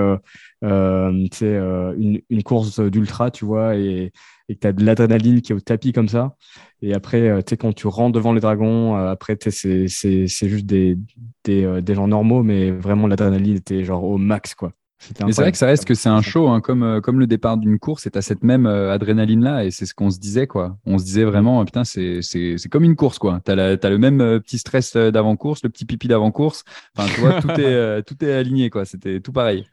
une, 0.63 1.29
une 2.31 2.43
course 2.43 2.81
d'ultra, 2.81 3.31
tu 3.31 3.45
vois. 3.45 3.77
Et, 3.77 4.13
que 4.49 4.55
tu 4.55 4.67
as 4.67 4.73
de 4.73 4.85
l'adrénaline 4.85 5.41
qui 5.41 5.53
est 5.53 5.55
au 5.55 5.61
tapis 5.61 5.93
comme 5.93 6.09
ça. 6.09 6.37
Et 6.83 6.95
après, 6.95 7.29
euh, 7.29 7.39
tu 7.39 7.51
sais, 7.51 7.57
quand 7.57 7.73
tu 7.73 7.87
rentres 7.87 8.13
devant 8.13 8.33
les 8.33 8.41
dragons, 8.41 8.97
euh, 8.97 9.11
après, 9.11 9.39
c'est 9.41 9.87
juste 9.87 10.67
des, 10.67 10.99
des, 11.45 11.65
euh, 11.65 11.81
des, 11.81 11.95
gens 11.95 12.09
normaux, 12.09 12.43
mais 12.43 12.71
vraiment 12.71 13.07
l'adrénaline 13.07 13.57
était 13.57 13.85
genre 13.85 14.05
au 14.05 14.19
max, 14.19 14.55
quoi. 14.55 14.73
Mais 15.21 15.33
c'est 15.33 15.43
vrai 15.43 15.53
que 15.53 15.59
ça 15.59 15.67
reste 15.67 15.85
que 15.85 15.95
c'est 15.95 16.09
un 16.09 16.23
show, 16.23 16.49
hein, 16.49 16.61
comme, 16.61 16.83
euh, 16.83 17.01
comme 17.01 17.19
le 17.19 17.27
départ 17.27 17.57
d'une 17.57 17.79
course, 17.79 18.07
et 18.07 18.11
tu 18.11 18.23
cette 18.23 18.43
même 18.43 18.67
euh, 18.67 18.93
adrénaline-là, 18.93 19.65
et 19.65 19.71
c'est 19.71 19.87
ce 19.87 19.95
qu'on 19.95 20.11
se 20.11 20.19
disait, 20.19 20.47
quoi. 20.47 20.79
On 20.87 20.99
se 20.99 21.05
disait 21.05 21.25
vraiment, 21.25 21.65
putain, 21.65 21.85
c'est 21.85 22.21
comme 22.71 22.85
une 22.85 22.97
course, 22.97 23.19
quoi. 23.19 23.41
Tu 23.45 23.53
as, 23.53 23.91
le 23.91 23.99
même 23.99 24.21
euh, 24.21 24.41
petit 24.41 24.59
stress 24.59 24.97
d'avant-course, 24.97 25.63
le 25.63 25.69
petit 25.69 25.85
pipi 25.85 26.09
d'avant-course. 26.09 26.65
Enfin, 26.97 27.13
tu 27.13 27.21
vois, 27.21 27.41
tout, 27.43 27.51
est, 27.61 28.03
tout 28.05 28.25
est 28.25 28.33
aligné, 28.33 28.71
quoi. 28.71 28.85
C'était 28.85 29.21
tout 29.21 29.33
pareil. 29.33 29.67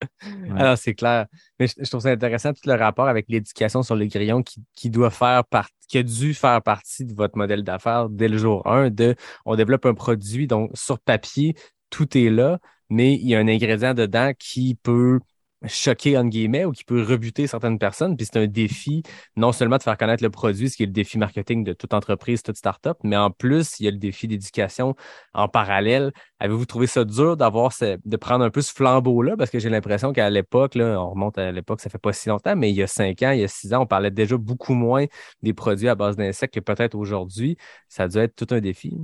Alors, 0.56 0.78
c'est 0.78 0.94
clair. 0.94 1.26
Mais 1.58 1.66
je, 1.66 1.88
trouve 1.88 2.00
ça 2.00 2.10
intéressant, 2.10 2.52
tout 2.52 2.68
le 2.68 2.74
rapport 2.74 3.08
avec 3.08 3.26
l'éducation 3.28 3.82
sur 3.82 3.96
le 3.96 4.06
grillon 4.06 4.42
qui, 4.42 4.62
qui 4.74 4.88
doit 4.88 5.10
faire 5.10 5.44
partie, 5.44 5.74
qui 5.88 5.98
a 5.98 6.02
dû 6.02 6.32
faire 6.32 6.62
partie 6.62 7.04
de 7.04 7.14
votre 7.14 7.36
modèle 7.36 7.64
d'affaires 7.64 8.08
dès 8.08 8.28
le 8.28 8.38
jour 8.38 8.66
1 8.66 8.90
de 8.90 9.14
on 9.44 9.56
développe 9.56 9.84
un 9.84 9.94
produit, 9.94 10.46
donc 10.46 10.70
sur 10.74 10.98
papier, 10.98 11.54
tout 11.90 12.16
est 12.16 12.30
là, 12.30 12.58
mais 12.90 13.14
il 13.14 13.26
y 13.28 13.34
a 13.34 13.38
un 13.38 13.48
ingrédient 13.48 13.94
dedans 13.94 14.32
qui 14.38 14.74
peut 14.74 15.20
choquer, 15.66 16.16
entre 16.16 16.30
guillemets, 16.30 16.64
ou 16.64 16.72
qui 16.72 16.84
peut 16.84 17.02
rebuter 17.02 17.46
certaines 17.46 17.78
personnes. 17.78 18.16
Puis 18.16 18.26
c'est 18.26 18.38
un 18.38 18.46
défi, 18.46 19.02
non 19.36 19.52
seulement 19.52 19.76
de 19.76 19.82
faire 19.82 19.98
connaître 19.98 20.22
le 20.22 20.30
produit, 20.30 20.70
ce 20.70 20.76
qui 20.76 20.84
est 20.84 20.86
le 20.86 20.92
défi 20.92 21.18
marketing 21.18 21.64
de 21.64 21.72
toute 21.74 21.92
entreprise, 21.92 22.42
toute 22.42 22.56
startup, 22.56 22.96
mais 23.04 23.16
en 23.16 23.30
plus, 23.30 23.78
il 23.78 23.84
y 23.84 23.88
a 23.88 23.90
le 23.90 23.98
défi 23.98 24.26
d'éducation 24.26 24.94
en 25.34 25.48
parallèle. 25.48 26.12
Avez-vous 26.38 26.64
trouvé 26.64 26.86
ça 26.86 27.04
dur 27.04 27.36
de 27.36 28.16
prendre 28.16 28.44
un 28.44 28.50
peu 28.50 28.62
ce 28.62 28.72
flambeau-là? 28.72 29.36
Parce 29.36 29.50
que 29.50 29.58
j'ai 29.58 29.68
l'impression 29.68 30.12
qu'à 30.12 30.30
l'époque, 30.30 30.72
on 30.76 31.10
remonte 31.10 31.36
à 31.36 31.52
l'époque, 31.52 31.80
ça 31.82 31.90
fait 31.90 31.98
pas 31.98 32.12
si 32.14 32.30
longtemps, 32.30 32.56
mais 32.56 32.70
il 32.70 32.76
y 32.76 32.82
a 32.82 32.86
cinq 32.86 33.22
ans, 33.22 33.32
il 33.32 33.40
y 33.40 33.44
a 33.44 33.48
six 33.48 33.74
ans, 33.74 33.82
on 33.82 33.86
parlait 33.86 34.10
déjà 34.10 34.38
beaucoup 34.38 34.74
moins 34.74 35.04
des 35.42 35.52
produits 35.52 35.88
à 35.88 35.94
base 35.94 36.16
d'insectes 36.16 36.54
que 36.54 36.60
peut-être 36.60 36.94
aujourd'hui. 36.94 37.58
Ça 37.88 38.04
a 38.04 38.08
dû 38.08 38.18
être 38.18 38.34
tout 38.34 38.54
un 38.54 38.60
défi 38.60 38.96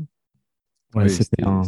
c'était 1.09 1.45
un, 1.45 1.63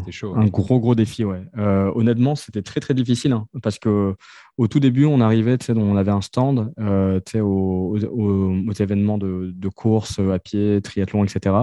gros, 0.47 0.81
gros 0.81 0.95
défi. 0.95 1.25
Ouais. 1.25 1.43
Euh, 1.59 1.91
honnêtement, 1.95 2.35
c'était 2.35 2.63
très, 2.63 2.81
très 2.81 2.95
difficile 2.95 3.33
hein, 3.33 3.47
parce 3.63 3.79
que 3.79 4.15
au 4.57 4.69
tout 4.69 4.81
début, 4.81 5.05
on 5.05 5.21
arrivait, 5.21 5.59
on 5.71 5.97
avait 5.97 6.11
un 6.11 6.21
stand 6.21 6.73
euh, 6.81 7.21
aux, 7.35 7.99
aux, 7.99 8.73
événements 8.73 9.19
de, 9.19 9.53
de 9.55 9.69
course 9.69 10.19
à 10.19 10.39
pied, 10.39 10.81
triathlon, 10.83 11.25
etc. 11.25 11.55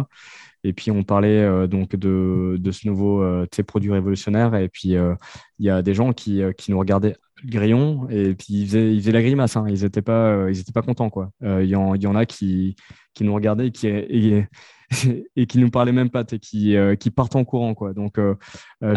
Et 0.63 0.73
puis, 0.73 0.91
on 0.91 1.03
parlait 1.03 1.43
euh, 1.43 1.67
donc 1.67 1.95
de, 1.95 2.57
de, 2.59 2.71
ce 2.71 2.87
nouveau 2.87 3.23
produit 3.67 3.91
révolutionnaire. 3.91 4.55
Et 4.55 4.69
puis, 4.69 4.89
il 4.89 5.65
y 5.65 5.69
a 5.69 5.81
des 5.81 5.93
gens 5.93 6.13
qui, 6.13 6.41
qui 6.57 6.71
nous 6.71 6.79
regardaient 6.79 7.15
grillon 7.43 8.07
et 8.09 8.33
puis 8.33 8.47
ils 8.49 8.65
faisaient, 8.65 8.93
ils 8.93 9.01
faisaient 9.01 9.11
la 9.11 9.21
grimace. 9.21 9.57
Hein. 9.57 9.65
Ils 9.67 9.83
n'étaient 9.83 10.01
pas, 10.01 10.49
ils 10.49 10.59
étaient 10.59 10.71
pas 10.71 10.81
contents. 10.81 11.11
Il 11.41 11.65
y, 11.65 11.75
en, 11.75 11.95
y 11.95 12.07
en 12.07 12.15
a 12.15 12.25
qui, 12.25 12.75
qui 13.13 13.23
nous 13.23 13.33
regardaient 13.33 13.67
et 13.67 13.71
qui, 13.71 13.87
et, 13.87 14.47
et 15.35 15.45
qui 15.45 15.57
nous 15.57 15.69
parlaient 15.69 15.91
même 15.91 16.09
pas, 16.09 16.23
qui, 16.23 16.75
euh, 16.75 16.95
qui 16.95 17.11
partent 17.11 17.35
en 17.35 17.43
courant. 17.43 17.73
Quoi. 17.73 17.93
Donc, 17.93 18.17
euh, 18.17 18.35
euh, 18.83 18.93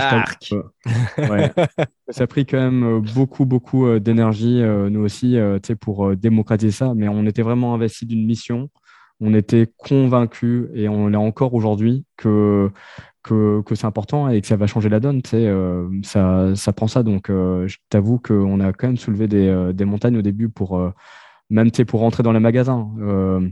ouais, 1.18 1.53
ça 2.09 2.24
a 2.24 2.26
pris 2.26 2.47
quand 2.47 2.59
même 2.59 3.01
beaucoup, 3.14 3.45
beaucoup 3.45 3.99
d'énergie, 3.99 4.61
nous 4.62 5.01
aussi, 5.01 5.36
pour 5.80 6.16
démocratiser 6.16 6.72
ça. 6.72 6.95
Mais 6.95 7.09
on 7.09 7.26
était 7.26 7.43
vraiment 7.43 7.74
investi 7.74 8.07
d'une 8.07 8.24
mission. 8.26 8.70
On 9.20 9.34
était 9.34 9.68
convaincus, 9.76 10.68
et 10.74 10.89
on 10.89 11.09
l'est 11.09 11.16
encore 11.16 11.55
aujourd'hui, 11.55 12.05
que, 12.16 12.70
que, 13.24 13.62
que 13.62 13.74
c'est 13.74 13.86
important 13.86 14.28
et 14.28 14.41
que 14.41 14.47
ça 14.47 14.55
va 14.55 14.68
changer 14.68 14.89
la 14.89 15.01
donne. 15.01 15.22
ça, 16.05 16.55
ça 16.55 16.72
prend 16.72 16.86
ça. 16.86 17.03
Donc, 17.03 17.26
je 17.28 17.76
t'avoue 17.89 18.18
qu'on 18.18 18.61
a 18.61 18.72
quand 18.72 18.86
même 18.89 18.97
soulevé 18.97 19.26
des, 19.26 19.72
des 19.74 19.84
montagnes 19.84 20.18
au 20.18 20.22
début 20.22 20.49
pour 20.49 20.93
même 21.51 21.70
pour 21.70 22.01
rentrer 22.01 22.22
dans 22.22 22.32
les 22.32 22.40
magasins. 22.40 22.88
Euh, 23.01 23.49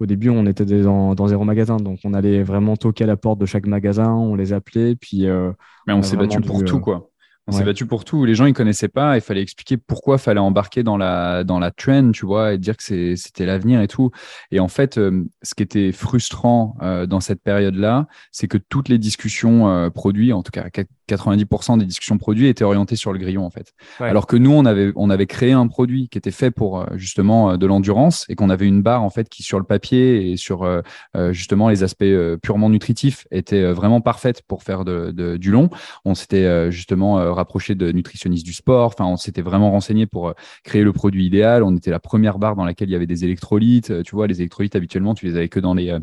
au 0.00 0.06
début, 0.06 0.30
on 0.30 0.46
était 0.46 0.64
dans, 0.64 1.14
dans, 1.14 1.28
zéro 1.28 1.44
magasin, 1.44 1.76
donc 1.76 2.00
on 2.04 2.12
allait 2.12 2.42
vraiment 2.42 2.76
toquer 2.76 3.04
à 3.04 3.06
la 3.06 3.16
porte 3.16 3.38
de 3.38 3.46
chaque 3.46 3.66
magasin, 3.66 4.12
on 4.12 4.34
les 4.34 4.52
appelait, 4.52 4.96
puis. 4.96 5.26
Euh, 5.26 5.52
Mais 5.86 5.92
on, 5.92 6.02
s'est 6.02 6.16
battu 6.16 6.40
pour 6.40 6.64
tout, 6.64 6.76
euh, 6.76 6.80
quoi. 6.80 7.10
On 7.46 7.52
s'est 7.52 7.64
battu 7.64 7.86
pour 7.86 8.04
tout. 8.04 8.24
Les 8.24 8.34
gens, 8.34 8.46
ils 8.46 8.54
connaissaient 8.54 8.88
pas. 8.88 9.16
Il 9.16 9.20
fallait 9.20 9.42
expliquer 9.42 9.76
pourquoi 9.76 10.18
fallait 10.18 10.40
embarquer 10.40 10.82
dans 10.82 10.96
la, 10.96 11.44
dans 11.44 11.58
la 11.58 11.70
trend, 11.70 12.10
tu 12.12 12.26
vois, 12.26 12.54
et 12.54 12.58
dire 12.58 12.76
que 12.76 12.82
c'était 13.14 13.46
l'avenir 13.46 13.80
et 13.80 13.88
tout. 13.88 14.10
Et 14.50 14.60
en 14.60 14.68
fait, 14.68 14.94
ce 14.94 15.54
qui 15.54 15.62
était 15.62 15.92
frustrant 15.92 16.76
dans 17.08 17.20
cette 17.20 17.42
période-là, 17.42 18.06
c'est 18.32 18.48
que 18.48 18.58
toutes 18.58 18.88
les 18.88 18.98
discussions 18.98 19.90
produits, 19.92 20.32
en 20.32 20.42
tout 20.42 20.50
cas 20.50 20.68
90% 21.08 21.78
des 21.78 21.84
discussions 21.84 22.18
produits 22.18 22.48
étaient 22.48 22.64
orientées 22.64 22.96
sur 22.96 23.12
le 23.12 23.18
grillon 23.18 23.44
en 23.44 23.50
fait. 23.50 23.72
Alors 24.00 24.26
que 24.26 24.36
nous 24.36 24.50
on 24.50 24.64
avait 24.64 24.92
on 24.96 25.10
avait 25.10 25.26
créé 25.26 25.52
un 25.52 25.68
produit 25.68 26.08
qui 26.08 26.18
était 26.18 26.30
fait 26.30 26.50
pour 26.50 26.80
euh, 26.80 26.86
justement 26.94 27.52
euh, 27.52 27.56
de 27.56 27.66
l'endurance 27.66 28.26
et 28.28 28.34
qu'on 28.34 28.50
avait 28.50 28.66
une 28.66 28.82
barre 28.82 29.02
en 29.02 29.10
fait 29.10 29.28
qui 29.28 29.42
sur 29.42 29.58
le 29.58 29.64
papier 29.64 30.30
et 30.30 30.36
sur 30.36 30.64
euh, 30.64 30.82
justement 31.32 31.68
les 31.68 31.82
aspects 31.82 32.04
purement 32.42 32.70
nutritifs 32.70 33.26
était 33.30 33.72
vraiment 33.72 34.00
parfaite 34.00 34.42
pour 34.42 34.62
faire 34.62 34.84
de, 34.84 35.36
du 35.36 35.50
long. 35.50 35.70
On 36.04 36.14
s'était 36.14 36.70
justement 36.70 37.18
rapproché 37.36 37.74
de 37.74 37.92
nutritionnistes 37.92 38.44
du 38.44 38.52
sport. 38.52 38.86
Enfin 38.86 39.04
on 39.04 39.16
s'était 39.16 39.42
vraiment 39.42 39.70
renseigné 39.70 40.06
pour 40.06 40.34
créer 40.64 40.82
le 40.82 40.92
produit 40.92 41.26
idéal. 41.26 41.62
On 41.62 41.76
était 41.76 41.90
la 41.90 42.00
première 42.00 42.38
barre 42.38 42.56
dans 42.56 42.64
laquelle 42.64 42.88
il 42.88 42.92
y 42.92 42.96
avait 42.96 43.06
des 43.06 43.24
électrolytes. 43.24 44.02
Tu 44.02 44.14
vois 44.14 44.26
les 44.26 44.40
électrolytes 44.40 44.76
habituellement 44.76 45.14
tu 45.14 45.26
les 45.26 45.36
avais 45.36 45.48
que 45.48 45.60
dans 45.60 45.74
les 45.74 45.96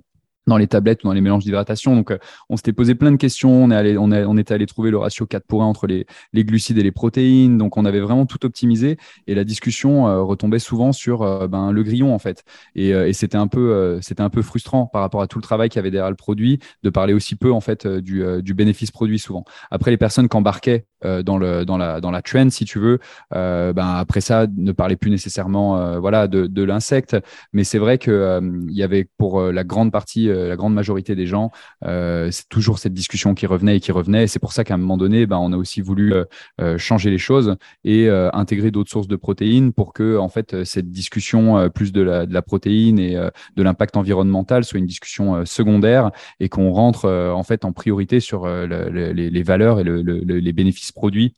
dans 0.47 0.57
les 0.57 0.67
tablettes 0.67 1.03
ou 1.03 1.07
dans 1.07 1.13
les 1.13 1.21
mélanges 1.21 1.43
d'hydratation. 1.43 1.95
Donc, 1.95 2.11
euh, 2.11 2.17
on 2.49 2.57
s'était 2.57 2.73
posé 2.73 2.95
plein 2.95 3.11
de 3.11 3.17
questions. 3.17 3.51
On 3.51 3.71
est 3.71 3.75
allé, 3.75 3.97
on, 3.97 4.11
est, 4.11 4.25
on 4.25 4.37
était 4.37 4.53
allé 4.53 4.65
trouver 4.65 4.91
le 4.91 4.97
ratio 4.97 5.25
4 5.25 5.45
pour 5.45 5.63
1 5.63 5.65
entre 5.65 5.87
les, 5.87 6.05
les, 6.33 6.43
glucides 6.43 6.77
et 6.77 6.83
les 6.83 6.91
protéines. 6.91 7.57
Donc, 7.57 7.77
on 7.77 7.85
avait 7.85 7.99
vraiment 7.99 8.25
tout 8.25 8.45
optimisé. 8.45 8.97
Et 9.27 9.35
la 9.35 9.43
discussion 9.43 10.07
euh, 10.07 10.21
retombait 10.21 10.59
souvent 10.59 10.91
sur 10.91 11.21
euh, 11.21 11.47
ben, 11.47 11.71
le 11.71 11.83
grillon, 11.83 12.13
en 12.13 12.19
fait. 12.19 12.43
Et, 12.75 12.89
et 12.89 13.13
c'était 13.13 13.37
un 13.37 13.47
peu, 13.47 13.99
c'était 14.01 14.21
un 14.21 14.29
peu 14.29 14.41
frustrant 14.41 14.87
par 14.87 15.01
rapport 15.01 15.21
à 15.21 15.27
tout 15.27 15.37
le 15.37 15.43
travail 15.43 15.69
qu'il 15.69 15.77
y 15.77 15.79
avait 15.79 15.91
derrière 15.91 16.09
le 16.09 16.15
produit, 16.15 16.59
de 16.83 16.89
parler 16.89 17.13
aussi 17.13 17.35
peu, 17.35 17.51
en 17.51 17.61
fait, 17.61 17.87
du, 17.87 18.23
du 18.41 18.53
bénéfice 18.53 18.91
produit 18.91 19.19
souvent. 19.19 19.45
Après, 19.71 19.91
les 19.91 19.97
personnes 19.97 20.27
qui 20.27 20.37
embarquaient 20.37 20.85
dans, 21.03 21.37
le, 21.37 21.65
dans, 21.65 21.77
la, 21.77 22.01
dans 22.01 22.11
la 22.11 22.21
trend, 22.21 22.49
si 22.49 22.65
tu 22.65 22.79
veux, 22.79 22.99
ben, 23.31 23.95
après 23.95 24.21
ça, 24.21 24.47
ne 24.55 24.71
parlaient 24.71 24.95
plus 24.95 25.11
nécessairement, 25.11 25.99
voilà, 25.99 26.27
de, 26.27 26.47
de 26.47 26.63
l'insecte. 26.63 27.17
Mais 27.51 27.63
c'est 27.63 27.79
vrai 27.79 27.97
que 27.97 28.41
il 28.69 28.75
y 28.75 28.83
avait 28.83 29.07
pour 29.17 29.41
la 29.41 29.63
grande 29.63 29.91
partie 29.91 30.13
euh, 30.29 30.47
la 30.47 30.55
grande 30.55 30.73
majorité 30.73 31.15
des 31.15 31.25
gens, 31.25 31.51
euh, 31.85 32.29
c'est 32.31 32.47
toujours 32.49 32.79
cette 32.79 32.93
discussion 32.93 33.33
qui 33.33 33.45
revenait 33.45 33.77
et 33.77 33.79
qui 33.79 33.91
revenait. 33.91 34.27
C'est 34.27 34.39
pour 34.39 34.53
ça 34.53 34.63
qu'à 34.63 34.75
un 34.75 34.77
moment 34.77 34.97
donné, 34.97 35.25
ben, 35.25 35.37
on 35.37 35.53
a 35.53 35.57
aussi 35.57 35.81
voulu 35.81 36.13
euh, 36.61 36.77
changer 36.77 37.09
les 37.09 37.17
choses 37.17 37.55
et 37.83 38.09
intégrer 38.33 38.71
d'autres 38.71 38.89
sources 38.89 39.07
de 39.07 39.15
protéines 39.15 39.73
pour 39.73 39.93
que 39.93 40.17
en 40.17 40.29
fait 40.29 40.63
cette 40.63 40.89
discussion 40.89 41.69
plus 41.69 41.91
de 41.91 42.01
la, 42.01 42.25
de 42.25 42.33
la 42.33 42.41
protéine 42.41 42.99
et 42.99 43.15
de 43.55 43.63
l'impact 43.63 43.97
environnemental 43.97 44.63
soit 44.63 44.79
une 44.79 44.85
discussion 44.85 45.45
secondaire 45.45 46.11
et 46.39 46.49
qu'on 46.49 46.71
rentre 46.71 47.09
en 47.09 47.43
fait 47.43 47.65
en 47.65 47.71
priorité 47.71 48.19
sur 48.19 48.47
les, 48.47 49.43
valeurs 49.43 49.79
et 49.79 49.83
les 49.83 50.53
bénéfices 50.53 50.91
produits 50.93 51.35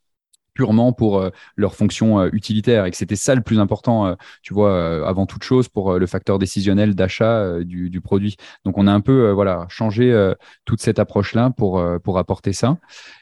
purement 0.56 0.94
pour 0.94 1.20
euh, 1.20 1.30
leur 1.56 1.76
fonction 1.76 2.20
euh, 2.20 2.30
utilitaire 2.34 2.86
et 2.86 2.92
que 2.92 2.98
c'était 2.98 3.16
ça 3.16 3.36
le 3.36 3.42
plus 3.42 3.60
important, 3.60 4.08
euh, 4.08 4.16
tu 4.42 4.56
vois, 4.56 5.08
avant 5.08 5.28
toute 5.28 5.44
chose 5.44 5.68
pour 5.68 6.00
le 6.00 6.08
facteur 6.08 6.40
décisionnel 6.40 6.96
d'achat 6.96 7.60
du, 7.60 7.90
du, 7.90 8.02
produit. 8.02 8.38
Donc 8.64 8.78
on 8.78 8.88
a 8.88 8.92
un 8.92 9.02
peu 9.02 9.32
voilà 9.32 9.66
changé 9.68 10.34
toute 10.64 10.82
cette 10.82 10.98
approche-là 10.98 11.50
pour 11.50 11.84
pour 12.04 12.18
apporter 12.18 12.54
ça. 12.54 12.78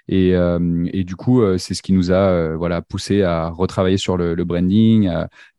Et, 0.09 0.33
et 0.93 1.03
du 1.03 1.15
coup, 1.15 1.41
c'est 1.57 1.73
ce 1.73 1.81
qui 1.81 1.93
nous 1.93 2.11
a 2.11 2.55
voilà 2.55 2.81
poussé 2.81 3.23
à 3.23 3.49
retravailler 3.49 3.97
sur 3.97 4.17
le, 4.17 4.35
le 4.35 4.43
branding. 4.43 5.09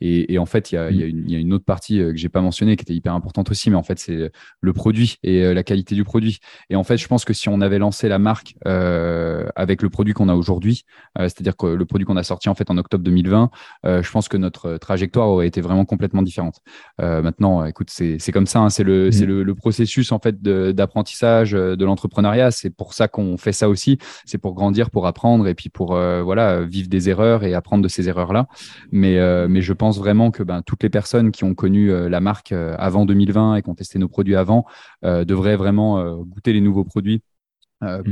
et, 0.00 0.34
et, 0.34 0.38
en 0.38 0.46
fait, 0.46 0.70
il 0.70 0.74
y 0.74 0.78
a, 0.78 0.90
y, 0.90 1.02
a 1.02 1.06
une, 1.06 1.30
y 1.30 1.36
a 1.36 1.38
une 1.38 1.52
autre 1.52 1.64
partie 1.64 1.98
que 1.98 2.16
j'ai 2.16 2.28
pas 2.28 2.40
mentionnée 2.40 2.76
qui 2.76 2.82
était 2.82 2.94
hyper 2.94 3.14
importante 3.14 3.50
aussi, 3.50 3.70
mais 3.70 3.76
en 3.76 3.82
fait, 3.82 3.98
c'est 3.98 4.30
le 4.60 4.72
produit 4.72 5.16
et 5.22 5.54
la 5.54 5.62
qualité 5.62 5.94
du 5.94 6.04
produit. 6.04 6.40
Et 6.68 6.76
en 6.76 6.84
fait, 6.84 6.98
je 6.98 7.08
pense 7.08 7.24
que 7.24 7.32
si 7.32 7.48
on 7.48 7.60
avait 7.60 7.78
lancé 7.78 8.08
la 8.08 8.18
marque 8.18 8.54
avec 8.64 9.82
le 9.82 9.88
produit 9.88 10.12
qu'on 10.12 10.28
a 10.28 10.34
aujourd'hui, 10.34 10.84
c'est-à-dire 11.16 11.54
le 11.62 11.84
produit 11.86 12.04
qu'on 12.04 12.16
a 12.16 12.22
sorti 12.22 12.48
en 12.48 12.54
fait 12.54 12.70
en 12.70 12.78
octobre 12.78 13.04
2020, 13.04 13.50
euh, 13.86 14.02
je 14.02 14.10
pense 14.10 14.28
que 14.28 14.36
notre 14.36 14.76
trajectoire 14.76 15.28
aurait 15.28 15.46
été 15.46 15.60
vraiment 15.60 15.84
complètement 15.84 16.22
différente. 16.22 16.60
Euh, 17.00 17.22
maintenant, 17.22 17.64
écoute, 17.64 17.90
c'est 17.90 18.32
comme 18.32 18.46
ça, 18.46 18.60
hein, 18.60 18.70
c'est 18.70 18.84
le, 18.84 19.10
mm. 19.10 19.24
le, 19.24 19.42
le, 19.42 19.54
processus 19.54 20.12
en 20.12 20.18
fait 20.18 20.42
d'apprentissage 20.42 21.54
euh, 21.54 21.76
de, 21.76 21.84
l'entrepreneuriat. 21.84 22.50
C'est 22.50 22.70
pour 22.70 22.94
ça 22.94 23.08
qu'on 23.08 23.36
fait 23.36 23.52
ça 23.52 23.68
aussi. 23.68 23.98
C'est 24.34 24.38
pour 24.38 24.54
grandir, 24.54 24.90
pour 24.90 25.06
apprendre 25.06 25.46
et 25.46 25.54
puis 25.54 25.68
pour 25.68 25.94
voilà 25.94 26.64
vivre 26.64 26.88
des 26.88 27.08
erreurs 27.08 27.44
et 27.44 27.54
apprendre 27.54 27.84
de 27.84 27.88
ces 27.88 28.08
erreurs 28.08 28.32
là. 28.32 28.48
Mais 28.90 29.16
mais 29.46 29.62
je 29.62 29.72
pense 29.72 29.96
vraiment 29.98 30.32
que 30.32 30.42
ben, 30.42 30.60
toutes 30.62 30.82
les 30.82 30.90
personnes 30.90 31.30
qui 31.30 31.44
ont 31.44 31.54
connu 31.54 31.92
la 32.08 32.20
marque 32.20 32.50
avant 32.50 33.06
2020 33.06 33.54
et 33.54 33.62
qui 33.62 33.70
ont 33.70 33.76
testé 33.76 34.00
nos 34.00 34.08
produits 34.08 34.34
avant 34.34 34.64
devraient 35.04 35.54
vraiment 35.54 36.16
goûter 36.24 36.52
les 36.52 36.60
nouveaux 36.60 36.82
produits 36.82 37.22
euh. 37.22 37.33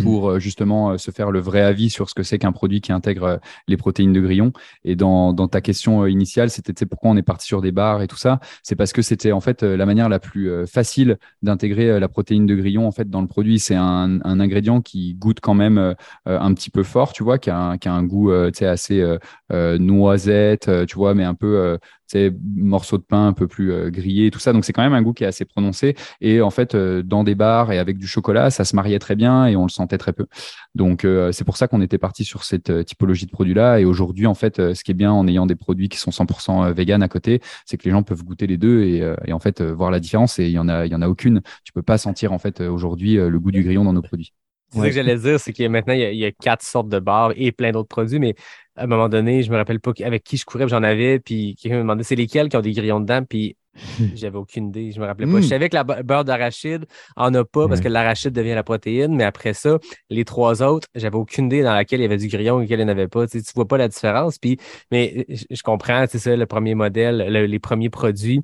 Pour 0.02 0.30
euh, 0.30 0.38
justement 0.38 0.90
euh, 0.90 0.98
se 0.98 1.10
faire 1.10 1.30
le 1.30 1.40
vrai 1.40 1.60
avis 1.60 1.90
sur 1.90 2.08
ce 2.08 2.14
que 2.14 2.22
c'est 2.22 2.38
qu'un 2.38 2.52
produit 2.52 2.80
qui 2.80 2.92
intègre 2.92 3.40
les 3.68 3.76
protéines 3.76 4.12
de 4.12 4.20
grillon. 4.20 4.52
Et 4.84 4.96
dans, 4.96 5.32
dans 5.32 5.48
ta 5.48 5.60
question 5.60 6.06
initiale, 6.06 6.50
c'était 6.50 6.86
pourquoi 6.86 7.10
on 7.10 7.16
est 7.16 7.22
parti 7.22 7.46
sur 7.46 7.60
des 7.60 7.72
barres 7.72 8.02
et 8.02 8.06
tout 8.06 8.16
ça. 8.16 8.40
C'est 8.62 8.76
parce 8.76 8.92
que 8.92 9.02
c'était 9.02 9.32
en 9.32 9.40
fait 9.40 9.62
la 9.62 9.86
manière 9.86 10.08
la 10.08 10.18
plus 10.18 10.66
facile 10.66 11.18
d'intégrer 11.42 11.98
la 11.98 12.08
protéine 12.08 12.46
de 12.46 12.54
grillon 12.54 12.86
en 12.86 12.92
fait 12.92 13.08
dans 13.08 13.20
le 13.20 13.26
produit. 13.26 13.58
C'est 13.58 13.74
un, 13.74 14.20
un, 14.24 14.40
ingrédient 14.40 14.80
qui 14.80 15.14
goûte 15.14 15.40
quand 15.40 15.54
même 15.54 15.94
un 16.26 16.54
petit 16.54 16.70
peu 16.70 16.82
fort, 16.82 17.12
tu 17.12 17.22
vois, 17.22 17.38
qui 17.38 17.50
a 17.50 17.58
un, 17.58 17.78
qui 17.78 17.88
a 17.88 17.92
un 17.92 18.04
goût 18.04 18.30
assez 18.30 19.04
noisette, 19.50 20.70
tu 20.86 20.96
vois, 20.96 21.14
mais 21.14 21.24
un 21.24 21.34
peu 21.34 21.78
c'est 22.12 22.32
morceaux 22.56 22.98
de 22.98 23.02
pain 23.02 23.28
un 23.28 23.32
peu 23.32 23.46
plus 23.46 23.72
euh, 23.72 23.90
grillés, 23.90 24.30
tout 24.30 24.38
ça. 24.38 24.52
Donc 24.52 24.64
c'est 24.64 24.72
quand 24.72 24.82
même 24.82 24.92
un 24.92 25.02
goût 25.02 25.12
qui 25.12 25.24
est 25.24 25.26
assez 25.26 25.44
prononcé. 25.44 25.94
Et 26.20 26.42
en 26.42 26.50
fait, 26.50 26.74
euh, 26.74 27.02
dans 27.02 27.24
des 27.24 27.34
bars 27.34 27.72
et 27.72 27.78
avec 27.78 27.96
du 27.96 28.06
chocolat, 28.06 28.50
ça 28.50 28.64
se 28.64 28.76
mariait 28.76 28.98
très 28.98 29.16
bien 29.16 29.46
et 29.46 29.56
on 29.56 29.64
le 29.64 29.70
sentait 29.70 29.98
très 29.98 30.12
peu. 30.12 30.26
Donc 30.74 31.04
euh, 31.04 31.32
c'est 31.32 31.44
pour 31.44 31.56
ça 31.56 31.68
qu'on 31.68 31.80
était 31.80 31.98
parti 31.98 32.24
sur 32.24 32.44
cette 32.44 32.70
euh, 32.70 32.82
typologie 32.82 33.26
de 33.26 33.30
produits-là. 33.30 33.80
Et 33.80 33.84
aujourd'hui, 33.84 34.26
en 34.26 34.34
fait, 34.34 34.58
euh, 34.58 34.74
ce 34.74 34.84
qui 34.84 34.90
est 34.90 34.94
bien 34.94 35.12
en 35.12 35.26
ayant 35.26 35.46
des 35.46 35.56
produits 35.56 35.88
qui 35.88 35.98
sont 35.98 36.10
100% 36.10 36.72
vegan 36.72 37.02
à 37.02 37.08
côté, 37.08 37.40
c'est 37.66 37.76
que 37.76 37.84
les 37.84 37.90
gens 37.90 38.02
peuvent 38.02 38.24
goûter 38.24 38.46
les 38.46 38.56
deux 38.56 38.82
et, 38.82 39.02
euh, 39.02 39.16
et 39.24 39.32
en 39.32 39.38
fait 39.38 39.60
euh, 39.60 39.72
voir 39.72 39.90
la 39.90 40.00
différence. 40.00 40.38
Et 40.38 40.46
il 40.46 40.52
y 40.52 40.58
en 40.58 40.68
a, 40.68 40.86
il 40.86 40.92
y 40.92 40.94
en 40.94 41.02
a 41.02 41.08
aucune. 41.08 41.42
Tu 41.64 41.72
peux 41.72 41.82
pas 41.82 41.98
sentir 41.98 42.32
en 42.32 42.38
fait 42.38 42.60
aujourd'hui 42.60 43.16
le 43.16 43.38
goût 43.38 43.52
du 43.52 43.62
grillon 43.62 43.84
dans 43.84 43.92
nos 43.92 44.02
produits. 44.02 44.32
C'est 44.70 44.78
ça 44.78 44.86
que 44.86 44.92
j'allais 44.92 45.18
dire, 45.18 45.38
c'est 45.38 45.52
que 45.52 45.68
maintenant, 45.68 45.92
il 45.92 46.00
y, 46.00 46.04
a, 46.04 46.12
il 46.12 46.18
y 46.18 46.24
a 46.24 46.32
quatre 46.32 46.62
sortes 46.62 46.88
de 46.88 46.98
bars 46.98 47.32
et 47.36 47.52
plein 47.52 47.72
d'autres 47.72 47.88
produits, 47.88 48.18
mais 48.18 48.34
à 48.76 48.84
un 48.84 48.86
moment 48.86 49.08
donné, 49.08 49.42
je 49.42 49.50
me 49.50 49.56
rappelle 49.56 49.80
pas 49.80 49.92
avec 50.04 50.24
qui 50.24 50.36
je 50.36 50.44
courais, 50.44 50.66
j'en 50.68 50.82
avais, 50.82 51.18
puis 51.20 51.56
quelqu'un 51.60 51.76
me 51.76 51.82
demandait 51.82 52.04
c'est 52.04 52.16
lesquels 52.16 52.48
qui 52.48 52.56
ont 52.56 52.60
des 52.62 52.72
grillons 52.72 53.00
dedans, 53.00 53.22
puis 53.24 53.56
j'avais 54.14 54.36
aucune 54.36 54.68
idée, 54.68 54.92
je 54.92 55.00
me 55.00 55.06
rappelais 55.06 55.26
pas. 55.26 55.40
Je 55.40 55.46
savais 55.46 55.68
que 55.68 55.74
la 55.74 55.84
be- 55.84 56.02
beurre 56.02 56.24
d'arachide 56.24 56.84
en 57.16 57.32
a 57.34 57.44
pas 57.44 57.68
parce 57.68 57.80
que 57.80 57.88
l'arachide 57.88 58.32
devient 58.32 58.54
la 58.54 58.62
protéine, 58.62 59.14
mais 59.14 59.24
après 59.24 59.54
ça, 59.54 59.78
les 60.10 60.24
trois 60.24 60.62
autres, 60.62 60.88
j'avais 60.94 61.16
aucune 61.16 61.46
idée 61.46 61.62
dans 61.62 61.74
laquelle 61.74 62.00
il 62.00 62.02
y 62.02 62.06
avait 62.06 62.16
du 62.18 62.28
grillon 62.28 62.60
et 62.60 62.64
laquelle 62.64 62.80
il 62.80 62.84
n'y 62.84 62.90
en 62.90 62.92
avait 62.92 63.08
pas. 63.08 63.26
Tu, 63.26 63.38
sais, 63.38 63.44
tu 63.44 63.52
vois 63.54 63.66
pas 63.68 63.78
la 63.78 63.88
différence, 63.88 64.38
puis 64.38 64.58
mais 64.90 65.24
je, 65.28 65.44
je 65.50 65.62
comprends, 65.62 66.04
c'est 66.08 66.18
ça, 66.18 66.36
le 66.36 66.46
premier 66.46 66.74
modèle, 66.74 67.26
le- 67.30 67.46
les 67.46 67.58
premiers 67.58 67.90
produits. 67.90 68.42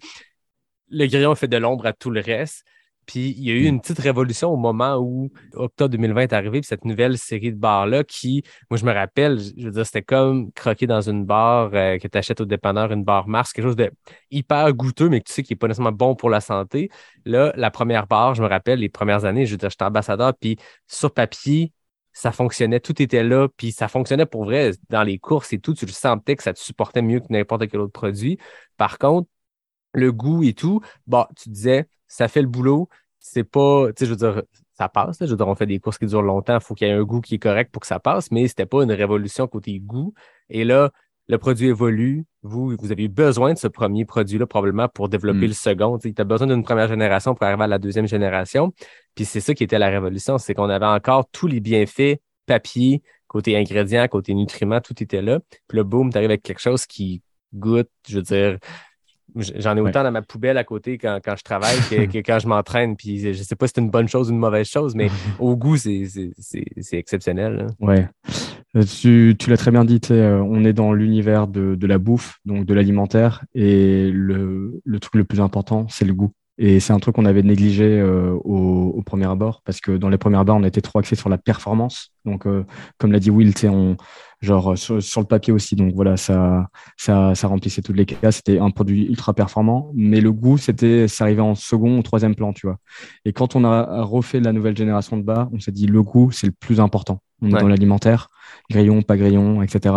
Le 0.90 1.06
grillon 1.06 1.34
fait 1.34 1.48
de 1.48 1.56
l'ombre 1.56 1.86
à 1.86 1.92
tout 1.92 2.10
le 2.10 2.20
reste. 2.20 2.64
Puis 3.08 3.30
il 3.38 3.42
y 3.42 3.50
a 3.50 3.54
eu 3.54 3.64
une 3.64 3.80
petite 3.80 3.98
révolution 4.00 4.50
au 4.50 4.56
moment 4.56 4.98
où 4.98 5.30
octobre 5.54 5.88
2020 5.92 6.20
est 6.20 6.32
arrivé, 6.34 6.60
puis 6.60 6.68
cette 6.68 6.84
nouvelle 6.84 7.16
série 7.16 7.52
de 7.52 7.56
bars-là 7.56 8.04
qui, 8.04 8.42
moi 8.70 8.76
je 8.76 8.84
me 8.84 8.92
rappelle, 8.92 9.38
je 9.40 9.64
veux 9.64 9.70
dire, 9.70 9.86
c'était 9.86 10.02
comme 10.02 10.52
croquer 10.52 10.86
dans 10.86 11.00
une 11.00 11.24
barre 11.24 11.70
euh, 11.72 11.96
que 11.98 12.06
tu 12.06 12.18
achètes 12.18 12.42
au 12.42 12.44
dépanneur, 12.44 12.92
une 12.92 13.04
barre 13.04 13.26
Mars, 13.26 13.54
quelque 13.54 13.64
chose 13.64 13.76
de 13.76 13.90
hyper 14.30 14.74
goûteux, 14.74 15.08
mais 15.08 15.20
que 15.20 15.24
tu 15.28 15.32
sais 15.32 15.42
qui 15.42 15.54
n'est 15.54 15.56
pas 15.56 15.68
nécessairement 15.68 15.96
bon 15.96 16.14
pour 16.16 16.28
la 16.28 16.42
santé. 16.42 16.90
Là, 17.24 17.50
la 17.56 17.70
première 17.70 18.06
barre, 18.06 18.34
je 18.34 18.42
me 18.42 18.48
rappelle, 18.48 18.80
les 18.80 18.90
premières 18.90 19.24
années, 19.24 19.46
je 19.46 19.52
veux 19.52 19.56
dire, 19.56 19.70
j'étais 19.70 19.84
ambassadeur, 19.84 20.34
puis 20.38 20.58
sur 20.86 21.12
papier, 21.14 21.72
ça 22.12 22.30
fonctionnait, 22.30 22.80
tout 22.80 23.00
était 23.00 23.24
là, 23.24 23.48
puis 23.56 23.72
ça 23.72 23.88
fonctionnait 23.88 24.26
pour 24.26 24.44
vrai 24.44 24.72
dans 24.90 25.02
les 25.02 25.18
courses 25.18 25.54
et 25.54 25.58
tout, 25.58 25.72
tu 25.72 25.86
le 25.86 25.92
sentais 25.92 26.36
que 26.36 26.42
ça 26.42 26.52
te 26.52 26.58
supportait 26.58 27.00
mieux 27.00 27.20
que 27.20 27.26
n'importe 27.30 27.68
quel 27.68 27.80
autre 27.80 27.92
produit. 27.92 28.38
Par 28.76 28.98
contre, 28.98 29.30
le 29.94 30.12
goût 30.12 30.42
et 30.42 30.52
tout, 30.52 30.82
bah, 31.06 31.28
tu 31.36 31.48
disais, 31.48 31.88
ça 32.08 32.28
fait 32.28 32.42
le 32.42 32.48
boulot, 32.48 32.88
c'est 33.20 33.44
pas, 33.44 33.88
tu 33.88 34.00
sais, 34.00 34.06
je 34.06 34.10
veux 34.10 34.16
dire, 34.16 34.42
ça 34.76 34.88
passe, 34.88 35.20
là, 35.20 35.26
je 35.26 35.32
veux 35.32 35.36
dire, 35.36 35.48
on 35.48 35.54
fait 35.54 35.66
des 35.66 35.78
courses 35.80 35.98
qui 35.98 36.06
durent 36.06 36.22
longtemps, 36.22 36.54
il 36.56 36.60
faut 36.60 36.74
qu'il 36.74 36.88
y 36.88 36.90
ait 36.90 36.94
un 36.94 37.02
goût 37.02 37.20
qui 37.20 37.34
est 37.36 37.38
correct 37.38 37.70
pour 37.72 37.80
que 37.80 37.86
ça 37.86 38.00
passe, 38.00 38.30
mais 38.30 38.46
c'était 38.48 38.66
pas 38.66 38.82
une 38.82 38.92
révolution 38.92 39.46
côté 39.46 39.78
goût. 39.80 40.14
Et 40.50 40.64
là, 40.64 40.90
le 41.28 41.36
produit 41.36 41.68
évolue, 41.68 42.24
vous, 42.42 42.74
vous 42.78 42.92
avez 42.92 43.04
eu 43.04 43.08
besoin 43.08 43.52
de 43.52 43.58
ce 43.58 43.68
premier 43.68 44.06
produit-là 44.06 44.46
probablement 44.46 44.88
pour 44.88 45.08
développer 45.10 45.46
Mm. 45.46 45.48
le 45.48 45.52
second. 45.52 45.98
Tu 45.98 46.14
as 46.16 46.24
besoin 46.24 46.46
d'une 46.46 46.62
première 46.62 46.88
génération 46.88 47.34
pour 47.34 47.46
arriver 47.46 47.64
à 47.64 47.66
la 47.66 47.78
deuxième 47.78 48.06
génération. 48.06 48.72
Puis 49.14 49.26
c'est 49.26 49.40
ça 49.40 49.52
qui 49.52 49.64
était 49.64 49.78
la 49.78 49.88
révolution, 49.88 50.38
c'est 50.38 50.54
qu'on 50.54 50.70
avait 50.70 50.86
encore 50.86 51.28
tous 51.30 51.46
les 51.46 51.60
bienfaits, 51.60 52.20
papier, 52.46 53.02
côté 53.26 53.58
ingrédients, 53.58 54.08
côté 54.08 54.32
nutriments, 54.32 54.80
tout 54.80 54.94
était 55.02 55.20
là. 55.20 55.40
Puis 55.66 55.76
là, 55.76 55.84
boum, 55.84 56.10
tu 56.10 56.16
arrives 56.16 56.30
avec 56.30 56.42
quelque 56.42 56.60
chose 56.60 56.86
qui 56.86 57.20
goûte, 57.52 57.90
je 58.08 58.16
veux 58.16 58.22
dire, 58.22 58.58
J'en 59.56 59.76
ai 59.76 59.80
autant 59.80 60.02
dans 60.02 60.10
ma 60.10 60.22
poubelle 60.22 60.58
à 60.58 60.64
côté 60.64 60.98
quand, 60.98 61.18
quand 61.24 61.34
je 61.36 61.42
travaille 61.42 61.78
que, 61.90 62.06
que 62.06 62.18
quand 62.18 62.38
je 62.38 62.48
m'entraîne. 62.48 62.96
Puis 62.96 63.32
je 63.32 63.42
sais 63.42 63.56
pas 63.56 63.66
si 63.66 63.72
c'est 63.74 63.80
une 63.80 63.90
bonne 63.90 64.08
chose 64.08 64.30
ou 64.30 64.32
une 64.32 64.38
mauvaise 64.38 64.66
chose, 64.68 64.94
mais 64.94 65.08
au 65.38 65.56
goût, 65.56 65.76
c'est 65.76 65.98
exceptionnel. 66.92 67.54
là. 67.56 67.66
Ouais. 67.80 68.08
Euh, 68.76 68.82
Tu, 68.82 69.34
tu 69.38 69.50
l'as 69.50 69.56
très 69.56 69.70
bien 69.70 69.84
dit, 69.84 70.00
euh, 70.10 70.40
on 70.40 70.64
est 70.64 70.72
dans 70.72 70.92
l'univers 70.92 71.46
de, 71.46 71.74
de 71.74 71.86
la 71.86 71.98
bouffe, 71.98 72.38
donc 72.44 72.66
de 72.66 72.74
l'alimentaire, 72.74 73.44
et 73.54 74.10
le, 74.10 74.80
le 74.84 75.00
truc 75.00 75.14
le 75.14 75.24
plus 75.24 75.40
important, 75.40 75.86
c'est 75.88 76.04
le 76.04 76.14
goût. 76.14 76.32
Et 76.60 76.80
c'est 76.80 76.92
un 76.92 76.98
truc 76.98 77.14
qu'on 77.14 77.24
avait 77.24 77.42
négligé 77.44 77.84
euh, 77.84 78.32
au, 78.44 78.92
au 78.96 79.02
premier 79.02 79.26
abord, 79.26 79.62
parce 79.64 79.80
que 79.80 79.92
dans 79.96 80.08
les 80.08 80.18
premiers 80.18 80.38
abords, 80.38 80.56
on 80.56 80.64
était 80.64 80.80
trop 80.80 80.98
axé 80.98 81.14
sur 81.14 81.28
la 81.28 81.38
performance. 81.38 82.10
Donc, 82.24 82.46
euh, 82.46 82.64
comme 82.98 83.12
l'a 83.12 83.20
dit 83.20 83.30
Will, 83.30 83.54
tu 83.54 83.60
sais, 83.60 83.68
on, 83.68 83.96
genre 84.40 84.72
euh, 84.72 84.76
sur, 84.76 85.00
sur 85.00 85.20
le 85.20 85.26
papier 85.28 85.52
aussi. 85.52 85.76
Donc 85.76 85.94
voilà, 85.94 86.16
ça, 86.16 86.66
ça, 86.96 87.34
ça 87.36 87.46
remplissait 87.46 87.80
toutes 87.80 87.96
les 87.96 88.06
cases. 88.06 88.36
C'était 88.36 88.58
un 88.58 88.70
produit 88.70 89.06
ultra 89.06 89.34
performant, 89.34 89.92
mais 89.94 90.20
le 90.20 90.32
goût, 90.32 90.58
c'était, 90.58 91.06
ça 91.06 91.24
arrivait 91.24 91.42
en 91.42 91.54
second 91.54 91.96
ou 91.98 92.02
troisième 92.02 92.34
plan, 92.34 92.52
tu 92.52 92.66
vois. 92.66 92.78
Et 93.24 93.32
quand 93.32 93.54
on 93.54 93.64
a 93.64 94.02
refait 94.02 94.40
la 94.40 94.52
nouvelle 94.52 94.76
génération 94.76 95.16
de 95.16 95.22
bars, 95.22 95.48
on 95.52 95.60
s'est 95.60 95.72
dit 95.72 95.86
le 95.86 96.02
goût, 96.02 96.32
c'est 96.32 96.48
le 96.48 96.52
plus 96.58 96.80
important. 96.80 97.20
On 97.40 97.50
est 97.50 97.54
Ouais. 97.54 97.60
dans 97.60 97.68
l'alimentaire, 97.68 98.26
grillon, 98.68 99.02
pas 99.02 99.16
grillon, 99.16 99.62
etc. 99.62 99.94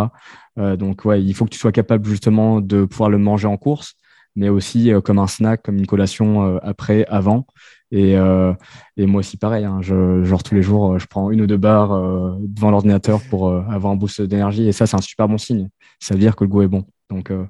Euh, 0.60 0.76
donc 0.76 1.06
ouais, 1.06 1.24
il 1.24 1.34
faut 1.34 1.46
que 1.46 1.50
tu 1.50 1.58
sois 1.58 1.72
capable 1.72 2.06
justement 2.08 2.62
de 2.62 2.86
pouvoir 2.86 3.10
le 3.10 3.18
manger 3.18 3.48
en 3.48 3.58
course, 3.58 3.96
mais 4.36 4.50
aussi 4.50 4.92
euh, 4.94 5.02
comme 5.02 5.20
un 5.20 5.28
snack, 5.28 5.62
comme 5.64 5.78
une 5.78 5.88
collation 5.88 6.46
euh, 6.46 6.60
après, 6.64 7.06
avant. 7.08 7.46
Et, 7.92 8.16
euh, 8.18 8.54
et 8.96 9.06
moi 9.06 9.20
aussi 9.20 9.36
pareil, 9.38 9.66
hein, 9.66 9.80
je, 9.82 10.24
genre 10.24 10.44
tous 10.44 10.56
les 10.56 10.62
jours, 10.62 10.98
je 10.98 11.06
prends 11.08 11.30
une 11.32 11.42
ou 11.42 11.48
deux 11.48 11.58
barres 11.58 11.92
euh, 11.92 12.36
devant 12.40 12.72
l'ordinateur 12.72 13.20
pour 13.30 13.50
euh, 13.50 13.64
avoir 13.70 13.92
un 13.92 13.98
boost 13.98 14.22
d'énergie. 14.22 14.68
Et 14.68 14.72
ça, 14.72 14.88
c'est 14.88 14.96
un 14.96 15.02
super 15.02 15.28
bon 15.28 15.38
signe. 15.38 15.70
Ça 16.00 16.14
veut 16.14 16.20
dire 16.22 16.36
que 16.36 16.44
le 16.46 16.50
goût 16.50 16.62
est 16.62 16.68
bon. 16.70 16.86
Donc 17.10 17.30
euh, 17.32 17.44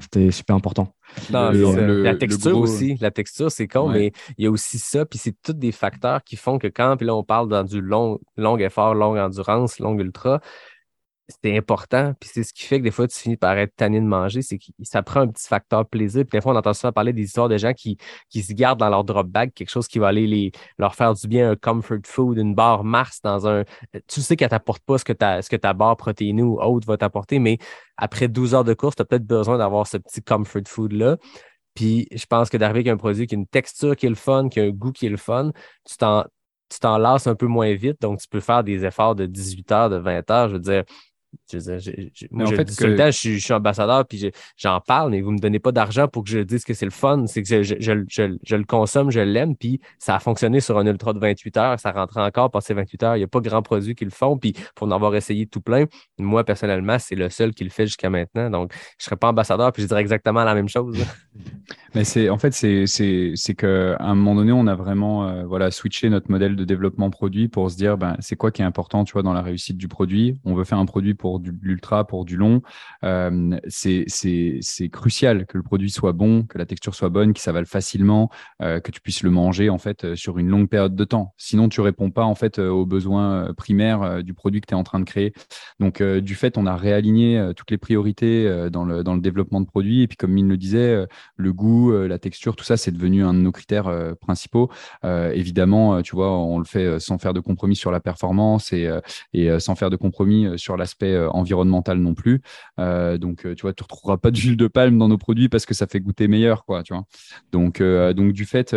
c'était 0.00 0.30
super 0.30 0.54
important. 0.54 0.94
Non, 1.32 1.50
Le- 1.50 1.66
c'est 1.66 1.72
ça. 1.74 1.80
le- 1.86 2.02
la 2.04 2.14
texture 2.14 2.52
gros- 2.52 2.62
aussi. 2.62 2.96
La 3.00 3.10
texture, 3.10 3.50
c'est 3.50 3.66
con, 3.66 3.88
Ouais. 3.90 3.98
mais 3.98 4.12
il 4.38 4.44
y 4.44 4.46
a 4.46 4.50
aussi 4.52 4.78
ça. 4.78 5.04
Puis 5.04 5.18
c'est 5.18 5.34
tous 5.42 5.52
des 5.52 5.72
facteurs 5.72 6.22
qui 6.22 6.36
font 6.36 6.58
que 6.58 6.68
quand, 6.68 6.96
puis 6.96 7.06
là, 7.06 7.14
on 7.16 7.24
parle 7.24 7.48
dans 7.48 7.64
du 7.64 7.80
long, 7.80 8.20
long 8.36 8.56
effort, 8.58 8.94
longue 8.94 9.18
endurance, 9.18 9.80
long 9.80 9.98
ultra, 9.98 10.40
c'est 11.42 11.56
important. 11.56 12.14
Puis 12.20 12.30
c'est 12.32 12.42
ce 12.42 12.52
qui 12.52 12.64
fait 12.64 12.78
que 12.78 12.84
des 12.84 12.90
fois, 12.90 13.06
tu 13.08 13.18
finis 13.18 13.36
par 13.36 13.56
être 13.58 13.74
tanné 13.76 14.00
de 14.00 14.06
manger. 14.06 14.42
C'est 14.42 14.58
que 14.58 14.64
ça 14.82 15.02
prend 15.02 15.20
un 15.20 15.28
petit 15.28 15.46
facteur 15.46 15.86
plaisir. 15.86 16.24
Puis 16.24 16.38
des 16.38 16.42
fois, 16.42 16.52
on 16.52 16.56
entend 16.56 16.74
souvent 16.74 16.92
parler 16.92 17.12
des 17.12 17.22
histoires 17.22 17.48
de 17.48 17.56
gens 17.56 17.72
qui, 17.72 17.96
qui 18.28 18.42
se 18.42 18.52
gardent 18.52 18.80
dans 18.80 18.88
leur 18.88 19.04
drop 19.04 19.26
bag 19.26 19.52
quelque 19.54 19.70
chose 19.70 19.88
qui 19.88 19.98
va 19.98 20.08
aller 20.08 20.26
les, 20.26 20.52
leur 20.78 20.94
faire 20.94 21.14
du 21.14 21.26
bien, 21.28 21.50
un 21.50 21.56
comfort 21.56 21.98
food, 22.04 22.38
une 22.38 22.54
barre 22.54 22.84
Mars 22.84 23.20
dans 23.22 23.46
un. 23.46 23.64
Tu 24.08 24.20
sais 24.20 24.36
qu'elle 24.36 24.50
t'apporte 24.50 24.82
pas 24.84 24.98
ce 24.98 25.04
que 25.04 25.12
ta, 25.12 25.42
ce 25.42 25.50
que 25.50 25.56
ta 25.56 25.72
barre 25.72 25.96
protéinée 25.96 26.42
ou 26.42 26.60
autre 26.60 26.86
va 26.86 26.96
t'apporter, 26.96 27.38
mais 27.38 27.58
après 27.96 28.28
12 28.28 28.54
heures 28.54 28.64
de 28.64 28.74
course, 28.74 28.96
tu 28.96 29.02
as 29.02 29.04
peut-être 29.04 29.26
besoin 29.26 29.58
d'avoir 29.58 29.86
ce 29.86 29.96
petit 29.96 30.22
comfort 30.22 30.62
food-là. 30.66 31.16
Puis 31.74 32.08
je 32.12 32.26
pense 32.26 32.50
que 32.50 32.56
d'arriver 32.56 32.80
avec 32.80 32.88
un 32.88 32.96
produit 32.96 33.26
qui 33.26 33.34
a 33.34 33.38
une 33.38 33.46
texture 33.46 33.96
qui 33.96 34.06
est 34.06 34.10
le 34.10 34.14
fun, 34.14 34.48
qui 34.48 34.60
a 34.60 34.64
un 34.64 34.70
goût 34.70 34.92
qui 34.92 35.06
est 35.06 35.10
le 35.10 35.16
fun, 35.16 35.52
tu 35.88 35.96
t'en, 35.96 36.24
tu 36.72 36.78
t'en 36.80 36.98
lasses 36.98 37.26
un 37.26 37.34
peu 37.34 37.46
moins 37.46 37.74
vite. 37.74 38.00
Donc, 38.00 38.20
tu 38.20 38.28
peux 38.28 38.40
faire 38.40 38.64
des 38.64 38.84
efforts 38.84 39.14
de 39.14 39.26
18 39.26 39.72
heures, 39.72 39.90
de 39.90 39.96
20 39.96 40.30
heures. 40.30 40.48
Je 40.48 40.54
veux 40.54 40.60
dire, 40.60 40.84
je 41.50 41.58
veux 41.58 41.78
dire, 41.78 41.92
moi, 42.30 42.46
en 42.46 42.50
je 42.50 42.54
fait, 42.56 42.64
dis 42.64 42.76
que- 42.76 42.84
tout 42.84 42.90
le 42.90 42.96
temps, 42.96 43.06
je 43.06 43.18
suis, 43.18 43.38
je 43.38 43.44
suis 43.44 43.52
ambassadeur, 43.52 44.06
puis 44.06 44.18
je- 44.18 44.28
j'en 44.56 44.80
parle, 44.80 45.10
mais 45.10 45.20
vous 45.20 45.30
me 45.32 45.38
donnez 45.38 45.58
pas 45.58 45.72
d'argent 45.72 46.08
pour 46.08 46.24
que 46.24 46.30
je 46.30 46.38
dise 46.40 46.64
que 46.64 46.74
c'est 46.74 46.84
le 46.84 46.90
fun. 46.90 47.26
C'est 47.26 47.42
que 47.42 47.48
je, 47.48 47.62
je- 47.62 47.74
je- 47.80 48.04
je- 48.08 48.36
je 48.42 48.56
le 48.56 48.64
consomme, 48.64 49.10
je 49.10 49.20
l'aime, 49.20 49.56
puis 49.56 49.80
ça 49.98 50.16
a 50.16 50.18
fonctionné 50.18 50.60
sur 50.60 50.78
un 50.78 50.86
ultra 50.86 51.12
de 51.12 51.18
28 51.18 51.56
heures, 51.56 51.78
ça 51.80 51.92
rentre 51.92 52.18
encore 52.18 52.50
passer 52.50 52.74
28 52.74 53.02
heures. 53.02 53.16
Il 53.16 53.20
n'y 53.20 53.24
a 53.24 53.28
pas 53.28 53.40
grand 53.40 53.62
produit 53.62 53.94
qui 53.94 54.04
le 54.04 54.10
font, 54.10 54.36
puis 54.38 54.54
pour 54.74 54.86
en 54.86 54.90
avoir 54.90 55.14
essayé 55.14 55.46
tout 55.46 55.60
plein, 55.60 55.84
moi, 56.18 56.44
personnellement, 56.44 56.98
c'est 56.98 57.14
le 57.16 57.28
seul 57.30 57.52
qui 57.54 57.64
le 57.64 57.70
fait 57.70 57.86
jusqu'à 57.86 58.10
maintenant. 58.10 58.50
Donc, 58.50 58.72
je 58.98 59.04
serais 59.04 59.16
pas 59.16 59.28
ambassadeur, 59.28 59.72
puis 59.72 59.82
je 59.82 59.88
dirais 59.88 60.00
exactement 60.00 60.44
la 60.44 60.54
même 60.54 60.68
chose. 60.68 60.96
Mais 61.94 62.04
c'est 62.04 62.28
en 62.30 62.38
fait 62.38 62.52
c'est 62.54 62.86
c'est 62.86 63.32
c'est 63.34 63.54
que 63.54 63.94
à 63.98 64.06
un 64.06 64.14
moment 64.14 64.34
donné 64.34 64.50
on 64.52 64.66
a 64.66 64.74
vraiment 64.74 65.28
euh, 65.28 65.44
voilà 65.44 65.70
switché 65.70 66.08
notre 66.08 66.30
modèle 66.30 66.56
de 66.56 66.64
développement 66.64 67.10
produit 67.10 67.48
pour 67.48 67.70
se 67.70 67.76
dire 67.76 67.98
ben 67.98 68.16
c'est 68.18 68.34
quoi 68.36 68.50
qui 68.50 68.62
est 68.62 68.64
important 68.64 69.04
tu 69.04 69.12
vois 69.12 69.22
dans 69.22 69.34
la 69.34 69.42
réussite 69.42 69.76
du 69.76 69.88
produit? 69.88 70.38
On 70.44 70.54
veut 70.54 70.64
faire 70.64 70.78
un 70.78 70.86
produit 70.86 71.12
pour 71.14 71.21
du 71.40 71.52
de 71.52 71.58
l'ultra 71.62 72.06
pour 72.06 72.24
du 72.24 72.36
long 72.36 72.62
euh, 73.04 73.58
c'est 73.68 74.88
crucial 74.90 75.46
que 75.46 75.56
le 75.56 75.62
produit 75.62 75.90
soit 75.90 76.12
bon 76.12 76.44
que 76.44 76.58
la 76.58 76.66
texture 76.66 76.94
soit 76.94 77.08
bonne 77.08 77.32
qu'il 77.32 77.42
s'avale 77.42 77.66
facilement 77.66 78.30
euh, 78.60 78.80
que 78.80 78.90
tu 78.90 79.00
puisses 79.00 79.22
le 79.22 79.30
manger 79.30 79.70
en 79.70 79.78
fait 79.78 80.04
euh, 80.04 80.16
sur 80.16 80.38
une 80.38 80.48
longue 80.48 80.68
période 80.68 80.94
de 80.94 81.04
temps. 81.04 81.34
Sinon 81.36 81.68
tu 81.68 81.80
réponds 81.80 82.10
pas 82.10 82.24
en 82.24 82.34
fait 82.34 82.58
aux 82.58 82.86
besoins 82.86 83.52
primaires 83.54 84.22
du 84.22 84.34
produit 84.34 84.60
que 84.60 84.66
tu 84.66 84.74
es 84.74 84.76
en 84.76 84.82
train 84.82 85.00
de 85.00 85.04
créer. 85.04 85.32
Donc 85.80 86.02
du 86.02 86.34
fait 86.34 86.58
on 86.58 86.66
a 86.66 86.76
réaligné 86.76 87.52
toutes 87.56 87.70
les 87.70 87.78
priorités 87.78 88.68
dans 88.70 88.84
le 88.84 89.02
dans 89.02 89.14
le 89.14 89.20
développement 89.20 89.60
de 89.60 89.66
produits. 89.66 90.02
Et 90.02 90.08
puis 90.08 90.16
comme 90.16 90.32
Mine 90.32 90.48
le 90.48 90.56
disait 90.56 91.06
le 91.36 91.52
goût, 91.52 91.92
la 91.92 92.18
texture, 92.18 92.56
tout 92.56 92.64
ça, 92.64 92.76
c'est 92.76 92.90
devenu 92.90 93.24
un 93.24 93.34
de 93.34 93.40
nos 93.40 93.52
critères 93.52 93.90
principaux. 94.20 94.70
Évidemment, 95.02 96.02
tu 96.02 96.14
vois, 96.14 96.36
on 96.36 96.58
le 96.58 96.64
fait 96.64 97.00
sans 97.00 97.18
faire 97.18 97.34
de 97.34 97.40
compromis 97.40 97.76
sur 97.76 97.90
la 97.90 98.00
performance 98.00 98.72
et, 98.72 98.90
et 99.32 99.58
sans 99.60 99.74
faire 99.74 99.90
de 99.90 99.96
compromis 99.96 100.58
sur 100.58 100.76
l'aspect 100.76 101.11
euh, 101.12 101.30
environnemental 101.30 101.98
non 101.98 102.14
plus. 102.14 102.40
Euh, 102.78 103.18
donc, 103.18 103.46
euh, 103.46 103.54
tu 103.54 103.62
vois, 103.62 103.72
tu 103.72 103.82
retrouveras 103.82 104.18
pas 104.18 104.30
d'huile 104.30 104.56
de 104.56 104.66
palme 104.68 104.98
dans 104.98 105.08
nos 105.08 105.18
produits 105.18 105.48
parce 105.48 105.66
que 105.66 105.74
ça 105.74 105.86
fait 105.86 106.00
goûter 106.00 106.28
meilleur, 106.28 106.64
quoi, 106.64 106.82
tu 106.82 106.94
vois. 106.94 107.04
Donc, 107.52 107.82
donc 107.82 108.32
du 108.32 108.44
fait, 108.44 108.74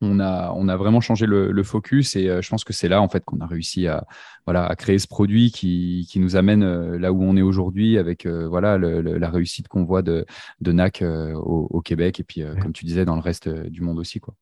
on 0.00 0.20
a, 0.20 0.52
on 0.54 0.68
a 0.68 0.76
vraiment 0.76 1.00
changé 1.00 1.26
le, 1.26 1.50
le 1.50 1.62
focus 1.64 2.14
et 2.14 2.28
euh, 2.28 2.40
je 2.40 2.48
pense 2.48 2.62
que 2.62 2.72
c'est 2.72 2.88
là 2.88 3.02
en 3.02 3.08
fait 3.08 3.24
qu'on 3.24 3.40
a 3.40 3.46
réussi 3.46 3.88
à, 3.88 4.06
voilà, 4.46 4.64
à 4.64 4.76
créer 4.76 4.98
ce 5.00 5.08
produit 5.08 5.50
qui, 5.50 6.06
qui 6.08 6.20
nous 6.20 6.36
amène 6.36 6.62
euh, 6.62 6.98
là 7.00 7.12
où 7.12 7.20
on 7.24 7.36
est 7.36 7.42
aujourd'hui 7.42 7.98
avec 7.98 8.24
euh, 8.24 8.46
voilà, 8.46 8.78
le- 8.78 9.00
le- 9.02 9.18
la 9.18 9.28
réussite 9.28 9.66
qu'on 9.66 9.84
voit 9.84 10.02
de, 10.02 10.24
de 10.60 10.70
NAC 10.72 11.02
au, 11.02 11.66
au 11.70 11.80
Québec 11.82 12.20
et 12.20 12.24
puis, 12.24 12.42
comme 12.62 12.72
tu 12.72 12.84
disais, 12.84 13.04
dans 13.04 13.16
le 13.16 13.20
reste 13.22 13.48
du 13.48 13.80
monde 13.80 13.98
aussi. 13.98 14.20
Quoi. 14.20 14.34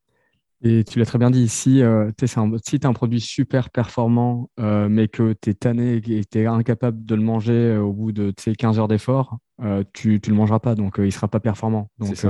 Et 0.63 0.83
tu 0.83 0.97
l'as 0.97 1.05
très 1.05 1.19
bien 1.19 1.29
dit, 1.29 1.47
si 1.47 1.83
euh, 1.83 2.09
tu 2.17 2.25
es 2.25 2.39
un, 2.39 2.51
si 2.65 2.79
un 2.83 2.93
produit 2.93 3.21
super 3.21 3.69
performant, 3.69 4.49
euh, 4.59 4.89
mais 4.89 5.07
que 5.07 5.33
tu 5.39 5.51
es 5.51 5.53
tanné 5.53 5.97
et 5.97 6.01
tu 6.01 6.39
es 6.39 6.45
incapable 6.47 7.05
de 7.05 7.15
le 7.15 7.21
manger 7.21 7.53
euh, 7.53 7.81
au 7.81 7.93
bout 7.93 8.11
de 8.11 8.31
15 8.31 8.79
heures 8.79 8.87
d'effort, 8.87 9.37
euh, 9.61 9.83
tu 9.93 10.13
ne 10.13 10.29
le 10.29 10.33
mangeras 10.33 10.59
pas, 10.59 10.73
donc 10.73 10.95
il 10.97 11.05
ne 11.05 11.09
sera 11.11 11.27
pas 11.27 11.39
performant. 11.39 11.91
Donc, 11.99 12.25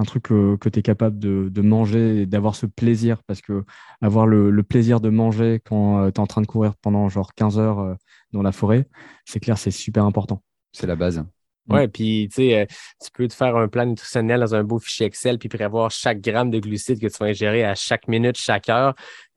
un 0.00 0.04
truc 0.04 0.22
que, 0.22 0.68
tu 0.68 0.78
es 0.78 0.82
capable 0.82 1.18
de, 1.18 1.48
de 1.50 1.60
manger 1.60 2.22
et 2.22 2.26
d'avoir 2.26 2.54
ce 2.54 2.66
plaisir, 2.66 3.24
parce 3.24 3.40
que 3.40 3.64
avoir 4.00 4.28
le, 4.28 4.50
le 4.50 4.62
plaisir 4.62 5.00
de 5.00 5.08
manger 5.08 5.60
quand 5.64 6.08
tu 6.12 6.14
es 6.14 6.20
en 6.20 6.26
train 6.28 6.40
de 6.40 6.46
courir 6.46 6.76
pendant 6.76 7.08
genre 7.08 7.34
15 7.34 7.58
heures 7.58 7.96
dans 8.32 8.42
la 8.42 8.52
forêt, 8.52 8.86
c'est 9.24 9.40
clair, 9.40 9.58
c'est 9.58 9.72
super 9.72 10.04
important. 10.04 10.40
C'est 10.70 10.86
la 10.86 10.94
base. 10.94 11.24
Ouais, 11.68 11.88
puis 11.88 12.28
tu 12.30 12.36
sais, 12.36 12.60
euh, 12.60 12.66
tu 13.02 13.10
peux 13.12 13.28
te 13.28 13.34
faire 13.34 13.56
un 13.56 13.68
plan 13.68 13.86
nutritionnel 13.86 14.40
dans 14.40 14.54
un 14.54 14.64
beau 14.64 14.78
fichier 14.78 15.06
Excel 15.06 15.38
puis 15.38 15.48
prévoir 15.48 15.90
chaque 15.90 16.20
gramme 16.20 16.50
de 16.50 16.58
glucides 16.58 17.00
que 17.00 17.06
tu 17.06 17.18
vas 17.18 17.26
ingérer 17.26 17.64
à 17.64 17.74
chaque 17.74 18.08
minute, 18.08 18.36
chaque 18.38 18.68
heure. 18.68 18.94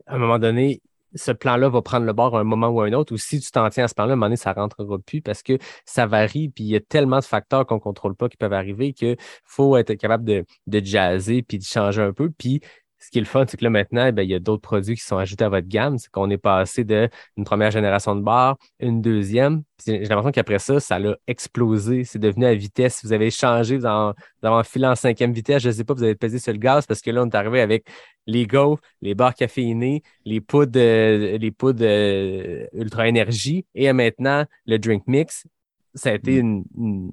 À 0.07 0.15
un 0.15 0.17
moment 0.17 0.39
donné, 0.39 0.81
ce 1.15 1.31
plan-là 1.31 1.69
va 1.69 1.81
prendre 1.81 2.05
le 2.05 2.13
bord 2.13 2.37
à 2.37 2.39
un 2.39 2.43
moment 2.43 2.69
ou 2.69 2.81
à 2.81 2.85
un 2.85 2.93
autre, 2.93 3.13
ou 3.13 3.17
si 3.17 3.39
tu 3.39 3.51
t'en 3.51 3.69
tiens 3.69 3.85
à 3.85 3.87
ce 3.87 3.93
plan-là, 3.93 4.11
à 4.11 4.13
un 4.13 4.15
moment 4.15 4.27
donné, 4.27 4.37
ça 4.37 4.51
ne 4.51 4.55
rentrera 4.55 4.97
plus 4.99 5.21
parce 5.21 5.43
que 5.43 5.57
ça 5.85 6.05
varie, 6.05 6.49
puis 6.49 6.63
il 6.63 6.69
y 6.69 6.75
a 6.75 6.79
tellement 6.79 7.19
de 7.19 7.23
facteurs 7.23 7.65
qu'on 7.65 7.75
ne 7.75 7.79
contrôle 7.79 8.15
pas 8.15 8.29
qui 8.29 8.37
peuvent 8.37 8.53
arriver 8.53 8.93
qu'il 8.93 9.17
faut 9.43 9.75
être 9.77 9.93
capable 9.95 10.23
de, 10.23 10.45
de 10.67 10.85
jazzer 10.85 11.43
puis 11.43 11.57
de 11.57 11.63
changer 11.63 12.01
un 12.01 12.13
peu. 12.13 12.29
Puis 12.29 12.61
ce 13.03 13.09
qui 13.09 13.17
est 13.17 13.21
le 13.21 13.25
fun, 13.27 13.45
c'est 13.47 13.57
que 13.57 13.63
là, 13.63 13.69
maintenant, 13.71 14.05
eh 14.05 14.11
bien, 14.11 14.23
il 14.23 14.29
y 14.29 14.35
a 14.35 14.39
d'autres 14.39 14.61
produits 14.61 14.95
qui 14.95 15.01
sont 15.03 15.17
ajoutés 15.17 15.43
à 15.43 15.49
votre 15.49 15.67
gamme. 15.67 15.97
C'est 15.97 16.09
qu'on 16.11 16.29
est 16.29 16.37
passé 16.37 16.83
d'une 16.83 17.09
première 17.45 17.71
génération 17.71 18.15
de 18.15 18.21
barres, 18.21 18.57
une 18.79 19.01
deuxième. 19.01 19.63
J'ai 19.85 19.99
l'impression 19.99 20.31
qu'après 20.31 20.59
ça, 20.59 20.79
ça 20.79 20.99
l'a 20.99 21.17
explosé. 21.27 22.03
C'est 22.03 22.19
devenu 22.19 22.45
à 22.45 22.53
vitesse. 22.53 23.01
Vous 23.03 23.11
avez 23.13 23.31
changé, 23.31 23.77
vous 23.77 23.81
vous 23.83 23.87
avez 23.87 24.55
enfilé 24.55 24.85
en 24.87 24.95
cinquième 24.95 25.33
vitesse. 25.33 25.63
Je 25.63 25.69
ne 25.69 25.73
sais 25.73 25.83
pas, 25.83 25.93
vous 25.95 26.03
avez 26.03 26.15
pesé 26.15 26.37
sur 26.39 26.51
le 26.53 26.59
gaz 26.59 26.85
parce 26.85 27.01
que 27.01 27.09
là, 27.11 27.23
on 27.23 27.27
est 27.29 27.35
arrivé 27.35 27.61
avec 27.61 27.87
les 28.27 28.45
gaufres, 28.45 28.81
les 29.01 29.15
barres 29.15 29.33
caféinées, 29.35 30.03
les 30.25 30.39
poudres, 30.41 30.79
euh, 30.79 31.37
les 31.39 31.51
poudres 31.51 31.83
euh, 31.83 32.67
ultra 32.73 33.07
énergie 33.07 33.65
et 33.73 33.91
maintenant 33.93 34.45
le 34.67 34.77
drink 34.77 35.03
mix. 35.07 35.47
Ça 35.95 36.11
a 36.11 36.13
été 36.13 36.35
une, 36.37 36.63
une- 36.77 37.11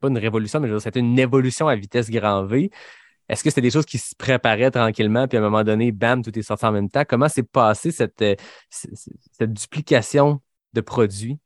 pas 0.00 0.08
une 0.08 0.18
révolution, 0.18 0.60
mais 0.60 0.68
je 0.68 0.72
veux 0.72 0.78
dire, 0.78 0.82
ça 0.82 0.88
a 0.88 0.90
été 0.90 1.00
une 1.00 1.18
évolution 1.18 1.66
à 1.68 1.74
vitesse 1.76 2.10
grand 2.10 2.44
V. 2.44 2.70
Est-ce 3.28 3.42
que 3.42 3.50
c'était 3.50 3.62
des 3.62 3.70
choses 3.70 3.86
qui 3.86 3.98
se 3.98 4.14
préparaient 4.16 4.70
tranquillement, 4.70 5.26
puis 5.26 5.38
à 5.38 5.40
un 5.40 5.44
moment 5.44 5.64
donné, 5.64 5.92
bam, 5.92 6.22
tout 6.22 6.36
est 6.38 6.42
sorti 6.42 6.66
en 6.66 6.72
même 6.72 6.90
temps? 6.90 7.04
Comment 7.08 7.28
s'est 7.28 7.42
passée 7.42 7.90
cette, 7.90 8.20
euh, 8.22 8.34
cette 8.68 9.52
duplication 9.52 10.40
de 10.74 10.80
produits? 10.80 11.38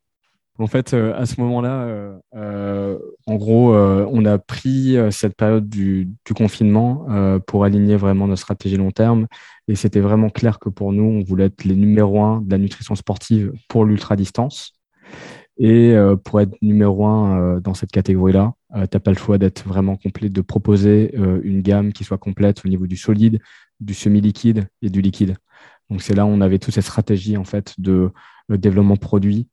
En 0.57 0.67
fait, 0.67 0.93
euh, 0.93 1.13
à 1.15 1.25
ce 1.25 1.39
moment-là, 1.39 2.19
euh, 2.35 2.99
en 3.27 3.35
gros, 3.35 3.73
on 3.73 4.25
a 4.25 4.37
pris 4.37 4.97
cette 5.09 5.37
période 5.37 5.69
du, 5.69 6.09
du 6.25 6.33
confinement 6.33 7.05
pour 7.47 7.63
aligner 7.63 7.95
vraiment 7.95 8.27
nos 8.27 8.35
stratégies 8.35 8.75
long 8.75 8.91
terme. 8.91 9.27
Et 9.69 9.75
c'était 9.75 10.01
vraiment 10.01 10.29
clair 10.29 10.59
que 10.59 10.67
pour 10.67 10.91
nous, 10.91 11.03
on 11.03 11.23
voulait 11.23 11.45
être 11.45 11.63
les 11.63 11.75
numéros 11.75 12.21
un 12.21 12.41
de 12.41 12.51
la 12.51 12.57
nutrition 12.57 12.95
sportive 12.95 13.53
pour 13.69 13.85
l'ultra-distance. 13.85 14.73
Et 15.59 15.91
euh, 15.91 16.15
pour 16.15 16.39
être 16.39 16.55
numéro 16.61 17.05
un 17.05 17.37
euh, 17.37 17.59
dans 17.59 17.73
cette 17.73 17.91
catégorie-là, 17.91 18.53
euh, 18.75 18.87
tu 18.89 18.95
n'as 18.95 18.99
pas 19.01 19.11
le 19.11 19.17
choix 19.17 19.37
d'être 19.37 19.67
vraiment 19.67 19.97
complet, 19.97 20.29
de 20.29 20.41
proposer 20.41 21.13
une 21.43 21.61
gamme 21.61 21.91
qui 21.91 22.03
soit 22.03 22.17
complète 22.17 22.65
au 22.65 22.69
niveau 22.69 22.87
du 22.87 22.95
solide, 22.95 23.39
du 23.81 23.93
semi-liquide 23.93 24.67
et 24.81 24.89
du 24.89 25.01
liquide. 25.01 25.35
Donc 25.89 26.01
c'est 26.01 26.15
là 26.15 26.25
où 26.25 26.29
on 26.29 26.39
avait 26.41 26.59
toute 26.59 26.73
cette 26.73 26.85
stratégie 26.85 27.35
en 27.35 27.43
fait 27.43 27.73
de 27.77 28.11
développement 28.49 28.95
produit 28.95 29.47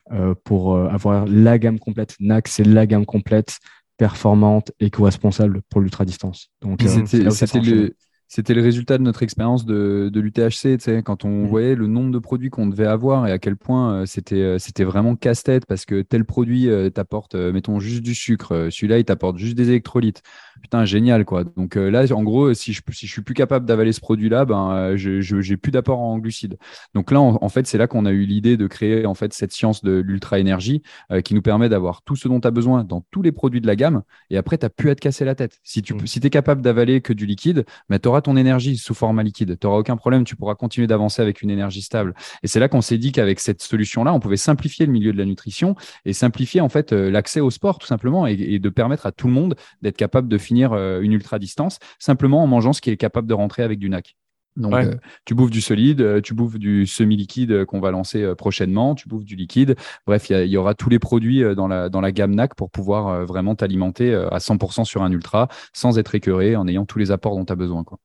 pour 0.44 0.76
avoir 0.76 1.26
la 1.26 1.58
gamme 1.58 1.78
complète. 1.78 2.14
NAC, 2.20 2.48
c'est 2.48 2.64
la 2.64 2.86
gamme 2.86 3.06
complète, 3.06 3.58
performante 3.96 4.72
et 4.80 4.90
co-responsable 4.90 5.62
pour 5.70 5.80
l'ultra-distance. 5.80 6.50
Donc 6.60 6.82
c'était 6.82 7.60
le 7.60 7.96
c'était 8.28 8.54
le 8.54 8.62
résultat 8.62 8.98
de 8.98 9.02
notre 9.02 9.22
expérience 9.22 9.64
de, 9.66 10.10
de 10.12 10.20
l'UTHC, 10.20 10.76
tu 10.78 10.80
sais, 10.80 11.02
quand 11.02 11.24
on 11.24 11.44
Mm. 11.44 11.46
voyait 11.46 11.74
le 11.74 11.86
nombre 11.86 12.10
de 12.10 12.18
produits 12.18 12.50
qu'on 12.50 12.66
devait 12.66 12.86
avoir 12.86 13.26
et 13.26 13.32
à 13.32 13.38
quel 13.38 13.56
point 13.56 13.92
euh, 14.02 14.06
c'était 14.06 14.36
euh, 14.40 14.58
c'était 14.58 14.84
vraiment 14.84 15.16
casse-tête 15.16 15.66
parce 15.66 15.84
que 15.84 16.02
tel 16.02 16.24
produit 16.24 16.68
euh, 16.68 16.90
t'apporte, 16.90 17.34
mettons, 17.34 17.78
juste 17.80 18.02
du 18.02 18.14
sucre, 18.14 18.68
celui-là, 18.70 18.98
il 18.98 19.04
t'apporte 19.04 19.38
juste 19.38 19.54
des 19.56 19.68
électrolytes. 19.68 20.22
Putain, 20.62 20.84
génial, 20.84 21.24
quoi. 21.24 21.44
Donc 21.44 21.74
là, 21.76 22.04
en 22.12 22.22
gros, 22.22 22.54
si 22.54 22.72
je, 22.72 22.80
si 22.90 23.06
je 23.06 23.12
suis 23.12 23.22
plus 23.22 23.34
capable 23.34 23.66
d'avaler 23.66 23.92
ce 23.92 24.00
produit-là, 24.00 24.44
ben, 24.46 24.96
je 24.96 25.20
je- 25.20 25.40
j'ai 25.40 25.56
plus 25.56 25.70
d'apport 25.70 26.00
en 26.00 26.18
glucides. 26.18 26.56
Donc 26.94 27.10
là, 27.10 27.20
en, 27.20 27.38
en 27.40 27.48
fait, 27.48 27.66
c'est 27.66 27.78
là 27.78 27.86
qu'on 27.86 28.06
a 28.06 28.10
eu 28.12 28.24
l'idée 28.24 28.56
de 28.56 28.66
créer 28.66 29.04
en 29.06 29.14
fait 29.14 29.32
cette 29.34 29.52
science 29.52 29.82
de 29.84 29.92
l'ultra-énergie 29.92 30.82
qui 31.24 31.34
nous 31.34 31.42
permet 31.42 31.68
d'avoir 31.68 32.02
tout 32.02 32.16
ce 32.16 32.26
dont 32.28 32.40
tu 32.40 32.48
as 32.48 32.50
besoin 32.50 32.84
dans 32.84 33.04
tous 33.10 33.22
les 33.22 33.32
produits 33.32 33.60
de 33.60 33.66
la 33.66 33.76
gamme 33.76 34.02
et 34.30 34.36
après, 34.38 34.58
tu 34.58 34.66
plus 34.74 34.90
à 34.90 34.94
te 34.94 35.00
casser 35.00 35.24
la 35.24 35.34
tête. 35.34 35.58
Si 35.62 35.82
tu 35.82 35.94
Mm. 35.94 36.06
si 36.06 36.20
es 36.22 36.30
capable 36.30 36.60
d'avaler 36.62 37.00
que 37.00 37.12
du 37.12 37.26
liquide, 37.26 37.64
tu 37.90 38.08
ton 38.20 38.36
énergie 38.36 38.76
sous 38.76 38.94
format 38.94 39.22
liquide. 39.22 39.58
Tu 39.58 39.66
n'auras 39.66 39.78
aucun 39.78 39.96
problème, 39.96 40.24
tu 40.24 40.36
pourras 40.36 40.54
continuer 40.54 40.86
d'avancer 40.86 41.22
avec 41.22 41.42
une 41.42 41.50
énergie 41.50 41.82
stable. 41.82 42.14
Et 42.42 42.48
c'est 42.48 42.60
là 42.60 42.68
qu'on 42.68 42.80
s'est 42.80 42.98
dit 42.98 43.12
qu'avec 43.12 43.40
cette 43.40 43.62
solution-là, 43.62 44.12
on 44.12 44.20
pouvait 44.20 44.36
simplifier 44.36 44.86
le 44.86 44.92
milieu 44.92 45.12
de 45.12 45.18
la 45.18 45.24
nutrition 45.24 45.74
et 46.04 46.12
simplifier 46.12 46.60
en 46.60 46.68
fait 46.68 46.92
euh, 46.92 47.10
l'accès 47.10 47.40
au 47.40 47.50
sport 47.50 47.78
tout 47.78 47.86
simplement 47.86 48.26
et, 48.26 48.32
et 48.34 48.58
de 48.58 48.68
permettre 48.68 49.06
à 49.06 49.12
tout 49.12 49.26
le 49.26 49.32
monde 49.32 49.56
d'être 49.82 49.96
capable 49.96 50.28
de 50.28 50.38
finir 50.38 50.72
euh, 50.72 51.00
une 51.00 51.12
ultra 51.12 51.38
distance 51.38 51.78
simplement 51.98 52.42
en 52.42 52.46
mangeant 52.46 52.72
ce 52.72 52.80
qui 52.80 52.90
est 52.90 52.96
capable 52.96 53.28
de 53.28 53.34
rentrer 53.34 53.62
avec 53.62 53.78
du 53.78 53.88
NAC. 53.88 54.16
Donc, 54.56 54.72
Ouais. 54.72 54.86
euh, 54.86 54.94
tu 55.24 55.34
bouffes 55.34 55.50
du 55.50 55.60
solide, 55.60 56.00
euh, 56.00 56.20
tu 56.20 56.34
bouffes 56.34 56.58
du 56.58 56.86
semi-liquide 56.86 57.52
euh, 57.52 57.64
qu'on 57.64 57.80
va 57.80 57.90
lancer 57.90 58.34
prochainement, 58.36 58.94
tu 58.94 59.08
bouffes 59.08 59.24
du 59.24 59.36
liquide. 59.36 59.76
Bref, 60.06 60.30
il 60.30 60.46
y, 60.46 60.56
aura 60.56 60.74
tous 60.74 60.88
les 60.88 60.98
produits 60.98 61.42
dans 61.54 61.68
la, 61.68 61.88
dans 61.88 62.00
la 62.00 62.12
gamme 62.12 62.34
NAC 62.34 62.54
pour 62.54 62.70
pouvoir 62.70 63.26
vraiment 63.26 63.54
t'alimenter 63.54 64.14
à 64.14 64.38
100% 64.38 64.84
sur 64.84 65.02
un 65.02 65.12
ultra 65.12 65.48
sans 65.72 65.98
être 65.98 66.14
écœuré, 66.14 66.56
en 66.56 66.66
ayant 66.66 66.86
tous 66.86 66.98
les 66.98 67.10
apports 67.10 67.36
dont 67.36 67.44
tu 67.44 67.52
as 67.52 67.56
besoin. 67.56 67.84
Quoi. 67.84 67.98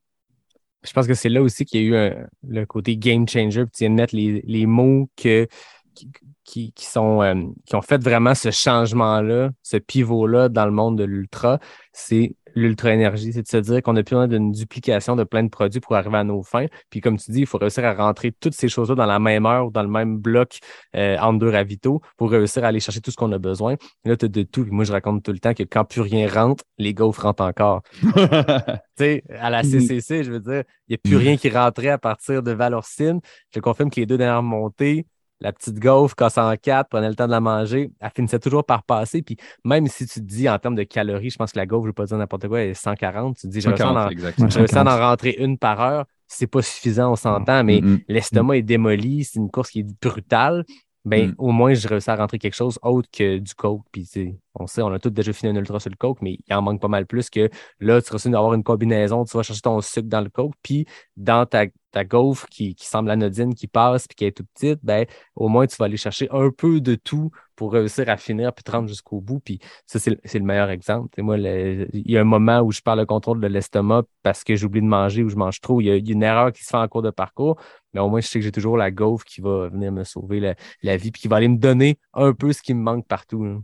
Je 0.84 0.92
pense 0.94 1.08
que 1.08 1.14
c'est 1.14 1.30
là 1.30 1.42
aussi 1.42 1.66
qu'il 1.66 1.84
y 1.84 1.96
a 1.96 2.08
eu 2.10 2.14
le 2.48 2.66
côté 2.66 2.98
game 2.98 3.28
changer, 3.28 3.66
puis 3.66 3.72
tu 3.74 3.84
viens 3.84 3.92
de 3.92 3.96
mettre 3.96 4.16
les, 4.16 4.44
les 4.46 4.66
mots 4.66 5.10
que, 5.16 5.48
qui, 5.94 6.10
qui, 6.44 6.74
qui 6.74 6.86
sont, 6.86 7.22
euh, 7.22 7.36
qui 7.66 7.76
ont 7.76 7.82
fait 7.82 8.02
vraiment 8.04 8.36
ce 8.36 8.52
changement-là, 8.52 9.52
ce 9.64 9.78
pivot-là 9.78 10.50
dans 10.50 10.66
le 10.66 10.72
monde 10.72 10.98
de 10.98 11.04
l'ultra. 11.04 11.60
C'est 11.94 12.36
l'ultra-énergie. 12.56 13.34
C'est 13.34 13.44
de 13.44 13.48
se 13.48 13.58
dire 13.58 13.82
qu'on 13.82 13.96
a 13.96 14.04
plus 14.04 14.16
besoin 14.16 14.28
d'une 14.28 14.52
duplication 14.52 15.16
de 15.16 15.24
plein 15.24 15.44
de 15.44 15.50
produits 15.50 15.80
pour 15.80 15.96
arriver 15.96 16.18
à 16.18 16.24
nos 16.24 16.44
fins. 16.44 16.68
Puis 16.90 17.02
comme 17.02 17.18
tu 17.18 17.32
dis, 17.32 17.42
il 17.42 17.46
faut 17.46 17.58
réussir 17.58 17.86
à 17.86 17.94
rentrer 17.94 18.32
toutes 18.32 18.54
ces 18.54 18.70
choses-là 18.70 18.96
dans 18.96 19.06
la 19.06 19.20
même 19.20 19.46
heure 19.46 19.68
ou 19.68 19.72
dans 19.72 19.84
le 19.84 19.90
même 19.90 20.18
bloc 20.18 20.60
euh, 20.96 21.18
entre 21.18 21.40
deux 21.40 21.50
ravitaux 21.50 22.02
pour 22.18 22.32
réussir 22.32 22.64
à 22.64 22.68
aller 22.68 22.80
chercher 22.80 23.02
tout 23.02 23.12
ce 23.12 23.16
qu'on 23.16 23.32
a 23.32 23.38
besoin. 23.38 23.74
Et 24.06 24.10
là, 24.10 24.18
tu 24.18 24.26
as 24.26 24.28
de 24.28 24.44
tout. 24.44 24.64
Puis 24.64 24.72
moi, 24.72 24.84
je 24.84 24.92
raconte 24.92 25.24
tout 25.24 25.32
le 25.32 25.40
temps 25.40 25.54
que 25.54 25.64
quand 25.64 25.86
plus 25.86 26.02
rien 26.02 26.28
rentre, 26.30 26.64
les 26.78 26.94
gaufres 26.94 27.24
rentrent 27.24 27.44
encore. 27.44 27.82
Tu 28.98 29.06
sais, 29.06 29.24
à 29.40 29.50
la 29.50 29.64
CCC, 29.64 30.24
je 30.24 30.32
veux 30.32 30.40
dire, 30.40 30.64
il 30.88 30.92
n'y 30.92 30.96
a 30.96 30.98
plus 30.98 31.16
rien 31.16 31.38
qui 31.38 31.50
rentrait 31.50 31.90
à 31.90 31.98
partir 31.98 32.44
de 32.44 32.52
Valorcine. 32.52 33.20
Je 33.56 33.60
confirme 33.60 33.90
que 33.90 34.00
les 34.00 34.06
deux 34.06 34.18
dernières 34.18 34.44
montées, 34.44 35.08
la 35.42 35.52
petite 35.52 35.80
gaufre 35.80 36.16
casse 36.16 36.38
en 36.38 36.56
quatre, 36.56 36.90
prenait 36.90 37.10
le 37.10 37.16
temps 37.16 37.26
de 37.26 37.32
la 37.32 37.40
manger, 37.42 37.92
elle 38.00 38.10
finissait 38.16 38.40
toujours 38.40 38.64
par 38.64 38.84
passer. 38.84 39.22
Puis 39.22 39.36
même 39.66 39.88
si 39.88 40.06
tu 40.08 40.22
te 40.22 40.26
dis 40.26 40.48
en 40.48 40.58
termes 40.60 40.76
de 40.76 40.84
calories, 40.84 41.32
je 41.32 41.38
pense 41.38 41.52
que 41.52 41.58
la 41.58 41.66
gaufre, 41.66 41.82
je 41.84 41.88
ne 41.88 41.90
veux 41.90 41.94
pas 41.94 42.06
dire 42.06 42.18
n'importe 42.18 42.48
quoi, 42.48 42.62
elle 42.62 42.70
est 42.70 42.74
140, 42.76 43.36
tu 43.38 43.48
te 43.48 43.48
dis, 43.52 43.60
je 43.62 43.68
réussis 43.68 43.82
à 43.84 43.88
en- 43.90 43.94
140, 43.94 44.12
exact. 44.12 44.40
Ouais. 44.40 44.50
je 44.50 44.58
réussis 44.60 44.76
à 44.78 44.82
en 44.82 44.86
140. 44.86 45.00
rentrer 45.10 45.36
une 45.40 45.58
par 45.58 45.82
heure. 45.82 46.06
C'est 46.28 46.48
pas 46.48 46.62
suffisant, 46.62 47.12
on 47.12 47.16
s'entend, 47.18 47.64
mais 47.66 47.82
Mm, 47.82 47.88
mm. 47.96 48.00
l'estomac 48.08 48.56
est 48.58 48.62
démoli, 48.62 49.26
c'est 49.26 49.38
une 49.40 49.50
course 49.52 49.70
qui 49.72 49.80
est 49.82 49.88
brutale. 50.02 50.64
Ben, 51.04 51.30
Mm. 51.30 51.36
au 51.40 51.52
moins, 51.52 51.74
je 51.74 51.88
réussis 51.88 52.10
à 52.12 52.16
rentrer 52.16 52.38
quelque 52.38 52.54
chose 52.56 52.78
autre 52.84 53.10
que 53.12 53.38
du 53.40 53.56
coke. 53.56 53.84
Puis, 53.92 54.08
on 54.54 54.68
sait, 54.68 54.82
on 54.84 54.92
a 54.94 55.00
tous 55.00 55.10
déjà 55.10 55.34
fini 55.34 55.52
un 55.52 55.56
ultra 55.56 55.80
sur 55.80 55.90
le 55.90 55.96
coke, 55.96 56.20
mais 56.22 56.38
il 56.48 56.54
en 56.54 56.62
manque 56.62 56.80
pas 56.82 56.88
mal 56.90 57.06
plus 57.08 57.30
que 57.30 57.50
là, 57.80 58.02
tu 58.02 58.12
réussis 58.12 58.30
d'avoir 58.30 58.54
une 58.54 58.64
combinaison, 58.64 59.24
tu 59.26 59.36
vas 59.36 59.44
chercher 59.44 59.62
ton 59.62 59.82
sucre 59.82 60.08
dans 60.10 60.22
le 60.22 60.30
coke, 60.30 60.54
puis 60.62 60.86
dans 61.18 61.46
ta, 61.48 61.66
ta 61.92 62.04
gaufre 62.04 62.48
qui, 62.50 62.76
qui 62.76 62.86
semble 62.86 63.10
anodine, 63.10 63.56
qui 63.56 63.68
passe, 63.68 64.08
puis 64.08 64.16
qui 64.16 64.26
est 64.26 64.32
toute 64.32 64.48
petite, 64.54 64.80
ben, 64.84 65.06
au 65.36 65.48
moins, 65.48 65.66
tu 65.68 65.76
vas 65.78 65.86
aller 65.86 65.98
chercher 65.98 66.28
un 66.32 66.52
peu 66.52 66.80
de 66.82 66.96
tout 66.96 67.32
pour 67.56 67.74
réussir 67.74 68.08
à 68.10 68.18
finir, 68.18 68.54
puis 68.54 68.64
te 68.64 68.72
rendre 68.72 68.88
jusqu'au 68.88 69.22
bout. 69.22 69.40
Puis 69.40 69.60
ça, 69.86 70.00
c'est 70.00 70.12
le- 70.40 70.46
meilleur 70.46 70.70
exemple. 70.70 71.10
Tu 71.12 71.18
sais, 71.18 71.22
moi, 71.22 71.38
le- 71.38 71.88
il 71.94 72.12
y 72.12 72.18
a 72.18 72.22
un 72.22 72.24
moment 72.26 72.60
où 72.62 72.72
je 72.72 72.82
perds 72.82 72.96
le 72.96 73.06
contrôle 73.06 73.40
de 73.40 73.48
l'estomac 73.48 74.04
parce 74.24 74.44
que 74.44 74.56
j'oublie 74.56 74.82
de 74.82 74.86
manger 74.88 75.24
ou 75.24 75.30
je 75.30 75.36
mange 75.36 75.62
trop. 75.62 75.80
Il 75.82 75.86
y, 75.86 75.92
a, 75.92 75.96
il 75.96 76.08
y 76.08 76.12
a 76.12 76.14
une 76.14 76.24
erreur 76.24 76.52
qui 76.52 76.64
se 76.64 76.70
fait 76.70 76.78
en 76.78 76.88
cours 76.88 77.02
de 77.04 77.12
parcours, 77.12 77.58
mais 77.94 78.00
au 78.02 78.10
moins, 78.10 78.22
je 78.22 78.28
sais 78.28 78.40
que 78.40 78.46
j'ai 78.46 78.52
toujours 78.52 78.78
la 78.78 78.92
gaufre 78.92 79.26
qui 79.26 79.42
va 79.42 79.70
venir 79.70 79.92
me 79.92 80.04
sauver 80.04 80.40
la, 80.40 80.56
la 80.84 80.98
vie, 80.98 81.12
puis 81.12 81.22
qui 81.22 81.28
va 81.28 81.38
aller 81.38 81.48
me 81.48 81.58
donner 81.58 81.98
un 82.14 82.34
peu 82.34 82.54
ce 82.54 82.62
qui 82.62 82.74
me 82.74 82.82
manque 82.82 83.08
partout. 83.08 83.44
là. 83.46 83.58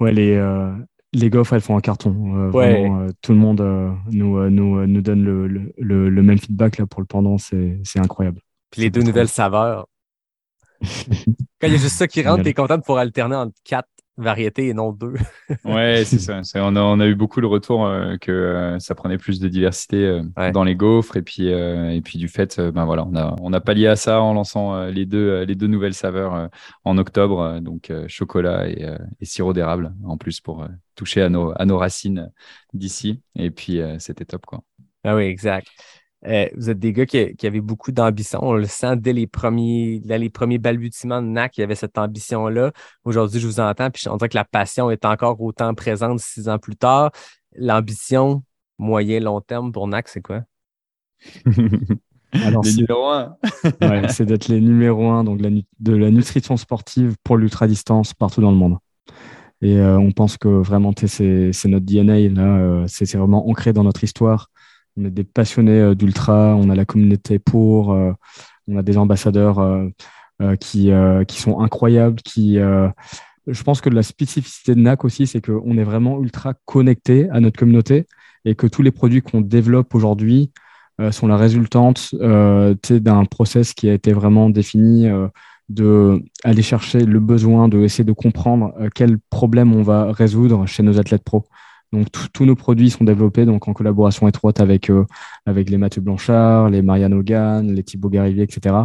Ouais, 0.00 0.12
les, 0.12 0.34
euh, 0.34 0.72
les 1.12 1.28
gaufres, 1.30 1.52
elles 1.54 1.60
font 1.60 1.76
un 1.76 1.80
carton. 1.80 2.10
Euh, 2.36 2.50
Ouais. 2.50 2.80
Vraiment, 2.80 3.00
euh, 3.00 3.08
tout 3.22 3.32
le 3.32 3.38
monde 3.38 3.60
nous, 4.10 4.48
nous, 4.50 4.86
nous 4.86 5.00
donne 5.02 5.22
le, 5.24 5.46
le, 5.46 5.72
le, 5.78 6.08
le 6.08 6.22
même 6.22 6.38
feedback 6.38 6.78
là, 6.78 6.86
pour 6.86 7.00
le 7.00 7.06
pendant. 7.06 7.36
C'est 7.38 7.80
incroyable. 7.96 8.40
Puis 8.70 8.82
les 8.82 8.90
deux 8.90 9.02
nouvelles 9.02 9.28
saveurs. 9.28 9.86
Quand 11.60 11.66
il 11.66 11.72
y 11.72 11.76
a 11.76 11.78
juste 11.78 11.96
ça 11.96 12.06
qui 12.08 12.22
rentre, 12.22 12.42
t'es 12.42 12.54
content 12.54 12.76
de 12.78 12.82
pouvoir 12.82 13.00
alterner 13.00 13.36
entre 13.36 13.52
quatre 13.64 13.88
variétés 14.20 14.68
et 14.68 14.74
non 14.74 14.92
deux. 14.92 15.14
Ouais, 15.64 16.04
c'est 16.04 16.18
ça. 16.18 16.42
C'est- 16.44 16.60
On 16.60 16.76
a, 16.76 16.80
on 16.80 17.00
a 17.00 17.06
eu 17.06 17.14
beaucoup 17.14 17.40
le 17.40 17.46
retour 17.46 17.84
euh, 17.86 18.16
que 18.18 18.30
euh, 18.30 18.78
ça 18.78 18.94
prenait 18.94 19.18
plus 19.18 19.40
de 19.40 19.48
diversité 19.48 19.96
euh, 20.06 20.22
Ouais. 20.36 20.52
dans 20.52 20.64
les 20.64 20.76
gaufres 20.76 21.16
et 21.16 21.22
puis 21.22 21.48
et 21.48 22.00
puis 22.02 22.18
du 22.18 22.28
fait, 22.28 22.60
ben 22.60 22.84
voilà, 22.84 23.04
on 23.06 23.16
a 23.16 23.34
on 23.40 23.52
a 23.52 23.60
pallié 23.60 23.86
à 23.88 23.96
ça 23.96 24.20
en 24.22 24.32
lançant 24.34 24.84
les 24.86 25.06
deux 25.06 25.42
les 25.42 25.54
deux 25.54 25.66
nouvelles 25.66 25.94
saveurs 25.94 26.48
en 26.84 26.98
octobre, 26.98 27.58
donc 27.60 27.92
chocolat 28.08 28.68
et, 28.68 28.86
et 29.20 29.24
sirop 29.24 29.52
d'érable 29.52 29.92
en 30.04 30.16
plus 30.16 30.40
pour 30.40 30.66
toucher 30.94 31.22
à 31.22 31.28
nos 31.28 31.52
à 31.60 31.64
nos 31.66 31.78
racines 31.78 32.30
d'ici. 32.74 33.20
Et 33.36 33.50
puis 33.50 33.80
c'était 33.98 34.24
top 34.24 34.46
quoi. 34.46 34.62
Ah 35.04 35.16
oui, 35.16 35.24
exact. 35.24 35.66
Euh, 36.26 36.46
vous 36.54 36.68
êtes 36.68 36.78
des 36.78 36.92
gars 36.92 37.06
qui, 37.06 37.34
qui 37.34 37.46
avaient 37.46 37.60
beaucoup 37.60 37.92
d'ambition. 37.92 38.40
On 38.42 38.52
le 38.52 38.66
sent 38.66 38.96
dès 38.96 39.12
les 39.12 39.26
premiers, 39.26 40.00
dès 40.04 40.18
les 40.18 40.30
premiers 40.30 40.58
balbutiements 40.58 41.22
de 41.22 41.28
NAC, 41.28 41.56
il 41.56 41.60
y 41.62 41.64
avait 41.64 41.74
cette 41.74 41.96
ambition-là. 41.96 42.72
Aujourd'hui, 43.04 43.40
je 43.40 43.46
vous 43.46 43.60
entends, 43.60 43.90
puis 43.90 44.08
on 44.08 44.16
dirait 44.16 44.28
que 44.28 44.36
la 44.36 44.44
passion 44.44 44.90
est 44.90 45.04
encore 45.04 45.40
autant 45.40 45.74
présente 45.74 46.20
six 46.20 46.48
ans 46.48 46.58
plus 46.58 46.76
tard. 46.76 47.10
L'ambition, 47.56 48.42
moyen, 48.78 49.20
long 49.20 49.40
terme 49.40 49.72
pour 49.72 49.88
NAC, 49.88 50.08
c'est 50.08 50.22
quoi? 50.22 50.42
Alors, 52.32 52.62
les 52.62 52.74
numéros 52.74 53.08
un. 53.08 53.36
ouais, 53.80 54.08
c'est 54.08 54.24
d'être 54.24 54.48
les 54.48 54.60
numéros 54.60 55.10
un 55.10 55.24
donc 55.24 55.40
de 55.40 55.96
la 55.96 56.10
nutrition 56.10 56.56
sportive 56.56 57.16
pour 57.24 57.36
l'ultra-distance 57.36 58.14
partout 58.14 58.40
dans 58.40 58.52
le 58.52 58.56
monde. 58.56 58.78
Et 59.62 59.78
euh, 59.78 59.98
on 59.98 60.12
pense 60.12 60.38
que 60.38 60.48
vraiment, 60.48 60.92
c'est 60.96 61.52
notre 61.66 61.84
DNA, 61.84 62.30
là, 62.30 62.56
euh, 62.56 62.84
c'est 62.86 63.16
vraiment 63.16 63.48
ancré 63.48 63.72
dans 63.72 63.84
notre 63.84 64.04
histoire. 64.04 64.50
On 64.96 65.04
est 65.04 65.10
des 65.10 65.24
passionnés 65.24 65.80
euh, 65.80 65.94
d'ultra, 65.94 66.54
on 66.56 66.70
a 66.70 66.74
la 66.74 66.84
communauté 66.84 67.38
pour, 67.38 67.88
on 68.68 68.76
a 68.76 68.82
des 68.82 68.98
ambassadeurs 68.98 69.60
qui, 70.60 70.90
qui 71.28 71.40
sont 71.40 71.60
incroyables, 71.60 72.20
qui 72.22 72.58
je 73.46 73.62
pense 73.62 73.80
que 73.80 73.90
la 73.90 74.02
spécificité 74.02 74.74
de 74.74 74.80
NAC 74.80 75.04
aussi, 75.04 75.26
c'est 75.26 75.44
qu'on 75.44 75.76
est 75.76 75.84
vraiment 75.84 76.20
ultra 76.20 76.54
connecté 76.66 77.28
à 77.30 77.40
notre 77.40 77.58
communauté 77.58 78.06
et 78.44 78.54
que 78.54 78.66
tous 78.66 78.82
les 78.82 78.90
produits 78.90 79.22
qu'on 79.22 79.40
développe 79.40 79.94
aujourd'hui 79.94 80.52
sont 81.10 81.26
la 81.26 81.36
résultante 81.36 82.14
d'un 82.14 83.24
process 83.24 83.74
qui 83.74 83.88
a 83.88 83.94
été 83.94 84.12
vraiment 84.12 84.50
défini 84.50 85.08
de 85.70 86.22
aller 86.42 86.62
chercher 86.62 87.04
le 87.06 87.20
besoin, 87.20 87.68
de 87.68 88.02
de 88.02 88.12
comprendre 88.12 88.74
euh, 88.80 88.88
quel 88.94 89.18
problème 89.30 89.74
on 89.74 89.82
va 89.82 90.12
résoudre 90.12 90.66
chez 90.66 90.82
nos 90.82 90.98
athlètes 90.98 91.22
pro. 91.22 91.46
Donc 91.92 92.06
tous 92.32 92.44
nos 92.44 92.54
produits 92.54 92.90
sont 92.90 93.04
développés 93.04 93.44
donc 93.44 93.66
en 93.66 93.72
collaboration 93.72 94.28
étroite 94.28 94.60
avec 94.60 94.90
euh, 94.90 95.04
avec 95.46 95.70
les 95.70 95.78
Mathieu 95.78 96.00
Blanchard, 96.00 96.70
les 96.70 96.82
Marianne 96.82 97.14
Hogan, 97.14 97.72
les 97.72 97.82
Thibaut 97.82 98.10
Garivier, 98.10 98.44
etc. 98.44 98.76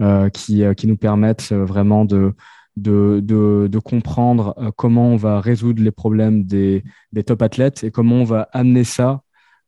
Euh, 0.00 0.28
qui 0.28 0.62
qui 0.76 0.86
nous 0.86 0.96
permettent 0.96 1.52
vraiment 1.52 2.04
de 2.04 2.34
de, 2.76 3.20
de, 3.20 3.78
comprendre 3.80 4.54
comment 4.76 5.08
on 5.08 5.16
va 5.16 5.40
résoudre 5.40 5.82
les 5.82 5.90
problèmes 5.90 6.44
des, 6.44 6.84
des 7.10 7.24
top 7.24 7.42
athlètes 7.42 7.82
et 7.82 7.90
comment 7.90 8.14
on 8.14 8.24
va 8.24 8.42
amener 8.52 8.84
ça 8.84 9.22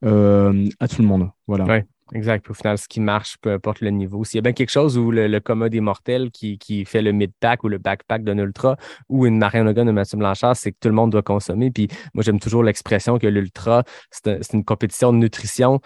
à 0.04 0.88
tout 0.88 1.02
le 1.02 1.08
monde. 1.08 1.28
Voilà. 1.48 1.82
Exact. 2.12 2.48
au 2.50 2.54
final, 2.54 2.76
ce 2.78 2.88
qui 2.88 3.00
marche, 3.00 3.36
peu 3.40 3.52
importe 3.52 3.80
le 3.80 3.90
niveau. 3.90 4.24
S'il 4.24 4.38
y 4.38 4.40
a 4.40 4.42
bien 4.42 4.52
quelque 4.52 4.70
chose 4.70 4.98
où 4.98 5.10
le, 5.10 5.28
le 5.28 5.40
commun 5.40 5.68
des 5.68 5.80
mortels 5.80 6.30
qui, 6.30 6.84
fait 6.84 7.02
le 7.02 7.12
mid-pack 7.12 7.62
ou 7.64 7.68
le 7.68 7.78
backpack 7.78 8.24
d'un 8.24 8.38
ultra 8.38 8.76
ou 9.08 9.26
une 9.26 9.38
Marianne 9.38 9.68
Hogan 9.68 9.86
de 9.86 9.92
Mathieu 9.92 10.18
Blanchard, 10.18 10.56
c'est 10.56 10.72
que 10.72 10.76
tout 10.80 10.88
le 10.88 10.94
monde 10.94 11.10
doit 11.10 11.22
consommer. 11.22 11.70
Puis 11.70 11.88
moi, 12.14 12.24
j'aime 12.24 12.40
toujours 12.40 12.64
l'expression 12.64 13.18
que 13.18 13.26
l'ultra, 13.26 13.84
c'est 14.10 14.52
une 14.52 14.64
compétition 14.64 15.12
de 15.12 15.18
nutrition 15.18 15.80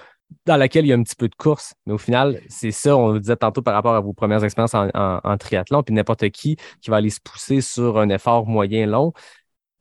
dans 0.46 0.56
laquelle 0.56 0.84
il 0.86 0.88
y 0.88 0.92
a 0.92 0.96
un 0.96 1.02
petit 1.02 1.16
peu 1.16 1.28
de 1.28 1.34
course. 1.34 1.74
Mais 1.86 1.92
au 1.92 1.98
final, 1.98 2.40
c'est 2.48 2.70
ça, 2.70 2.96
on 2.96 3.12
le 3.12 3.20
disait 3.20 3.36
tantôt 3.36 3.62
par 3.62 3.74
rapport 3.74 3.94
à 3.94 4.00
vos 4.00 4.12
premières 4.12 4.42
expériences 4.44 4.74
en, 4.74 4.88
en 4.94 5.36
triathlon, 5.36 5.82
puis 5.82 5.94
n'importe 5.94 6.28
qui 6.30 6.56
qui 6.80 6.90
va 6.90 6.96
aller 6.96 7.10
se 7.10 7.20
pousser 7.20 7.60
sur 7.60 7.98
un 7.98 8.08
effort 8.08 8.46
moyen 8.46 8.86
long, 8.86 9.12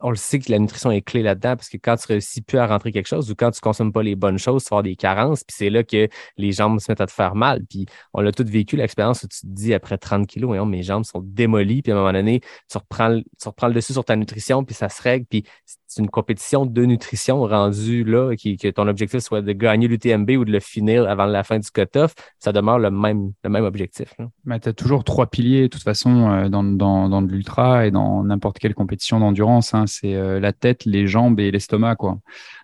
on 0.04 0.10
le 0.10 0.18
sait 0.18 0.40
que 0.40 0.52
la 0.52 0.60
nutrition 0.60 0.92
est 0.92 1.02
clé 1.02 1.24
là-dedans 1.24 1.56
parce 1.56 1.70
que 1.70 1.78
quand 1.78 1.96
tu 1.96 2.08
réussis 2.08 2.42
plus 2.42 2.58
à 2.58 2.68
rentrer 2.68 2.92
quelque 2.92 3.08
chose 3.08 3.32
ou 3.32 3.36
quand 3.36 3.52
tu 3.52 3.62
consommes 3.62 3.94
pas 3.94 4.04
les 4.04 4.16
bonnes 4.16 4.38
choses, 4.38 4.64
tu 4.64 4.70
vas 4.70 4.76
avoir 4.76 4.84
des 4.84 4.98
carences. 4.98 5.44
Puis 5.46 5.56
c'est 5.58 5.70
là 5.70 5.84
que 5.84 6.10
les 6.38 6.52
jambes 6.52 6.80
se 6.80 6.92
mettent 6.92 7.02
à 7.02 7.08
te 7.08 7.12
faire 7.12 7.36
mal. 7.36 7.66
Puis 7.66 7.86
on 8.14 8.22
l'a 8.22 8.34
tout 8.34 8.44
vécu, 8.46 8.76
l'expérience 8.76 9.24
où 9.24 9.28
tu 9.28 9.40
te 9.42 9.48
dis 9.48 9.74
après 9.74 9.98
30 9.98 10.28
kilos, 10.28 10.68
mes 10.68 10.84
jambes 10.84 11.06
sont 11.06 11.22
démolies. 11.24 11.82
Puis 11.82 11.94
à 11.94 11.96
un 11.96 12.00
moment 12.00 12.14
donné, 12.14 12.42
tu 12.70 12.78
reprends, 12.78 13.20
tu 13.42 13.48
reprends 13.48 13.68
le 13.68 13.74
dessus 13.74 13.94
sur 13.94 14.04
ta 14.04 14.18
nutrition, 14.18 14.66
puis 14.66 14.76
ça 14.76 14.90
se 14.90 15.02
règle. 15.02 15.26
Puis 15.26 15.46
c'est 15.94 16.02
une 16.02 16.10
compétition 16.10 16.65
de 16.65 16.86
nutrition 16.86 17.41
rendue 17.44 18.03
là, 18.03 18.36
qui, 18.36 18.57
que 18.57 18.68
ton 18.70 18.88
objectif 18.88 19.20
soit 19.20 19.41
de 19.41 19.52
gagner 19.52 19.88
l'UTMB 19.88 20.32
ou 20.32 20.45
de 20.45 20.52
le 20.52 20.60
finir 20.60 21.07
avant 21.07 21.26
la 21.26 21.44
fin 21.44 21.60
du 21.60 21.70
cut-off, 21.70 22.15
ça 22.40 22.52
demeure 22.52 22.80
le 22.80 22.90
même, 22.90 23.32
le 23.44 23.49
même 23.49 23.64
objectif. 23.64 24.15
Mais 24.44 24.60
tu 24.60 24.70
as 24.70 24.74
toujours 24.74 25.03
trois 25.03 25.28
piliers, 25.28 25.64
de 25.64 25.68
toute 25.68 25.84
façon, 25.84 26.32
euh, 26.32 26.49
dans, 26.49 26.64
dans, 26.64 27.10
dans 27.10 27.22
de 27.22 27.32
l'ultra 27.32 27.86
et 27.86 27.91
dans 27.91 28.24
n'importe 28.24 28.57
quelle 28.57 28.74
compétition 28.74 29.20
d'endurance. 29.20 29.76
Hein. 29.76 29.86
C'est 29.86 30.15
euh, 30.15 30.40
la 30.40 30.52
tête, 30.52 30.86
les 30.86 31.06
jambes 31.06 31.40
et 31.40 31.52
l'estomac. 31.52 31.95
quoi. 31.95 32.18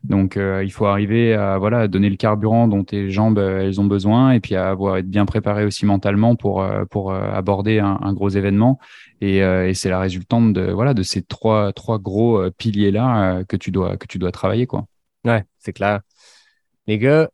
Donc, 0.03 0.35
euh, 0.35 0.64
il 0.64 0.72
faut 0.72 0.88
arriver 0.88 1.35
à 1.35 1.60
voilà, 1.60 1.88
donner 1.88 2.10
le 2.10 2.15
carburant 2.15 2.68
dont 2.68 2.84
tes 2.84 3.11
jambes 3.11 3.38
elles 3.38 3.80
ont 3.80 3.85
besoin 3.85 4.31
et 4.31 4.39
puis 4.39 4.56
à 4.56 4.69
avoir 4.69 4.97
être 4.97 5.10
bien 5.10 5.26
préparé 5.26 5.65
aussi 5.65 5.85
mentalement 5.85 6.35
pour, 6.35 6.65
pour 6.89 7.14
aborder 7.14 7.77
un, 7.80 7.99
un 8.01 8.14
gros 8.14 8.30
événement. 8.30 8.80
Et, 9.22 9.38
et 9.39 9.73
c'est 9.73 9.89
la 9.89 9.99
résultante 9.99 10.53
de, 10.53 10.72
voilà, 10.72 10.93
de 10.93 11.03
ces 11.03 11.22
trois, 11.22 11.73
trois 11.73 11.99
gros 11.99 12.41
piliers-là 12.57 13.03
euh, 13.20 13.44
que, 13.44 13.56
tu 13.56 13.72
dois, 13.72 13.98
que 13.98 14.08
tu 14.08 14.18
dois 14.18 14.32
travailler. 14.32 14.68
Quoi. 14.68 14.86
Ouais, 15.26 15.44
c'est 15.58 15.74
clair. 15.74 16.02
Les 16.88 16.98
gars, 16.98 17.30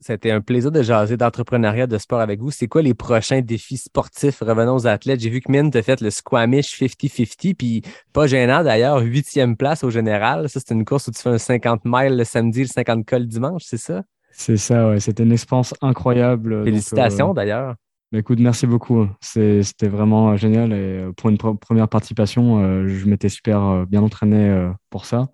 c'était 0.00 0.30
un 0.30 0.40
plaisir 0.40 0.70
de 0.70 0.82
jaser 0.82 1.16
d'entrepreneuriat 1.16 1.86
de 1.86 1.98
sport 1.98 2.20
avec 2.20 2.40
vous. 2.40 2.50
C'est 2.50 2.68
quoi 2.68 2.82
les 2.82 2.94
prochains 2.94 3.40
défis 3.40 3.78
sportifs? 3.78 4.40
Revenons 4.40 4.76
aux 4.76 4.86
athlètes. 4.86 5.20
J'ai 5.20 5.30
vu 5.30 5.40
que 5.40 5.50
Mine 5.50 5.70
t'a 5.70 5.82
fait 5.82 6.00
le 6.00 6.10
Squamish 6.10 6.80
50-50, 6.80 7.54
puis 7.54 7.82
pas 8.12 8.26
gênant 8.26 8.62
d'ailleurs, 8.62 9.00
huitième 9.00 9.56
place 9.56 9.82
au 9.82 9.90
général. 9.90 10.48
Ça, 10.48 10.60
c'est 10.64 10.74
une 10.74 10.84
course 10.84 11.08
où 11.08 11.10
tu 11.10 11.20
fais 11.20 11.30
un 11.30 11.38
50 11.38 11.82
miles 11.84 12.16
le 12.16 12.24
samedi, 12.24 12.60
le 12.60 12.68
50 12.68 13.04
col 13.06 13.26
dimanche, 13.26 13.62
c'est 13.64 13.78
ça? 13.78 14.02
C'est 14.30 14.56
ça, 14.56 14.88
ouais. 14.88 15.00
C'était 15.00 15.24
une 15.24 15.32
expérience 15.32 15.74
incroyable. 15.80 16.62
Félicitations 16.64 17.30
euh, 17.30 17.34
d'ailleurs. 17.34 17.74
Écoute, 18.14 18.38
merci 18.40 18.66
beaucoup. 18.66 19.06
C'était 19.20 19.88
vraiment 19.88 20.34
génial. 20.36 20.72
Et 20.72 20.76
euh, 20.76 21.12
pour 21.12 21.28
une 21.28 21.36
première 21.36 21.88
participation, 21.88 22.58
euh, 22.62 22.88
je 22.88 23.06
m'étais 23.06 23.28
super 23.28 23.62
euh, 23.62 23.84
bien 23.84 24.02
entraîné 24.02 24.70
pour 24.88 25.04
ça. 25.04 25.28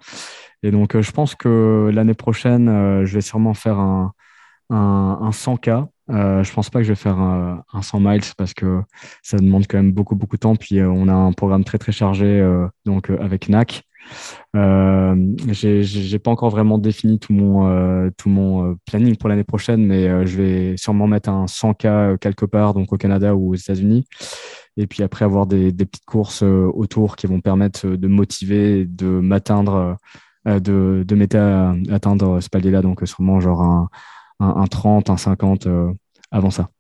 Et 0.65 0.73
donc, 0.73 0.99
je 1.01 1.11
pense 1.13 1.37
que 1.37 1.91
l'année 1.93 2.15
prochaine, 2.15 3.05
je 3.05 3.15
vais 3.15 3.21
sûrement 3.21 3.55
faire 3.55 3.79
un, 3.79 4.13
un, 4.71 5.19
un 5.21 5.31
100K. 5.31 5.87
je 6.09 6.53
pense 6.53 6.71
pas 6.71 6.81
que 6.81 6.85
je 6.85 6.89
vais 6.89 6.97
faire 6.97 7.19
un, 7.19 7.83
100 7.83 8.01
miles 8.01 8.23
parce 8.37 8.55
que 8.55 8.81
ça 9.23 9.37
demande 9.37 9.67
quand 9.69 9.77
même 9.77 9.93
beaucoup, 9.93 10.17
beaucoup 10.17 10.37
de 10.37 10.41
temps. 10.41 10.57
Puis, 10.57 10.83
on 10.83 11.07
a 11.07 11.13
un 11.13 11.33
programme 11.33 11.65
très, 11.65 11.79
très 11.79 11.93
chargé 11.93 12.43
donc 12.87 13.11
avec 13.11 13.49
NAC. 13.49 13.85
Euh, 14.57 15.15
j'ai 15.49 16.19
pas 16.19 16.31
encore 16.31 16.51
vraiment 16.51 16.79
défini 16.79 17.19
tout 17.19 17.33
mon 17.33 17.69
euh, 17.69 18.11
tout 18.17 18.29
mon 18.29 18.73
euh, 18.73 18.75
planning 18.87 19.17
pour 19.17 19.29
l'année 19.29 19.45
prochaine, 19.45 19.85
mais 19.85 20.09
euh, 20.09 20.27
je 20.27 20.37
vais 20.41 20.77
sûrement 20.77 21.07
mettre 21.07 21.29
un 21.29 21.47
100K 21.47 22.19
quelque 22.19 22.45
part, 22.47 22.75
donc 22.75 22.93
au 22.93 22.97
Canada 22.97 23.35
ou 23.35 23.53
aux 23.53 23.55
États-Unis. 23.55 24.07
Et 24.77 24.87
puis 24.87 25.03
après 25.03 25.25
avoir 25.25 25.47
des, 25.47 25.73
petites 25.73 26.05
courses 26.05 26.43
autour 26.43 27.17
qui 27.17 27.27
vont 27.27 27.41
permettre 27.41 27.87
de 27.87 28.09
motiver, 28.09 28.87
de 28.87 29.07
m'atteindre, 29.07 29.97
de, 30.47 31.05
de 31.07 31.15
m'aider 31.15 31.39
à 31.39 31.75
atteindre 31.93 32.41
ce 32.41 32.49
palier-là. 32.49 32.83
Donc 32.83 33.01
sûrement 33.05 33.39
genre 33.39 33.63
un, 33.63 33.89
un, 34.41 34.49
un 34.49 34.67
30, 34.67 35.11
un 35.11 35.17
50 35.17 35.69
avant 36.33 36.51
ça. 36.51 36.71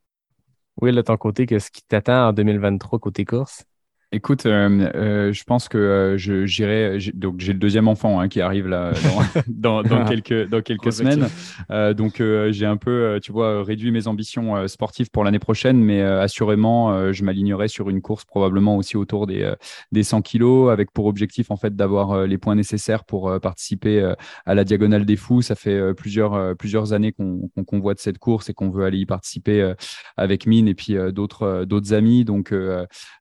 Oui, 0.80 0.92
de 0.92 1.02
ton 1.02 1.16
côté, 1.16 1.46
qu'est-ce 1.46 1.70
qui 1.70 1.82
t'attend 1.86 2.28
en 2.28 2.32
2023 2.32 2.98
côté 2.98 3.24
course? 3.24 3.64
Écoute, 4.14 4.46
euh, 4.46 4.92
euh, 4.94 5.32
je 5.32 5.42
pense 5.42 5.68
que 5.68 5.76
euh, 5.76 6.16
je 6.16 6.46
j'irai. 6.46 6.98
Donc 7.14 7.40
j'ai 7.40 7.52
le 7.52 7.58
deuxième 7.58 7.88
enfant 7.88 8.20
hein, 8.20 8.28
qui 8.28 8.40
arrive 8.40 8.68
là 8.68 8.92
dans, 9.48 9.82
dans, 9.82 9.82
dans 9.82 10.04
quelques 10.04 10.48
dans 10.48 10.62
quelques 10.62 10.92
semaines. 10.92 11.26
Donc 11.96 12.22
j'ai 12.50 12.66
un 12.66 12.76
peu, 12.76 13.18
tu 13.20 13.32
vois, 13.32 13.64
réduit 13.64 13.90
mes 13.90 14.06
ambitions 14.06 14.68
sportives 14.68 15.10
pour 15.10 15.24
l'année 15.24 15.40
prochaine, 15.40 15.82
mais 15.82 16.00
assurément, 16.00 17.12
je 17.12 17.24
m'alignerai 17.24 17.66
sur 17.66 17.90
une 17.90 18.00
course 18.00 18.24
probablement 18.24 18.76
aussi 18.76 18.96
autour 18.96 19.26
des 19.26 19.52
des 19.90 20.04
100 20.04 20.22
kilos, 20.22 20.70
avec 20.70 20.92
pour 20.92 21.06
objectif 21.06 21.50
en 21.50 21.56
fait 21.56 21.74
d'avoir 21.74 22.24
les 22.26 22.38
points 22.38 22.54
nécessaires 22.54 23.02
pour 23.02 23.40
participer 23.40 24.14
à 24.46 24.54
la 24.54 24.62
diagonale 24.62 25.04
des 25.04 25.16
fous. 25.16 25.42
Ça 25.42 25.56
fait 25.56 25.92
plusieurs 25.94 26.56
plusieurs 26.56 26.92
années 26.92 27.10
qu'on 27.10 27.48
qu'on 27.54 27.64
convoite 27.64 27.98
cette 27.98 28.18
course 28.18 28.48
et 28.48 28.54
qu'on 28.54 28.70
veut 28.70 28.84
aller 28.84 28.98
y 28.98 29.06
participer 29.06 29.74
avec 30.16 30.46
Mine 30.46 30.68
et 30.68 30.74
puis 30.74 30.96
d'autres 31.12 31.64
d'autres 31.64 31.94
amis. 31.94 32.24
Donc 32.24 32.54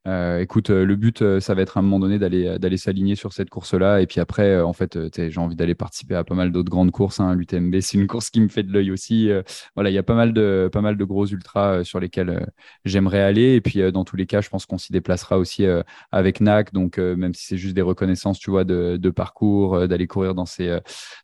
écoute 0.06 0.70
le 0.84 0.96
but, 0.96 1.22
euh, 1.22 1.40
ça 1.40 1.54
va 1.54 1.62
être 1.62 1.76
à 1.76 1.80
un 1.80 1.82
moment 1.82 1.98
donné 1.98 2.18
d'aller 2.18 2.46
euh, 2.46 2.76
s'aligner 2.76 3.14
sur 3.14 3.32
cette 3.32 3.50
course-là. 3.50 4.00
Et 4.00 4.06
puis 4.06 4.20
après, 4.20 4.50
euh, 4.50 4.66
en 4.66 4.72
fait, 4.72 4.98
j'ai 5.16 5.40
envie 5.40 5.56
d'aller 5.56 5.74
participer 5.74 6.14
à 6.14 6.24
pas 6.24 6.34
mal 6.34 6.52
d'autres 6.52 6.70
grandes 6.70 6.90
courses. 6.90 7.20
Hein. 7.20 7.34
L'UTMB, 7.34 7.80
c'est 7.80 7.98
une 7.98 8.06
course 8.06 8.30
qui 8.30 8.40
me 8.40 8.48
fait 8.48 8.62
de 8.62 8.72
l'œil 8.72 8.90
aussi. 8.90 9.30
voilà, 9.74 9.90
il 9.90 9.94
y 9.94 9.98
a 9.98 10.02
pas 10.02 10.14
mal 10.14 10.32
de 10.32 10.68
pas 10.72 10.80
mal 10.80 10.96
de 10.96 11.04
gros 11.04 11.26
ultras 11.26 11.84
sur 11.84 12.00
lesquels 12.00 12.46
j'aimerais 12.84 13.20
aller. 13.20 13.54
Et 13.54 13.60
puis 13.60 13.80
dans 13.92 14.04
tous 14.04 14.16
les 14.16 14.26
cas, 14.26 14.40
je 14.40 14.48
pense 14.48 14.66
qu'on 14.66 14.78
s'y 14.78 14.92
déplacera 14.92 15.38
aussi 15.38 15.64
avec 16.12 16.40
NAC. 16.40 16.72
Donc 16.72 16.98
même 16.98 17.34
si 17.34 17.46
c'est 17.46 17.56
juste 17.56 17.74
des 17.74 17.82
reconnaissances, 17.82 18.38
tu 18.38 18.50
vois, 18.50 18.64
de, 18.64 18.96
de 18.96 19.10
parcours, 19.10 19.88
d'aller 19.88 20.06
courir 20.06 20.34
dans 20.34 20.46
ces 20.46 20.78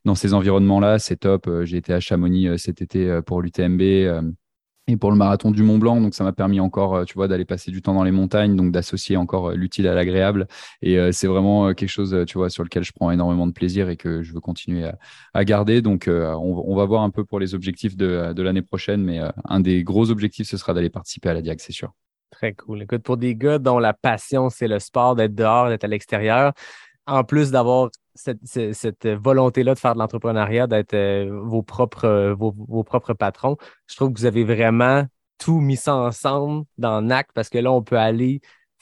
dans 0.05 0.15
ces 0.15 0.33
environnements-là, 0.33 0.99
c'est 0.99 1.17
top. 1.17 1.49
J'ai 1.63 1.77
été 1.77 1.93
à 1.93 1.99
Chamonix 1.99 2.57
cet 2.57 2.81
été 2.81 3.21
pour 3.25 3.41
l'UTMB 3.41 4.33
et 4.87 4.97
pour 4.97 5.11
le 5.11 5.17
marathon 5.17 5.51
du 5.51 5.63
Mont 5.63 5.77
Blanc. 5.77 6.01
Donc, 6.01 6.13
ça 6.13 6.23
m'a 6.23 6.33
permis 6.33 6.59
encore, 6.59 6.95
euh, 6.95 7.03
tu 7.05 7.13
vois, 7.13 7.27
d'aller 7.27 7.45
passer 7.45 7.71
du 7.71 7.81
temps 7.81 7.93
dans 7.93 8.03
les 8.03 8.11
montagnes, 8.11 8.55
donc 8.55 8.71
d'associer 8.71 9.17
encore 9.17 9.51
euh, 9.51 9.55
l'utile 9.55 9.87
à 9.87 9.93
l'agréable. 9.93 10.47
Et 10.81 10.97
euh, 10.97 11.11
c'est 11.11 11.27
vraiment 11.27 11.73
quelque 11.73 11.89
chose, 11.89 12.25
tu 12.27 12.37
vois, 12.37 12.49
sur 12.49 12.63
lequel 12.63 12.83
je 12.83 12.91
prends 12.91 13.11
énormément 13.11 13.47
de 13.47 13.51
plaisir 13.51 13.89
et 13.89 13.97
que 13.97 14.23
je 14.23 14.33
veux 14.33 14.39
continuer 14.39 14.89
à, 15.33 15.45
garder. 15.45 15.81
Donc, 15.81 16.07
on, 16.07 16.75
va 16.75 16.85
voir 16.85 17.03
un 17.03 17.09
peu 17.09 17.23
pour 17.23 17.39
les 17.39 17.55
objectifs 17.55 17.95
de, 17.95 18.41
l'année 18.41 18.61
prochaine, 18.61 19.03
mais 19.03 19.19
un 19.45 19.59
des 19.59 19.83
gros 19.83 20.09
objectifs, 20.09 20.47
ce 20.47 20.57
sera 20.57 20.73
d'aller 20.73 20.89
participer 20.89 21.29
à 21.29 21.33
la 21.33 21.41
Diag, 21.41 21.59
c'est 21.59 21.71
sûr. 21.71 21.93
Très 22.31 22.53
cool. 22.53 22.83
Écoute, 22.83 23.03
pour 23.03 23.17
des 23.17 23.35
gars 23.35 23.59
dont 23.59 23.79
la 23.79 23.93
passion, 23.93 24.49
c'est 24.49 24.67
le 24.67 24.79
sport, 24.79 25.15
d'être 25.15 25.35
dehors, 25.35 25.69
d'être 25.69 25.83
à 25.83 25.87
l'extérieur, 25.87 26.53
en 27.05 27.23
plus 27.23 27.51
d'avoir 27.51 27.89
cette, 28.15 28.39
cette- 28.43 28.73
cette 28.73 29.07
volonté-là 29.07 29.73
de 29.73 29.79
faire 29.79 29.93
de 29.93 29.99
l'entrepreneuriat, 29.99 30.67
d'être 30.67 30.93
euh, 30.93 31.29
vos, 31.43 31.63
propres, 31.63 32.05
euh, 32.05 32.33
vos, 32.33 32.53
vos 32.67 32.83
propres 32.83 33.13
patrons. 33.13 33.57
Je 33.87 33.95
trouve 33.95 34.13
que 34.13 34.19
vous 34.19 34.25
avez 34.25 34.43
vraiment 34.43 35.05
tout 35.37 35.59
mis 35.59 35.77
ça 35.77 35.95
ensemble 35.95 36.65
dans 36.77 37.01
NAC 37.01 37.29
parce 37.33 37.49
que 37.49 37.57
là, 37.57 37.71
on 37.71 37.81
peut 37.81 37.97
aller 37.97 38.41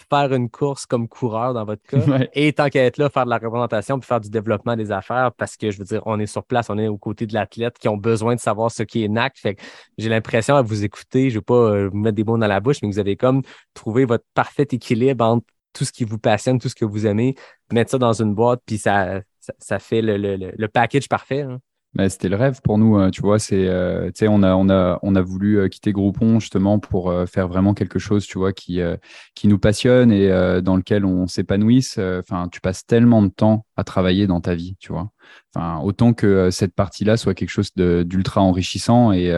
faire 0.10 0.34
une 0.34 0.50
course 0.50 0.86
comme 0.86 1.08
coureur 1.10 1.54
dans 1.54 1.66
votre 1.66 1.82
cas. 1.84 1.98
Ouais. 2.08 2.30
Et 2.34 2.54
tant 2.54 2.70
qu'à 2.70 2.86
être 2.86 2.98
là, 2.98 3.10
faire 3.10 3.26
de 3.26 3.30
la 3.30 3.38
représentation 3.38 4.00
puis 4.00 4.08
faire 4.08 4.22
du 4.22 4.30
développement 4.30 4.76
des 4.78 4.92
affaires 4.92 5.32
parce 5.34 5.58
que 5.58 5.72
je 5.72 5.78
veux 5.78 5.84
dire, 5.84 6.02
on 6.06 6.18
est 6.20 6.26
sur 6.26 6.44
place, 6.46 6.70
on 6.70 6.78
est 6.78 6.88
aux 6.88 6.98
côtés 6.98 7.28
de 7.28 7.34
l'athlète 7.34 7.78
qui 7.78 7.88
ont 7.90 7.98
besoin 7.98 8.34
de 8.36 8.40
savoir 8.40 8.72
ce 8.72 8.84
qui 8.84 9.04
est 9.04 9.10
NAC. 9.10 9.38
Fait 9.38 9.56
que 9.56 9.62
j'ai 9.98 10.08
l'impression 10.10 10.56
à 10.56 10.62
vous 10.62 10.84
écouter, 10.86 11.30
je 11.30 11.36
ne 11.36 11.40
veux 11.40 11.44
pas 11.44 11.54
euh, 11.54 11.90
vous 11.90 11.98
mettre 11.98 12.16
des 12.16 12.24
mots 12.24 12.38
dans 12.38 12.48
la 12.48 12.60
bouche, 12.62 12.78
mais 12.82 12.88
vous 12.88 13.00
avez 13.00 13.16
comme 13.18 13.42
trouvé 13.74 14.06
votre 14.06 14.24
parfait 14.34 14.68
équilibre 14.72 15.24
entre 15.26 15.46
tout 15.74 15.86
ce 15.86 15.92
qui 15.92 16.04
vous 16.04 16.18
passionne, 16.20 16.60
tout 16.60 16.70
ce 16.70 16.76
que 16.76 16.86
vous 16.86 17.06
aimez, 17.06 17.36
mettre 17.72 17.92
ça 17.92 17.98
dans 17.98 18.14
une 18.22 18.34
boîte, 18.36 18.62
puis 18.66 18.78
ça, 18.78 19.22
ça, 19.60 19.80
fait 19.80 20.02
le, 20.02 20.18
le, 20.18 20.36
le- 20.36 20.68
package 20.68 21.08
parfait. 21.08 21.42
hein. 21.42 21.60
C'était 22.08 22.30
le 22.30 22.36
rêve 22.36 22.62
pour 22.62 22.78
nous, 22.78 23.00
euh, 23.00 23.10
tu 23.10 23.22
vois. 23.22 23.40
C'est, 23.40 23.68
euh, 23.68 24.12
on 24.22 24.44
a, 24.44 24.54
on 24.54 24.70
a, 24.70 25.00
on 25.02 25.16
a 25.16 25.22
voulu 25.22 25.58
euh, 25.58 25.68
quitter 25.70 25.92
Groupon 25.92 26.40
justement 26.40 26.78
pour 26.78 27.10
euh, 27.10 27.26
faire 27.26 27.48
vraiment 27.48 27.74
quelque 27.74 27.98
chose, 27.98 28.28
tu 28.28 28.38
vois, 28.38 28.54
qui, 28.54 28.80
euh, 28.80 28.96
qui 29.34 29.48
nous 29.48 29.58
passionne 29.58 30.12
et 30.12 30.30
dans 30.62 30.78
lequel 30.78 31.04
on 31.04 31.26
s'épanouisse. 31.26 31.98
Enfin, 31.98 32.48
tu 32.52 32.62
passes 32.62 32.86
tellement 32.86 33.24
de 33.24 33.30
temps 33.30 33.66
à 33.76 33.84
travailler 33.84 34.28
dans 34.28 34.40
ta 34.40 34.54
vie, 34.54 34.76
tu 34.80 34.92
vois. 34.94 35.10
Enfin, 35.54 35.80
autant 35.82 36.14
que 36.14 36.52
cette 36.52 36.76
partie-là 36.76 37.18
soit 37.18 37.34
quelque 37.34 37.50
chose 37.50 37.72
d'ultra 37.76 38.42
enrichissant 38.42 39.12
et 39.12 39.34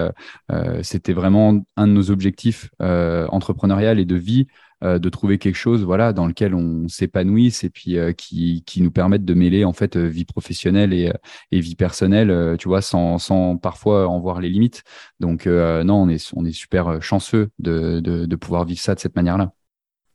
c'était 0.83 1.13
vraiment 1.13 1.61
un 1.77 1.87
de 1.87 1.93
nos 1.93 2.11
objectifs 2.11 2.69
entrepreneurial 2.79 3.97
et 3.99 4.05
de 4.05 4.15
vie. 4.15 4.47
Euh, 4.83 4.97
de 4.97 5.09
trouver 5.09 5.37
quelque 5.37 5.55
chose 5.55 5.83
voilà 5.83 6.11
dans 6.11 6.25
lequel 6.25 6.55
on 6.55 6.87
s'épanouisse 6.87 7.63
et 7.63 7.69
puis 7.69 7.99
euh, 7.99 8.13
qui, 8.13 8.63
qui 8.65 8.81
nous 8.81 8.89
permette 8.89 9.23
de 9.23 9.35
mêler 9.35 9.63
en 9.63 9.73
fait 9.73 9.95
euh, 9.95 10.07
vie 10.07 10.25
professionnelle 10.25 10.91
et, 10.91 11.13
et 11.51 11.59
vie 11.59 11.75
personnelle, 11.75 12.55
tu 12.57 12.67
vois, 12.67 12.81
sans, 12.81 13.19
sans 13.19 13.57
parfois 13.57 14.07
en 14.07 14.19
voir 14.19 14.41
les 14.41 14.49
limites. 14.49 14.83
Donc, 15.19 15.45
non, 15.45 16.03
on 16.03 16.09
est, 16.09 16.31
on 16.35 16.45
est 16.45 16.51
super 16.51 17.01
chanceux 17.01 17.49
de, 17.59 17.99
de, 17.99 18.35
pouvoir 18.35 18.65
vivre 18.65 18.79
ça 18.79 18.95
de 18.95 18.99
cette 18.99 19.15
manière-là. 19.15 19.51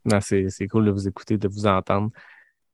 Non, 0.05 0.19
c'est, 0.21 0.67
cool 0.69 0.85
de 0.85 0.91
vous 0.91 1.07
écouter, 1.07 1.37
de 1.37 1.47
vous 1.47 1.65
entendre. 1.65 2.09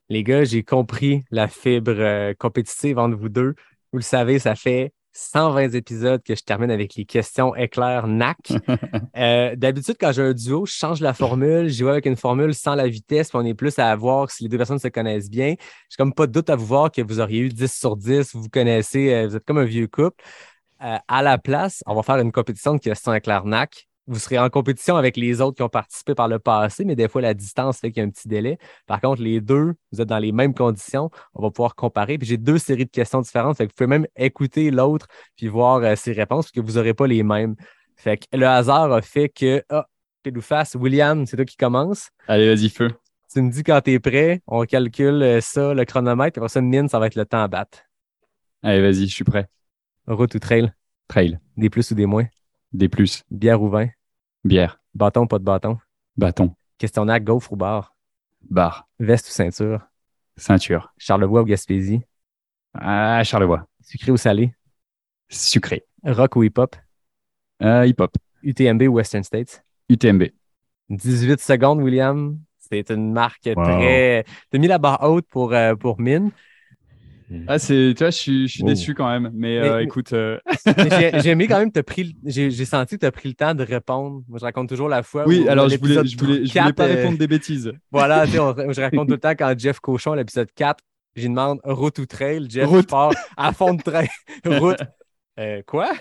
Les 0.10 0.24
gars, 0.24 0.44
j'ai 0.44 0.64
compris 0.64 1.24
la 1.32 1.48
fibre 1.48 2.34
compétitive 2.40 2.98
entre 2.98 3.18
vous 3.18 3.30
deux. 3.30 3.56
Vous 3.92 4.00
le 4.00 4.04
savez, 4.04 4.40
ça 4.40 4.56
fait 4.56 4.94
120 5.14 5.74
épisodes 5.76 6.22
que 6.24 6.36
je 6.36 6.42
termine 6.42 6.72
avec 6.72 6.96
les 6.96 7.06
questions 7.06 7.56
éclairs 7.56 8.08
NAC. 8.08 8.38
Euh, 9.16 9.56
d'habitude, 9.56 9.96
quand 10.00 10.12
j'ai 10.12 10.24
un 10.24 10.34
duo, 10.34 10.66
je 10.66 10.72
change 10.72 11.00
la 11.00 11.14
formule. 11.14 11.70
J'y 11.70 11.84
vais 11.84 11.92
avec 11.92 12.08
une 12.08 12.16
formule 12.16 12.56
sans 12.56 12.74
la 12.74 12.88
vitesse, 12.88 13.30
puis 13.30 13.38
on 13.38 13.46
est 13.46 13.54
plus 13.54 13.78
à 13.78 13.96
voir 13.96 14.32
si 14.32 14.44
les 14.44 14.50
deux 14.50 14.58
personnes 14.58 14.80
se 14.80 14.88
connaissent 14.88 15.30
bien. 15.30 15.54
J'ai 15.90 15.98
comme 15.98 16.14
pas 16.14 16.26
de 16.26 16.32
doute 16.32 16.50
à 16.50 16.56
vous 16.56 16.66
voir 16.66 16.92
que 16.92 17.02
vous 17.02 17.20
auriez 17.20 17.42
eu 17.42 17.50
10 17.50 17.72
sur 17.72 17.96
10. 17.96 18.34
Vous 18.34 18.42
vous 18.42 18.50
connaissez, 18.50 19.14
euh, 19.14 19.28
vous 19.28 19.36
êtes 19.36 19.46
comme 19.46 19.60
un 19.60 19.66
vieux 19.66 19.88
couple. 19.88 20.24
Euh, 20.82 20.98
à 21.08 21.22
la 21.22 21.38
place, 21.38 21.84
on 21.86 21.94
va 21.94 22.02
faire 22.02 22.18
une 22.18 22.32
compétition 22.32 22.74
de 22.74 22.80
questions 22.80 23.14
éclairs 23.14 23.46
NAC. 23.46 23.88
Vous 24.08 24.20
serez 24.20 24.38
en 24.38 24.50
compétition 24.50 24.98
avec 24.98 25.16
les 25.16 25.40
autres 25.40 25.56
qui 25.56 25.64
ont 25.64 25.70
participé 25.70 26.14
par 26.14 26.28
le 26.28 26.38
passé, 26.38 26.84
mais 26.84 26.96
des 26.96 27.08
fois, 27.08 27.22
la 27.22 27.34
distance 27.34 27.80
fait 27.80 27.92
qu'il 27.92 28.02
y 28.02 28.06
a 28.06 28.08
un 28.08 28.10
petit 28.10 28.28
délai. 28.28 28.58
Par 28.86 29.00
contre, 29.00 29.22
les 29.22 29.40
deux, 29.40 29.74
vous 29.92 30.02
êtes 30.02 30.10
dans 30.10 30.20
les 30.20 30.34
mêmes 30.34 30.54
conditions. 30.54 31.10
On 31.34 31.42
va 31.42 31.52
pouvoir 31.52 31.76
comparer. 31.76 32.18
Puis 32.18 32.28
j'ai 32.28 32.38
deux 32.38 32.58
séries 32.58 32.86
de 32.86 32.92
questions 32.92 33.22
différentes. 33.22 33.56
Fait 33.56 33.66
que 33.66 33.72
vous 33.72 33.76
pouvez 33.76 33.88
même 33.88 34.06
écouter 34.18 34.72
l'autre 34.72 35.08
puis 35.38 35.48
voir 35.48 35.78
euh, 35.78 35.96
ses 35.96 36.12
réponses, 36.12 36.46
parce 36.46 36.52
que 36.52 36.60
vous 36.60 36.74
n'aurez 36.78 36.94
pas 36.94 37.08
les 37.08 37.24
mêmes. 37.24 37.56
Fait 37.96 38.18
que 38.18 38.26
le 38.34 38.46
hasard 38.46 38.92
a 38.92 39.02
fait 39.02 39.30
que, 39.30 39.64
ah, 39.70 39.88
pile 40.22 40.38
ou 40.38 40.42
face, 40.42 40.76
William, 40.76 41.26
c'est 41.26 41.38
toi 41.38 41.46
qui 41.46 41.58
commence. 41.58 42.10
Allez, 42.28 42.54
vas-y, 42.54 42.70
feu. 42.70 42.90
Tu 43.32 43.42
me 43.42 43.50
dis 43.50 43.64
quand 43.64 43.82
tu 43.82 43.92
es 43.92 44.00
prêt, 44.00 44.42
on 44.48 44.64
calcule 44.66 45.24
euh, 45.24 45.42
ça, 45.42 45.74
le 45.74 45.86
chronomètre, 45.86 46.34
puis 46.34 46.40
après 46.40 46.50
ça, 46.50 46.62
mine, 46.62 46.90
ça 46.90 47.00
va 47.00 47.08
être 47.08 47.16
le 47.16 47.26
temps 47.26 47.42
à 47.42 47.48
battre. 47.48 47.80
Allez, 48.62 48.82
vas-y, 48.82 49.08
je 49.08 49.14
suis 49.14 49.24
prêt. 49.24 49.48
Route 50.08 50.36
ou 50.36 50.40
trail, 50.40 50.74
Trail, 51.08 51.40
des 51.58 51.70
plus 51.70 51.90
ou 51.92 51.96
des 51.96 52.06
moins, 52.06 52.26
des 52.74 52.90
plus, 52.90 53.24
bière 53.32 53.62
ou 53.62 53.70
vin, 53.70 53.88
bière, 54.44 54.80
bâton 54.94 55.22
ou 55.24 55.28
pas 55.28 55.40
de 55.40 55.44
bâton, 55.44 55.78
bâton, 56.18 56.56
questionnaire, 56.78 57.20
gaufre 57.20 57.54
ou 57.54 57.56
bar, 57.56 57.96
barre, 58.50 58.88
veste 59.00 59.28
ou 59.28 59.32
ceinture, 59.32 59.82
ceinture. 60.38 60.94
Charlevoix 60.98 61.42
ou 61.42 61.46
Gaspésie, 61.46 62.02
Ah, 62.74 63.24
Charlevoix, 63.24 63.68
sucré 63.82 64.12
ou 64.12 64.18
salé, 64.18 64.54
sucré. 65.30 65.86
rock 66.04 66.36
ou 66.36 66.44
hip-hop, 66.44 66.76
Ah, 67.60 67.86
hip-hop, 67.86 68.12
UTMB 68.44 68.84
ou 68.90 68.94
Western 68.96 69.24
States? 69.24 69.64
UTMB. 69.90 70.24
18 70.90 71.40
secondes, 71.40 71.82
William. 71.82 72.38
C'est 72.58 72.90
une 72.92 73.14
marque 73.14 73.46
Wow. 73.46 73.64
très. 73.64 74.26
T'as 74.50 74.58
mis 74.58 74.68
la 74.68 74.78
barre 74.80 75.04
haute 75.04 75.28
pour, 75.30 75.54
euh, 75.54 75.76
pour 75.76 76.00
mine. 76.00 76.32
Ah, 77.48 77.60
c'est, 77.60 77.94
tu 77.96 78.04
vois, 78.04 78.10
je 78.12 78.18
suis, 78.18 78.48
je 78.48 78.54
suis 78.54 78.64
Oh. 78.64 78.68
déçu 78.68 78.94
quand 78.94 79.08
même. 79.10 79.32
Mais, 79.34 79.60
Mais- 79.62 79.68
euh, 79.70 79.80
écoute, 79.84 80.14
euh, 80.14 80.40
Mais 80.66 80.90
J'ai 81.12 81.20
j'ai 81.22 81.30
aimé 81.32 81.48
quand 81.48 81.60
même, 81.60 81.72
t'as 81.72 81.84
pris, 81.84 82.16
j'ai 82.26 82.52
j'ai 82.52 82.66
senti 82.66 82.96
que 82.96 83.02
tu 83.02 83.06
as 83.06 83.12
pris 83.12 83.30
le 83.30 83.36
temps 83.36 83.54
de 83.56 83.64
répondre. 83.64 84.24
Moi, 84.28 84.40
je 84.40 84.46
raconte 84.46 84.70
toujours 84.70 84.90
la 84.90 85.04
fois. 85.04 85.24
oui, 85.28 85.44
où, 85.46 85.50
alors 85.50 85.70
je 85.70 85.78
voulais, 85.78 85.94
je 86.06 86.18
voulais, 86.18 86.34
je 86.36 86.40
voulais 86.40 86.48
4, 86.50 86.76
pas 86.76 86.88
euh, 86.88 86.96
répondre 86.96 87.18
des 87.18 87.28
bêtises. 87.28 87.72
Voilà, 87.92 88.26
tu 88.26 88.34
sais, 88.34 88.40
on- 88.40 88.72
je 88.72 88.82
raconte 88.82 89.08
tout 89.08 89.14
le 89.14 89.20
temps 89.20 89.32
quand 89.38 89.54
Jeff 89.58 89.80
Cochon, 89.80 90.12
à 90.14 90.16
l'épisode 90.18 90.50
4, 90.56 90.84
j'y 91.16 91.30
demande 91.30 91.60
route 91.64 92.00
ou 92.00 92.06
trail. 92.06 92.48
Jeff 92.50 92.68
Route. 92.68 92.90
part 92.90 93.12
à 93.38 93.52
fond 93.54 93.74
de 93.74 93.82
train. 93.82 94.06
route. 94.46 94.80
Euh, 95.40 95.62
quoi? 95.66 95.92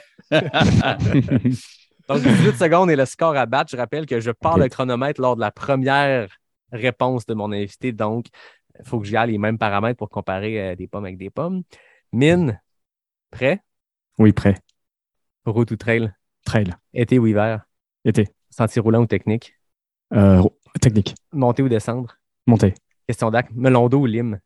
Donc, 2.09 2.20
18 2.23 2.57
secondes 2.59 2.90
et 2.90 2.97
le 2.97 3.05
score 3.07 3.36
à 3.36 3.47
battre. 3.47 3.70
Je 3.70 3.77
rappelle 3.77 4.07
que 4.07 4.20
je 4.20 4.31
pars 4.31 4.59
le 4.59 4.69
chronomètre 4.69 5.20
lors 5.20 5.36
de 5.36 5.40
la 5.40 5.51
première 5.51 6.28
réponse 6.73 7.27
de 7.27 7.35
mon 7.35 7.53
invité. 7.53 7.93
Donc, 7.93 8.27
il 8.78 8.85
faut 8.85 9.01
que 9.01 9.07
j'y 9.07 9.16
aille 9.16 9.32
les 9.32 9.39
mêmes 9.39 9.59
paramètres 9.59 9.99
pour 9.99 10.11
comparer 10.11 10.61
euh, 10.61 10.77
des 10.77 10.86
pommes 10.86 11.05
avec 11.05 11.19
des 11.19 11.31
pommes. 11.31 11.62
Mine, 12.12 12.61
prêt? 13.31 13.62
Oui, 14.19 14.32
prêt. 14.32 14.59
Route 15.44 15.70
ou 15.70 15.77
trail? 15.77 16.12
Trail. 16.44 16.74
Été 16.94 17.19
ou 17.19 17.27
hiver? 17.27 17.66
Été. 18.05 18.28
Sentier 18.51 18.81
roulant 18.81 19.03
ou 19.03 19.07
technique? 19.07 19.55
Euh, 20.12 20.43
technique. 20.81 21.15
Monter 21.32 21.62
ou 21.62 21.69
descendre? 21.69 22.16
Montée. 22.47 22.74
Question 23.07 23.31
d'acte. 23.31 23.51
Melon 23.55 23.89
d'eau 23.89 24.01
ou 24.01 24.07
lime? 24.07 24.40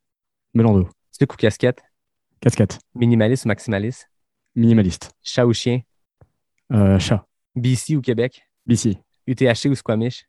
Melon 0.55 0.79
d'eau. 0.79 0.89
Sucre 1.11 1.35
ou 1.35 1.39
casquette? 1.39 1.83
Casquette. 2.41 2.79
Minimaliste 2.95 3.45
ou 3.45 3.49
maximaliste? 3.49 4.09
Minimaliste. 4.55 5.11
Chat 5.23 5.47
ou 5.47 5.53
chien? 5.53 5.81
Euh, 6.73 6.99
chat. 6.99 7.27
BC 7.55 7.97
ou 7.97 8.01
Québec? 8.01 8.43
BC. 8.67 8.99
UTHC 9.27 9.69
ou 9.69 9.75
Squamish? 9.75 10.27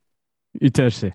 UTHC. 0.59 1.13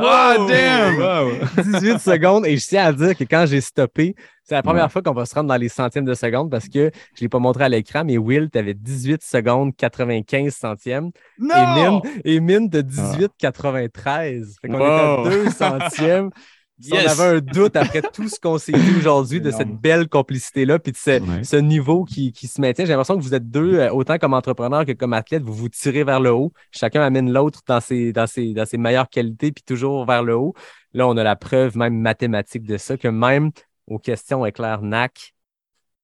Oh, 0.00 0.46
damn! 0.48 1.40
18 1.56 1.98
secondes 1.98 2.46
et 2.46 2.56
je 2.56 2.66
tiens 2.66 2.84
à 2.84 2.92
dire 2.92 3.16
que 3.16 3.24
quand 3.24 3.46
j'ai 3.46 3.60
stoppé, 3.60 4.14
c'est 4.44 4.54
la 4.54 4.62
première 4.62 4.90
fois 4.92 5.02
qu'on 5.02 5.12
va 5.12 5.26
se 5.26 5.34
rendre 5.34 5.48
dans 5.48 5.56
les 5.56 5.68
centièmes 5.68 6.04
de 6.04 6.14
seconde 6.14 6.50
parce 6.50 6.66
que 6.68 6.90
je 7.14 7.20
ne 7.20 7.20
l'ai 7.22 7.28
pas 7.28 7.40
montré 7.40 7.64
à 7.64 7.68
l'écran, 7.68 8.04
mais 8.04 8.16
Will, 8.16 8.48
tu 8.50 8.58
avais 8.58 8.74
18 8.74 9.22
secondes 9.22 9.74
95 9.76 10.54
centièmes. 10.54 11.10
Et 11.40 11.42
Mine, 11.74 12.00
et 12.24 12.40
Mine 12.40 12.68
de 12.68 12.80
18 12.80 13.32
93. 13.38 14.56
Fait 14.62 14.68
qu'on 14.68 14.78
Wow. 14.78 15.26
était 15.26 15.36
à 15.36 15.44
2 15.44 15.50
centièmes. 15.50 16.30
Si 16.80 16.90
Yes. 16.90 17.06
On 17.06 17.20
avait 17.22 17.36
un 17.36 17.40
doute 17.40 17.74
après 17.76 18.02
tout 18.02 18.28
ce 18.28 18.38
qu'on 18.38 18.56
s'est 18.58 18.72
dit 18.72 18.94
aujourd'hui 18.98 19.40
de 19.42 19.50
cette 19.50 19.74
belle 19.80 20.08
complicité-là, 20.08 20.78
puis 20.78 20.92
de 20.92 20.96
ce, 20.96 21.20
Ouais. 21.20 21.42
ce 21.44 21.56
niveau 21.56 22.04
qui, 22.04 22.32
qui 22.32 22.46
se 22.46 22.60
maintient. 22.60 22.84
J'ai 22.84 22.92
l'impression 22.92 23.16
que 23.16 23.22
vous 23.22 23.34
êtes 23.34 23.50
deux, 23.50 23.74
euh, 23.80 23.90
autant 23.90 24.16
comme 24.18 24.32
entrepreneur 24.34 24.84
que 24.86 24.92
comme 24.92 25.12
athlète, 25.12 25.42
vous 25.42 25.54
vous 25.54 25.68
tirez 25.68 26.04
vers 26.04 26.20
le 26.20 26.32
haut. 26.32 26.52
Chacun 26.70 27.02
amène 27.02 27.32
l'autre 27.32 27.62
dans 27.66 27.80
ses, 27.80 28.12
dans, 28.12 28.26
ses, 28.28 28.52
dans 28.54 28.64
ses 28.66 28.78
meilleures 28.78 29.08
qualités, 29.08 29.50
puis 29.50 29.64
toujours 29.64 30.04
vers 30.06 30.22
le 30.22 30.36
haut. 30.36 30.54
Là, 30.92 31.08
on 31.08 31.16
a 31.16 31.24
la 31.24 31.36
preuve 31.36 31.76
même 31.76 31.98
mathématique 31.98 32.62
de 32.64 32.76
ça, 32.76 32.96
que 32.96 33.08
même 33.08 33.50
aux 33.86 33.98
questions 33.98 34.46
éclair 34.46 34.82
NAC, 34.82 35.34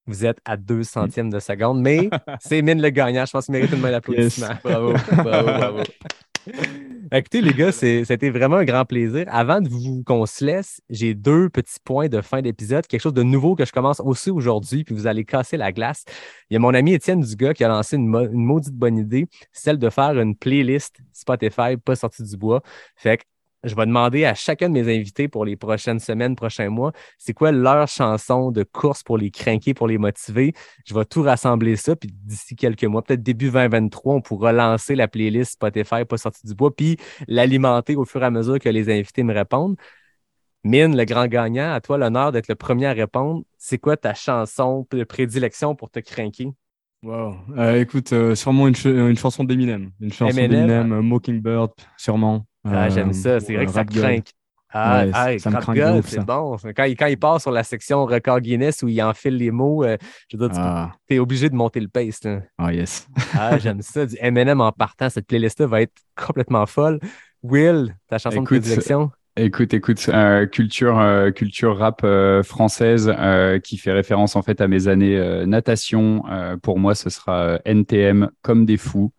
vous 0.07 0.27
êtes 0.27 0.39
à 0.45 0.57
deux 0.57 0.83
centièmes 0.83 1.31
de 1.31 1.39
seconde, 1.39 1.81
mais 1.81 2.11
c'est 2.41 2.61
Mine 2.63 2.83
le 2.83 2.91
gagnant. 2.91 3.25
Je 3.25 3.31
pense 3.33 3.47
qu'il 3.47 3.53
mérite 3.53 3.73
une 3.73 3.81
main 3.81 3.91
d'applaudissement. 3.91 4.49
Bravo, 4.63 4.93
bravo, 5.23 5.47
bravo. 5.47 5.79
Écoutez, 7.13 7.41
les 7.41 7.53
gars, 7.53 7.73
c'était 7.73 8.31
vraiment 8.31 8.57
un 8.57 8.65
grand 8.65 8.85
plaisir. 8.85 9.25
Avant 9.29 9.61
de 9.61 9.69
vous 9.69 10.03
qu'on 10.05 10.27
se 10.27 10.45
laisse, 10.45 10.81
j'ai 10.91 11.15
deux 11.15 11.49
petits 11.49 11.79
points 11.85 12.09
de 12.09 12.21
fin 12.21 12.43
d'épisode, 12.43 12.87
quelque 12.87 13.01
chose 13.01 13.15
de 13.15 13.23
nouveau 13.23 13.55
que 13.55 13.65
je 13.65 13.73
commence 13.73 14.01
aussi 14.01 14.31
aujourd'hui, 14.31 14.85
puis 14.85 14.95
vous 14.95 15.07
allez 15.07 15.25
casser 15.25 15.57
la 15.57 15.73
glace. 15.73 16.05
Il 16.51 16.55
y 16.55 16.57
a 16.57 16.61
mon 16.61 16.75
ami 16.75 16.95
Étienne 16.95 17.21
Dugas 17.21 17.55
qui 17.55 17.65
a 17.65 17.69
lancé 17.69 17.97
une, 17.97 18.15
une 18.33 18.45
maudite 18.45 18.75
bonne 18.75 18.99
idée, 18.99 19.27
celle 19.53 19.79
de 19.79 19.91
faire 19.91 20.19
une 20.19 20.35
playlist 20.37 20.97
Spotify 21.13 21.77
pas 21.77 21.97
sortie 21.97 22.23
du 22.23 22.37
bois. 22.37 22.63
Fait 22.97 23.19
que 23.19 23.25
je 23.65 23.75
vais 23.75 23.87
demander 23.87 24.25
à 24.25 24.35
chacun 24.35 24.69
de 24.69 24.75
mes 24.75 24.95
invités 24.95 25.29
pour 25.29 25.45
les 25.45 25.57
prochaines 25.57 25.99
semaines, 26.01 26.37
prochains 26.37 26.69
mois, 26.71 26.93
c'est 27.19 27.33
quoi 27.35 27.53
leur 27.53 27.89
chanson 27.89 28.51
de 28.51 28.63
course 28.63 29.03
pour 29.03 29.19
les 29.19 29.31
craquer, 29.31 29.75
pour 29.75 29.89
les 29.89 29.99
motiver? 29.99 30.53
Je 30.87 30.95
vais 30.95 31.05
tout 31.05 31.23
rassembler 31.23 31.77
ça, 31.77 31.97
puis 31.97 32.11
d'ici 32.13 32.57
quelques 32.57 32.85
mois, 32.85 33.03
peut-être 33.03 33.23
début 33.23 33.51
2023, 33.51 34.15
on 34.15 34.21
pourra 34.21 34.53
lancer 34.53 34.95
la 34.95 35.09
playlist 35.09 35.53
Spotify 35.53 36.05
pas 36.05 36.17
sortie 36.19 36.47
du 36.47 36.55
bois, 36.55 36.75
puis 36.75 36.97
l'alimenter 37.29 37.97
au 37.97 38.05
fur 38.05 38.23
et 38.23 38.27
à 38.27 38.31
mesure 38.31 38.59
que 38.59 38.69
les 38.69 38.91
invités 38.91 39.23
me 39.23 39.35
répondent. 39.35 39.77
Mine, 40.65 40.97
le 40.97 41.05
grand 41.05 41.27
gagnant, 41.27 41.73
à 41.75 41.81
toi 41.81 41.99
l'honneur 41.99 42.33
d'être 42.33 42.49
le 42.49 42.55
premier 42.55 42.87
à 42.87 42.93
répondre. 42.93 43.45
C'est 43.59 43.79
quoi 43.79 43.97
ta 43.97 44.15
chanson 44.15 44.87
de 44.91 45.05
prédilection 45.05 45.75
pour 45.75 45.91
te 45.91 46.01
craquer? 46.01 46.53
Wow. 47.03 47.37
Euh, 47.59 47.81
écoute, 47.81 48.13
euh, 48.15 48.35
sûrement 48.35 48.67
une, 48.67 48.75
ch- 48.75 48.95
une 48.95 49.17
chanson 49.17 49.45
d'Eminem. 49.45 49.93
Une 50.01 50.13
chanson 50.13 50.47
Eminem, 50.47 50.47
d'Eminem, 50.47 50.93
euh, 50.93 51.03
Mockingbird, 51.03 51.73
sûrement. 51.99 52.47
Ah, 52.65 52.87
Euh, 52.87 52.91
j'aime 52.91 53.13
ça, 53.13 53.41
c'est 53.41 53.55
vrai 53.55 53.67
que 53.67 53.73
ça 53.73 53.85
craque. 53.85 54.33
Ah, 54.77 55.05
Ouais, 55.05 55.11
ah, 55.15 55.39
ça 55.39 55.51
me 55.51 55.61
craint 55.61 55.75
God, 55.75 56.05
c'est 56.05 56.25
bon. 56.25 56.57
Quand 56.77 56.83
il, 56.85 56.97
quand 56.97 57.07
il 57.07 57.17
part 57.17 57.41
sur 57.41 57.53
la 57.53 57.63
section 57.63 58.05
record 58.07 58.41
Guinness 58.41 58.83
où 58.83 58.89
il 58.89 59.01
enfile 59.03 59.37
les 59.37 59.53
mots, 59.53 59.85
euh, 59.85 59.97
je 60.29 60.37
veux 60.37 60.49
dire, 60.49 60.59
Ah, 60.61 60.91
tu 61.09 61.15
es 61.15 61.19
obligé 61.21 61.49
de 61.49 61.55
monter 61.55 61.79
le 61.79 61.87
pace. 61.87 62.25
là. 62.25 62.41
ah, 62.59 62.73
yes. 62.73 63.07
Ah, 63.39 63.57
j'aime 63.59 63.83
ça. 63.83 64.05
Du 64.05 64.17
Eminem 64.19 64.61
en 64.61 64.73
partant, 64.73 65.09
cette 65.11 65.29
playlist-là 65.29 65.67
va 65.69 65.83
être 65.83 65.95
complètement 66.17 66.67
folle. 66.67 66.99
Will, 67.45 67.95
ta 68.09 68.19
chanson 68.19 68.43
Écoute, 68.43 68.57
de 68.57 68.61
prédilection? 68.63 69.11
Écoute, 69.37 69.75
écoute, 69.75 70.09
euh, 70.09 70.47
culture, 70.47 70.99
euh, 70.99 71.31
culture 71.31 71.77
rap 71.79 72.05
française 72.43 73.13
qui 73.63 73.79
fait 73.79 73.93
référence 73.93 74.35
en 74.35 74.43
fait 74.43 74.61
à 74.61 74.67
mes 74.67 74.89
années 74.89 75.45
natation. 75.47 76.23
Pour 76.63 76.81
moi, 76.81 76.97
ce 76.97 77.11
sera 77.11 77.61
NTM 77.65 78.29
comme 78.43 78.65
des 78.65 78.77
fous. 78.77 79.13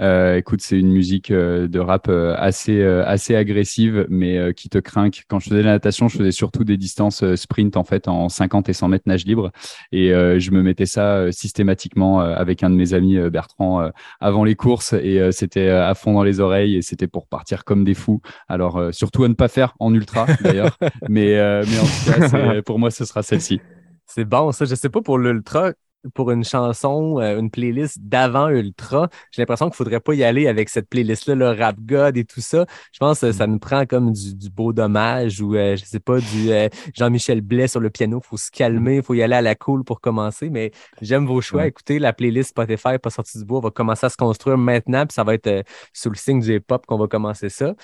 Euh, 0.00 0.36
écoute, 0.36 0.60
c'est 0.60 0.78
une 0.78 0.90
musique 0.90 1.30
euh, 1.30 1.68
de 1.68 1.78
rap 1.78 2.08
euh, 2.08 2.34
assez 2.36 2.80
euh, 2.80 3.04
assez 3.06 3.34
agressive, 3.34 4.06
mais 4.10 4.36
euh, 4.36 4.52
qui 4.52 4.68
te 4.68 4.78
craint. 4.78 5.08
Quand 5.28 5.38
je 5.38 5.48
faisais 5.48 5.62
la 5.62 5.72
natation, 5.72 6.08
je 6.08 6.18
faisais 6.18 6.32
surtout 6.32 6.64
des 6.64 6.76
distances 6.76 7.22
euh, 7.22 7.36
sprint 7.36 7.76
en 7.76 7.84
fait 7.84 8.06
en 8.08 8.28
50 8.28 8.68
et 8.68 8.72
100 8.74 8.88
mètres 8.88 9.04
nage 9.06 9.24
libre, 9.24 9.52
et 9.92 10.12
euh, 10.12 10.38
je 10.38 10.50
me 10.50 10.62
mettais 10.62 10.86
ça 10.86 11.16
euh, 11.16 11.32
systématiquement 11.32 12.20
euh, 12.20 12.34
avec 12.34 12.62
un 12.62 12.70
de 12.70 12.74
mes 12.74 12.92
amis 12.92 13.16
euh, 13.16 13.30
Bertrand 13.30 13.80
euh, 13.80 13.90
avant 14.20 14.44
les 14.44 14.54
courses, 14.54 14.92
et 14.92 15.18
euh, 15.18 15.30
c'était 15.30 15.68
euh, 15.68 15.88
à 15.88 15.94
fond 15.94 16.12
dans 16.12 16.24
les 16.24 16.40
oreilles, 16.40 16.76
et 16.76 16.82
c'était 16.82 17.08
pour 17.08 17.26
partir 17.26 17.64
comme 17.64 17.84
des 17.84 17.94
fous. 17.94 18.20
Alors 18.48 18.76
euh, 18.76 18.92
surtout 18.92 19.24
à 19.24 19.28
ne 19.28 19.34
pas 19.34 19.48
faire 19.48 19.74
en 19.80 19.94
ultra 19.94 20.26
d'ailleurs, 20.42 20.76
mais 21.08 21.36
euh, 21.38 21.64
mais 21.66 21.78
en 21.78 21.84
tout 21.84 22.30
cas, 22.30 22.62
pour 22.62 22.78
moi, 22.78 22.90
ce 22.90 23.04
sera 23.06 23.22
celle-ci. 23.22 23.60
C'est 24.06 24.24
bon, 24.24 24.52
ça. 24.52 24.64
Je 24.64 24.74
sais 24.74 24.88
pas 24.88 25.02
pour 25.02 25.18
l'Ultra, 25.18 25.72
pour 26.14 26.30
une 26.30 26.44
chanson, 26.44 27.18
euh, 27.20 27.38
une 27.38 27.50
playlist 27.50 27.98
d'avant 28.00 28.48
Ultra, 28.48 29.08
j'ai 29.32 29.42
l'impression 29.42 29.66
qu'il 29.66 29.76
faudrait 29.76 30.00
pas 30.00 30.14
y 30.14 30.24
aller 30.24 30.46
avec 30.48 30.68
cette 30.68 30.88
playlist-là, 30.88 31.34
le 31.34 31.50
rap 31.50 31.76
god 31.80 32.16
et 32.16 32.24
tout 32.24 32.40
ça. 32.40 32.66
Je 32.92 32.98
pense 32.98 33.20
que 33.20 33.32
ça 33.32 33.46
nous 33.46 33.58
prend 33.58 33.86
comme 33.86 34.12
du, 34.12 34.34
du 34.34 34.50
beau 34.50 34.72
dommage 34.72 35.40
ou, 35.40 35.54
euh, 35.54 35.76
je 35.76 35.84
sais 35.84 36.00
pas, 36.00 36.18
du 36.18 36.50
euh, 36.50 36.68
Jean-Michel 36.94 37.40
Blais 37.40 37.68
sur 37.68 37.80
le 37.80 37.90
piano. 37.90 38.20
faut 38.20 38.36
se 38.36 38.50
calmer, 38.50 39.02
faut 39.02 39.14
y 39.14 39.22
aller 39.22 39.36
à 39.36 39.42
la 39.42 39.54
cool 39.54 39.84
pour 39.84 40.00
commencer. 40.00 40.50
Mais 40.50 40.72
j'aime 41.00 41.26
vos 41.26 41.40
choix. 41.40 41.62
Ouais. 41.62 41.68
Écoutez, 41.68 41.98
la 41.98 42.12
playlist 42.12 42.50
Spotify 42.50 42.98
pas 43.02 43.10
sortie 43.10 43.38
du 43.38 43.44
bois 43.44 43.60
va 43.60 43.70
commencer 43.70 44.06
à 44.06 44.08
se 44.08 44.16
construire 44.16 44.58
maintenant, 44.58 45.06
puis 45.06 45.14
ça 45.14 45.24
va 45.24 45.34
être 45.34 45.64
sous 45.92 46.10
le 46.10 46.16
signe 46.16 46.40
du 46.40 46.56
hip-hop 46.56 46.86
qu'on 46.86 46.98
va 46.98 47.06
commencer 47.06 47.48
ça. 47.48 47.74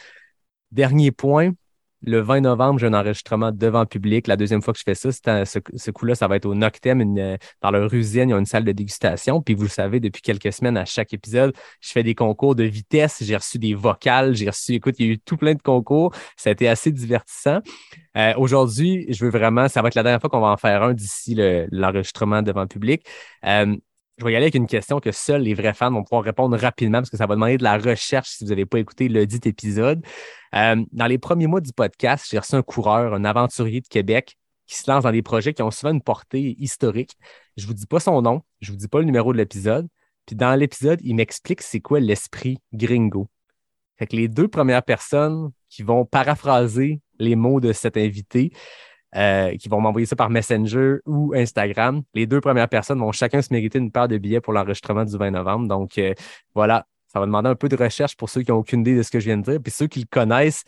Dernier 0.71 1.13
point, 1.13 1.53
le 2.05 2.21
20 2.21 2.41
novembre, 2.41 2.79
j'ai 2.79 2.87
un 2.87 2.95
enregistrement 2.95 3.53
devant 3.53 3.87
public. 3.87 4.27
La 4.27 4.37
deuxième 4.37 4.63
fois 4.63 4.73
que 4.73 4.79
je 4.79 4.85
fais 4.85 4.95
ça, 4.95 5.13
c'est 5.13 5.45
ce, 5.77 5.91
coup-là, 5.91 6.15
ça 6.15 6.29
va 6.29 6.37
être 6.37 6.47
au 6.47 6.55
Noctem, 6.55 7.01
une, 7.01 7.19
euh, 7.19 7.37
dans 7.61 7.71
leur 7.71 7.93
usine. 7.95 8.29
Il 8.29 8.33
y 8.33 8.35
a 8.35 8.39
une 8.39 8.47
salle 8.47 8.65
de 8.65 8.73
dégustation. 8.73 9.41
Puis 9.41 9.55
vous 9.55 9.63
le 9.65 9.69
savez, 9.69 10.01
depuis 10.01 10.23
quelques 10.23 10.53
semaines, 10.53 10.77
à 10.77 10.85
chaque 10.85 11.13
épisode, 11.13 11.55
je 11.81 11.91
fais 11.91 12.03
des 12.03 12.15
concours 12.15 12.55
de 12.55 12.65
vitesse. 12.65 13.23
J'ai 13.23 13.37
reçu 13.37 13.59
des 13.59 13.75
vocales. 13.75 14.35
J'ai 14.35 14.49
reçu, 14.49 14.75
écoute, 14.75 14.97
il 14.99 15.07
y 15.07 15.09
a 15.11 15.13
eu 15.13 15.19
tout 15.19 15.37
plein 15.37 15.55
de 15.55 15.63
concours. 15.63 16.13
Ça 16.37 16.51
a 16.51 16.53
été 16.53 16.69
assez 16.69 16.91
divertissant. 16.91 17.61
Euh, 18.17 18.33
Aujourd'hui, 18.37 19.07
je 19.09 19.25
veux 19.25 19.31
vraiment, 19.31 19.69
ça 19.69 19.81
va 19.83 19.89
être 19.89 19.95
la 19.95 20.03
dernière 20.03 20.21
fois 20.21 20.31
qu'on 20.31 20.41
va 20.41 20.49
en 20.49 20.57
faire 20.57 20.83
un 20.83 20.95
d'ici 20.95 21.35
le- 21.35 21.67
l'enregistrement 21.71 22.43
devant 22.43 22.67
public. 22.67 23.07
Euh, 23.47 23.77
je 24.19 24.25
vais 24.25 24.33
y 24.33 24.37
aller 24.37 24.45
avec 24.45 24.55
une 24.55 24.67
question 24.67 25.01
que 25.01 25.11
seuls 25.11 25.43
les 25.43 25.55
vrais 25.55 25.75
fans 25.75 25.91
vont 25.91 26.05
pouvoir 26.05 26.23
répondre 26.23 26.57
rapidement 26.57 26.99
parce 26.99 27.11
que 27.11 27.17
ça 27.17 27.27
va 27.27 27.35
demander 27.35 27.57
de 27.57 27.63
la 27.63 27.79
recherche 27.79 28.29
si 28.29 28.45
vous 28.45 28.51
n'avez 28.51 28.67
pas 28.67 28.79
écouté 28.79 29.09
le 29.09 29.27
dit 29.27 29.41
épisode. 29.45 30.05
Euh, 30.55 30.85
dans 30.93 31.07
les 31.07 31.19
premiers 31.19 31.47
mois 31.47 31.61
du 31.61 31.73
podcast, 31.73 32.27
j'ai 32.31 32.39
reçu 32.39 32.55
un 32.55 32.63
coureur, 32.63 33.15
un 33.15 33.25
aventurier 33.25 33.81
de 33.81 33.89
Québec 33.89 34.37
qui 34.67 34.77
se 34.77 34.91
lance 34.91 35.05
dans 35.05 35.13
des 35.13 35.23
projets 35.23 35.55
qui 35.55 35.63
ont 35.63 35.71
souvent 35.71 35.93
une 35.93 36.03
portée 36.03 36.57
historique. 36.59 37.17
Je 37.57 37.67
vous 37.67 37.75
dis 37.75 37.87
pas 37.87 38.01
son 38.01 38.23
nom, 38.23 38.43
je 38.61 38.71
vous 38.71 38.79
dis 38.79 38.89
pas 38.89 38.99
le 38.99 39.05
numéro 39.05 39.33
de 39.33 39.39
l'épisode. 39.39 39.89
Puis 40.27 40.37
dans 40.37 40.55
l'épisode, 40.55 41.01
il 41.03 41.15
m'explique 41.15 41.63
c'est 41.63 41.81
quoi 41.81 41.99
l'esprit 41.99 42.59
gringo. 42.73 43.29
Fait 43.99 44.07
que 44.07 44.17
les 44.17 44.29
deux 44.29 44.49
premières 44.49 44.83
personnes 44.83 45.51
qui 45.69 45.83
vont 45.83 46.05
paraphraser 46.05 47.01
les 47.19 47.37
mots 47.37 47.61
de 47.61 47.73
cet 47.73 47.97
invité, 47.97 48.53
euh, 49.15 49.57
qui 49.57 49.69
vont 49.69 49.81
m'envoyer 49.81 50.07
ça 50.07 50.17
par 50.17 50.31
Messenger 50.31 50.97
ou 51.07 51.35
Instagram, 51.35 52.03
les 52.15 52.27
deux 52.27 52.41
premières 52.41 52.69
personnes 52.69 52.99
vont 52.99 53.13
chacun 53.13 53.43
se 53.43 53.53
mériter 53.53 53.79
une 53.79 53.91
paire 53.91 54.09
de 54.09 54.17
billets 54.17 54.41
pour 54.41 54.53
l'enregistrement 54.53 55.05
du 55.05 55.17
20 55.17 55.33
novembre. 55.33 55.69
Donc 55.69 55.99
euh, 55.99 56.15
voilà, 56.55 56.87
ça 57.09 57.21
va 57.21 57.27
demander 57.27 57.51
un 57.51 57.55
peu 57.55 57.69
de 57.69 57.77
recherche 57.77 58.17
pour 58.17 58.31
ceux 58.31 58.43
qui 58.43 58.51
n'ont 58.51 58.59
aucune 58.59 58.81
idée 58.81 58.97
de 58.97 59.03
ce 59.03 59.11
que 59.11 59.21
je 59.21 59.27
viens 59.27 59.37
de 59.37 59.43
dire. 59.43 59.61
Puis 59.63 59.71
ceux 59.71 59.87
qui 59.87 60.01
le 60.01 60.07
connaissent 60.11 60.65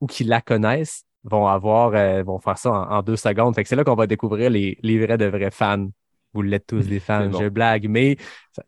ou 0.00 0.06
qui 0.06 0.24
la 0.24 0.40
connaissent 0.40 1.04
vont 1.24 1.46
avoir, 1.48 1.94
euh, 1.94 2.22
vont 2.22 2.38
faire 2.38 2.56
ça 2.56 2.70
en, 2.70 3.02
deux 3.02 3.16
secondes. 3.16 3.54
Fait 3.54 3.62
que 3.62 3.68
c'est 3.68 3.76
là 3.76 3.84
qu'on 3.84 3.94
va 3.94 4.06
découvrir 4.06 4.48
les, 4.48 4.78
les 4.82 5.04
vrais 5.04 5.18
de 5.18 5.26
vrais 5.26 5.50
fans. 5.50 5.88
Vous 6.36 6.42
l'êtes 6.42 6.66
tous 6.66 6.86
des 6.86 7.00
fans, 7.00 7.26
bon. 7.28 7.40
je 7.40 7.48
blague. 7.48 7.88
Mais 7.88 8.16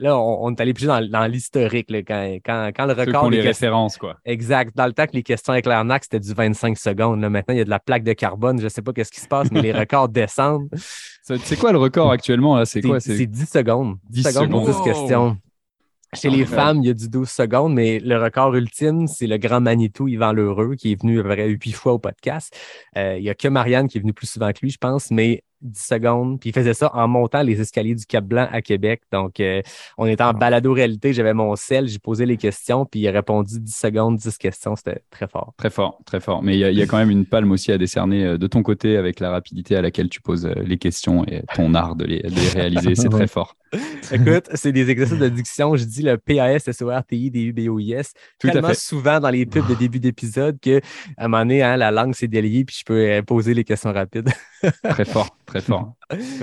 là, 0.00 0.18
on, 0.18 0.46
on 0.46 0.50
est 0.54 0.60
allé 0.60 0.74
plus 0.74 0.86
dans, 0.86 1.06
dans 1.06 1.26
l'historique. 1.26 1.88
Quand, 2.06 2.38
quand, 2.44 2.70
quand 2.74 2.86
le 2.86 2.92
record 2.94 3.30
des 3.30 3.36
les 3.36 3.42
questions- 3.42 3.66
références, 3.68 3.96
quoi. 3.98 4.16
Exact. 4.24 4.74
Dans 4.76 4.86
le 4.86 4.92
temps 4.92 5.06
que 5.06 5.12
les 5.12 5.22
questions 5.22 5.52
avec 5.52 5.66
l'arnaque, 5.66 6.04
c'était 6.04 6.20
du 6.20 6.32
25 6.32 6.76
secondes. 6.78 7.20
Là, 7.20 7.30
maintenant, 7.30 7.54
il 7.54 7.58
y 7.58 7.60
a 7.60 7.64
de 7.64 7.70
la 7.70 7.78
plaque 7.78 8.04
de 8.04 8.12
carbone. 8.14 8.58
Je 8.58 8.64
ne 8.64 8.68
sais 8.68 8.82
pas 8.82 8.92
qu'est-ce 8.92 9.12
qui 9.12 9.20
se 9.20 9.28
passe, 9.28 9.50
mais 9.52 9.62
les 9.62 9.72
records 9.78 10.08
descendent. 10.08 10.68
C'est 11.22 11.58
quoi 11.58 11.72
le 11.72 11.78
record 11.78 12.10
actuellement 12.10 12.56
là? 12.56 12.64
C'est 12.64 12.80
quoi? 12.82 13.00
C'est 13.00 13.26
10 13.26 13.46
secondes. 13.50 13.96
10, 14.10 14.22
10 14.24 14.32
secondes 14.32 14.50
pour 14.50 14.60
10 14.66 14.72
secondes. 14.72 14.84
questions. 14.84 15.36
Chez 16.14 16.30
les 16.30 16.46
femmes, 16.46 16.78
il 16.82 16.86
y 16.86 16.90
a 16.90 16.94
du 16.94 17.06
12 17.06 17.28
secondes, 17.28 17.74
mais 17.74 17.98
le 17.98 18.16
record 18.18 18.54
ultime, 18.54 19.06
c'est 19.08 19.26
le 19.26 19.36
grand 19.36 19.60
Manitou 19.60 20.08
Yvan 20.08 20.32
Lheureux, 20.32 20.74
qui 20.74 20.92
est 20.92 20.98
venu 21.02 21.20
à 21.20 21.22
peu 21.22 21.28
près 21.28 21.46
8 21.46 21.72
fois 21.72 21.92
au 21.92 21.98
podcast. 21.98 22.56
Euh, 22.96 23.18
il 23.18 23.22
n'y 23.24 23.28
a 23.28 23.34
que 23.34 23.46
Marianne 23.46 23.88
qui 23.88 23.98
est 23.98 24.00
venue 24.00 24.14
plus 24.14 24.26
souvent 24.26 24.50
que 24.52 24.60
lui, 24.62 24.70
je 24.70 24.78
pense, 24.78 25.10
mais 25.10 25.42
10 25.62 25.80
secondes. 25.80 26.40
Puis 26.40 26.51
il 26.51 26.52
faisait 26.52 26.74
ça 26.74 26.90
en 26.94 27.09
montant 27.09 27.43
les 27.43 27.60
escaliers 27.60 27.94
du 27.94 28.06
Cap 28.06 28.24
Blanc 28.24 28.48
à 28.52 28.62
Québec. 28.62 29.02
Donc, 29.12 29.40
euh, 29.40 29.60
on 29.97 30.06
était 30.06 30.22
en 30.24 30.32
balado-réalité, 30.32 31.12
j'avais 31.12 31.35
mon 31.35 31.55
sel, 31.56 31.89
j'ai 31.89 31.98
posé 31.98 32.26
les 32.26 32.36
questions, 32.36 32.85
puis 32.86 33.01
il 33.01 33.09
a 33.09 33.12
répondu 33.12 33.60
10 33.60 33.74
secondes, 33.74 34.16
10 34.16 34.39
questions. 34.39 34.76
C'était 34.76 35.02
très 35.10 35.28
fort. 35.28 35.55
Très 35.56 35.70
fort, 35.70 35.98
très 36.06 36.20
fort. 36.20 36.43
Mais 36.43 36.55
il 36.56 36.60
y, 36.60 36.64
a- 36.64 36.70
il 36.70 36.78
y 36.78 36.82
a 36.82 36.86
quand 36.86 36.98
même 36.98 37.10
une 37.10 37.26
palme 37.26 37.51
aussi 37.52 37.72
à 37.72 37.78
décerner 37.78 38.24
euh, 38.24 38.39
de 38.39 38.47
ton 38.47 38.62
côté 38.62 38.97
avec 38.97 39.20
la 39.20 39.30
rapidité 39.30 39.76
à 39.76 39.82
laquelle 39.82 40.09
tu 40.09 40.20
poses 40.20 40.47
euh, 40.47 40.55
les 40.64 40.78
questions 40.78 41.24
et 41.26 41.43
ton 41.55 41.74
art 41.74 41.97
de 41.97 42.05
les, 42.05 42.20
de 42.22 42.28
les 42.35 42.48
réaliser. 42.48 42.94
C'est 42.94 43.09
très 43.09 43.26
fort. 43.26 43.55
Écoute, 44.12 44.48
c'est 44.55 44.72
des 44.72 44.89
exercices 44.89 45.18
de 45.18 45.28
diction. 45.28 45.76
Je 45.76 45.85
dis 45.85 46.02
le 46.02 46.16
P-A-S-S-O-R-T-I-D-U-B-O-I-S. 46.16 48.12
Tout 48.39 48.48
à 48.48 48.52
tellement 48.52 48.68
fait. 48.68 48.74
souvent 48.74 49.20
dans 49.20 49.30
les 49.30 49.44
pubs 49.47 49.66
de 49.68 49.74
début 49.74 50.01
d'épisode 50.01 50.59
que 50.60 50.80
à 51.16 51.24
un 51.24 51.28
moment 51.28 51.43
donné, 51.43 51.62
hein, 51.62 51.76
la 51.76 51.90
langue 51.90 52.14
s'est 52.14 52.28
déliée 52.28 52.64
puis 52.64 52.76
je 52.80 52.85
peux 52.85 53.22
poser 53.26 53.55
les 53.55 53.64
questions 53.64 53.93
rapides. 53.93 54.30
Très 54.85 55.05
fort, 55.05 55.36
très 55.52 55.60
fort. 55.60 55.94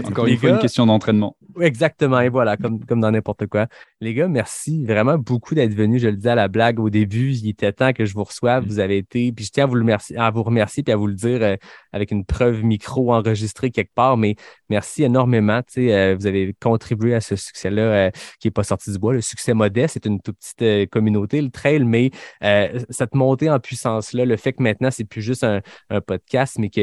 Encore 0.04 0.26
une 0.28 0.38
fois, 0.38 0.50
gars- 0.50 0.56
une 0.56 0.62
question 0.62 0.86
d'entraînement. 0.86 1.38
Exactement, 1.62 2.20
et 2.20 2.30
voilà, 2.30 2.58
comme, 2.58 2.84
comme 2.86 3.00
dans 3.00 3.12
n'importe 3.12 3.48
quoi. 3.48 3.68
Les 4.02 4.14
gars, 4.14 4.28
merci 4.28 4.84
vraiment 4.84 5.18
beaucoup 5.18 5.56
d'être 5.56 5.74
venus. 5.74 6.02
Je 6.02 6.08
le 6.10 6.18
disais 6.18 6.32
à 6.32 6.36
la 6.36 6.48
blague 6.48 6.80
au 6.80 6.90
début, 6.90 7.32
il 7.32 7.48
était 7.50 7.72
temps 7.72 7.94
que 7.94 8.06
je 8.06 8.14
vous 8.14 8.24
reçoive. 8.24 8.66
Vous 8.66 8.80
avez 8.80 8.98
été, 8.98 9.32
puis 9.32 9.46
je 9.46 9.52
tiens 9.52 9.64
à 9.64 9.68
vous, 9.68 9.76
le 9.76 9.82
remercier, 9.82 10.18
à 10.18 10.30
vous 10.32 10.44
remercier 10.44 10.84
puis 10.84 10.92
à 10.92 10.98
vous 10.98 11.08
le 11.08 11.14
dire 11.14 11.42
euh, 11.42 11.56
avec 11.96 12.12
une 12.12 12.26
preuve 12.26 12.64
micro 12.64 13.14
enregistrée 13.14 13.72
quelque 13.72 13.94
part. 13.96 14.18
Mais 14.18 14.36
merci 14.70 15.04
énormément. 15.04 15.62
Euh, 15.78 16.16
vous 16.20 16.28
avez 16.28 16.54
contribué 16.62 17.16
à 17.16 17.22
ce 17.22 17.38
succès-là 17.38 17.82
euh, 17.82 18.12
qui 18.40 18.48
n'est 18.48 18.52
pas 18.52 18.64
sorti 18.64 18.92
du 18.92 19.00
bois. 19.00 19.14
Le 19.14 19.22
succès 19.22 19.54
modeste, 19.54 19.94
c'est 19.94 20.06
une 20.06 20.20
toute 20.20 20.38
petite 20.38 20.62
euh, 20.62 20.86
communauté, 20.86 21.42
le 21.42 21.50
trail, 21.50 21.86
mais 21.86 22.12
cette 22.90 23.16
montée 23.16 23.50
en 23.50 23.60
puissance-là, 23.60 24.26
le 24.26 24.36
fait 24.36 24.54
que 24.54 24.62
maintenant, 24.62 24.92
c'est 24.92 25.06
plus 25.06 25.22
juste 25.22 25.44
un, 25.44 25.62
podcast, 26.06 26.58
mais 26.60 26.70
que 26.70 26.82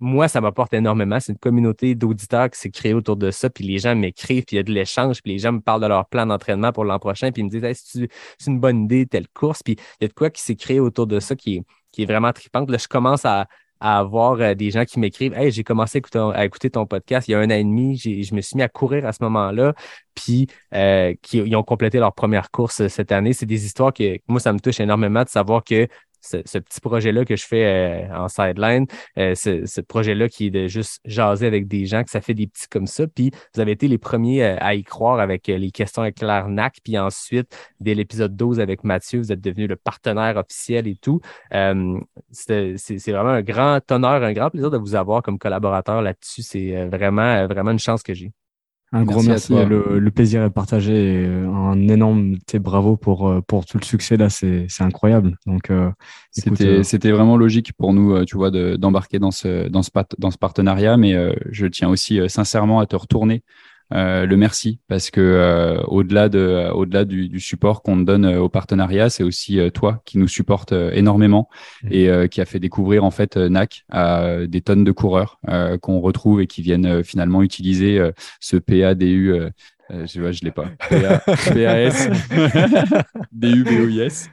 moi, 0.00 0.28
ça 0.28 0.40
m'apporte 0.40 0.74
énormément. 0.74 1.18
C'est 1.20 1.32
une 1.32 1.38
communauté 1.38 1.94
d'auditeurs 1.94 2.50
qui 2.50 2.58
s'est 2.58 2.70
créée 2.70 2.92
autour 2.92 3.16
de 3.16 3.30
ça, 3.30 3.48
puis 3.48 3.64
les 3.64 3.78
gens 3.78 3.96
m'écrivent, 3.96 4.44
puis 4.44 4.56
il 4.56 4.58
y 4.58 4.60
a 4.60 4.62
de 4.62 4.72
l'échange, 4.72 5.22
puis 5.22 5.32
les 5.32 5.38
gens 5.38 5.52
me 5.52 5.60
parlent 5.60 5.80
de 5.80 5.86
leur 5.86 6.06
plan 6.06 6.26
d'entraînement 6.26 6.72
pour 6.72 6.84
l'an 6.84 6.98
prochain, 6.98 7.32
puis 7.32 7.40
ils 7.40 7.46
me 7.46 7.50
disent 7.50 7.64
hey, 7.64 7.74
c'est 7.74 8.50
une 8.50 8.60
bonne 8.60 8.84
idée, 8.84 9.06
telle 9.06 9.28
course, 9.28 9.62
puis 9.62 9.76
il 10.00 10.04
y 10.04 10.04
a 10.04 10.08
de 10.08 10.12
quoi 10.12 10.28
qui 10.30 10.42
s'est 10.42 10.56
créé 10.56 10.80
autour 10.80 11.06
de 11.06 11.18
ça 11.20 11.34
qui 11.34 11.56
est, 11.56 11.62
qui 11.92 12.02
est 12.02 12.06
vraiment 12.06 12.32
trippante. 12.32 12.70
Là, 12.70 12.78
je 12.78 12.88
commence 12.88 13.24
à, 13.24 13.46
à 13.80 13.98
avoir 13.98 14.40
euh, 14.40 14.54
des 14.54 14.70
gens 14.70 14.84
qui 14.84 14.98
m'écrivent 14.98 15.34
Hey, 15.34 15.50
j'ai 15.50 15.64
commencé 15.64 16.02
à 16.14 16.44
écouter, 16.44 16.70
ton 16.70 16.86
podcast 16.86 17.28
il 17.28 17.32
y 17.32 17.34
a 17.34 17.38
un 17.38 17.46
an 17.46 17.50
et 17.50 17.64
demi, 17.64 17.96
je 17.96 18.34
me 18.34 18.40
suis 18.40 18.56
mis 18.56 18.62
à 18.62 18.68
courir 18.68 19.06
à 19.06 19.12
ce 19.12 19.22
moment-là, 19.22 19.74
puis 20.14 20.46
euh, 20.74 21.14
qui 21.22 21.38
ils 21.38 21.56
ont 21.56 21.62
complété 21.62 21.98
leur 21.98 22.12
première 22.14 22.50
course 22.50 22.80
euh, 22.80 22.88
cette 22.88 23.12
année. 23.12 23.32
C'est 23.32 23.46
des 23.46 23.64
histoires 23.64 23.92
que 23.92 24.18
moi, 24.26 24.40
ça 24.40 24.52
me 24.52 24.58
touche 24.58 24.80
énormément 24.80 25.22
de 25.22 25.28
savoir 25.28 25.62
que 25.64 25.88
ce, 26.20 26.38
ce 26.44 26.58
petit 26.58 26.80
projet-là 26.80 27.24
que 27.24 27.36
je 27.36 27.44
fais 27.46 28.08
euh, 28.08 28.16
en 28.16 28.28
sideline, 28.28 28.86
euh, 29.18 29.34
ce, 29.34 29.66
ce 29.66 29.80
projet-là 29.80 30.28
qui 30.28 30.46
est 30.46 30.50
de 30.50 30.66
juste 30.66 31.00
jaser 31.04 31.46
avec 31.46 31.68
des 31.68 31.86
gens, 31.86 32.04
que 32.04 32.10
ça 32.10 32.20
fait 32.20 32.34
des 32.34 32.46
petits 32.46 32.68
comme 32.68 32.86
ça. 32.86 33.06
Puis 33.06 33.30
vous 33.54 33.60
avez 33.60 33.72
été 33.72 33.88
les 33.88 33.98
premiers 33.98 34.42
euh, 34.44 34.56
à 34.60 34.74
y 34.74 34.82
croire 34.84 35.20
avec 35.20 35.48
euh, 35.48 35.58
les 35.58 35.70
questions 35.70 36.02
avec 36.02 36.20
l'arnaque. 36.20 36.78
Puis 36.84 36.98
ensuite, 36.98 37.56
dès 37.80 37.94
l'épisode 37.94 38.36
12 38.36 38.60
avec 38.60 38.84
Mathieu, 38.84 39.18
vous 39.20 39.32
êtes 39.32 39.40
devenu 39.40 39.66
le 39.66 39.76
partenaire 39.76 40.36
officiel 40.36 40.86
et 40.88 40.96
tout. 40.96 41.20
Euh, 41.54 41.98
c'était- 42.30 42.74
c'est 42.76 42.98
c'est 42.98 43.12
vraiment 43.12 43.30
un 43.30 43.42
grand 43.42 43.80
honneur, 43.90 44.22
un 44.22 44.32
grand 44.32 44.50
plaisir 44.50 44.70
de 44.70 44.78
vous 44.78 44.94
avoir 44.94 45.22
comme 45.22 45.38
collaborateur 45.38 46.02
là-dessus. 46.02 46.42
C'est 46.42 46.86
vraiment, 46.86 47.46
vraiment 47.46 47.70
une 47.70 47.78
chance 47.78 48.02
que 48.02 48.12
j'ai. 48.14 48.32
Un 48.90 49.04
gros 49.04 49.22
Merci 49.22 49.52
à 49.52 49.56
merci. 49.66 49.70
Le, 49.70 49.98
le 49.98 50.10
plaisir 50.10 50.42
est 50.42 50.50
partagé. 50.50 50.92
et, 51.22 51.26
euh, 51.26 51.46
Un 51.48 51.88
énorme 51.88 52.36
bravo 52.54 52.96
pour, 52.96 53.28
euh, 53.28 53.40
pour 53.46 53.66
tout 53.66 53.76
le 53.78 53.84
succès 53.84 54.16
là. 54.16 54.30
C'est 54.30 54.66
incroyable. 54.80 55.36
Donc, 55.46 55.70
euh, 55.70 55.90
C'était 56.30 57.08
euh, 57.10 57.14
vraiment 57.14 57.36
logique 57.36 57.72
pour 57.74 57.92
nous, 57.92 58.24
tu 58.24 58.36
vois, 58.36 58.50
de- 58.50 58.76
d'embarquer 58.76 59.18
dans 59.18 59.30
ce, 59.30 59.68
dans, 59.68 59.82
ce 59.82 59.90
dans 60.18 60.30
ce 60.30 60.38
partenariat. 60.38 60.96
Mais 60.96 61.14
euh, 61.14 61.34
je 61.50 61.66
tiens 61.66 61.88
aussi 61.90 62.18
sincèrement 62.28 62.80
à 62.80 62.86
te 62.86 62.96
retourner 62.96 63.42
euh, 63.94 64.26
le 64.26 64.36
merci 64.36 64.80
parce 64.86 65.10
que 65.10 65.20
euh, 65.20 65.80
au-delà 65.84 66.28
de 66.28 66.70
au-delà 66.72 67.06
du, 67.06 67.28
du, 67.28 67.40
support 67.40 67.82
qu'on 67.82 67.96
donne 67.96 68.26
euh, 68.26 68.40
au 68.40 68.48
partenariat, 68.50 69.08
c'est 69.08 69.22
aussi 69.22 69.58
toi 69.72 70.02
qui 70.04 70.18
nous 70.18 70.28
supporte 70.28 70.72
énormément 70.72 71.48
mmh. 71.82 71.88
et 71.92 72.28
qui 72.28 72.40
a 72.40 72.44
fait 72.44 72.60
découvrir 72.60 73.04
en 73.04 73.10
fait 73.10 73.36
NAC 73.36 73.84
à 73.90 74.46
des 74.46 74.60
tonnes 74.60 74.84
de 74.84 74.92
coureurs 74.92 75.40
qu'on 75.80 76.00
retrouve 76.00 76.40
et 76.40 76.46
qui 76.46 76.62
viennent 76.62 77.02
finalement 77.02 77.42
utiliser 77.42 78.00
ce 78.40 78.56
PADU 78.56 79.34
euh, 79.90 80.06
je 80.06 80.20
vois, 80.20 80.32
je 80.32 80.40
l'ai 80.44 80.50
pas. 80.50 80.66
BAS, 80.90 82.08
B-U-B-O-I-S, 83.32 84.30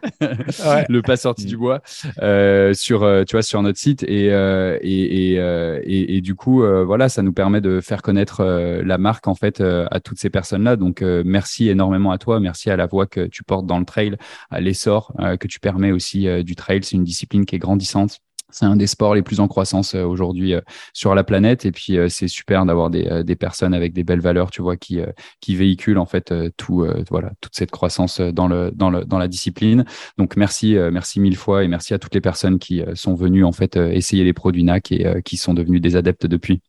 le 0.90 1.02
pas 1.02 1.18
sorti 1.18 1.46
du 1.46 1.58
bois. 1.58 1.82
Euh, 2.22 2.74
sur, 2.74 3.04
euh, 3.04 3.24
tu 3.24 3.36
vois, 3.36 3.42
sur 3.42 3.62
notre 3.62 3.80
site. 3.80 4.04
Et 4.04 4.26
et, 4.26 5.34
et, 5.34 5.36
et, 5.36 6.18
et, 6.18 6.22
du 6.22 6.36
coup, 6.36 6.64
voilà, 6.86 7.10
ça 7.10 7.22
nous 7.22 7.34
permet 7.34 7.62
de 7.62 7.80
faire 7.82 8.02
connaître 8.02 8.44
la 8.44 8.98
marque 8.98 9.28
en 9.28 9.36
fait 9.36 9.62
à 9.62 10.00
toutes 10.00 10.20
ces 10.20 10.30
personnes-là. 10.30 10.76
Donc, 10.76 11.02
merci 11.02 11.70
énormément 11.70 12.12
à 12.12 12.18
toi, 12.18 12.40
merci 12.40 12.70
à 12.70 12.76
la 12.76 12.88
voix 12.88 13.06
que 13.06 13.28
tu 13.28 13.44
portes 13.44 13.66
dans 13.66 13.80
le 13.80 13.86
trail, 13.86 14.18
à 14.50 14.60
l'essor 14.60 15.14
que 15.40 15.48
tu 15.48 15.60
permets 15.60 15.92
aussi 15.92 16.28
du 16.44 16.56
trail. 16.56 16.82
C'est 16.84 16.96
une 16.96 17.04
discipline 17.04 17.46
qui 17.46 17.56
est 17.56 17.60
grandissante 17.60 18.20
c'est 18.56 18.66
un 18.66 18.78
des 18.78 18.88
sports 18.88 19.16
les 19.16 19.22
plus 19.22 19.42
en 19.42 19.50
croissance 19.50 19.96
euh, 19.96 20.06
aujourd'hui 20.06 20.54
euh, 20.54 20.62
sur 20.94 21.14
la 21.14 21.26
planète. 21.26 21.66
Et 21.66 21.74
puis, 21.74 21.98
euh, 21.98 22.08
c'est 22.08 22.30
super 22.30 22.66
d'avoir 22.66 22.90
des, 22.90 23.24
des, 23.26 23.36
personnes 23.36 23.74
avec 23.74 23.92
des 23.92 24.06
belles 24.06 24.22
valeurs, 24.22 24.50
tu 24.50 24.62
vois, 24.62 24.78
qui, 24.78 25.00
qui 25.42 25.58
véhiculent 25.58 25.98
en 25.98 26.06
fait 26.06 26.34
tout, 26.56 26.88
voilà, 27.10 27.32
toute 27.42 27.54
cette 27.54 27.72
croissance 27.72 28.22
dans, 28.22 28.48
le, 28.48 28.72
dans, 28.74 28.90
le, 28.90 29.04
dans 29.04 29.18
la 29.18 29.28
discipline. 29.28 29.84
Donc, 30.18 30.38
merci, 30.38 30.76
merci 30.92 31.20
mille 31.20 31.36
fois 31.36 31.64
et 31.64 31.68
merci 31.68 31.94
à 31.94 32.00
toutes 32.00 32.16
les 32.16 32.22
personnes 32.22 32.60
qui 32.60 32.82
sont 32.94 33.14
venues 33.14 33.44
en 33.44 33.52
fait 33.52 33.76
essayer 33.76 34.24
les 34.24 34.34
produits 34.34 34.64
NAC 34.64 34.92
et 34.94 35.22
qui 35.24 35.36
sont 35.36 35.54
devenus 35.54 35.82
des 35.82 35.98
adeptes 35.98 36.26
depuis. 36.26 36.62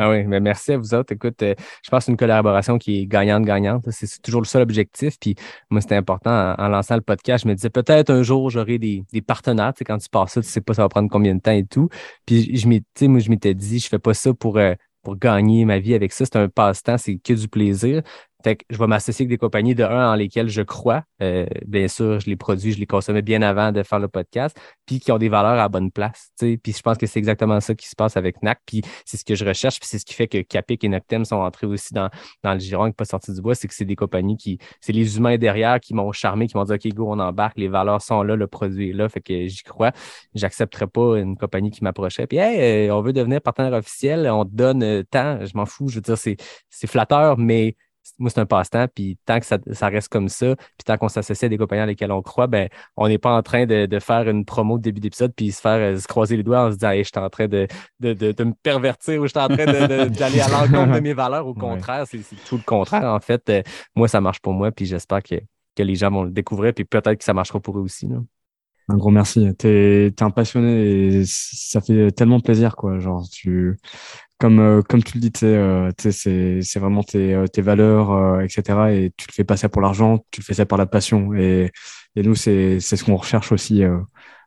Ah 0.00 0.10
oui, 0.10 0.22
mais 0.28 0.38
merci 0.38 0.70
à 0.70 0.78
vous 0.78 0.94
autres. 0.94 1.12
Écoute, 1.12 1.42
euh, 1.42 1.56
je 1.82 1.90
pense 1.90 2.02
que 2.02 2.04
c'est 2.04 2.12
une 2.12 2.16
collaboration 2.16 2.78
qui 2.78 3.00
est 3.00 3.06
gagnante-gagnante. 3.06 3.90
C'est 3.90 4.22
toujours 4.22 4.40
le 4.40 4.46
seul 4.46 4.62
objectif. 4.62 5.18
Puis 5.18 5.34
moi, 5.70 5.80
c'était 5.80 5.96
important 5.96 6.54
en, 6.56 6.68
lançant 6.68 6.94
le 6.94 7.00
podcast. 7.00 7.42
Je 7.42 7.48
me 7.48 7.54
disais 7.56 7.68
peut-être 7.68 8.10
un 8.10 8.22
jour, 8.22 8.48
j'aurai 8.48 8.78
des, 8.78 9.04
partenaires. 9.26 9.72
Tu 9.74 9.78
sais, 9.78 9.84
quand 9.84 9.98
tu 9.98 10.08
passes 10.08 10.34
ça, 10.34 10.40
tu 10.40 10.46
sais 10.46 10.60
pas 10.60 10.72
ça 10.74 10.82
va 10.82 10.88
prendre 10.88 11.10
combien 11.10 11.34
de 11.34 11.40
temps 11.40 11.50
et 11.50 11.66
tout. 11.66 11.88
Puis 12.26 12.56
je 12.56 12.68
m'étais, 12.68 13.08
moi, 13.08 13.18
je 13.18 13.28
m'étais 13.28 13.54
dit, 13.54 13.80
je 13.80 13.88
fais 13.88 13.98
pas 13.98 14.14
ça 14.14 14.32
pour, 14.32 14.58
euh, 14.58 14.74
pour 15.02 15.16
gagner 15.16 15.64
ma 15.64 15.80
vie 15.80 15.94
avec 15.94 16.12
ça. 16.12 16.24
C'est 16.24 16.36
un 16.36 16.48
passe-temps, 16.48 16.96
c'est 16.98 17.16
que 17.16 17.32
du 17.32 17.48
plaisir. 17.48 18.02
Fait 18.44 18.56
que 18.56 18.64
je 18.70 18.78
vais 18.78 18.86
m'associer 18.86 19.24
avec 19.24 19.30
des 19.30 19.38
compagnies 19.38 19.74
de 19.74 19.82
un 19.82 20.12
en 20.12 20.14
lesquelles 20.14 20.48
je 20.48 20.62
crois. 20.62 21.02
Euh, 21.22 21.46
bien 21.66 21.88
sûr, 21.88 22.20
je 22.20 22.26
les 22.26 22.36
produis, 22.36 22.72
je 22.72 22.78
les 22.78 22.86
consommais 22.86 23.22
bien 23.22 23.42
avant 23.42 23.72
de 23.72 23.82
faire 23.82 23.98
le 23.98 24.06
podcast, 24.06 24.56
puis 24.86 25.00
qui 25.00 25.10
ont 25.10 25.18
des 25.18 25.28
valeurs 25.28 25.58
à 25.58 25.68
bonne 25.68 25.90
place. 25.90 26.30
Puis 26.38 26.60
je 26.66 26.80
pense 26.80 26.98
que 26.98 27.06
c'est 27.06 27.18
exactement 27.18 27.60
ça 27.60 27.74
qui 27.74 27.88
se 27.88 27.96
passe 27.96 28.16
avec 28.16 28.40
NAC, 28.42 28.60
puis 28.64 28.82
c'est 29.04 29.16
ce 29.16 29.24
que 29.24 29.34
je 29.34 29.44
recherche, 29.44 29.80
puis 29.80 29.88
c'est 29.88 29.98
ce 29.98 30.04
qui 30.04 30.14
fait 30.14 30.28
que 30.28 30.38
Capic 30.42 30.84
et 30.84 30.88
Noctem 30.88 31.24
sont 31.24 31.36
entrés 31.36 31.66
aussi 31.66 31.92
dans, 31.92 32.10
dans 32.44 32.54
le 32.54 32.60
giron 32.60 32.86
et 32.86 32.92
pas 32.92 33.04
sortis 33.04 33.32
du 33.32 33.40
bois, 33.40 33.56
c'est 33.56 33.66
que 33.66 33.74
c'est 33.74 33.84
des 33.84 33.96
compagnies 33.96 34.36
qui, 34.36 34.58
c'est 34.80 34.92
les 34.92 35.16
humains 35.16 35.36
derrière 35.36 35.80
qui 35.80 35.94
m'ont 35.94 36.12
charmé, 36.12 36.46
qui 36.46 36.56
m'ont 36.56 36.64
dit 36.64 36.72
OK, 36.72 36.86
go, 36.94 37.06
on 37.08 37.18
embarque, 37.18 37.58
les 37.58 37.68
valeurs 37.68 38.02
sont 38.02 38.22
là, 38.22 38.36
le 38.36 38.46
produit 38.46 38.90
est 38.90 38.94
là, 38.94 39.08
fait 39.08 39.20
que 39.20 39.46
j'y 39.46 39.62
crois. 39.64 39.90
J'accepterais 40.34 40.86
pas 40.86 41.18
une 41.18 41.36
compagnie 41.36 41.70
qui 41.70 41.82
m'approchait. 41.82 42.28
Puis 42.28 42.38
hey, 42.38 42.88
euh, 42.88 42.94
on 42.94 43.00
veut 43.00 43.12
devenir 43.12 43.40
partenaire 43.40 43.72
officiel, 43.72 44.28
on 44.30 44.44
te 44.44 44.54
donne 44.54 44.82
euh, 44.84 45.02
tant, 45.10 45.44
je 45.44 45.56
m'en 45.56 45.66
fous, 45.66 45.88
je 45.88 45.96
veux 45.96 46.00
dire, 46.02 46.16
c'est 46.16 46.86
flatteur, 46.86 47.36
mais 47.36 47.74
moi, 48.18 48.30
c'est 48.30 48.40
un 48.40 48.46
passe-temps. 48.46 48.86
Puis 48.94 49.18
tant 49.24 49.40
que 49.40 49.46
ça, 49.46 49.88
reste 49.88 50.08
comme 50.08 50.28
ça, 50.28 50.56
puis 50.56 50.84
tant 50.84 50.96
qu'on 50.96 51.08
s'associe 51.08 51.44
à 51.44 51.48
des 51.48 51.58
compagnies 51.58 51.82
à 51.82 51.86
lesquels 51.86 52.12
on 52.12 52.22
croit, 52.22 52.46
ben, 52.46 52.68
on 52.96 53.08
n'est 53.08 53.18
pas 53.18 53.32
en 53.32 53.42
train 53.42 53.66
de, 53.66 53.98
faire 53.98 54.28
une 54.28 54.44
promo 54.44 54.78
de 54.78 54.82
début 54.82 55.00
d'épisode 55.00 55.32
puis 55.34 55.50
se 55.50 55.60
faire 55.60 55.78
euh, 55.78 55.96
se 55.96 56.06
croiser 56.06 56.36
les 56.36 56.44
doigts 56.44 56.66
en 56.66 56.70
se 56.70 56.76
disant 56.76 56.90
hey, 56.90 57.02
je 57.02 57.08
suis 57.08 57.18
en 57.18 57.28
train 57.28 57.48
de, 57.48 57.66
de, 58.00 58.44
me 58.44 58.52
pervertir 58.62 59.20
ou 59.20 59.26
je 59.26 59.30
suis 59.30 59.38
en 59.38 59.48
train 59.48 59.66
d'aller 60.06 60.40
à 60.40 60.48
l'encontre 60.48 60.94
de 60.94 61.00
mes 61.00 61.14
valeurs. 61.14 61.46
Au 61.46 61.54
contraire, 61.54 62.04
c'est 62.06 62.20
tout 62.46 62.56
le 62.56 62.62
contraire. 62.62 63.04
En 63.04 63.20
fait, 63.20 63.48
euh, 63.50 63.62
moi, 63.96 64.08
ça 64.08 64.20
marche 64.20 64.40
pour 64.40 64.52
moi, 64.52 64.70
puis 64.70 64.86
j'espère 64.86 65.22
que, 65.22 65.36
que 65.74 65.82
les 65.82 65.96
gens 65.96 66.10
vont 66.10 66.24
le 66.24 66.30
découvrir, 66.30 66.72
puis 66.74 66.84
peut-être 66.84 67.18
que 67.18 67.24
ça 67.24 67.34
marchera 67.34 67.60
pour 67.60 67.78
eux 67.78 67.82
aussi. 67.82 68.08
Un 68.88 68.96
gros 68.96 69.10
merci. 69.10 69.46
Tu 69.58 69.68
es, 69.68 70.22
un 70.22 70.30
passionné 70.30 71.18
et 71.20 71.24
ça 71.26 71.80
fait 71.80 72.10
tellement 72.12 72.40
plaisir, 72.40 72.74
quoi. 72.74 72.98
Genre, 72.98 73.28
tu, 73.30 73.76
comme, 74.38 74.60
euh, 74.60 74.82
comme 74.82 75.02
tu 75.02 75.18
le 75.18 75.28
dis, 75.28 75.32
euh, 75.42 75.90
c'est, 75.98 76.78
vraiment 76.78 77.02
tes, 77.02 77.34
euh, 77.34 77.46
tes 77.46 77.60
valeurs, 77.62 78.40
etc. 78.40 78.62
Et 78.92 79.12
tu 79.16 79.26
le 79.28 79.32
fais 79.34 79.44
pas 79.44 79.56
ça 79.56 79.68
pour 79.68 79.82
l'argent, 79.82 80.24
tu 80.30 80.40
le 80.40 80.44
fais 80.44 80.54
ça 80.54 80.66
par 80.66 80.78
la 80.78 80.86
passion. 80.86 81.34
Et, 81.34 81.70
et 82.16 82.22
nous, 82.22 82.34
c'est, 82.34 82.80
c'est 82.80 82.96
ce 82.96 83.04
qu'on 83.04 83.16
recherche 83.16 83.52
aussi 83.52 83.82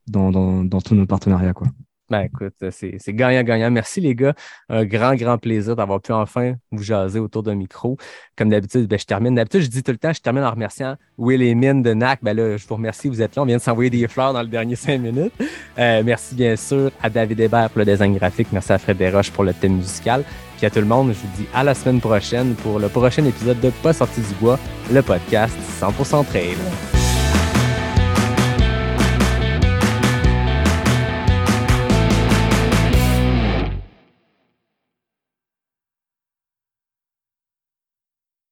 dans, 0.08 0.32
dans, 0.32 0.64
dans 0.64 0.82
tous 0.82 0.96
nos 0.96 1.06
partenariats. 1.06 1.54
Quoi. 1.54 1.68
Ben 2.12 2.24
écoute, 2.24 2.56
c'est 2.72 3.14
gagnant-gagnant. 3.14 3.72
Merci 3.72 4.02
les 4.02 4.16
gars. 4.16 4.34
Un 4.68 4.84
grand, 4.84 5.16
grand 5.16 5.38
plaisir 5.38 5.78
d'avoir 5.78 6.02
pu 6.02 6.12
enfin 6.12 6.56
vous 6.70 6.84
jaser 6.84 7.20
autour 7.20 7.42
d'un 7.42 7.56
micro. 7.56 7.96
Comme 8.36 8.50
d'habitude, 8.50 8.86
ben, 8.88 9.00
je 9.00 9.06
termine. 9.06 9.34
D'habitude, 9.34 9.62
je 9.62 9.70
dis 9.70 9.82
tout 9.82 9.94
le 9.94 9.98
temps, 9.98 10.12
je 10.12 10.20
termine 10.20 10.44
en 10.44 10.52
remerciant 10.52 10.98
Will 11.18 11.42
et 11.42 11.56
Mine 11.56 11.82
de 11.82 11.94
NAC. 11.94 12.20
Ben 12.22 12.36
là, 12.36 12.58
je 12.58 12.68
vous 12.68 12.76
remercie, 12.76 13.08
vous 13.08 13.22
êtes 13.22 13.38
là. 13.38 13.44
On 13.44 13.46
vient 13.46 13.56
de 13.56 13.62
s'envoyer 13.62 13.90
des 13.90 14.10
fleurs 14.10 14.34
dans 14.34 14.42
le 14.42 14.50
dernier 14.50 14.76
cinq 14.76 15.00
minutes. 15.00 15.32
Euh, 15.80 16.04
merci 16.06 16.36
bien 16.36 16.58
sûr 16.58 16.92
à 17.02 17.10
David 17.10 17.40
Hébert 17.40 17.70
pour 17.70 17.80
le 17.80 17.86
design 17.86 18.14
graphique. 18.18 18.48
Merci 18.52 18.74
à 18.74 18.78
Fred 18.78 18.98
Desroches 18.98 19.32
pour 19.32 19.46
le 19.46 19.54
thème 19.54 19.78
musical. 19.78 20.26
Puis 20.58 20.66
à 20.66 20.70
tout 20.70 20.80
le 20.80 20.86
monde, 20.86 21.14
je 21.14 21.20
vous 21.20 21.38
dis 21.38 21.48
à 21.54 21.64
la 21.64 21.74
semaine 21.74 22.02
prochaine 22.02 22.56
pour 22.56 22.78
le 22.78 22.90
prochain 22.90 23.24
épisode 23.24 23.62
de 23.62 23.70
Pas 23.82 23.94
sorti 23.94 24.20
du 24.20 24.34
bois, 24.42 24.60
le 24.92 25.02
podcast 25.02 25.58
100% 25.80 26.26
trail. 26.26 27.01